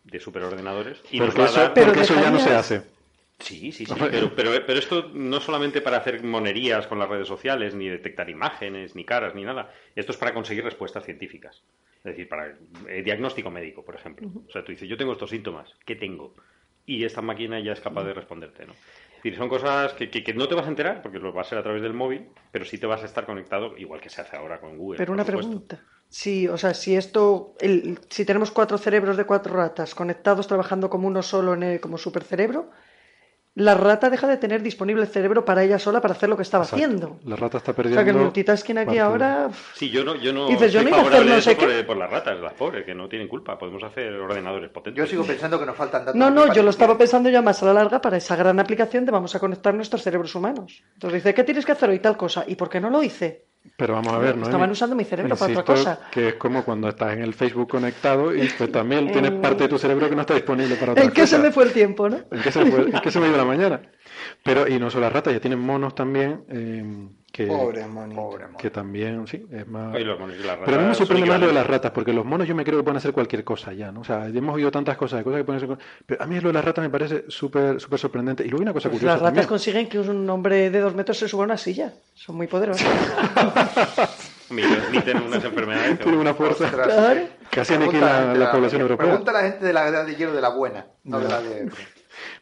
de 0.04 0.18
superordenadores 0.18 0.98
y 1.10 1.18
nos 1.18 1.26
Porque 1.28 1.40
va 1.42 1.46
a 1.46 1.50
eso, 1.50 1.60
dar... 1.60 1.74
Pero 1.74 1.86
porque 1.88 2.00
eso 2.00 2.14
ya 2.14 2.30
no 2.30 2.38
se 2.40 2.54
hace. 2.54 2.82
Sí, 3.42 3.72
sí, 3.72 3.84
sí. 3.86 3.94
Pero, 4.10 4.34
pero, 4.34 4.50
pero 4.66 4.78
esto 4.78 5.10
no 5.12 5.40
solamente 5.40 5.80
para 5.80 5.98
hacer 5.98 6.22
monerías 6.22 6.86
con 6.86 6.98
las 6.98 7.08
redes 7.08 7.26
sociales, 7.28 7.74
ni 7.74 7.88
detectar 7.88 8.30
imágenes, 8.30 8.94
ni 8.94 9.04
caras, 9.04 9.34
ni 9.34 9.42
nada. 9.44 9.72
Esto 9.96 10.12
es 10.12 10.18
para 10.18 10.32
conseguir 10.32 10.64
respuestas 10.64 11.04
científicas. 11.04 11.62
Es 11.98 12.04
decir, 12.04 12.28
para 12.28 12.56
eh, 12.88 13.02
diagnóstico 13.04 13.50
médico, 13.50 13.84
por 13.84 13.94
ejemplo. 13.96 14.28
O 14.48 14.50
sea, 14.50 14.64
tú 14.64 14.72
dices, 14.72 14.88
yo 14.88 14.96
tengo 14.96 15.12
estos 15.12 15.30
síntomas, 15.30 15.70
¿qué 15.84 15.96
tengo? 15.96 16.34
Y 16.86 17.04
esta 17.04 17.22
máquina 17.22 17.60
ya 17.60 17.72
es 17.72 17.80
capaz 17.80 18.04
de 18.04 18.12
responderte, 18.14 18.66
¿no? 18.66 18.72
Es 18.72 19.16
decir, 19.24 19.36
son 19.36 19.48
cosas 19.48 19.92
que, 19.94 20.10
que- 20.10 20.24
que 20.24 20.34
no 20.34 20.48
te 20.48 20.54
vas 20.56 20.66
a 20.66 20.70
enterar, 20.70 21.00
porque 21.00 21.18
lo 21.20 21.32
va 21.32 21.42
a 21.42 21.44
ser 21.44 21.58
a 21.58 21.62
través 21.62 21.80
del 21.82 21.94
móvil, 21.94 22.28
pero 22.50 22.64
sí 22.64 22.78
te 22.78 22.86
vas 22.86 23.02
a 23.02 23.06
estar 23.06 23.24
conectado, 23.24 23.76
igual 23.78 24.00
que 24.00 24.10
se 24.10 24.20
hace 24.20 24.36
ahora 24.36 24.60
con 24.60 24.76
Google. 24.76 24.98
Pero 24.98 25.12
una 25.12 25.24
supuesto. 25.24 25.48
pregunta. 25.50 25.84
Sí, 26.08 26.48
o 26.48 26.58
sea, 26.58 26.74
si 26.74 26.96
esto, 26.96 27.54
el- 27.60 27.98
si 28.10 28.24
tenemos 28.24 28.50
cuatro 28.50 28.78
cerebros 28.78 29.16
de 29.16 29.24
cuatro 29.24 29.54
ratas 29.54 29.94
conectados 29.94 30.46
trabajando 30.48 30.90
como 30.90 31.06
uno 31.06 31.22
solo 31.22 31.54
en 31.54 31.62
el- 31.62 31.80
como 31.80 31.98
supercerebro, 31.98 32.70
la 33.54 33.74
rata 33.74 34.08
deja 34.08 34.26
de 34.26 34.38
tener 34.38 34.62
disponible 34.62 35.02
el 35.02 35.08
cerebro 35.08 35.44
para 35.44 35.62
ella 35.62 35.78
sola 35.78 36.00
para 36.00 36.14
hacer 36.14 36.28
lo 36.28 36.36
que 36.36 36.42
estaba 36.42 36.64
Exacto. 36.64 36.84
haciendo. 36.84 37.18
La 37.24 37.36
rata 37.36 37.58
está 37.58 37.72
O 37.72 37.74
perdiendo. 37.74 37.98
sea, 38.00 38.04
que 38.04 38.10
el 38.16 38.16
multitasking 38.24 38.78
aquí 38.78 38.96
ahora... 38.98 39.50
Sí, 39.74 39.90
yo 39.90 40.02
no, 40.04 40.14
yo 40.16 40.32
no 40.32 40.48
Dices, 40.48 40.72
yo 40.72 40.82
no 40.82 40.88
iba 40.88 40.98
a 40.98 41.02
hacer 41.02 41.26
no 41.26 41.40
sé 41.40 41.50
eso 41.52 41.60
por, 41.60 41.68
qué. 41.68 41.84
por 41.84 41.96
las 41.98 42.10
ratas, 42.10 42.40
las 42.40 42.54
pobres, 42.54 42.86
que 42.86 42.94
no 42.94 43.08
tienen 43.10 43.28
culpa. 43.28 43.58
Podemos 43.58 43.82
hacer 43.82 44.12
ordenadores 44.14 44.70
potentes. 44.70 45.04
Yo 45.04 45.06
sigo 45.10 45.24
pensando 45.24 45.58
que 45.60 45.66
nos 45.66 45.76
faltan 45.76 46.06
datos. 46.06 46.18
No, 46.18 46.30
no, 46.30 46.52
yo 46.54 46.62
lo 46.62 46.70
estaba 46.70 46.96
pensando 46.96 47.28
ya 47.28 47.42
más 47.42 47.62
a 47.62 47.66
la 47.66 47.74
larga 47.74 48.00
para 48.00 48.16
esa 48.16 48.36
gran 48.36 48.58
aplicación 48.58 49.04
de 49.04 49.12
vamos 49.12 49.34
a 49.34 49.38
conectar 49.40 49.74
nuestros 49.74 50.02
cerebros 50.02 50.34
humanos. 50.34 50.82
Entonces 50.94 51.22
dice, 51.22 51.34
¿qué 51.34 51.44
tienes 51.44 51.66
que 51.66 51.72
hacer 51.72 51.90
hoy 51.90 51.98
tal 51.98 52.16
cosa? 52.16 52.44
¿Y 52.46 52.56
por 52.56 52.70
qué 52.70 52.80
no 52.80 52.88
lo 52.88 53.02
hice? 53.02 53.46
Pero 53.76 53.94
vamos 53.94 54.12
a 54.12 54.18
ver, 54.18 54.36
¿no? 54.36 54.44
Estaban 54.46 54.70
usando 54.70 54.94
mi 54.96 55.04
cerebro 55.04 55.36
para 55.36 55.52
otra 55.52 55.64
cosa. 55.64 56.00
Que 56.10 56.28
es 56.28 56.34
como 56.34 56.64
cuando 56.64 56.88
estás 56.88 57.12
en 57.14 57.22
el 57.22 57.32
Facebook 57.32 57.68
conectado 57.70 58.34
y 58.34 58.48
pues 58.48 58.70
también 58.72 59.06
En- 59.06 59.12
tienes 59.12 59.32
parte 59.32 59.64
de 59.64 59.68
tu 59.68 59.78
cerebro 59.78 60.08
que 60.08 60.14
no 60.14 60.20
está 60.22 60.34
disponible 60.34 60.74
para 60.76 60.92
otra 60.92 61.04
¿En 61.04 61.10
qué 61.10 61.26
se 61.26 61.38
me 61.38 61.50
fue 61.52 61.64
el 61.64 61.72
tiempo, 61.72 62.08
no? 62.08 62.18
¿En 62.30 62.42
qué 62.42 62.50
se 62.52 62.64
me, 62.64 62.70
fue- 62.70 62.84
en 62.90 63.00
qué 63.00 63.10
se 63.10 63.20
me 63.20 63.28
ido 63.28 63.36
la 63.36 63.44
mañana? 63.44 63.80
Pero, 64.42 64.68
y 64.68 64.78
no 64.78 64.90
solo 64.90 65.04
las 65.04 65.12
ratas, 65.12 65.32
ya 65.32 65.40
tienen 65.40 65.58
monos 65.60 65.94
también, 65.94 66.44
eh, 66.48 67.08
que, 67.32 67.46
Pobre 67.46 67.86
monito. 67.86 68.20
Pobre 68.20 68.44
mono. 68.46 68.58
que 68.58 68.68
también, 68.70 69.26
sí, 69.26 69.46
es 69.50 69.66
más... 69.66 69.94
Ay, 69.94 70.04
los 70.04 70.20
monos 70.20 70.36
y 70.38 70.42
las 70.46 70.58
Pero 70.58 70.76
a 70.76 70.80
mí 70.80 70.82
me 70.82 70.82
ratas 70.88 70.98
sorprende 70.98 71.26
más 71.26 71.40
lo 71.40 71.46
de 71.46 71.52
las 71.54 71.66
ratas, 71.66 71.90
porque 71.92 72.12
los 72.12 72.26
monos 72.26 72.46
yo 72.46 72.54
me 72.54 72.62
creo 72.62 72.78
que 72.78 72.82
pueden 72.84 72.98
hacer 72.98 73.12
cualquier 73.12 73.42
cosa 73.42 73.72
ya, 73.72 73.90
¿no? 73.90 74.00
O 74.00 74.04
sea, 74.04 74.26
hemos 74.26 74.54
oído 74.54 74.70
tantas 74.70 74.96
cosas, 74.98 75.20
de 75.20 75.24
cosas 75.24 75.40
que 75.40 75.44
pueden 75.44 75.64
hacer... 75.64 75.78
Pero 76.04 76.22
a 76.22 76.26
mí 76.26 76.38
lo 76.40 76.48
de 76.48 76.52
las 76.54 76.64
ratas 76.64 76.84
me 76.84 76.90
parece 76.90 77.24
súper 77.28 77.80
súper 77.80 77.98
sorprendente. 77.98 78.44
Y 78.44 78.48
luego 78.48 78.60
hay 78.60 78.64
una 78.64 78.72
cosa 78.74 78.90
Pues 78.90 79.00
curiosa 79.00 79.14
las 79.14 79.22
ratas 79.22 79.34
también. 79.34 79.48
consiguen 79.48 79.88
que 79.88 79.98
un 79.98 80.28
hombre 80.28 80.68
de 80.70 80.80
dos 80.80 80.94
metros 80.94 81.16
se 81.18 81.26
suba 81.26 81.44
a 81.44 81.46
una 81.46 81.56
silla. 81.56 81.92
Son 82.14 82.36
muy 82.36 82.46
poderosos. 82.48 82.86
Ni, 84.50 84.60
ni 84.90 85.00
tienen 85.00 85.22
unas 85.22 85.42
enfermedades. 85.42 85.98
Tiene 86.00 86.18
una 86.18 86.34
fuerza 86.34 86.64
Ostras. 86.66 87.18
Casi 87.50 87.72
Pregunta 87.74 87.74
aniquila 87.74 88.24
la 88.26 88.34
la 88.34 88.46
de 88.46 88.52
población 88.52 88.80
europea. 88.82 89.06
Pregunta 89.06 89.30
a 89.30 89.34
la 89.34 89.40
gente 89.48 89.64
de 89.64 89.72
la 89.72 89.88
edad 89.88 90.04
de 90.04 90.14
hielo 90.14 90.34
de 90.34 90.40
la 90.42 90.50
buena, 90.50 90.86
no 91.04 91.20
de 91.20 91.28
la 91.28 91.40
de 91.40 91.70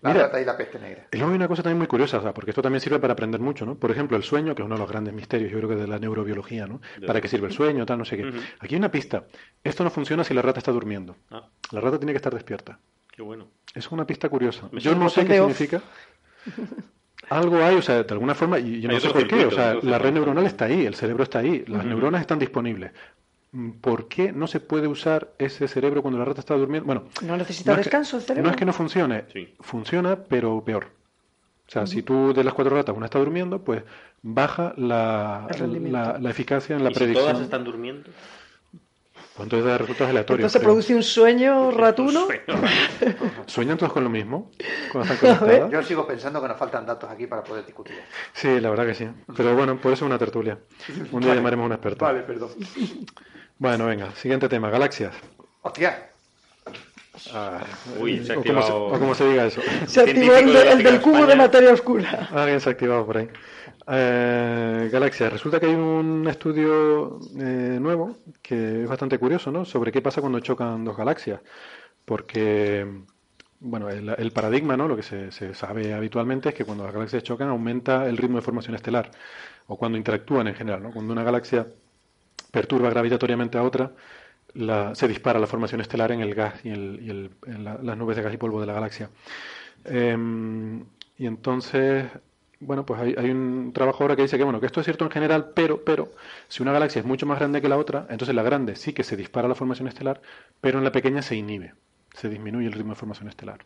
la 0.02 0.12
Mira. 0.12 0.24
rata 0.26 0.40
y 0.40 0.44
la 0.44 0.56
peste 0.56 0.78
negra. 0.78 1.06
Y 1.12 1.16
luego 1.16 1.32
hay 1.32 1.36
una 1.36 1.48
cosa 1.48 1.62
también 1.62 1.78
muy 1.78 1.86
curiosa, 1.86 2.18
o 2.18 2.22
sea, 2.22 2.32
porque 2.34 2.50
esto 2.50 2.62
también 2.62 2.80
sirve 2.80 2.98
para 2.98 3.12
aprender 3.14 3.40
mucho, 3.40 3.64
¿no? 3.66 3.74
Por 3.76 3.90
ejemplo, 3.90 4.16
el 4.16 4.22
sueño, 4.22 4.54
que 4.54 4.62
es 4.62 4.66
uno 4.66 4.74
de 4.76 4.80
los 4.80 4.88
grandes 4.90 5.14
misterios, 5.14 5.50
yo 5.50 5.58
creo 5.58 5.68
que 5.70 5.76
de 5.76 5.86
la 5.86 5.98
neurobiología, 5.98 6.66
¿no? 6.66 6.80
¿Para 7.06 7.20
qué 7.20 7.28
sirve 7.28 7.48
el 7.48 7.52
sueño, 7.52 7.84
tal, 7.86 7.98
no 7.98 8.04
sé 8.04 8.16
qué? 8.16 8.30
Aquí 8.60 8.74
hay 8.74 8.78
una 8.78 8.90
pista. 8.90 9.24
Esto 9.64 9.84
no 9.84 9.90
funciona 9.90 10.24
si 10.24 10.34
la 10.34 10.42
rata 10.42 10.58
está 10.58 10.72
durmiendo. 10.72 11.16
Ah, 11.30 11.48
La 11.72 11.80
rata 11.80 11.98
tiene 11.98 12.12
que 12.12 12.16
estar 12.16 12.32
despierta. 12.34 12.78
qué 13.14 13.22
bueno. 13.22 13.48
Es 13.74 13.90
una 13.92 14.06
pista 14.06 14.28
curiosa. 14.28 14.68
Me 14.72 14.80
Yo 14.80 14.94
no 14.94 15.08
sé 15.08 15.24
qué 15.26 15.40
off. 15.40 15.56
significa. 15.56 15.82
Algo 17.28 17.62
hay, 17.62 17.76
o 17.76 17.82
sea, 17.82 18.02
de 18.02 18.12
alguna 18.12 18.34
forma, 18.34 18.58
y 18.58 18.80
yo 18.80 18.88
no 18.88 18.94
Hay 18.94 19.00
sé 19.00 19.10
por 19.10 19.26
qué, 19.28 19.46
o 19.46 19.50
sea, 19.52 19.74
la 19.82 19.98
red 19.98 20.12
neuronal 20.12 20.46
está 20.46 20.64
ahí, 20.64 20.84
el 20.86 20.94
cerebro 20.96 21.22
está 21.22 21.38
ahí, 21.40 21.64
las 21.68 21.84
neuronas 21.84 22.22
están 22.22 22.38
disponibles. 22.40 22.90
Mm, 23.52 23.70
¿Por 23.80 24.06
qué 24.08 24.32
no 24.32 24.46
se 24.46 24.60
puede 24.60 24.86
usar 24.86 25.32
ese 25.38 25.66
cerebro 25.66 26.02
cuando 26.02 26.18
la 26.18 26.24
rata 26.24 26.40
está 26.40 26.54
durmiendo? 26.54 26.86
Bueno, 26.86 27.04
¿No 27.22 27.36
necesita 27.36 27.72
es 27.72 27.78
que- 27.78 27.82
descanso 27.84 28.16
el 28.16 28.22
cerebro? 28.22 28.44
No 28.44 28.50
es 28.50 28.56
que 28.56 28.64
no 28.64 28.72
funcione, 28.72 29.24
Sí. 29.32 29.54
funciona, 29.60 30.16
pero 30.16 30.62
peor. 30.64 30.86
O 31.66 31.70
sea, 31.72 31.86
si 31.86 32.02
tú 32.02 32.32
de 32.32 32.42
las 32.44 32.54
cuatro 32.54 32.74
ratas 32.76 32.96
una 32.96 33.06
está 33.06 33.18
durmiendo, 33.20 33.62
pues 33.62 33.82
baja 34.22 34.72
la, 34.76 35.46
la, 35.90 36.18
la 36.18 36.30
eficacia 36.30 36.76
en 36.76 36.82
la 36.84 36.90
¿Y 36.90 36.94
si 36.94 36.98
predicción. 36.98 37.26
todas 37.28 37.40
están 37.42 37.64
durmiendo? 37.64 38.10
Cuando 39.36 39.56
es 39.58 39.64
de 39.64 39.78
resultados 39.78 40.10
aleatorios. 40.10 40.40
Entonces 40.40 40.52
se 40.52 40.58
creo. 40.58 40.68
produce 40.70 40.94
un 40.94 41.02
sueño 41.04 41.70
ratuno. 41.76 42.26
¿Sueñan 43.46 43.78
todos 43.78 43.92
con 43.92 44.02
lo 44.04 44.10
mismo? 44.10 44.50
Cuando 44.92 45.12
están? 45.12 45.70
Yo 45.70 45.82
sigo 45.82 46.06
pensando 46.06 46.42
que 46.42 46.48
nos 46.48 46.56
faltan 46.56 46.84
datos 46.86 47.08
aquí 47.10 47.26
para 47.26 47.42
poder 47.44 47.64
discutir. 47.64 47.96
Sí, 48.32 48.60
la 48.60 48.70
verdad 48.70 48.86
que 48.86 48.94
sí. 48.94 49.08
Pero 49.36 49.54
bueno, 49.56 49.76
por 49.76 49.92
eso 49.92 50.04
es 50.04 50.08
una 50.08 50.18
tertulia. 50.18 50.58
Un 51.12 51.20
día 51.20 51.34
llamaremos 51.34 51.64
a 51.64 51.66
un 51.66 51.72
experto. 51.72 52.04
Vale, 52.04 52.20
perdón. 52.22 52.50
Bueno, 53.60 53.84
venga, 53.86 54.10
siguiente 54.14 54.48
tema, 54.48 54.70
galaxias. 54.70 55.14
Hostia, 55.60 56.06
Ah, 57.34 57.60
Uy, 58.00 58.24
se 58.24 58.32
ha 58.32 58.38
o, 58.38 58.42
como 58.42 58.62
se, 58.62 58.68
activado- 58.72 58.86
o 58.86 58.98
como 58.98 59.14
se 59.14 59.28
diga 59.28 59.44
eso. 59.44 59.60
Se 59.86 60.00
activó 60.00 60.34
el, 60.36 60.52
de- 60.54 60.72
el 60.72 60.82
del 60.82 61.00
cubo 61.02 61.26
de 61.26 61.36
materia 61.36 61.70
oscura. 61.72 62.28
Alguien 62.32 62.60
se 62.60 62.70
ha 62.70 62.72
activado 62.72 63.04
por 63.04 63.18
ahí. 63.18 63.28
Eh, 63.88 64.88
galaxias. 64.90 65.30
Resulta 65.30 65.60
que 65.60 65.66
hay 65.66 65.74
un 65.74 66.26
estudio 66.30 67.20
eh, 67.38 67.76
nuevo 67.78 68.16
que 68.40 68.84
es 68.84 68.88
bastante 68.88 69.18
curioso, 69.18 69.50
¿no? 69.52 69.66
Sobre 69.66 69.92
qué 69.92 70.00
pasa 70.00 70.22
cuando 70.22 70.40
chocan 70.40 70.82
dos 70.82 70.96
galaxias. 70.96 71.40
Porque, 72.06 72.86
bueno, 73.58 73.90
el, 73.90 74.08
el 74.16 74.30
paradigma, 74.32 74.76
¿no? 74.78 74.88
Lo 74.88 74.96
que 74.96 75.02
se, 75.02 75.30
se 75.30 75.52
sabe 75.52 75.92
habitualmente 75.92 76.48
es 76.48 76.54
que 76.54 76.64
cuando 76.64 76.84
las 76.84 76.94
galaxias 76.94 77.22
chocan 77.22 77.48
aumenta 77.48 78.08
el 78.08 78.16
ritmo 78.16 78.36
de 78.38 78.42
formación 78.42 78.76
estelar. 78.76 79.10
O 79.66 79.76
cuando 79.76 79.98
interactúan 79.98 80.48
en 80.48 80.54
general, 80.54 80.82
¿no? 80.82 80.90
Cuando 80.90 81.12
una 81.12 81.22
galaxia 81.24 81.66
perturba 82.50 82.90
gravitatoriamente 82.90 83.58
a 83.58 83.62
otra, 83.62 83.92
se 84.94 85.08
dispara 85.08 85.38
la 85.38 85.46
formación 85.46 85.80
estelar 85.80 86.12
en 86.12 86.20
el 86.20 86.34
gas 86.34 86.54
y, 86.64 86.70
el- 86.70 87.00
y 87.02 87.10
el- 87.10 87.30
en 87.46 87.64
la- 87.64 87.78
las 87.82 87.96
nubes 87.96 88.16
de 88.16 88.22
gas 88.22 88.34
y 88.34 88.36
polvo 88.36 88.60
de 88.60 88.66
la 88.66 88.72
galaxia. 88.74 89.10
Em, 89.84 90.84
y 91.18 91.26
entonces, 91.26 92.06
bueno, 92.60 92.84
pues 92.86 93.00
hay, 93.00 93.14
hay 93.18 93.30
un 93.30 93.72
trabajo 93.74 94.04
ahora 94.04 94.16
que 94.16 94.22
dice 94.22 94.38
que, 94.38 94.44
bueno, 94.44 94.60
que 94.60 94.66
esto 94.66 94.80
es 94.80 94.86
cierto 94.86 95.04
en 95.04 95.10
general, 95.10 95.52
pero, 95.54 95.84
pero, 95.84 96.12
si 96.48 96.62
una 96.62 96.72
galaxia 96.72 97.00
es 97.00 97.06
mucho 97.06 97.26
más 97.26 97.38
grande 97.38 97.62
que 97.62 97.68
la 97.68 97.78
otra, 97.78 98.06
entonces 98.10 98.34
la 98.34 98.42
grande 98.42 98.76
sí 98.76 98.92
que 98.92 99.04
se 99.04 99.16
dispara 99.16 99.48
la 99.48 99.54
formación 99.54 99.88
estelar, 99.88 100.20
pero 100.60 100.78
en 100.78 100.84
la 100.84 100.92
pequeña 100.92 101.22
se 101.22 101.36
inhibe, 101.36 101.74
se 102.14 102.28
disminuye 102.28 102.66
el 102.66 102.72
ritmo 102.74 102.92
de 102.92 102.96
formación 103.00 103.28
estelar. 103.28 103.60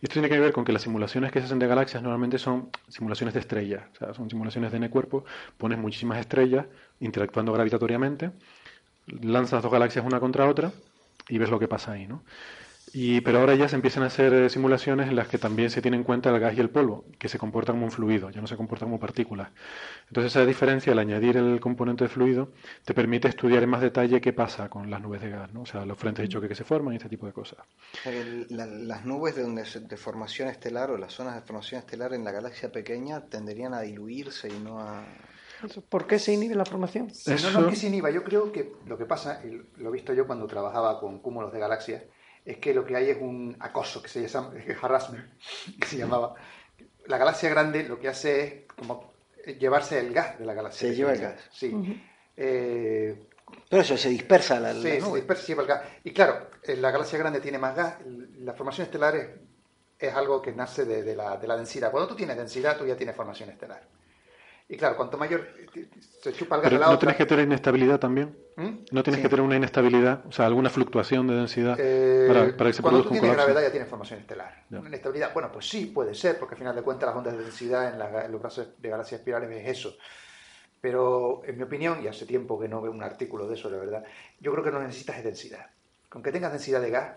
Esto 0.00 0.14
tiene 0.14 0.28
que 0.28 0.38
ver 0.38 0.52
con 0.52 0.64
que 0.64 0.72
las 0.72 0.82
simulaciones 0.82 1.30
que 1.32 1.40
se 1.40 1.46
hacen 1.46 1.58
de 1.58 1.66
galaxias 1.66 2.02
normalmente 2.02 2.38
son 2.38 2.70
simulaciones 2.88 3.34
de 3.34 3.40
estrellas, 3.40 3.84
o 3.92 3.96
sea, 3.96 4.14
son 4.14 4.28
simulaciones 4.28 4.70
de 4.72 4.78
N 4.78 4.90
cuerpo, 4.90 5.24
pones 5.56 5.78
muchísimas 5.78 6.18
estrellas 6.18 6.66
interactuando 7.00 7.52
gravitatoriamente, 7.52 8.32
lanzas 9.06 9.62
dos 9.62 9.72
galaxias 9.72 10.04
una 10.04 10.20
contra 10.20 10.48
otra 10.48 10.72
y 11.28 11.38
ves 11.38 11.50
lo 11.50 11.58
que 11.58 11.68
pasa 11.68 11.92
ahí, 11.92 12.06
¿no? 12.06 12.22
Y, 12.94 13.22
pero 13.22 13.38
ahora 13.38 13.54
ya 13.54 13.68
se 13.68 13.76
empiezan 13.76 14.02
a 14.02 14.06
hacer 14.06 14.34
eh, 14.34 14.50
simulaciones 14.50 15.08
en 15.08 15.16
las 15.16 15.26
que 15.26 15.38
también 15.38 15.70
se 15.70 15.80
tiene 15.80 15.96
en 15.96 16.04
cuenta 16.04 16.28
el 16.28 16.38
gas 16.38 16.54
y 16.56 16.60
el 16.60 16.68
polvo, 16.68 17.06
que 17.18 17.28
se 17.28 17.38
comportan 17.38 17.76
como 17.76 17.86
un 17.86 17.90
fluido, 17.90 18.28
ya 18.30 18.40
no 18.42 18.46
se 18.46 18.56
comportan 18.56 18.88
como 18.88 19.00
partículas. 19.00 19.50
Entonces 20.08 20.32
esa 20.32 20.44
diferencia, 20.44 20.92
al 20.92 20.98
añadir 20.98 21.38
el 21.38 21.58
componente 21.58 22.04
de 22.04 22.08
fluido, 22.10 22.50
te 22.84 22.92
permite 22.92 23.28
estudiar 23.28 23.62
en 23.62 23.70
más 23.70 23.80
detalle 23.80 24.20
qué 24.20 24.34
pasa 24.34 24.68
con 24.68 24.90
las 24.90 25.00
nubes 25.00 25.22
de 25.22 25.30
gas, 25.30 25.50
¿no? 25.54 25.62
O 25.62 25.66
sea, 25.66 25.86
los 25.86 25.96
frentes 25.96 26.22
de 26.24 26.28
choque 26.28 26.48
que 26.48 26.54
se 26.54 26.64
forman 26.64 26.92
y 26.92 26.96
este 26.98 27.08
tipo 27.08 27.24
de 27.24 27.32
cosas. 27.32 27.60
El- 28.04 28.46
la- 28.50 28.66
las 28.66 29.06
nubes 29.06 29.36
de, 29.36 29.42
donde 29.42 29.64
se- 29.64 29.80
de 29.80 29.96
formación 29.96 30.48
estelar 30.48 30.90
o 30.90 30.98
las 30.98 31.12
zonas 31.14 31.34
de 31.34 31.40
formación 31.40 31.78
estelar 31.78 32.12
en 32.12 32.24
la 32.24 32.32
galaxia 32.32 32.70
pequeña 32.70 33.22
tenderían 33.22 33.72
a 33.72 33.80
diluirse 33.80 34.48
y 34.48 34.58
no 34.62 34.80
a... 34.80 35.02
¿Por 35.88 36.06
qué 36.06 36.18
se 36.18 36.32
inhibe 36.34 36.56
la 36.56 36.66
formación? 36.66 37.06
No, 37.06 37.32
Eso- 37.34 37.60
no, 37.60 37.68
que 37.70 37.76
se 37.76 37.86
inhiba. 37.86 38.10
Yo 38.10 38.22
creo 38.24 38.50
que 38.52 38.72
lo 38.86 38.98
que 38.98 39.06
pasa, 39.06 39.40
y 39.46 39.62
lo 39.80 39.88
he 39.88 39.92
visto 39.92 40.12
yo 40.12 40.26
cuando 40.26 40.46
trabajaba 40.46 40.98
con 41.00 41.20
cúmulos 41.20 41.52
de 41.52 41.60
galaxias, 41.60 42.02
es 42.44 42.58
que 42.58 42.74
lo 42.74 42.84
que 42.84 42.96
hay 42.96 43.10
es 43.10 43.18
un 43.20 43.56
acoso, 43.60 44.02
que 44.02 44.08
se 44.08 44.26
llama 44.26 44.52
harassment, 44.82 45.26
que 45.80 45.86
se 45.86 45.96
llamaba. 45.98 46.34
La 47.06 47.18
galaxia 47.18 47.48
grande 47.50 47.82
lo 47.84 47.98
que 47.98 48.08
hace 48.08 48.40
es 48.44 48.54
como 48.76 49.12
llevarse 49.58 49.98
el 49.98 50.12
gas 50.12 50.38
de 50.38 50.44
la 50.46 50.54
galaxia. 50.54 50.88
Se 50.88 50.94
lleva 50.94 51.12
el 51.12 51.20
gas. 51.20 51.40
Sí. 51.52 51.74
Eh, 52.36 53.26
Pero 53.68 53.82
eso 53.82 53.96
se 53.96 54.08
dispersa 54.08 54.58
la, 54.60 54.72
la 54.72 54.82
sí, 54.82 55.00
se 55.00 55.00
nube. 55.00 55.18
dispersa 55.20 55.42
y 55.44 55.46
lleva 55.48 55.62
el 55.62 55.68
gas. 55.68 55.82
Y 56.04 56.12
claro, 56.12 56.50
eh, 56.62 56.76
la 56.76 56.90
galaxia 56.90 57.18
grande 57.18 57.40
tiene 57.40 57.58
más 57.58 57.74
gas. 57.76 57.96
La 58.38 58.52
formación 58.54 58.86
estelar 58.86 59.16
es, 59.16 59.28
es 59.98 60.14
algo 60.14 60.40
que 60.40 60.52
nace 60.52 60.84
de, 60.84 61.02
de 61.02 61.16
la, 61.16 61.36
de 61.36 61.46
la 61.46 61.56
densidad. 61.56 61.90
Cuando 61.90 62.08
tú 62.08 62.16
tienes 62.16 62.36
densidad, 62.36 62.76
tú 62.78 62.86
ya 62.86 62.96
tienes 62.96 63.14
formación 63.16 63.50
estelar. 63.50 63.82
Y 64.72 64.76
claro, 64.78 64.96
cuanto 64.96 65.18
mayor 65.18 65.46
eh, 65.74 65.86
se 66.22 66.32
chupa 66.32 66.56
el 66.56 66.62
gas 66.62 66.70
Pero 66.70 66.76
de 66.76 66.80
la 66.80 66.86
¿no 66.86 66.92
otra... 66.92 66.98
tienes 67.00 67.16
que 67.18 67.26
tener 67.26 67.44
inestabilidad 67.44 68.00
también? 68.00 68.34
¿Mm? 68.56 68.68
¿No 68.90 69.02
tienes 69.02 69.18
Sí. 69.18 69.22
que 69.22 69.28
tener 69.28 69.44
una 69.44 69.56
inestabilidad, 69.56 70.24
o 70.26 70.32
sea, 70.32 70.46
alguna 70.46 70.70
fluctuación 70.70 71.26
de 71.26 71.34
densidad 71.34 71.76
Eh, 71.78 72.24
para, 72.26 72.56
para 72.56 72.70
que 72.70 72.74
se 72.74 72.80
cuando 72.80 73.02
produzca 73.02 73.08
tú 73.08 73.14
un 73.14 73.20
tienes 73.20 73.20
colapso? 73.20 73.44
gravedad 73.46 73.66
ya 73.66 73.70
tienes 73.70 73.88
formación 73.90 74.20
estelar. 74.20 74.64
Ya. 74.70 74.78
Una 74.78 74.88
inestabilidad, 74.88 75.34
bueno, 75.34 75.52
pues 75.52 75.68
sí, 75.68 75.86
puede 75.86 76.14
ser, 76.14 76.38
porque 76.38 76.54
al 76.54 76.58
final 76.58 76.74
de 76.74 76.80
cuentas 76.80 77.06
las 77.06 77.16
ondas 77.16 77.36
de 77.36 77.42
densidad 77.42 77.92
en, 77.92 77.98
la- 77.98 78.24
en 78.24 78.32
los 78.32 78.40
brazos 78.40 78.68
de 78.80 78.88
galaxias 78.88 79.20
espirales 79.20 79.50
es 79.50 79.68
eso. 79.78 79.94
Pero 80.80 81.42
en 81.44 81.54
mi 81.58 81.64
opinión, 81.64 82.02
y 82.02 82.08
hace 82.08 82.24
tiempo 82.24 82.58
que 82.58 82.66
no 82.66 82.80
veo 82.80 82.92
un 82.92 83.02
artículo 83.02 83.46
de 83.46 83.54
eso, 83.56 83.68
la 83.68 83.76
verdad, 83.76 84.02
yo 84.40 84.52
creo 84.52 84.64
que 84.64 84.70
no 84.70 84.80
necesitas 84.80 85.18
es 85.18 85.24
densidad. 85.24 85.66
Con 86.08 86.22
que 86.22 86.32
tengas 86.32 86.50
densidad 86.50 86.80
de 86.80 86.88
gas 86.90 87.12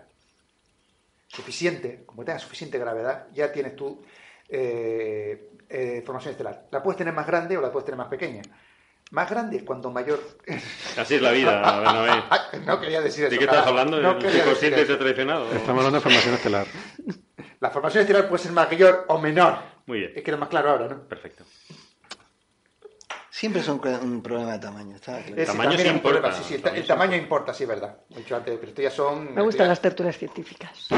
suficiente, 1.28 2.04
como 2.06 2.20
que 2.20 2.26
tengas 2.26 2.42
suficiente 2.42 2.78
gravedad, 2.78 3.28
ya 3.32 3.50
tienes 3.50 3.76
tu 3.76 4.02
eh, 4.48 5.50
eh, 5.68 6.02
formación 6.04 6.32
estelar. 6.32 6.66
La 6.70 6.82
puedes 6.82 6.98
tener 6.98 7.14
más 7.14 7.26
grande 7.26 7.56
o 7.56 7.60
la 7.60 7.70
puedes 7.70 7.84
tener 7.84 7.98
más 7.98 8.08
pequeña. 8.08 8.42
Más 9.10 9.30
grande 9.30 9.64
cuanto 9.64 9.90
mayor... 9.90 10.20
Así 10.96 11.14
es 11.14 11.22
la 11.22 11.30
vida, 11.30 11.78
Bernabé. 11.78 12.22
no 12.66 12.80
quería 12.80 13.00
decir 13.00 13.24
eso. 13.24 13.32
¿De 13.32 13.38
qué 13.38 13.44
estás 13.44 13.66
hablando? 13.66 14.00
No 14.00 14.18
¿El 14.18 14.30
subconsciente 14.32 14.86
se 14.86 14.92
ha 14.92 14.98
traicionado? 14.98 15.46
Estamos 15.52 15.84
hablando 15.84 15.98
de 15.98 16.00
formación 16.00 16.34
estelar. 16.34 16.66
La 17.60 17.70
formación 17.70 18.02
estelar 18.02 18.28
puede 18.28 18.42
ser 18.42 18.52
mayor 18.52 19.04
o 19.08 19.18
menor. 19.18 19.58
Muy 19.86 20.00
bien. 20.00 20.12
Es 20.14 20.22
que 20.22 20.30
era 20.30 20.38
más 20.38 20.48
claro 20.48 20.70
ahora, 20.70 20.88
¿no? 20.88 21.08
Perfecto. 21.08 21.44
Siempre 23.30 23.60
es 23.60 23.68
un, 23.68 23.80
un 24.02 24.22
problema 24.22 24.52
de 24.52 24.58
tamaño, 24.58 24.96
está 24.96 25.20
claro. 25.20 25.42
Ese 25.42 25.52
tamaño 25.52 25.78
sí 25.78 25.88
importa, 25.88 26.32
sí, 26.32 26.42
sí, 26.42 26.54
el, 26.54 26.86
tamaño 26.86 27.14
el 27.14 27.20
importa, 27.20 27.52
sí, 27.52 27.64
es 27.64 27.68
verdad. 27.68 27.98
He 28.10 28.18
dicho 28.18 28.34
antes, 28.34 28.56
pero 28.56 28.68
esto 28.68 28.82
ya 28.82 28.90
son... 28.90 29.34
Me 29.34 29.42
gustan 29.42 29.68
las 29.68 29.80
tertulias 29.80 30.16
científicas. 30.16 30.88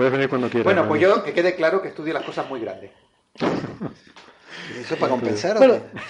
Puedes 0.00 0.12
venir 0.14 0.30
cuando 0.30 0.48
quieras. 0.48 0.64
Bueno, 0.64 0.88
pues 0.88 0.98
yo 1.02 1.22
que 1.22 1.34
quede 1.34 1.54
claro 1.54 1.82
que 1.82 1.88
estudio 1.88 2.14
las 2.14 2.22
cosas 2.24 2.48
muy 2.48 2.58
grandes. 2.58 2.90
¿Eso 4.80 4.96
para 4.96 5.10
compensar 5.10 5.56
o 5.56 5.58
Bueno, 5.58 5.74
qué? 5.92 6.00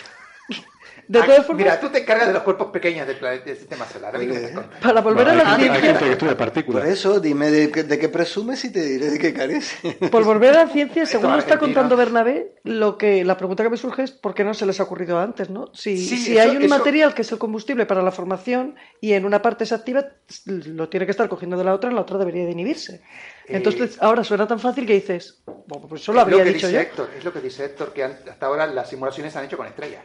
De 1.08 1.18
Ah, 1.18 1.24
todas 1.26 1.44
formas, 1.44 1.64
Mira, 1.64 1.80
tú 1.80 1.88
te 1.88 1.98
encargas 2.02 2.28
de 2.28 2.34
los 2.34 2.44
cuerpos 2.44 2.68
pequeños 2.68 3.04
del, 3.04 3.16
planeta, 3.16 3.46
del 3.46 3.56
sistema 3.56 3.84
solar. 3.84 4.14
Eh, 4.22 4.54
para 4.80 5.00
volver 5.00 5.24
Bueno, 5.26 5.40
a 5.40 5.44
la 5.44 5.54
hay 5.54 5.60
ciencia, 5.62 5.82
gente 5.82 6.04
que 6.04 6.10
estudia 6.12 6.36
partículas. 6.36 6.82
Por 6.84 6.92
eso, 6.92 7.18
dime 7.18 7.50
de, 7.50 7.68
qué- 7.72 7.82
de 7.82 7.98
qué 7.98 8.08
presumes 8.08 8.64
y 8.64 8.70
te 8.70 8.80
diré 8.80 9.10
de 9.10 9.18
qué 9.18 9.32
carece. 9.34 9.94
por 10.08 10.22
volver 10.22 10.50
a 10.56 10.66
la 10.66 10.68
ciencia, 10.70 11.04
según 11.06 11.30
Esto 11.30 11.38
está 11.40 11.58
contando 11.58 11.96
Bernabé, 11.96 12.54
lo 12.62 12.96
que 12.96 13.24
la 13.24 13.36
pregunta 13.36 13.64
que 13.64 13.70
me 13.70 13.76
surge 13.76 14.04
es 14.04 14.12
por 14.12 14.34
qué 14.34 14.44
no 14.44 14.54
se 14.54 14.66
les 14.66 14.78
ha 14.78 14.84
ocurrido 14.84 15.18
antes, 15.18 15.50
¿no? 15.50 15.74
Si, 15.74 15.98
Sí, 15.98 16.16
si 16.16 16.38
eso- 16.38 16.48
hay 16.48 16.56
un 16.56 16.62
eso- 16.62 16.78
material 16.78 17.12
que 17.12 17.22
es 17.22 17.32
el 17.32 17.38
combustible 17.38 17.86
para 17.86 18.02
la 18.02 18.12
formación 18.12 18.76
y 19.00 19.14
en 19.14 19.24
una 19.24 19.42
parte 19.42 19.66
se 19.66 19.74
activa, 19.74 20.04
lo 20.44 20.88
tiene 20.90 21.06
que 21.06 21.10
estar 21.10 21.28
cogiendo 21.28 21.56
de 21.56 21.64
la 21.64 21.74
otra, 21.74 21.90
en 21.90 21.96
la 21.96 22.02
otra 22.02 22.18
debería 22.18 22.44
de 22.44 22.52
inhibirse. 22.52 23.02
Eh, 23.50 23.56
Entonces, 23.56 23.98
ahora 24.00 24.22
suena 24.22 24.46
tan 24.46 24.60
fácil 24.60 24.86
que 24.86 24.94
dices, 24.94 25.42
bueno, 25.66 25.88
pues 25.88 26.02
eso 26.02 26.12
lo 26.12 26.20
habría 26.20 26.44
que 26.44 26.52
dicho 26.52 26.68
dice 26.68 26.72
yo. 26.72 26.80
Héctor, 26.80 27.10
es 27.18 27.24
lo 27.24 27.32
que 27.32 27.40
dice 27.40 27.64
Héctor, 27.64 27.92
que 27.92 28.04
hasta 28.04 28.46
ahora 28.46 28.66
las 28.68 28.88
simulaciones 28.88 29.32
se 29.32 29.40
han 29.40 29.44
hecho 29.46 29.56
con 29.56 29.66
estrellas. 29.66 30.04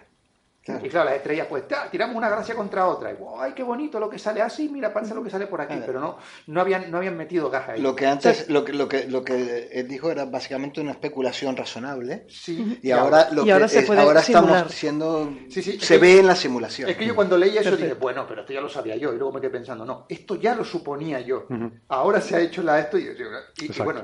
Claro. 0.65 0.83
Y 0.83 0.89
claro, 0.89 1.05
las 1.09 1.17
estrellas, 1.17 1.45
pues 1.47 1.67
¡ta! 1.67 1.91
tiramos 1.91 2.15
una 2.15 2.27
galaxia 2.27 2.55
contra 2.55 2.87
otra. 2.87 3.11
Y, 3.11 3.17
¡ay, 3.39 3.53
qué 3.53 3.61
bonito 3.61 3.99
lo 3.99 4.09
que 4.09 4.17
sale 4.17 4.41
así! 4.41 4.67
Mira, 4.67 4.91
parece 4.91 5.13
lo 5.13 5.23
que 5.23 5.29
sale 5.29 5.45
por 5.45 5.61
aquí. 5.61 5.75
Claro. 5.75 5.85
Pero 5.85 5.99
no, 5.99 6.17
no, 6.47 6.59
habían, 6.61 6.89
no 6.89 6.97
habían 6.97 7.15
metido 7.15 7.51
gas 7.51 7.69
ahí. 7.69 7.81
Lo 7.81 7.95
que 7.95 8.07
antes, 8.07 8.49
lo 8.49 8.65
que, 8.65 8.73
lo 8.73 8.87
que, 8.87 9.05
lo 9.05 9.23
que 9.23 9.69
él 9.71 9.87
dijo 9.87 10.09
era 10.09 10.25
básicamente 10.25 10.81
una 10.81 10.89
especulación 10.89 11.55
razonable. 11.55 12.25
Sí, 12.29 12.79
Y 12.81 12.89
ahora 12.89 13.29
lo 13.31 13.45
Y 13.45 13.51
ahora 13.51 13.65
que 13.65 13.73
se 13.73 13.79
es- 13.81 13.85
puede 13.85 14.01
ahora 14.01 14.23
simular. 14.23 14.55
estamos 14.55 14.73
siendo 14.73 15.33
Sí, 15.49 15.61
sí, 15.61 15.77
es 15.79 15.85
se 15.85 15.93
que- 15.95 16.01
ve 16.01 16.19
en 16.19 16.25
la 16.25 16.35
simulación. 16.35 16.89
Es 16.89 16.97
que 16.97 17.05
yo 17.05 17.13
cuando 17.15 17.37
leí 17.37 17.51
eso 17.51 17.59
Perfecto. 17.69 17.83
dije, 17.85 17.93
bueno, 17.99 18.25
pero 18.27 18.41
esto 18.41 18.51
ya 18.53 18.61
lo 18.61 18.69
sabía 18.69 18.95
yo. 18.95 19.13
Y 19.13 19.17
luego 19.17 19.33
me 19.33 19.41
quedé 19.41 19.51
pensando, 19.51 19.85
no, 19.85 20.07
esto 20.09 20.33
ya 20.35 20.55
lo 20.55 20.65
suponía 20.65 21.19
yo. 21.21 21.45
Ahora 21.89 22.19
se 22.21 22.37
ha 22.37 22.39
hecho 22.39 22.63
la 22.63 22.79
esto 22.79 22.97
y, 22.97 23.03
y- 23.03 23.83
bueno, 23.83 24.01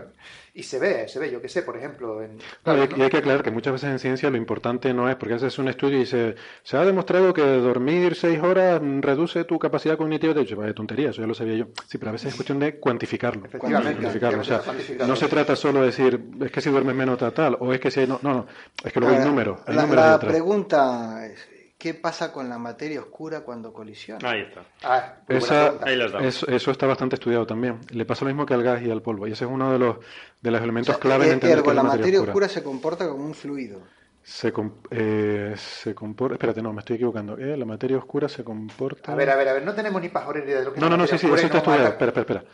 y 0.54 0.64
se 0.64 0.80
ve, 0.80 1.08
se 1.08 1.18
ve, 1.20 1.32
yo 1.32 1.42
qué 1.42 1.48
sé, 1.48 1.62
por 1.62 1.78
ejemplo. 1.78 2.22
En, 2.22 2.38
Claro, 2.64 2.84
y, 2.98 3.02
hay 3.02 3.10
que 3.10 3.18
aclarar 3.18 3.42
que 3.42 3.52
muchas 3.52 3.74
veces 3.74 3.90
en 3.90 4.00
ciencia 4.00 4.30
lo 4.30 4.38
importante 4.38 4.94
no 4.94 5.10
es, 5.10 5.16
porque 5.16 5.36
haces 5.36 5.58
un 5.60 5.70
estudio 5.70 5.98
y 5.98 6.02
dices, 6.02 6.36
Se 6.64 6.76
ha 6.78 6.84
demostrado 6.84 7.34
que 7.34 7.42
dormir 7.42 8.16
seis 8.16 8.40
horas 8.42 8.82
mm, 8.82 9.00
reduce 9.02 9.46
tu 9.46 9.58
capacidad 9.58 9.98
cognitiva. 9.98 10.34
De 10.34 10.42
hecho, 10.42 10.58
vaya 10.58 10.74
tontería, 10.74 11.12
eso 11.12 11.22
ya 11.22 11.28
lo 11.28 11.34
sabía 11.34 11.56
yo. 11.56 11.66
Sí, 11.88 11.98
pero 11.98 12.10
a 12.10 12.12
veces 12.14 12.30
es 12.30 12.36
cuestión 12.36 12.60
de 12.60 12.80
cuantificarlo. 12.80 13.46
Efectivamente, 13.46 14.00
Cuantificarlo. 14.02 14.42
O 14.42 14.44
sea, 14.44 14.60
cuantificarlo. 14.60 15.08
no 15.08 15.16
se 15.16 15.28
trata 15.28 15.56
solo 15.56 15.80
de 15.82 15.86
decir, 15.88 16.20
es 16.42 16.52
que 16.52 16.62
si 16.62 16.70
duermes 16.70 16.96
menos 16.96 17.18
tal, 17.18 17.32
tal, 17.34 17.58
o 17.60 17.74
es 17.74 17.80
que 17.80 17.90
si... 17.90 18.06
No, 18.06 18.20
no, 18.22 18.34
no. 18.34 18.48
es 18.84 18.92
que 18.92 19.00
luego 19.00 19.16
hay 19.16 19.24
números. 19.26 19.60
Hay 19.66 19.76
la, 19.76 19.84
números 19.84 20.06
la 20.06 20.12
detrás. 20.14 20.32
pregunta 20.34 21.26
es, 21.28 21.48
¿qué 21.78 21.94
pasa 21.94 22.32
con 22.32 22.48
la 22.50 22.58
materia 22.58 23.00
oscura 23.00 23.42
cuando 23.42 23.74
colisiona? 23.74 24.30
Ahí 24.30 24.42
está. 24.42 24.64
Ah, 24.84 25.16
Esa-. 25.28 25.74
Ahí 25.82 26.00
eso, 26.26 26.48
eso 26.48 26.72
está 26.72 26.86
bastante 26.88 27.16
estudiado 27.16 27.46
también. 27.48 27.80
Le 27.90 28.06
pasa 28.06 28.26
lo 28.26 28.30
mismo 28.30 28.46
que 28.46 28.54
al 28.54 28.64
gas 28.64 28.82
y 28.84 28.92
al 28.92 29.02
polvo. 29.02 29.28
Y 29.28 29.32
ese 29.32 29.46
es 29.46 29.52
uno 29.52 29.72
de 29.72 29.80
los, 29.80 29.98
de 30.42 30.52
los 30.52 30.60
O 30.60 30.64
elementos 30.64 30.96
sea, 30.96 31.00
clave 31.00 31.26
en 31.26 31.32
eh, 31.32 31.34
entender 31.34 31.60
ergo, 31.60 31.66
qué 31.66 31.72
es 31.72 31.76
la 31.76 31.84
la 31.84 31.90
materia 31.90 32.20
oscura. 32.20 32.32
oscura 32.32 32.50
se 32.50 32.64
comporta 32.64 33.08
como 33.08 33.26
un 33.26 33.34
fluido. 33.34 33.82
Se, 34.24 34.52
com- 34.52 34.76
eh, 34.92 35.56
se 35.58 35.96
comporta. 35.96 36.36
Espérate, 36.36 36.62
no, 36.62 36.74
me 36.74 36.80
estoy 36.80 36.96
equivocando. 36.98 37.38
Eh, 37.38 37.58
La 37.58 37.66
materia 37.66 37.98
oscura 37.98 38.30
se 38.30 38.44
comporta. 38.44 39.12
A 39.12 39.16
ver, 39.16 39.30
a 39.30 39.36
ver, 39.36 39.48
a 39.50 39.54
ver, 39.54 39.64
no 39.66 39.74
tenemos 39.74 40.02
ni 40.02 40.10
pajorera 40.10 40.46
idea 40.46 40.60
de 40.60 40.66
lo 40.66 40.74
que 40.74 40.80
es 40.80 40.84
No, 40.84 40.90
no, 40.90 40.98
no, 40.98 41.08
sí, 41.08 41.18
sí, 41.18 41.26
eso 41.26 41.36
está 41.36 41.48
no 41.54 41.58
estudiado. 41.58 41.88
Espera, 41.88 42.10
espera, 42.12 42.22
espera. 42.40 42.46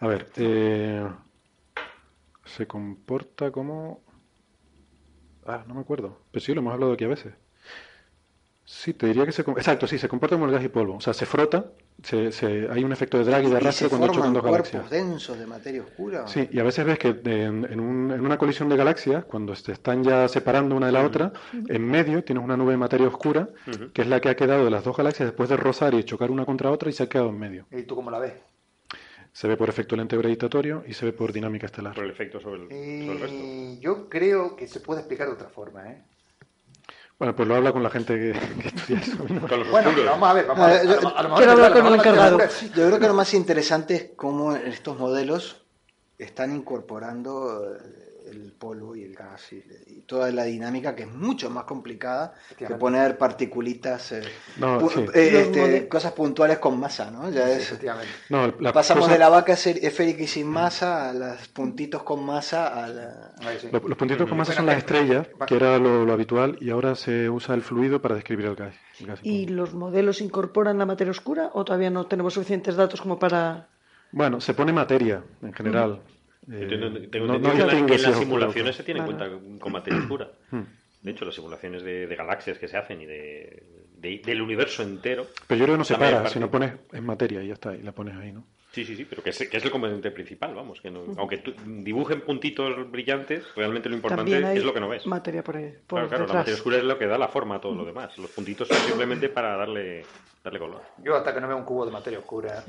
A 0.00 0.06
ver, 0.06 0.28
eh, 0.36 1.08
se 2.44 2.66
comporta 2.66 3.50
como. 3.50 4.02
Ah, 5.46 5.64
no 5.66 5.74
me 5.74 5.80
acuerdo. 5.80 6.18
Pero 6.30 6.44
sí, 6.44 6.54
lo 6.54 6.60
hemos 6.60 6.72
hablado 6.74 6.92
aquí 6.92 7.04
a 7.04 7.08
veces. 7.08 7.34
Sí, 8.64 8.92
te 8.94 9.06
diría 9.06 9.24
que 9.24 9.32
se. 9.32 9.42
Exacto, 9.42 9.86
sí, 9.86 9.98
se 9.98 10.08
comporta 10.08 10.36
como 10.36 10.46
el 10.46 10.52
gas 10.52 10.64
y 10.64 10.68
polvo. 10.68 10.96
O 10.96 11.00
sea, 11.00 11.14
se 11.14 11.26
frota, 11.26 11.72
se, 12.02 12.30
se- 12.32 12.68
hay 12.70 12.84
un 12.84 12.92
efecto 12.92 13.18
de 13.18 13.24
drag 13.24 13.42
y 13.42 13.46
de 13.46 13.52
¿Y 13.52 13.56
arrastre 13.56 13.88
se 13.88 13.96
cuando 13.96 14.08
chocan 14.14 14.32
dos 14.32 14.42
cuerpos 14.42 14.70
galaxias. 14.72 14.90
densos 14.90 15.38
de 15.38 15.46
materia 15.46 15.82
oscura? 15.82 16.26
Sí, 16.28 16.48
y 16.52 16.58
a 16.60 16.62
veces 16.62 16.84
ves 16.86 16.98
que 16.98 17.08
en, 17.08 17.64
en 17.64 17.80
un- 17.80 18.10
en 18.12 18.20
una 18.24 18.38
colisión 18.38 18.68
de 18.68 18.76
galaxias, 18.76 19.24
cuando 19.24 19.54
se 19.54 19.72
están 19.72 20.04
ya 20.04 20.28
separando 20.28 20.76
una 20.76 20.86
de 20.86 20.92
la 20.92 21.04
otra, 21.04 21.32
en 21.52 21.84
medio 21.84 22.22
tienes 22.22 22.44
una 22.44 22.56
nube 22.56 22.72
de 22.72 22.76
materia 22.78 23.08
oscura, 23.08 23.48
que 23.92 24.02
es 24.02 24.08
la 24.08 24.20
que 24.20 24.28
ha 24.28 24.36
quedado 24.36 24.64
de 24.64 24.70
las 24.70 24.84
dos 24.84 24.96
galaxias 24.96 25.28
después 25.28 25.48
de 25.48 25.56
rozar 25.56 25.94
y 25.94 26.04
chocar 26.04 26.30
una 26.30 26.44
contra 26.44 26.70
otra 26.70 26.88
y 26.88 26.92
se 26.92 27.02
ha 27.02 27.08
quedado 27.08 27.30
en 27.30 27.38
medio. 27.38 27.66
¿Y 27.70 27.82
tú 27.82 27.96
cómo 27.96 28.10
la 28.10 28.18
ves? 28.18 28.34
Se 29.32 29.46
ve 29.46 29.56
por 29.56 29.68
efecto 29.68 29.94
lente 29.94 30.16
gravitatorio 30.16 30.82
y 30.86 30.94
se 30.94 31.04
ve 31.04 31.12
por 31.12 31.32
dinámica 31.32 31.66
estelar. 31.66 31.94
Por 31.94 32.04
el 32.04 32.10
efecto 32.10 32.40
sobre 32.40 32.62
el, 32.62 32.68
sobre 32.68 33.12
el 33.12 33.20
resto. 33.20 33.36
Y 33.38 33.78
yo 33.80 34.08
creo 34.08 34.56
que 34.56 34.66
se 34.66 34.80
puede 34.80 35.00
explicar 35.00 35.26
de 35.28 35.34
otra 35.34 35.48
forma, 35.48 35.90
¿eh? 35.90 36.02
Bueno, 37.18 37.34
pues 37.34 37.48
lo 37.48 37.56
habla 37.56 37.72
con 37.72 37.82
la 37.82 37.90
gente 37.90 38.14
que, 38.14 38.32
que 38.62 38.68
estudia 38.68 39.00
eso. 39.00 39.16
¿no? 39.28 39.48
Con 39.48 39.58
los 39.60 39.70
Bueno, 39.70 39.88
oscuros. 39.90 40.10
vamos 40.10 40.28
a 40.28 40.32
ver, 40.34 40.46
vamos 40.46 40.64
a 40.64 40.66
ver. 40.68 40.80
A 40.80 40.84
yo- 40.84 41.00
lo- 41.00 41.08
a 41.16 41.22
lo 41.22 41.28
mejor 41.28 41.36
quiero 41.38 41.52
hablar 41.52 41.72
con 41.72 41.86
el 41.86 41.94
encargado. 41.94 42.38
Yo 42.38 42.86
creo 42.86 42.98
que 43.00 43.06
lo 43.08 43.14
más 43.14 43.34
interesante 43.34 43.94
es 43.96 44.06
cómo 44.14 44.54
estos 44.54 44.98
modelos 44.98 45.64
están 46.16 46.54
incorporando 46.54 47.74
eh, 47.74 47.78
el 48.30 48.52
polvo 48.52 48.94
y 48.96 49.02
el 49.04 49.14
gas 49.14 49.52
y, 49.52 49.62
y 49.86 50.00
toda 50.02 50.30
la 50.30 50.44
dinámica 50.44 50.94
que 50.94 51.02
es 51.04 51.10
mucho 51.12 51.50
más 51.50 51.64
complicada 51.64 52.34
que 52.56 52.66
poner 52.74 53.16
partículitas, 53.18 54.12
eh, 54.12 54.22
No, 54.56 54.80
pu- 54.80 54.90
sí. 54.92 55.00
eh, 55.14 55.40
este, 55.40 55.88
cosas 55.88 56.12
puntuales 56.12 56.58
con 56.58 56.78
masa, 56.78 57.10
¿no? 57.10 57.30
Ya 57.30 57.50
es, 57.50 57.64
Efectivamente. 57.64 58.12
No, 58.28 58.52
la 58.60 58.72
pasamos 58.72 59.04
cosa- 59.04 59.12
de 59.14 59.18
la 59.18 59.28
vaca 59.28 59.52
esférica 59.54 60.22
y 60.22 60.26
sin 60.26 60.46
masa 60.46 61.10
a 61.10 61.12
los 61.12 61.48
puntitos 61.48 62.02
con 62.02 62.24
masa 62.24 62.84
a 62.84 62.88
la... 62.88 63.32
Sí. 63.60 63.68
los 63.72 63.96
puntitos 63.96 64.28
con 64.28 64.36
masa 64.38 64.52
son 64.52 64.66
las 64.66 64.78
estrellas, 64.78 65.26
que 65.46 65.54
era 65.56 65.78
lo, 65.78 66.04
lo 66.04 66.12
habitual, 66.12 66.58
y 66.60 66.70
ahora 66.70 66.94
se 66.94 67.30
usa 67.30 67.54
el 67.54 67.62
fluido 67.62 68.02
para 68.02 68.14
describir 68.14 68.46
el 68.46 68.54
gas. 68.56 68.74
el 69.00 69.06
gas 69.06 69.20
y 69.22 69.30
¿Y 69.42 69.44
polvo. 69.46 69.56
los 69.56 69.74
modelos 69.74 70.20
incorporan 70.20 70.78
la 70.78 70.86
materia 70.86 71.10
oscura 71.10 71.50
o 71.54 71.64
todavía 71.64 71.90
no 71.90 72.06
tenemos 72.06 72.34
suficientes 72.34 72.76
datos 72.76 73.00
como 73.00 73.18
para... 73.18 73.68
Bueno, 74.10 74.40
se 74.40 74.54
pone 74.54 74.72
materia 74.72 75.22
en 75.42 75.52
general. 75.52 76.00
Eh, 76.50 76.66
tengo, 77.10 77.26
no- 77.26 77.38
no 77.38 77.52
entendido 77.52 77.86
que 77.86 77.94
en, 77.94 78.02
las 78.02 78.18
simulaciones 78.18 78.76
se 78.76 78.82
tiene 78.82 79.00
en 79.00 79.06
Claro. 79.06 79.38
cuenta 79.38 79.60
con 79.62 79.72
materia 79.72 79.98
oscura. 80.00 80.30
Hmm. 80.50 80.62
De 81.02 81.12
hecho, 81.12 81.24
las 81.24 81.34
simulaciones 81.36 81.82
de, 81.84 82.06
de 82.08 82.16
galaxias 82.16 82.58
que 82.58 82.66
se 82.66 82.76
hacen 82.76 83.00
y 83.00 83.06
de, 83.06 83.62
de- 83.98 84.20
del 84.24 84.42
universo 84.42 84.82
entero. 84.82 85.26
Pero 85.46 85.58
yo 85.58 85.64
creo 85.66 85.74
que 85.74 85.78
no 85.78 85.84
se 85.84 85.94
para, 85.94 86.16
parte- 86.22 86.30
si 86.30 86.40
no 86.40 86.50
pones 86.50 86.72
en 86.92 87.06
materia 87.06 87.40
y 87.42 87.46
ya 87.48 87.54
está, 87.54 87.74
y 87.74 87.82
la 87.82 87.92
pones 87.92 88.16
ahí, 88.16 88.32
¿no? 88.32 88.44
Sí, 88.78 88.84
sí, 88.84 88.94
sí, 88.94 89.04
pero 89.10 89.24
que 89.24 89.30
es, 89.30 89.38
que 89.48 89.56
es 89.56 89.64
el 89.64 89.72
componente 89.72 90.12
principal, 90.12 90.54
vamos. 90.54 90.80
que 90.80 90.88
no- 90.88 91.02
Aunque 91.16 91.38
tú 91.38 91.52
dibujen 91.66 92.20
puntitos 92.20 92.88
brillantes, 92.92 93.42
realmente 93.56 93.88
lo 93.88 93.96
importante 93.96 94.56
es 94.56 94.64
lo 94.64 94.72
que 94.72 94.78
no 94.78 94.88
ves. 94.88 95.04
materia 95.04 95.42
por, 95.42 95.56
ahí- 95.56 95.74
por 95.84 95.98
Claro, 95.98 96.08
claro, 96.08 96.26
la 96.28 96.34
materia 96.34 96.54
oscura 96.54 96.76
es 96.76 96.84
lo 96.84 96.96
que 96.96 97.08
da 97.08 97.18
la 97.18 97.26
forma 97.26 97.56
a 97.56 97.60
todo 97.60 97.74
lo 97.74 97.84
demás. 97.84 98.16
Los 98.18 98.30
puntitos 98.30 98.68
son 98.68 98.76
simplemente 98.76 99.28
para 99.36 99.56
darle, 99.56 100.04
darle 100.44 100.58
color. 100.60 100.82
Yo 101.02 101.16
hasta 101.16 101.34
que 101.34 101.40
no 101.40 101.48
veo 101.48 101.56
un 101.56 101.64
cubo 101.64 101.86
de 101.86 101.90
materia 101.90 102.20
oscura. 102.20 102.62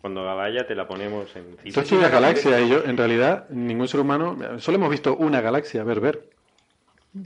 Cuando 0.00 0.24
la 0.24 0.32
vaya 0.32 0.66
te 0.66 0.74
la 0.74 0.88
ponemos 0.88 1.36
en 1.36 1.54
Tú 1.56 1.62
cita. 1.64 1.80
estudias 1.82 2.10
galaxias 2.10 2.62
y 2.62 2.68
yo, 2.70 2.82
en 2.84 2.96
realidad, 2.96 3.46
ningún 3.50 3.88
ser 3.88 4.00
humano, 4.00 4.38
solo 4.58 4.78
hemos 4.78 4.88
visto 4.88 5.16
una 5.16 5.42
galaxia, 5.42 5.84
ver, 5.84 6.00
ver. 6.00 6.30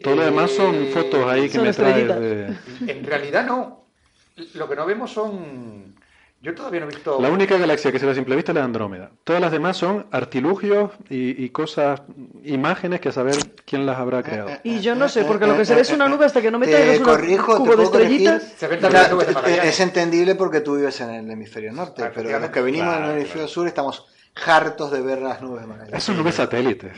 Todo 0.03 0.17
lo 0.17 0.25
demás 0.25 0.51
son 0.51 0.75
Eh, 0.75 0.91
fotos 0.93 1.25
ahí 1.31 1.43
que 1.43 1.51
son 1.51 1.65
me 1.65 1.73
traes 1.73 2.09
de... 2.09 2.57
En 2.89 3.05
realidad 3.05 3.47
no. 3.47 3.87
Lo 4.55 4.69
que 4.69 4.75
no 4.75 4.85
vemos 4.85 5.13
son. 5.13 5.95
Yo 6.43 6.55
todavía 6.55 6.81
no 6.81 6.87
he 6.87 6.91
visto. 6.91 7.21
La 7.21 7.31
única 7.31 7.57
galaxia 7.57 7.91
que 7.91 7.99
se 7.99 8.07
ve 8.07 8.13
a 8.13 8.15
simple 8.15 8.37
vista 8.37 8.53
es 8.53 8.55
la 8.55 8.61
de 8.61 8.67
Andrómeda. 8.67 9.11
Todas 9.25 9.41
las 9.43 9.51
demás 9.51 9.77
son 9.77 10.07
artilugios 10.13 10.91
y, 11.09 11.43
y 11.45 11.51
cosas, 11.51 12.03
imágenes 12.45 13.01
que 13.01 13.09
a 13.09 13.13
saber 13.13 13.37
quién 13.65 13.87
las 13.87 13.99
habrá 13.99 14.23
creado. 14.23 14.51
Y 14.63 14.81
yo 14.81 14.95
no 14.95 15.09
sé, 15.09 15.25
porque 15.25 15.47
lo 15.47 15.57
que 15.57 15.65
se 15.65 15.75
ve 15.75 15.81
es 15.81 15.91
una 15.91 16.09
nube 16.09 16.27
hasta 16.27 16.41
que 16.43 16.51
no 16.51 16.59
me 16.59 16.67
traigas 16.67 17.01
un 17.01 17.05
cubo 17.45 17.77
de 17.77 17.85
estrellitas. 17.85 18.43
Se 18.57 18.69
ven 18.69 18.81
también 18.81 19.11
nubes 19.11 19.27
de 19.29 19.69
es 19.69 19.81
entendible 19.81 20.35
porque 20.35 20.61
tú 20.61 20.77
vives 20.77 21.01
en 21.01 21.11
el 21.11 21.31
hemisferio 21.31 21.73
norte, 21.73 22.05
Ah, 22.05 22.13
pero 22.15 22.39
los 22.39 22.51
que 22.51 22.61
venimos 22.61 22.89
Claro, 22.89 23.05
en 23.05 23.11
el 23.11 23.17
hemisferio 23.17 23.45
claro. 23.45 23.49
sur 23.53 23.67
estamos 23.67 24.07
hartos 24.45 24.91
de 24.91 25.01
ver 25.01 25.23
las 25.23 25.41
nubes 25.41 25.63
de 25.63 25.67
Magallanes. 25.67 25.95
Esas 25.95 26.05
son 26.05 26.19
nubes 26.19 26.35
satélites. 26.35 26.93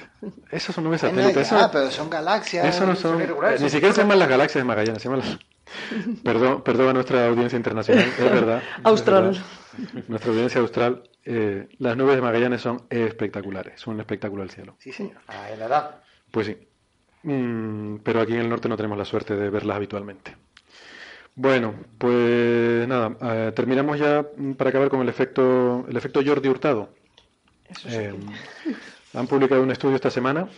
Esas 0.51 0.75
son 0.75 0.85
nubes 0.85 1.01
satélites. 1.01 1.47
Eso, 1.47 1.71
pero 1.73 1.91
son 1.91 2.11
galaxias. 2.11 2.67
eso 2.67 2.85
no 2.85 2.97
son... 2.97 3.21
irregulares, 3.23 3.61
Ni 3.61 3.69
son 3.69 3.77
siquiera 3.77 3.95
se 3.95 4.01
llaman 4.03 4.19
las 4.19 4.29
galaxias 4.29 4.61
de 4.63 4.67
Magallanes. 4.67 5.01
Se 5.03 5.09
llaman 5.09 5.25
las... 5.25 5.39
Perdón, 6.25 6.63
perdón 6.63 6.89
a 6.89 6.93
nuestra 6.95 7.27
audiencia 7.29 7.57
internacional, 7.57 8.05
es 8.07 8.19
verdad. 8.25 8.63
es 8.79 8.85
Austral. 8.87 9.25
verdad. 9.25 9.43
Nuestra 10.09 10.31
audiencia 10.33 10.61
austral. 10.61 11.03
eh, 11.25 11.69
las 11.79 11.97
nubes 11.97 12.17
de 12.17 12.23
Magallanes 12.23 12.61
son 12.63 12.83
espectaculares. 12.91 13.81
Son 13.81 13.95
un 13.95 14.01
espectáculo 14.01 14.43
al 14.43 14.51
cielo. 14.51 14.77
Sí, 14.79 14.93
señor. 14.93 15.19
Ah, 15.29 15.51
en 15.53 15.59
la 15.59 15.67
edad. 15.67 16.01
Pues 16.31 16.47
sí. 16.49 16.57
Mm, 17.23 17.97
pero 18.03 18.21
aquí 18.21 18.33
en 18.35 18.41
el 18.41 18.49
norte 18.49 18.69
no 18.69 18.77
tenemos 18.77 18.97
la 18.99 19.05
suerte 19.05 19.37
de 19.37 19.51
verlas 19.51 19.77
habitualmente. 19.77 20.37
Bueno, 21.35 21.75
pues 21.99 22.89
nada, 22.89 23.17
eh, 23.21 23.53
terminamos 23.55 23.99
ya 23.99 24.27
mm, 24.37 24.53
para 24.55 24.71
acabar 24.71 24.89
con 24.89 25.01
el 25.03 25.09
efecto, 25.09 25.85
el 25.89 25.97
efecto 25.97 26.21
Jordi 26.25 26.49
Hurtado. 26.49 26.91
Eh, 27.87 28.15
han 29.15 29.27
publicado 29.27 29.63
un 29.63 29.71
estudio 29.71 29.97
esta 29.97 30.11
semana 30.11 30.49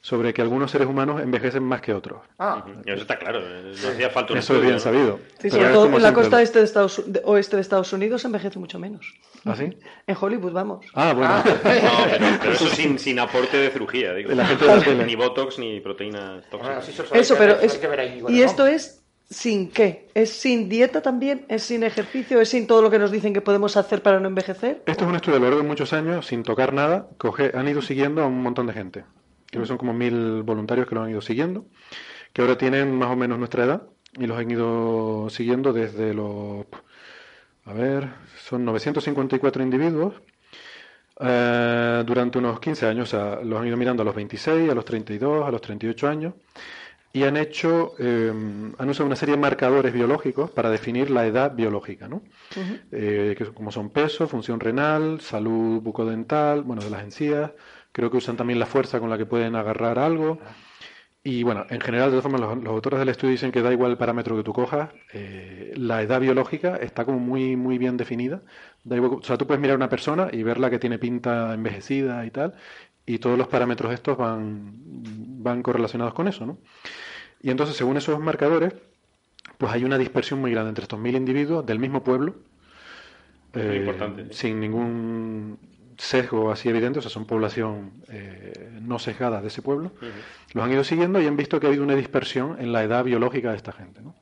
sobre 0.00 0.34
que 0.34 0.42
algunos 0.42 0.70
seres 0.70 0.88
humanos 0.88 1.20
envejecen 1.22 1.62
más 1.62 1.80
que 1.80 1.94
otros. 1.94 2.20
Ah, 2.38 2.64
Eso 2.84 3.02
está 3.02 3.18
claro, 3.18 3.40
eh, 3.40 3.72
no 3.82 3.88
hacía 3.88 4.10
falta 4.10 4.32
un 4.32 4.38
Eso 4.40 4.54
es 4.54 4.58
estudio, 4.58 4.60
bien 4.62 4.74
¿no? 4.74 4.80
sabido. 4.80 5.20
Sí, 5.38 5.50
sobre 5.50 5.66
es 5.66 5.72
todo 5.72 5.86
en 5.86 6.02
la 6.02 6.12
costa 6.12 6.42
este 6.42 6.58
de 6.58 6.64
Estados, 6.64 7.02
oeste 7.24 7.56
de 7.56 7.62
Estados 7.62 7.92
Unidos 7.92 8.24
envejece 8.24 8.58
mucho 8.58 8.78
menos. 8.78 9.14
¿Ah, 9.44 9.54
sí? 9.56 9.78
En 10.06 10.16
Hollywood, 10.20 10.52
vamos. 10.52 10.86
Ah, 10.94 11.12
bueno. 11.12 11.34
No, 11.80 12.04
pero, 12.10 12.26
pero 12.40 12.52
eso 12.52 12.66
sin, 12.68 12.98
sin 12.98 13.18
aporte 13.18 13.56
de 13.56 13.70
cirugía, 13.70 14.12
digo. 14.12 14.32
La 14.32 14.44
gente 14.46 14.66
de 14.66 14.94
la. 14.96 15.04
Ni 15.06 15.14
botox 15.14 15.58
ni 15.58 15.80
proteínas 15.80 16.44
bueno, 16.50 16.68
tóxicas. 16.80 16.84
sí, 16.84 16.92
eso, 16.92 17.04
hay 17.12 17.20
Eso, 17.20 17.34
que 17.34 17.38
pero 17.40 17.54
ver, 17.56 17.64
es... 17.64 17.78
que 17.78 17.86
ver 17.86 18.00
ahí, 18.00 18.18
¿Y 18.18 18.20
bueno, 18.22 18.36
esto 18.44 18.64
vamos. 18.64 18.76
es 18.76 18.99
sin 19.30 19.70
qué? 19.70 20.08
¿Es 20.14 20.30
sin 20.30 20.68
dieta 20.68 21.00
también? 21.00 21.46
¿Es 21.48 21.62
sin 21.62 21.84
ejercicio? 21.84 22.40
¿Es 22.40 22.48
sin 22.48 22.66
todo 22.66 22.82
lo 22.82 22.90
que 22.90 22.98
nos 22.98 23.12
dicen 23.12 23.32
que 23.32 23.40
podemos 23.40 23.76
hacer 23.76 24.02
para 24.02 24.18
no 24.18 24.26
envejecer? 24.26 24.82
Esto 24.86 25.04
es 25.04 25.08
un 25.08 25.14
estudio 25.14 25.36
a 25.36 25.40
lo 25.40 25.46
largo 25.46 25.62
de 25.62 25.68
muchos 25.68 25.92
años, 25.92 26.26
sin 26.26 26.42
tocar 26.42 26.74
nada. 26.74 27.08
Coge, 27.16 27.52
han 27.54 27.68
ido 27.68 27.80
siguiendo 27.80 28.22
a 28.22 28.26
un 28.26 28.42
montón 28.42 28.66
de 28.66 28.72
gente. 28.72 29.04
Creo 29.46 29.62
que 29.62 29.68
son 29.68 29.78
como 29.78 29.92
mil 29.92 30.42
voluntarios 30.42 30.88
que 30.88 30.94
lo 30.96 31.02
han 31.02 31.10
ido 31.10 31.20
siguiendo, 31.20 31.64
que 32.32 32.42
ahora 32.42 32.58
tienen 32.58 32.96
más 32.96 33.10
o 33.10 33.16
menos 33.16 33.38
nuestra 33.38 33.64
edad 33.64 33.82
y 34.18 34.26
los 34.26 34.36
han 34.36 34.50
ido 34.50 35.28
siguiendo 35.30 35.72
desde 35.72 36.12
los. 36.12 36.66
A 37.64 37.72
ver, 37.72 38.08
son 38.36 38.64
954 38.64 39.62
individuos 39.62 40.14
eh, 41.20 42.02
durante 42.04 42.38
unos 42.38 42.58
15 42.58 42.86
años. 42.86 43.12
O 43.12 43.16
sea, 43.16 43.40
los 43.44 43.60
han 43.60 43.68
ido 43.68 43.76
mirando 43.76 44.02
a 44.02 44.06
los 44.06 44.14
26, 44.14 44.70
a 44.70 44.74
los 44.74 44.84
32, 44.84 45.46
a 45.46 45.50
los 45.50 45.60
38 45.60 46.08
años 46.08 46.34
y 47.12 47.24
han 47.24 47.36
hecho, 47.36 47.94
eh, 47.98 48.32
han 48.78 48.88
usado 48.88 49.06
una 49.06 49.16
serie 49.16 49.34
de 49.34 49.40
marcadores 49.40 49.92
biológicos 49.92 50.50
para 50.50 50.70
definir 50.70 51.10
la 51.10 51.26
edad 51.26 51.54
biológica, 51.54 52.08
¿no? 52.08 52.22
Eh, 52.92 53.34
que 53.38 53.46
como 53.46 53.72
son 53.72 53.90
peso, 53.90 54.28
función 54.28 54.60
renal, 54.60 55.20
salud 55.20 55.80
bucodental, 55.82 56.62
bueno, 56.62 56.82
de 56.82 56.90
las 56.90 57.02
encías, 57.04 57.52
creo 57.92 58.10
que 58.10 58.18
usan 58.18 58.36
también 58.36 58.58
la 58.60 58.66
fuerza 58.66 59.00
con 59.00 59.10
la 59.10 59.18
que 59.18 59.26
pueden 59.26 59.56
agarrar 59.56 59.98
algo. 59.98 60.38
Y 61.22 61.42
bueno, 61.42 61.66
en 61.68 61.80
general, 61.80 62.06
de 62.10 62.12
todas 62.18 62.22
formas, 62.22 62.40
los, 62.40 62.56
los 62.64 62.72
autores 62.72 62.98
del 62.98 63.10
estudio 63.10 63.32
dicen 63.32 63.52
que 63.52 63.60
da 63.62 63.72
igual 63.72 63.90
el 63.90 63.98
parámetro 63.98 64.36
que 64.36 64.42
tú 64.42 64.52
cojas, 64.54 64.90
eh, 65.12 65.72
la 65.76 66.00
edad 66.02 66.20
biológica 66.20 66.76
está 66.76 67.04
como 67.04 67.18
muy, 67.18 67.56
muy 67.56 67.76
bien 67.78 67.96
definida. 67.98 68.42
Da 68.84 68.96
igual- 68.96 69.18
o 69.20 69.22
sea, 69.22 69.36
tú 69.36 69.46
puedes 69.46 69.60
mirar 69.60 69.74
a 69.74 69.76
una 69.76 69.88
persona 69.90 70.28
y 70.32 70.42
verla 70.42 70.70
que 70.70 70.78
tiene 70.78 70.98
pinta 70.98 71.52
envejecida 71.54 72.24
y 72.24 72.30
tal, 72.30 72.54
y 73.04 73.18
todos 73.18 73.36
los 73.38 73.48
parámetros 73.48 73.92
estos 73.92 74.16
van, 74.16 74.74
van 75.42 75.62
correlacionados 75.62 76.14
con 76.14 76.28
eso, 76.28 76.46
¿no? 76.46 76.58
Y 77.42 77.50
entonces, 77.50 77.76
según 77.76 77.96
esos 77.96 78.18
marcadores, 78.20 78.74
pues 79.58 79.72
hay 79.72 79.84
una 79.84 79.98
dispersión 79.98 80.40
muy 80.40 80.50
grande 80.50 80.70
entre 80.70 80.82
estos 80.82 80.98
mil 80.98 81.16
individuos 81.16 81.64
del 81.64 81.78
mismo 81.78 82.04
pueblo, 82.04 82.34
eh, 83.54 83.76
importante, 83.80 84.32
sin 84.32 84.60
ningún 84.60 85.58
sesgo 85.96 86.50
así 86.50 86.68
evidente, 86.68 86.98
o 86.98 87.02
sea, 87.02 87.10
son 87.10 87.26
población 87.26 87.92
eh, 88.08 88.78
no 88.80 88.98
sesgada 88.98 89.42
de 89.42 89.48
ese 89.48 89.60
pueblo, 89.60 89.92
los 90.54 90.64
han 90.64 90.72
ido 90.72 90.84
siguiendo 90.84 91.20
y 91.20 91.26
han 91.26 91.36
visto 91.36 91.60
que 91.60 91.66
ha 91.66 91.68
habido 91.68 91.84
una 91.84 91.94
dispersión 91.94 92.56
en 92.58 92.72
la 92.72 92.82
edad 92.82 93.04
biológica 93.04 93.50
de 93.50 93.56
esta 93.56 93.72
gente. 93.72 94.00
¿no? 94.00 94.14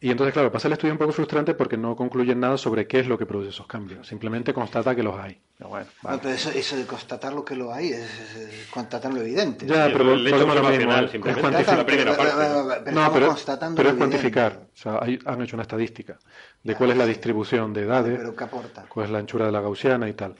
Y 0.00 0.10
entonces, 0.10 0.34
claro, 0.34 0.52
pasa 0.52 0.68
el 0.68 0.72
estudio 0.74 0.92
un 0.92 0.98
poco 0.98 1.12
frustrante 1.12 1.54
porque 1.54 1.76
no 1.78 1.96
concluyen 1.96 2.38
nada 2.38 2.58
sobre 2.58 2.86
qué 2.86 3.00
es 3.00 3.06
lo 3.06 3.16
que 3.16 3.24
produce 3.24 3.48
esos 3.50 3.66
cambios. 3.66 4.06
Simplemente 4.06 4.52
constata 4.52 4.94
que 4.94 5.02
los 5.02 5.18
hay. 5.18 5.40
Pero 5.56 5.70
bueno, 5.70 5.86
vale. 6.02 6.16
No, 6.16 6.22
pero 6.22 6.34
eso, 6.34 6.50
eso 6.50 6.76
de 6.76 6.84
constatar 6.84 7.32
lo 7.32 7.42
que 7.44 7.56
lo 7.56 7.72
hay 7.72 7.88
es, 7.88 8.00
es- 8.20 8.36
es 8.36 8.66
constatar 8.70 9.12
lo 9.12 9.22
evidente. 9.22 9.66
Ya, 9.66 9.86
Sí, 9.86 9.92
pero 9.94 10.12
el 10.12 10.26
hecho 10.26 10.38
lo 10.38 10.46
mismo. 10.46 10.92
Es 10.92 11.36
cuantificar. 11.38 11.78
la 11.78 11.86
primera 11.86 12.16
parte. 12.16 12.32
Pero 12.84 13.00
No, 13.00 13.12
pero, 13.12 13.32
es 13.88 13.94
cuantificar. 13.94 14.60
O 14.74 14.76
sea, 14.76 14.98
hay- 15.00 15.18
han 15.24 15.40
hecho 15.40 15.56
una 15.56 15.62
estadística 15.62 16.18
de 16.62 16.74
cuál 16.74 16.90
es 16.90 16.96
la 16.98 17.06
distribución 17.06 17.72
de 17.72 17.82
edades, 17.82 18.18
Pero 18.18 18.36
¿qué 18.36 18.44
aporta? 18.44 18.84
cuál 18.88 19.06
es 19.06 19.12
la 19.12 19.18
anchura 19.18 19.46
de 19.46 19.52
la 19.52 19.60
gaussiana 19.62 20.08
y 20.08 20.12
tal. 20.12 20.34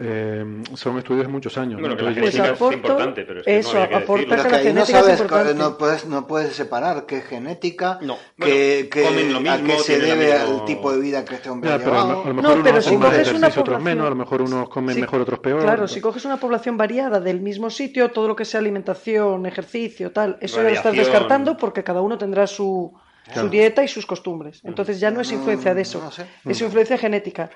Eh, 0.00 0.62
son 0.74 0.96
estudios 0.98 1.26
de 1.26 1.32
muchos 1.32 1.58
años. 1.58 1.80
Bueno, 1.80 1.94
¿no? 1.94 1.96
que 1.96 2.02
la 2.04 2.10
Entonces, 2.10 2.34
genética 2.40 2.54
es 2.54 2.60
aporto- 2.60 2.74
importante, 2.76 3.24
pero 3.24 3.40
es 3.40 3.46
que 3.46 3.58
eso, 3.58 3.72
no 3.74 3.78
había 3.82 3.88
que 3.98 4.04
aporta 4.04 4.36
que 4.36 4.42
que 4.42 4.48
la 4.48 4.56
no 4.58 4.62
genética 4.62 4.82
es 4.98 5.04
sabes, 5.04 5.20
importante. 5.20 5.54
no 5.54 5.76
puedes, 5.78 6.06
no 6.06 6.26
puedes 6.28 6.52
separar 6.54 7.04
qué 7.06 7.16
es 7.18 7.24
genética, 7.26 7.98
No. 8.02 8.16
que, 8.38 8.88
Bueno, 8.88 8.90
que- 8.90 9.02
comen 9.02 9.32
lo 9.32 9.38
a 9.38 9.56
mismo, 9.56 9.66
qué 9.76 9.82
se 9.82 9.98
debe 9.98 10.32
al 10.34 10.64
tipo 10.66 10.92
de 10.92 11.00
vida 11.00 11.24
que 11.24 11.34
este 11.34 11.50
hombre 11.50 11.70
ya, 11.70 11.74
ha 11.74 11.78
pero 11.78 11.90
a 11.90 11.94
lo, 11.96 12.02
llevado. 12.04 12.22
a 12.22 12.26
lo 12.28 12.32
No, 12.34 12.42
mejor 12.42 12.62
pero 12.62 12.74
unos 12.74 12.84
si 12.84 12.90
coges 12.96 13.08
una 13.08 13.16
ejercicio, 13.48 13.62
otros 13.62 13.82
menos, 13.82 14.06
a 14.06 14.10
lo 14.10 14.14
mejor 14.16 14.42
unos 14.42 14.68
comen 14.68 14.94
Sí, 14.94 15.00
mejor, 15.00 15.20
otros 15.20 15.38
peor. 15.40 15.62
Claro, 15.62 15.88
si 15.88 16.00
coges 16.00 16.24
una 16.24 16.36
población 16.36 16.76
variada 16.76 17.18
del 17.18 17.40
mismo 17.40 17.68
sitio, 17.68 18.12
todo 18.12 18.28
lo 18.28 18.36
que 18.36 18.44
sea 18.44 18.60
alimentación, 18.60 19.46
ejercicio, 19.46 20.12
tal, 20.12 20.38
eso 20.40 20.58
ya 20.58 20.62
lo 20.62 20.68
estás 20.68 20.94
descartando 20.94 21.56
porque 21.56 21.82
cada 21.82 22.02
uno 22.02 22.16
tendrá 22.18 22.46
su, 22.46 22.92
Claro. 23.24 23.40
su 23.42 23.48
dieta 23.48 23.82
y 23.82 23.88
sus 23.88 24.06
costumbres. 24.06 24.60
Entonces 24.62 25.00
ya 25.00 25.10
no 25.10 25.20
es 25.22 25.32
influencia 25.32 25.74
de 25.74 25.82
eso, 25.82 26.00
no 26.00 26.12
sé. 26.12 26.24
es 26.44 26.60
influencia 26.60 26.96
genética. 26.96 27.50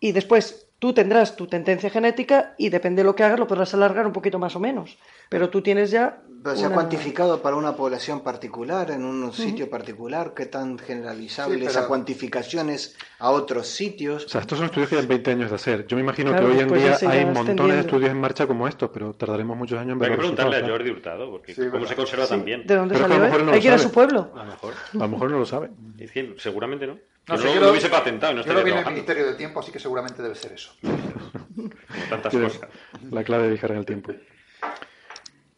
Y 0.00 0.12
después 0.12 0.68
tú 0.82 0.92
tendrás 0.92 1.36
tu 1.36 1.46
tendencia 1.46 1.90
genética 1.90 2.54
y 2.58 2.68
depende 2.68 3.02
de 3.02 3.06
lo 3.06 3.14
que 3.14 3.22
hagas 3.22 3.38
lo 3.38 3.46
podrás 3.46 3.72
alargar 3.72 4.04
un 4.04 4.12
poquito 4.12 4.40
más 4.40 4.56
o 4.56 4.58
menos. 4.58 4.98
Pero 5.28 5.48
tú 5.48 5.62
tienes 5.62 5.92
ya... 5.92 6.20
Pero 6.42 6.56
se 6.56 6.66
ha 6.66 6.70
cuantificado 6.70 7.40
para 7.40 7.54
una 7.54 7.76
población 7.76 8.22
particular, 8.22 8.90
en 8.90 9.04
un 9.04 9.32
sitio 9.32 9.70
particular, 9.70 10.34
qué 10.34 10.46
tan 10.46 10.76
generalizable 10.80 11.60
Sí, 11.60 11.66
esa 11.66 11.78
pero- 11.82 11.88
cuantificación 11.88 12.68
es 12.68 12.96
a 13.20 13.30
otros 13.30 13.68
sitios. 13.68 14.24
O 14.26 14.28
sea, 14.28 14.40
estos 14.40 14.58
son 14.58 14.64
estudios 14.66 14.88
que 14.90 14.96
llevan 14.96 15.08
20 15.08 15.30
años 15.30 15.50
de 15.50 15.54
hacer. 15.54 15.86
Yo 15.86 15.96
me 15.96 16.02
imagino 16.02 16.32
Claro, 16.32 16.48
que 16.48 16.52
hoy 16.54 16.58
en 16.58 16.72
día 16.74 16.98
hay 17.08 17.26
montones 17.26 17.74
de 17.76 17.80
estudios 17.82 18.10
en 18.10 18.20
marcha 18.20 18.48
como 18.48 18.66
estos, 18.66 18.90
pero 18.92 19.12
tardaremos 19.14 19.56
muchos 19.56 19.78
años 19.78 19.92
en 19.92 19.98
ver 20.00 20.10
Hay 20.10 20.16
que 20.16 20.18
preguntarle 20.20 20.56
a 20.56 20.68
Jordi 20.68 20.90
Hurtado, 20.90 21.30
porque 21.30 21.54
Sí, 21.54 21.60
cómo 21.60 21.72
verdad. 21.74 21.88
se 21.90 21.94
conserva 21.94 22.26
tan 22.26 22.44
bien. 22.44 22.66
¿De 22.66 22.74
dónde 22.74 22.94
Pero 22.94 23.04
es 23.06 23.08
que 23.08 23.14
a 23.14 23.18
salió? 23.18 23.18
lo 23.18 23.24
mejor 23.26 23.40
no 23.40 23.46
lo 23.46 23.52
Hay 23.52 23.60
que 23.60 23.66
ir 23.68 23.72
a 23.74 23.78
su 23.78 23.92
pueblo. 23.92 24.32
A 24.34 24.38
lo 24.38 24.44
mejor. 24.46 24.74
¿no? 24.94 25.00
A 25.00 25.04
lo 25.06 25.12
mejor 25.12 25.30
no 25.30 25.38
lo 25.38 25.46
sabe. 25.46 25.70
Es 26.00 26.10
que 26.10 26.34
seguramente 26.38 26.88
no. 26.88 26.98
No 27.28 27.36
Yo 27.36 27.40
sé, 27.42 27.46
no 27.48 27.54
yo 27.54 27.60
lo 27.60 27.66
lo- 27.66 27.70
hubiese 27.72 27.88
patentado 27.88 28.32
y 28.32 28.36
no 28.36 28.42
Yo 28.42 28.52
lo 28.52 28.64
vi 28.64 28.72
en 28.72 28.78
el. 28.78 28.86
Ministerio 28.86 29.24
del 29.26 29.36
Tiempo, 29.36 29.60
así 29.60 29.70
que 29.70 29.78
seguramente 29.78 30.22
debe 30.22 30.34
ser 30.34 30.52
eso. 30.52 30.72
Como 30.82 31.70
tantas 32.10 32.32
cosas. 32.34 32.68
La 33.10 33.22
clave 33.24 33.44
de 33.44 33.50
viajar 33.50 33.70
en 33.72 33.76
el 33.78 33.86
tiempo. 33.86 34.12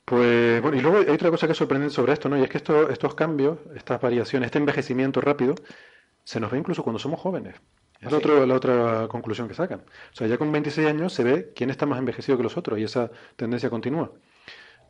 Pues 0.05 0.61
bueno, 0.61 0.77
y 0.77 0.81
luego 0.81 0.99
hay 0.99 1.09
otra 1.09 1.31
cosa 1.31 1.47
que 1.47 1.53
es 1.53 1.59
sorprendente 1.59 1.95
sobre 1.95 2.13
esto, 2.13 2.29
¿no? 2.29 2.37
Y 2.39 2.43
es 2.43 2.51
que 2.51 2.59
esto- 2.59 2.91
estos 2.91 3.15
cambios, 3.15 3.59
estas 3.75 4.01
variaciones, 4.01 4.49
este 4.49 4.59
envejecimiento 4.59 5.21
rápido, 5.23 5.55
se 6.25 6.41
nos 6.41 6.51
ve 6.51 6.59
incluso 6.59 6.83
cuando 6.83 6.99
somos 6.99 7.19
jóvenes. 7.21 7.55
Es 8.01 8.13
la, 8.13 8.19
otra- 8.19 8.45
la 8.47 8.55
otra 8.55 9.09
conclusión 9.09 9.49
que 9.49 9.55
sacan. 9.55 9.81
O 10.13 10.15
sea, 10.15 10.27
ya 10.27 10.37
con 10.37 10.53
26 10.53 10.87
años 10.87 11.15
se 11.15 11.25
ve 11.25 11.53
quién 11.57 11.71
está 11.71 11.87
más 11.87 11.99
envejecido 11.99 12.37
que 12.37 12.43
los 12.43 12.57
otros 12.59 12.79
y 12.79 12.85
esa 12.85 13.11
tendencia 13.37 13.71
continúa. 13.71 14.13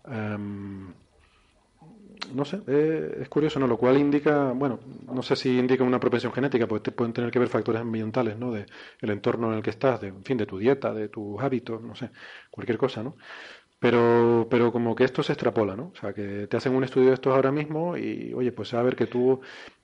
Em, 0.06 0.92
no 2.32 2.44
sé, 2.44 2.60
eh, 2.66 3.18
es 3.22 3.28
curioso, 3.28 3.58
¿no? 3.60 3.66
Lo 3.66 3.76
cual 3.76 3.98
indica, 3.98 4.52
bueno, 4.52 4.80
no 5.12 5.22
sé 5.22 5.36
si 5.36 5.58
indica 5.58 5.84
una 5.84 6.00
propensión 6.00 6.32
genética, 6.32 6.66
porque 6.66 6.90
te 6.90 6.96
pueden 6.96 7.12
tener 7.12 7.30
que 7.30 7.38
ver 7.38 7.48
factores 7.48 7.80
ambientales, 7.82 8.38
¿no? 8.38 8.52
De 8.52 8.66
el 9.00 9.10
entorno 9.10 9.50
en 9.50 9.58
el 9.58 9.62
que 9.62 9.70
estás, 9.70 10.00
de, 10.00 10.08
en 10.08 10.24
fin, 10.24 10.36
de 10.38 10.46
tu 10.46 10.58
dieta, 10.58 10.92
de 10.94 11.08
tus 11.08 11.42
hábitos, 11.42 11.82
no 11.82 11.94
sé, 11.94 12.10
cualquier 12.50 12.78
cosa, 12.78 13.02
¿no? 13.02 13.16
Pero, 13.80 14.46
pero 14.50 14.72
como 14.72 14.94
que 14.94 15.04
esto 15.04 15.22
se 15.22 15.32
extrapola, 15.32 15.76
¿no? 15.76 15.92
O 15.94 16.00
sea, 16.00 16.14
que 16.14 16.46
te 16.46 16.56
hacen 16.56 16.74
un 16.74 16.84
estudio 16.84 17.08
de 17.08 17.14
estos 17.14 17.34
ahora 17.34 17.52
mismo 17.52 17.96
y, 17.98 18.32
oye, 18.34 18.50
pues 18.50 18.72
a 18.72 18.82
ver 18.82 18.96
que 18.96 19.06
tú, 19.06 19.42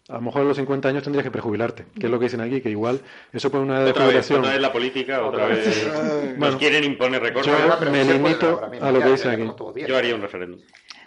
a 0.08 0.14
lo 0.14 0.20
mejor 0.22 0.40
a 0.40 0.44
los 0.46 0.56
50 0.56 0.88
años 0.88 1.02
tendrías 1.02 1.22
que 1.24 1.30
prejubilarte, 1.30 1.84
que 1.98 2.06
es 2.06 2.10
lo 2.10 2.18
que 2.18 2.24
dicen 2.24 2.40
aquí, 2.40 2.62
que 2.62 2.70
igual 2.70 3.00
eso 3.30 3.50
pone 3.50 3.64
una 3.64 3.76
edad 3.76 3.84
de 3.84 3.90
Otra 3.90 4.04
vez, 4.04 4.12
jubilación. 4.12 4.38
otra 4.40 4.52
vez 4.52 4.60
la 4.62 4.72
política, 4.72 5.22
otra 5.22 5.44
Otra 5.44 5.54
vez. 5.54 5.66
vez. 5.66 5.86
Nos 6.30 6.38
Bueno. 6.38 6.58
quieren 6.58 6.84
imponer 6.84 7.20
recortes. 7.22 7.52
Yo 7.52 7.90
me 7.90 8.04
limito 8.04 8.60
a 8.80 8.90
lo 8.92 9.00
que 9.02 9.08
dicen 9.10 9.30
aquí. 9.32 9.84
Yo 9.86 9.96
haría 9.98 10.14
un 10.14 10.22
referéndum. 10.22 10.60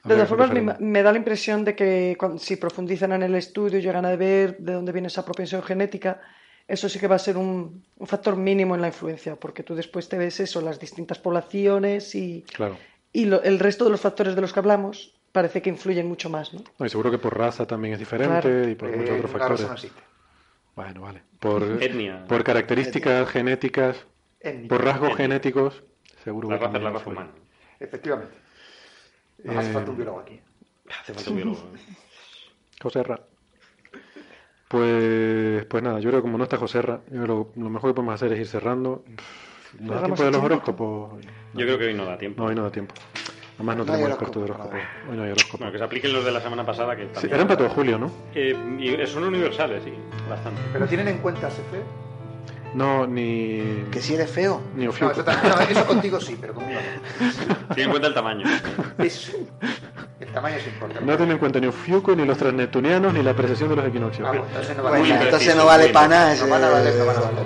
De 0.03 0.15
todas 0.15 0.27
formas, 0.27 0.79
me, 0.81 1.01
da 1.01 1.11
la 1.13 1.17
impresión 1.17 1.63
de 1.63 1.75
que 1.75 2.15
cuando- 2.19 2.37
si 2.37 2.57
profundizan 2.57 3.13
en 3.13 3.23
el 3.23 3.35
estudio 3.35 3.79
y 3.79 3.81
llegan 3.81 4.05
a 4.05 4.15
ver 4.17 4.57
de 4.57 4.73
dónde 4.73 4.91
viene 4.91 5.07
esa 5.07 5.23
propensión 5.23 5.63
genética, 5.63 6.19
eso 6.67 6.89
sí 6.89 6.99
que 6.99 7.07
va 7.07 7.15
a 7.15 7.19
ser 7.19 7.37
un, 7.37 7.83
un 7.97 8.07
factor 8.07 8.35
mínimo 8.35 8.75
en 8.75 8.81
la 8.81 8.87
influencia, 8.87 9.35
porque 9.37 9.63
tú 9.63 9.75
después 9.75 10.09
te 10.09 10.17
ves 10.17 10.41
eso, 10.41 10.59
las 10.59 10.77
distintas 10.79 11.19
poblaciones 11.19 12.15
y, 12.15 12.43
Claro. 12.53 12.77
y 13.13 13.25
lo- 13.25 13.41
el 13.43 13.59
resto 13.59 13.85
de 13.85 13.91
los 13.91 14.01
factores 14.01 14.35
de 14.35 14.41
los 14.41 14.51
que 14.51 14.59
hablamos 14.59 15.13
parece 15.31 15.61
que 15.61 15.69
influyen 15.69 16.07
mucho 16.07 16.29
más, 16.29 16.53
¿no? 16.53 16.63
No, 16.79 16.85
y 16.85 16.89
seguro 16.89 17.09
que 17.09 17.17
por 17.17 17.37
raza 17.37 17.65
también 17.65 17.93
es 17.93 17.99
diferente 17.99 18.41
Claro. 18.41 18.69
y 18.69 18.75
por 18.75 18.89
Eh, 18.89 18.97
muchos 18.97 19.15
otros 19.17 19.31
una 19.33 19.47
raza 19.47 19.67
factores. 19.67 19.91
no. 19.93 20.01
Bueno, 20.75 21.01
vale. 21.01 21.21
Por, 21.39 21.63
Etnia. 21.81 22.25
por 22.27 22.43
características 22.43 23.29
genéticas, 23.29 24.05
Etnia. 24.41 24.67
por 24.67 24.83
rasgos 24.83 25.11
Etnia. 25.11 25.23
genéticos, 25.27 25.81
seguro 26.25 26.49
La 26.49 26.59
que 26.59 26.65
raza 26.65 26.77
es 26.77 26.83
la 26.83 26.89
raza 26.89 27.09
humana. 27.09 27.31
Efectivamente. 27.79 28.42
Hace 29.47 29.69
Eh, 29.69 29.73
falta 29.73 29.91
un 29.91 29.97
biólogo 29.97 30.19
aquí. 30.19 30.39
Hace 31.01 31.13
falta 31.13 31.29
un 31.29 31.35
biólogo. 31.35 31.57
Joserra. 32.81 33.19
Pues, 34.67 35.65
pues 35.65 35.83
nada, 35.83 35.99
yo 35.99 36.09
creo 36.09 36.19
que 36.21 36.23
como 36.23 36.37
no 36.37 36.45
está 36.45 36.57
yo 36.57 36.67
creo 37.23 37.51
que 37.53 37.59
lo 37.59 37.69
mejor 37.69 37.91
que 37.91 37.93
podemos 37.95 38.15
hacer 38.15 38.33
es 38.33 38.39
ir 38.39 38.47
cerrando. 38.47 39.03
¿Nos 39.79 39.95
da 39.95 40.05
tiempo 40.05 40.23
de 40.23 40.31
los 40.31 40.43
horóscopos? 40.43 41.23
Yo 41.53 41.65
creo 41.65 41.77
que 41.77 41.85
hoy 41.85 41.93
no 41.93 42.05
da 42.05 42.17
tiempo. 42.17 42.41
No, 42.41 42.47
hoy 42.49 42.55
no 42.55 42.63
da 42.63 42.71
tiempo. 42.71 42.95
Además 43.55 43.77
no 43.77 43.85
No 43.85 43.91
tenemos 43.91 44.09
experto 44.09 44.39
de 44.39 44.45
horóscopo. 44.45 44.75
Hoy 45.09 45.17
no 45.17 45.23
hay 45.23 45.31
horóscopo. 45.31 45.57
Bueno, 45.59 45.71
que 45.71 45.77
se 45.77 45.83
apliquen 45.83 46.13
los 46.13 46.25
de 46.25 46.31
la 46.31 46.41
semana 46.41 46.65
pasada. 46.65 46.95
Que 46.95 47.07
Sí, 47.13 47.27
eran 47.27 47.47
para 47.47 47.57
todo 47.57 47.69
julio, 47.69 47.99
¿no? 47.99 48.11
Eh, 48.33 48.55
y 48.79 49.05
son 49.07 49.25
universales, 49.25 49.83
sí, 49.83 49.93
bastante. 50.27 50.59
Pero 50.73 50.87
tienen 50.87 51.07
en 51.07 51.17
cuenta 51.19 51.49
CF. 51.49 51.73
No, 52.73 53.05
ni... 53.05 53.85
Que 53.91 54.01
si 54.01 54.15
eres 54.15 54.29
feo, 54.31 54.59
Ni 54.75 54.85
No, 54.85 54.91
eso, 54.91 55.05
no, 55.23 55.59
eso 55.69 55.85
contigo 55.85 56.19
sí, 56.19 56.37
pero 56.39 56.53
conmigo 56.55 56.79
no. 56.79 57.75
Ten 57.75 57.83
en 57.85 57.89
cuenta 57.91 58.07
el 58.07 58.13
tamaño. 58.13 58.45
Eso. 58.97 59.33
El 60.19 60.27
tamaño 60.29 60.55
es 60.57 60.65
importante. 60.67 61.05
No 61.05 61.15
tiene 61.17 61.33
en 61.33 61.37
cuenta 61.37 61.59
ni 61.59 61.67
Ofiuco, 61.67 62.15
ni 62.15 62.25
los 62.25 62.37
transneptunianos, 62.37 63.13
ni 63.13 63.21
la 63.21 63.33
precesión 63.35 63.69
de 63.69 63.75
los 63.75 63.85
equinoccios. 63.85 64.27
Ah, 64.27 64.31
bueno, 64.31 64.45
entonces 64.47 64.75
no 64.77 64.83
bueno, 64.83 64.97
vale. 64.99 65.13
Muy 65.13 65.23
entonces 65.25 65.55
no 65.55 65.65
vale 65.65 65.89
para 65.89 66.07
nada. 66.07 66.35
No 66.35 66.47
van 66.47 66.63
a 66.63 66.69
valer, 66.69 66.95
no 66.95 67.05
van 67.05 67.15
a 67.17 67.19
valer. 67.19 67.45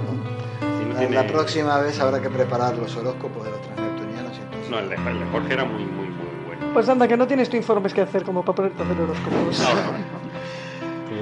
Si 0.79 0.85
no 0.85 0.93
La- 0.93 0.99
tiene- 0.99 1.15
La 1.15 1.27
próxima 1.27 1.79
vez 1.79 1.99
habrá 1.99 2.21
que 2.21 2.29
preparar 2.29 2.75
los 2.77 2.95
horóscopos 2.95 3.43
de 3.43 3.51
los 3.51 3.61
transneptunianos. 3.61 4.31
entonces- 4.37 4.69
No, 4.69 4.79
el 4.79 4.89
de, 4.89 4.95
el 4.95 5.19
de 5.19 5.25
Jorge 5.31 5.53
era 5.53 5.65
muy, 5.65 5.83
muy, 5.83 6.07
muy 6.07 6.45
bueno. 6.47 6.73
Pues 6.73 6.87
anda, 6.87 7.07
que 7.07 7.17
no 7.17 7.27
tienes 7.27 7.49
tu 7.49 7.57
informes 7.57 7.93
que 7.93 8.01
hacer 8.01 8.23
como 8.23 8.45
para 8.45 8.55
ponerte 8.55 8.81
a 8.81 8.85
hacer 8.85 9.01
horóscopos. 9.01 9.63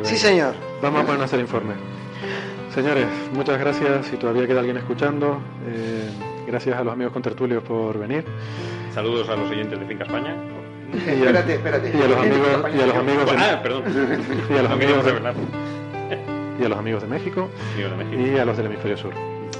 Sí, 0.04 0.18
señor. 0.18 0.54
Vamos 0.82 1.00
a 1.02 1.04
ponernos 1.06 1.22
a 1.24 1.26
hacer 1.26 1.40
informe. 1.40 1.74
Señores, 2.76 3.06
muchas 3.34 3.58
gracias. 3.60 4.06
Si 4.08 4.18
todavía 4.18 4.46
queda 4.48 4.60
alguien 4.60 4.78
escuchando, 4.78 5.40
eh, 5.68 6.10
gracias 6.46 6.78
a 6.78 6.84
los 6.84 6.92
amigos 6.94 7.14
contertulios 7.14 7.64
por 7.64 7.98
venir. 7.98 8.26
Saludos 8.94 9.30
a 9.30 9.36
los 9.38 9.50
oyentes 9.50 9.80
de 9.80 9.86
Finca 9.86 10.04
España. 10.04 10.36
Espérate, 10.94 11.54
espérate. 11.56 11.92
Y 11.98 12.02
a 12.02 12.08
los 12.08 12.18
amigos, 12.20 12.48
y 12.78 12.82
a 12.82 12.86
los 12.86 12.96
amigos 12.98 13.26
Ah, 13.38 13.52
de, 13.52 13.58
perdón. 13.58 13.84
y 14.50 14.54
a 14.54 14.62
los 14.62 14.70
No 14.70 14.76
amigos 14.76 15.06
de, 15.06 15.12
y 16.60 16.64
a 16.66 16.70
los 16.70 16.78
amigos 16.80 17.02
de 17.02 17.08
México 17.10 17.50
Amigos 17.74 17.98
de 17.98 18.04
México. 18.06 18.22
y 18.36 18.40
a 18.40 18.46
los 18.46 18.58
del 18.58 18.66
hemisferio 18.68 18.98
sur. 18.98 19.14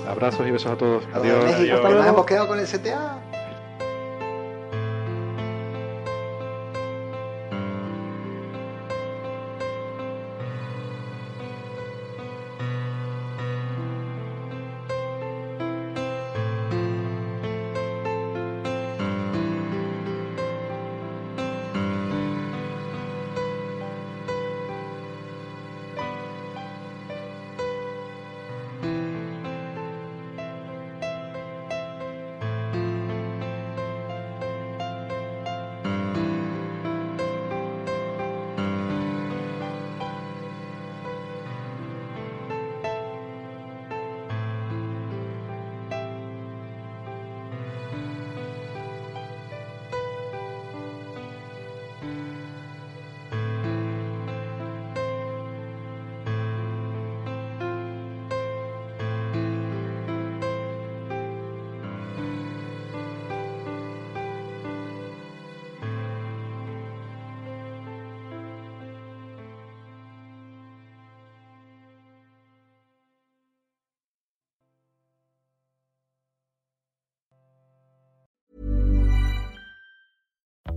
Abrazos 0.08 0.48
y 0.48 0.52
besos 0.52 0.72
a 0.72 0.76
todos. 0.78 1.04
A 1.14 1.18
Adiós. 1.18 1.44
México, 1.46 1.78
adiós. 1.78 1.96
nos 1.96 2.08
hemos 2.08 2.26
quedado 2.26 2.48
con 2.48 2.60
el 2.60 2.66
CTA. 2.68 3.18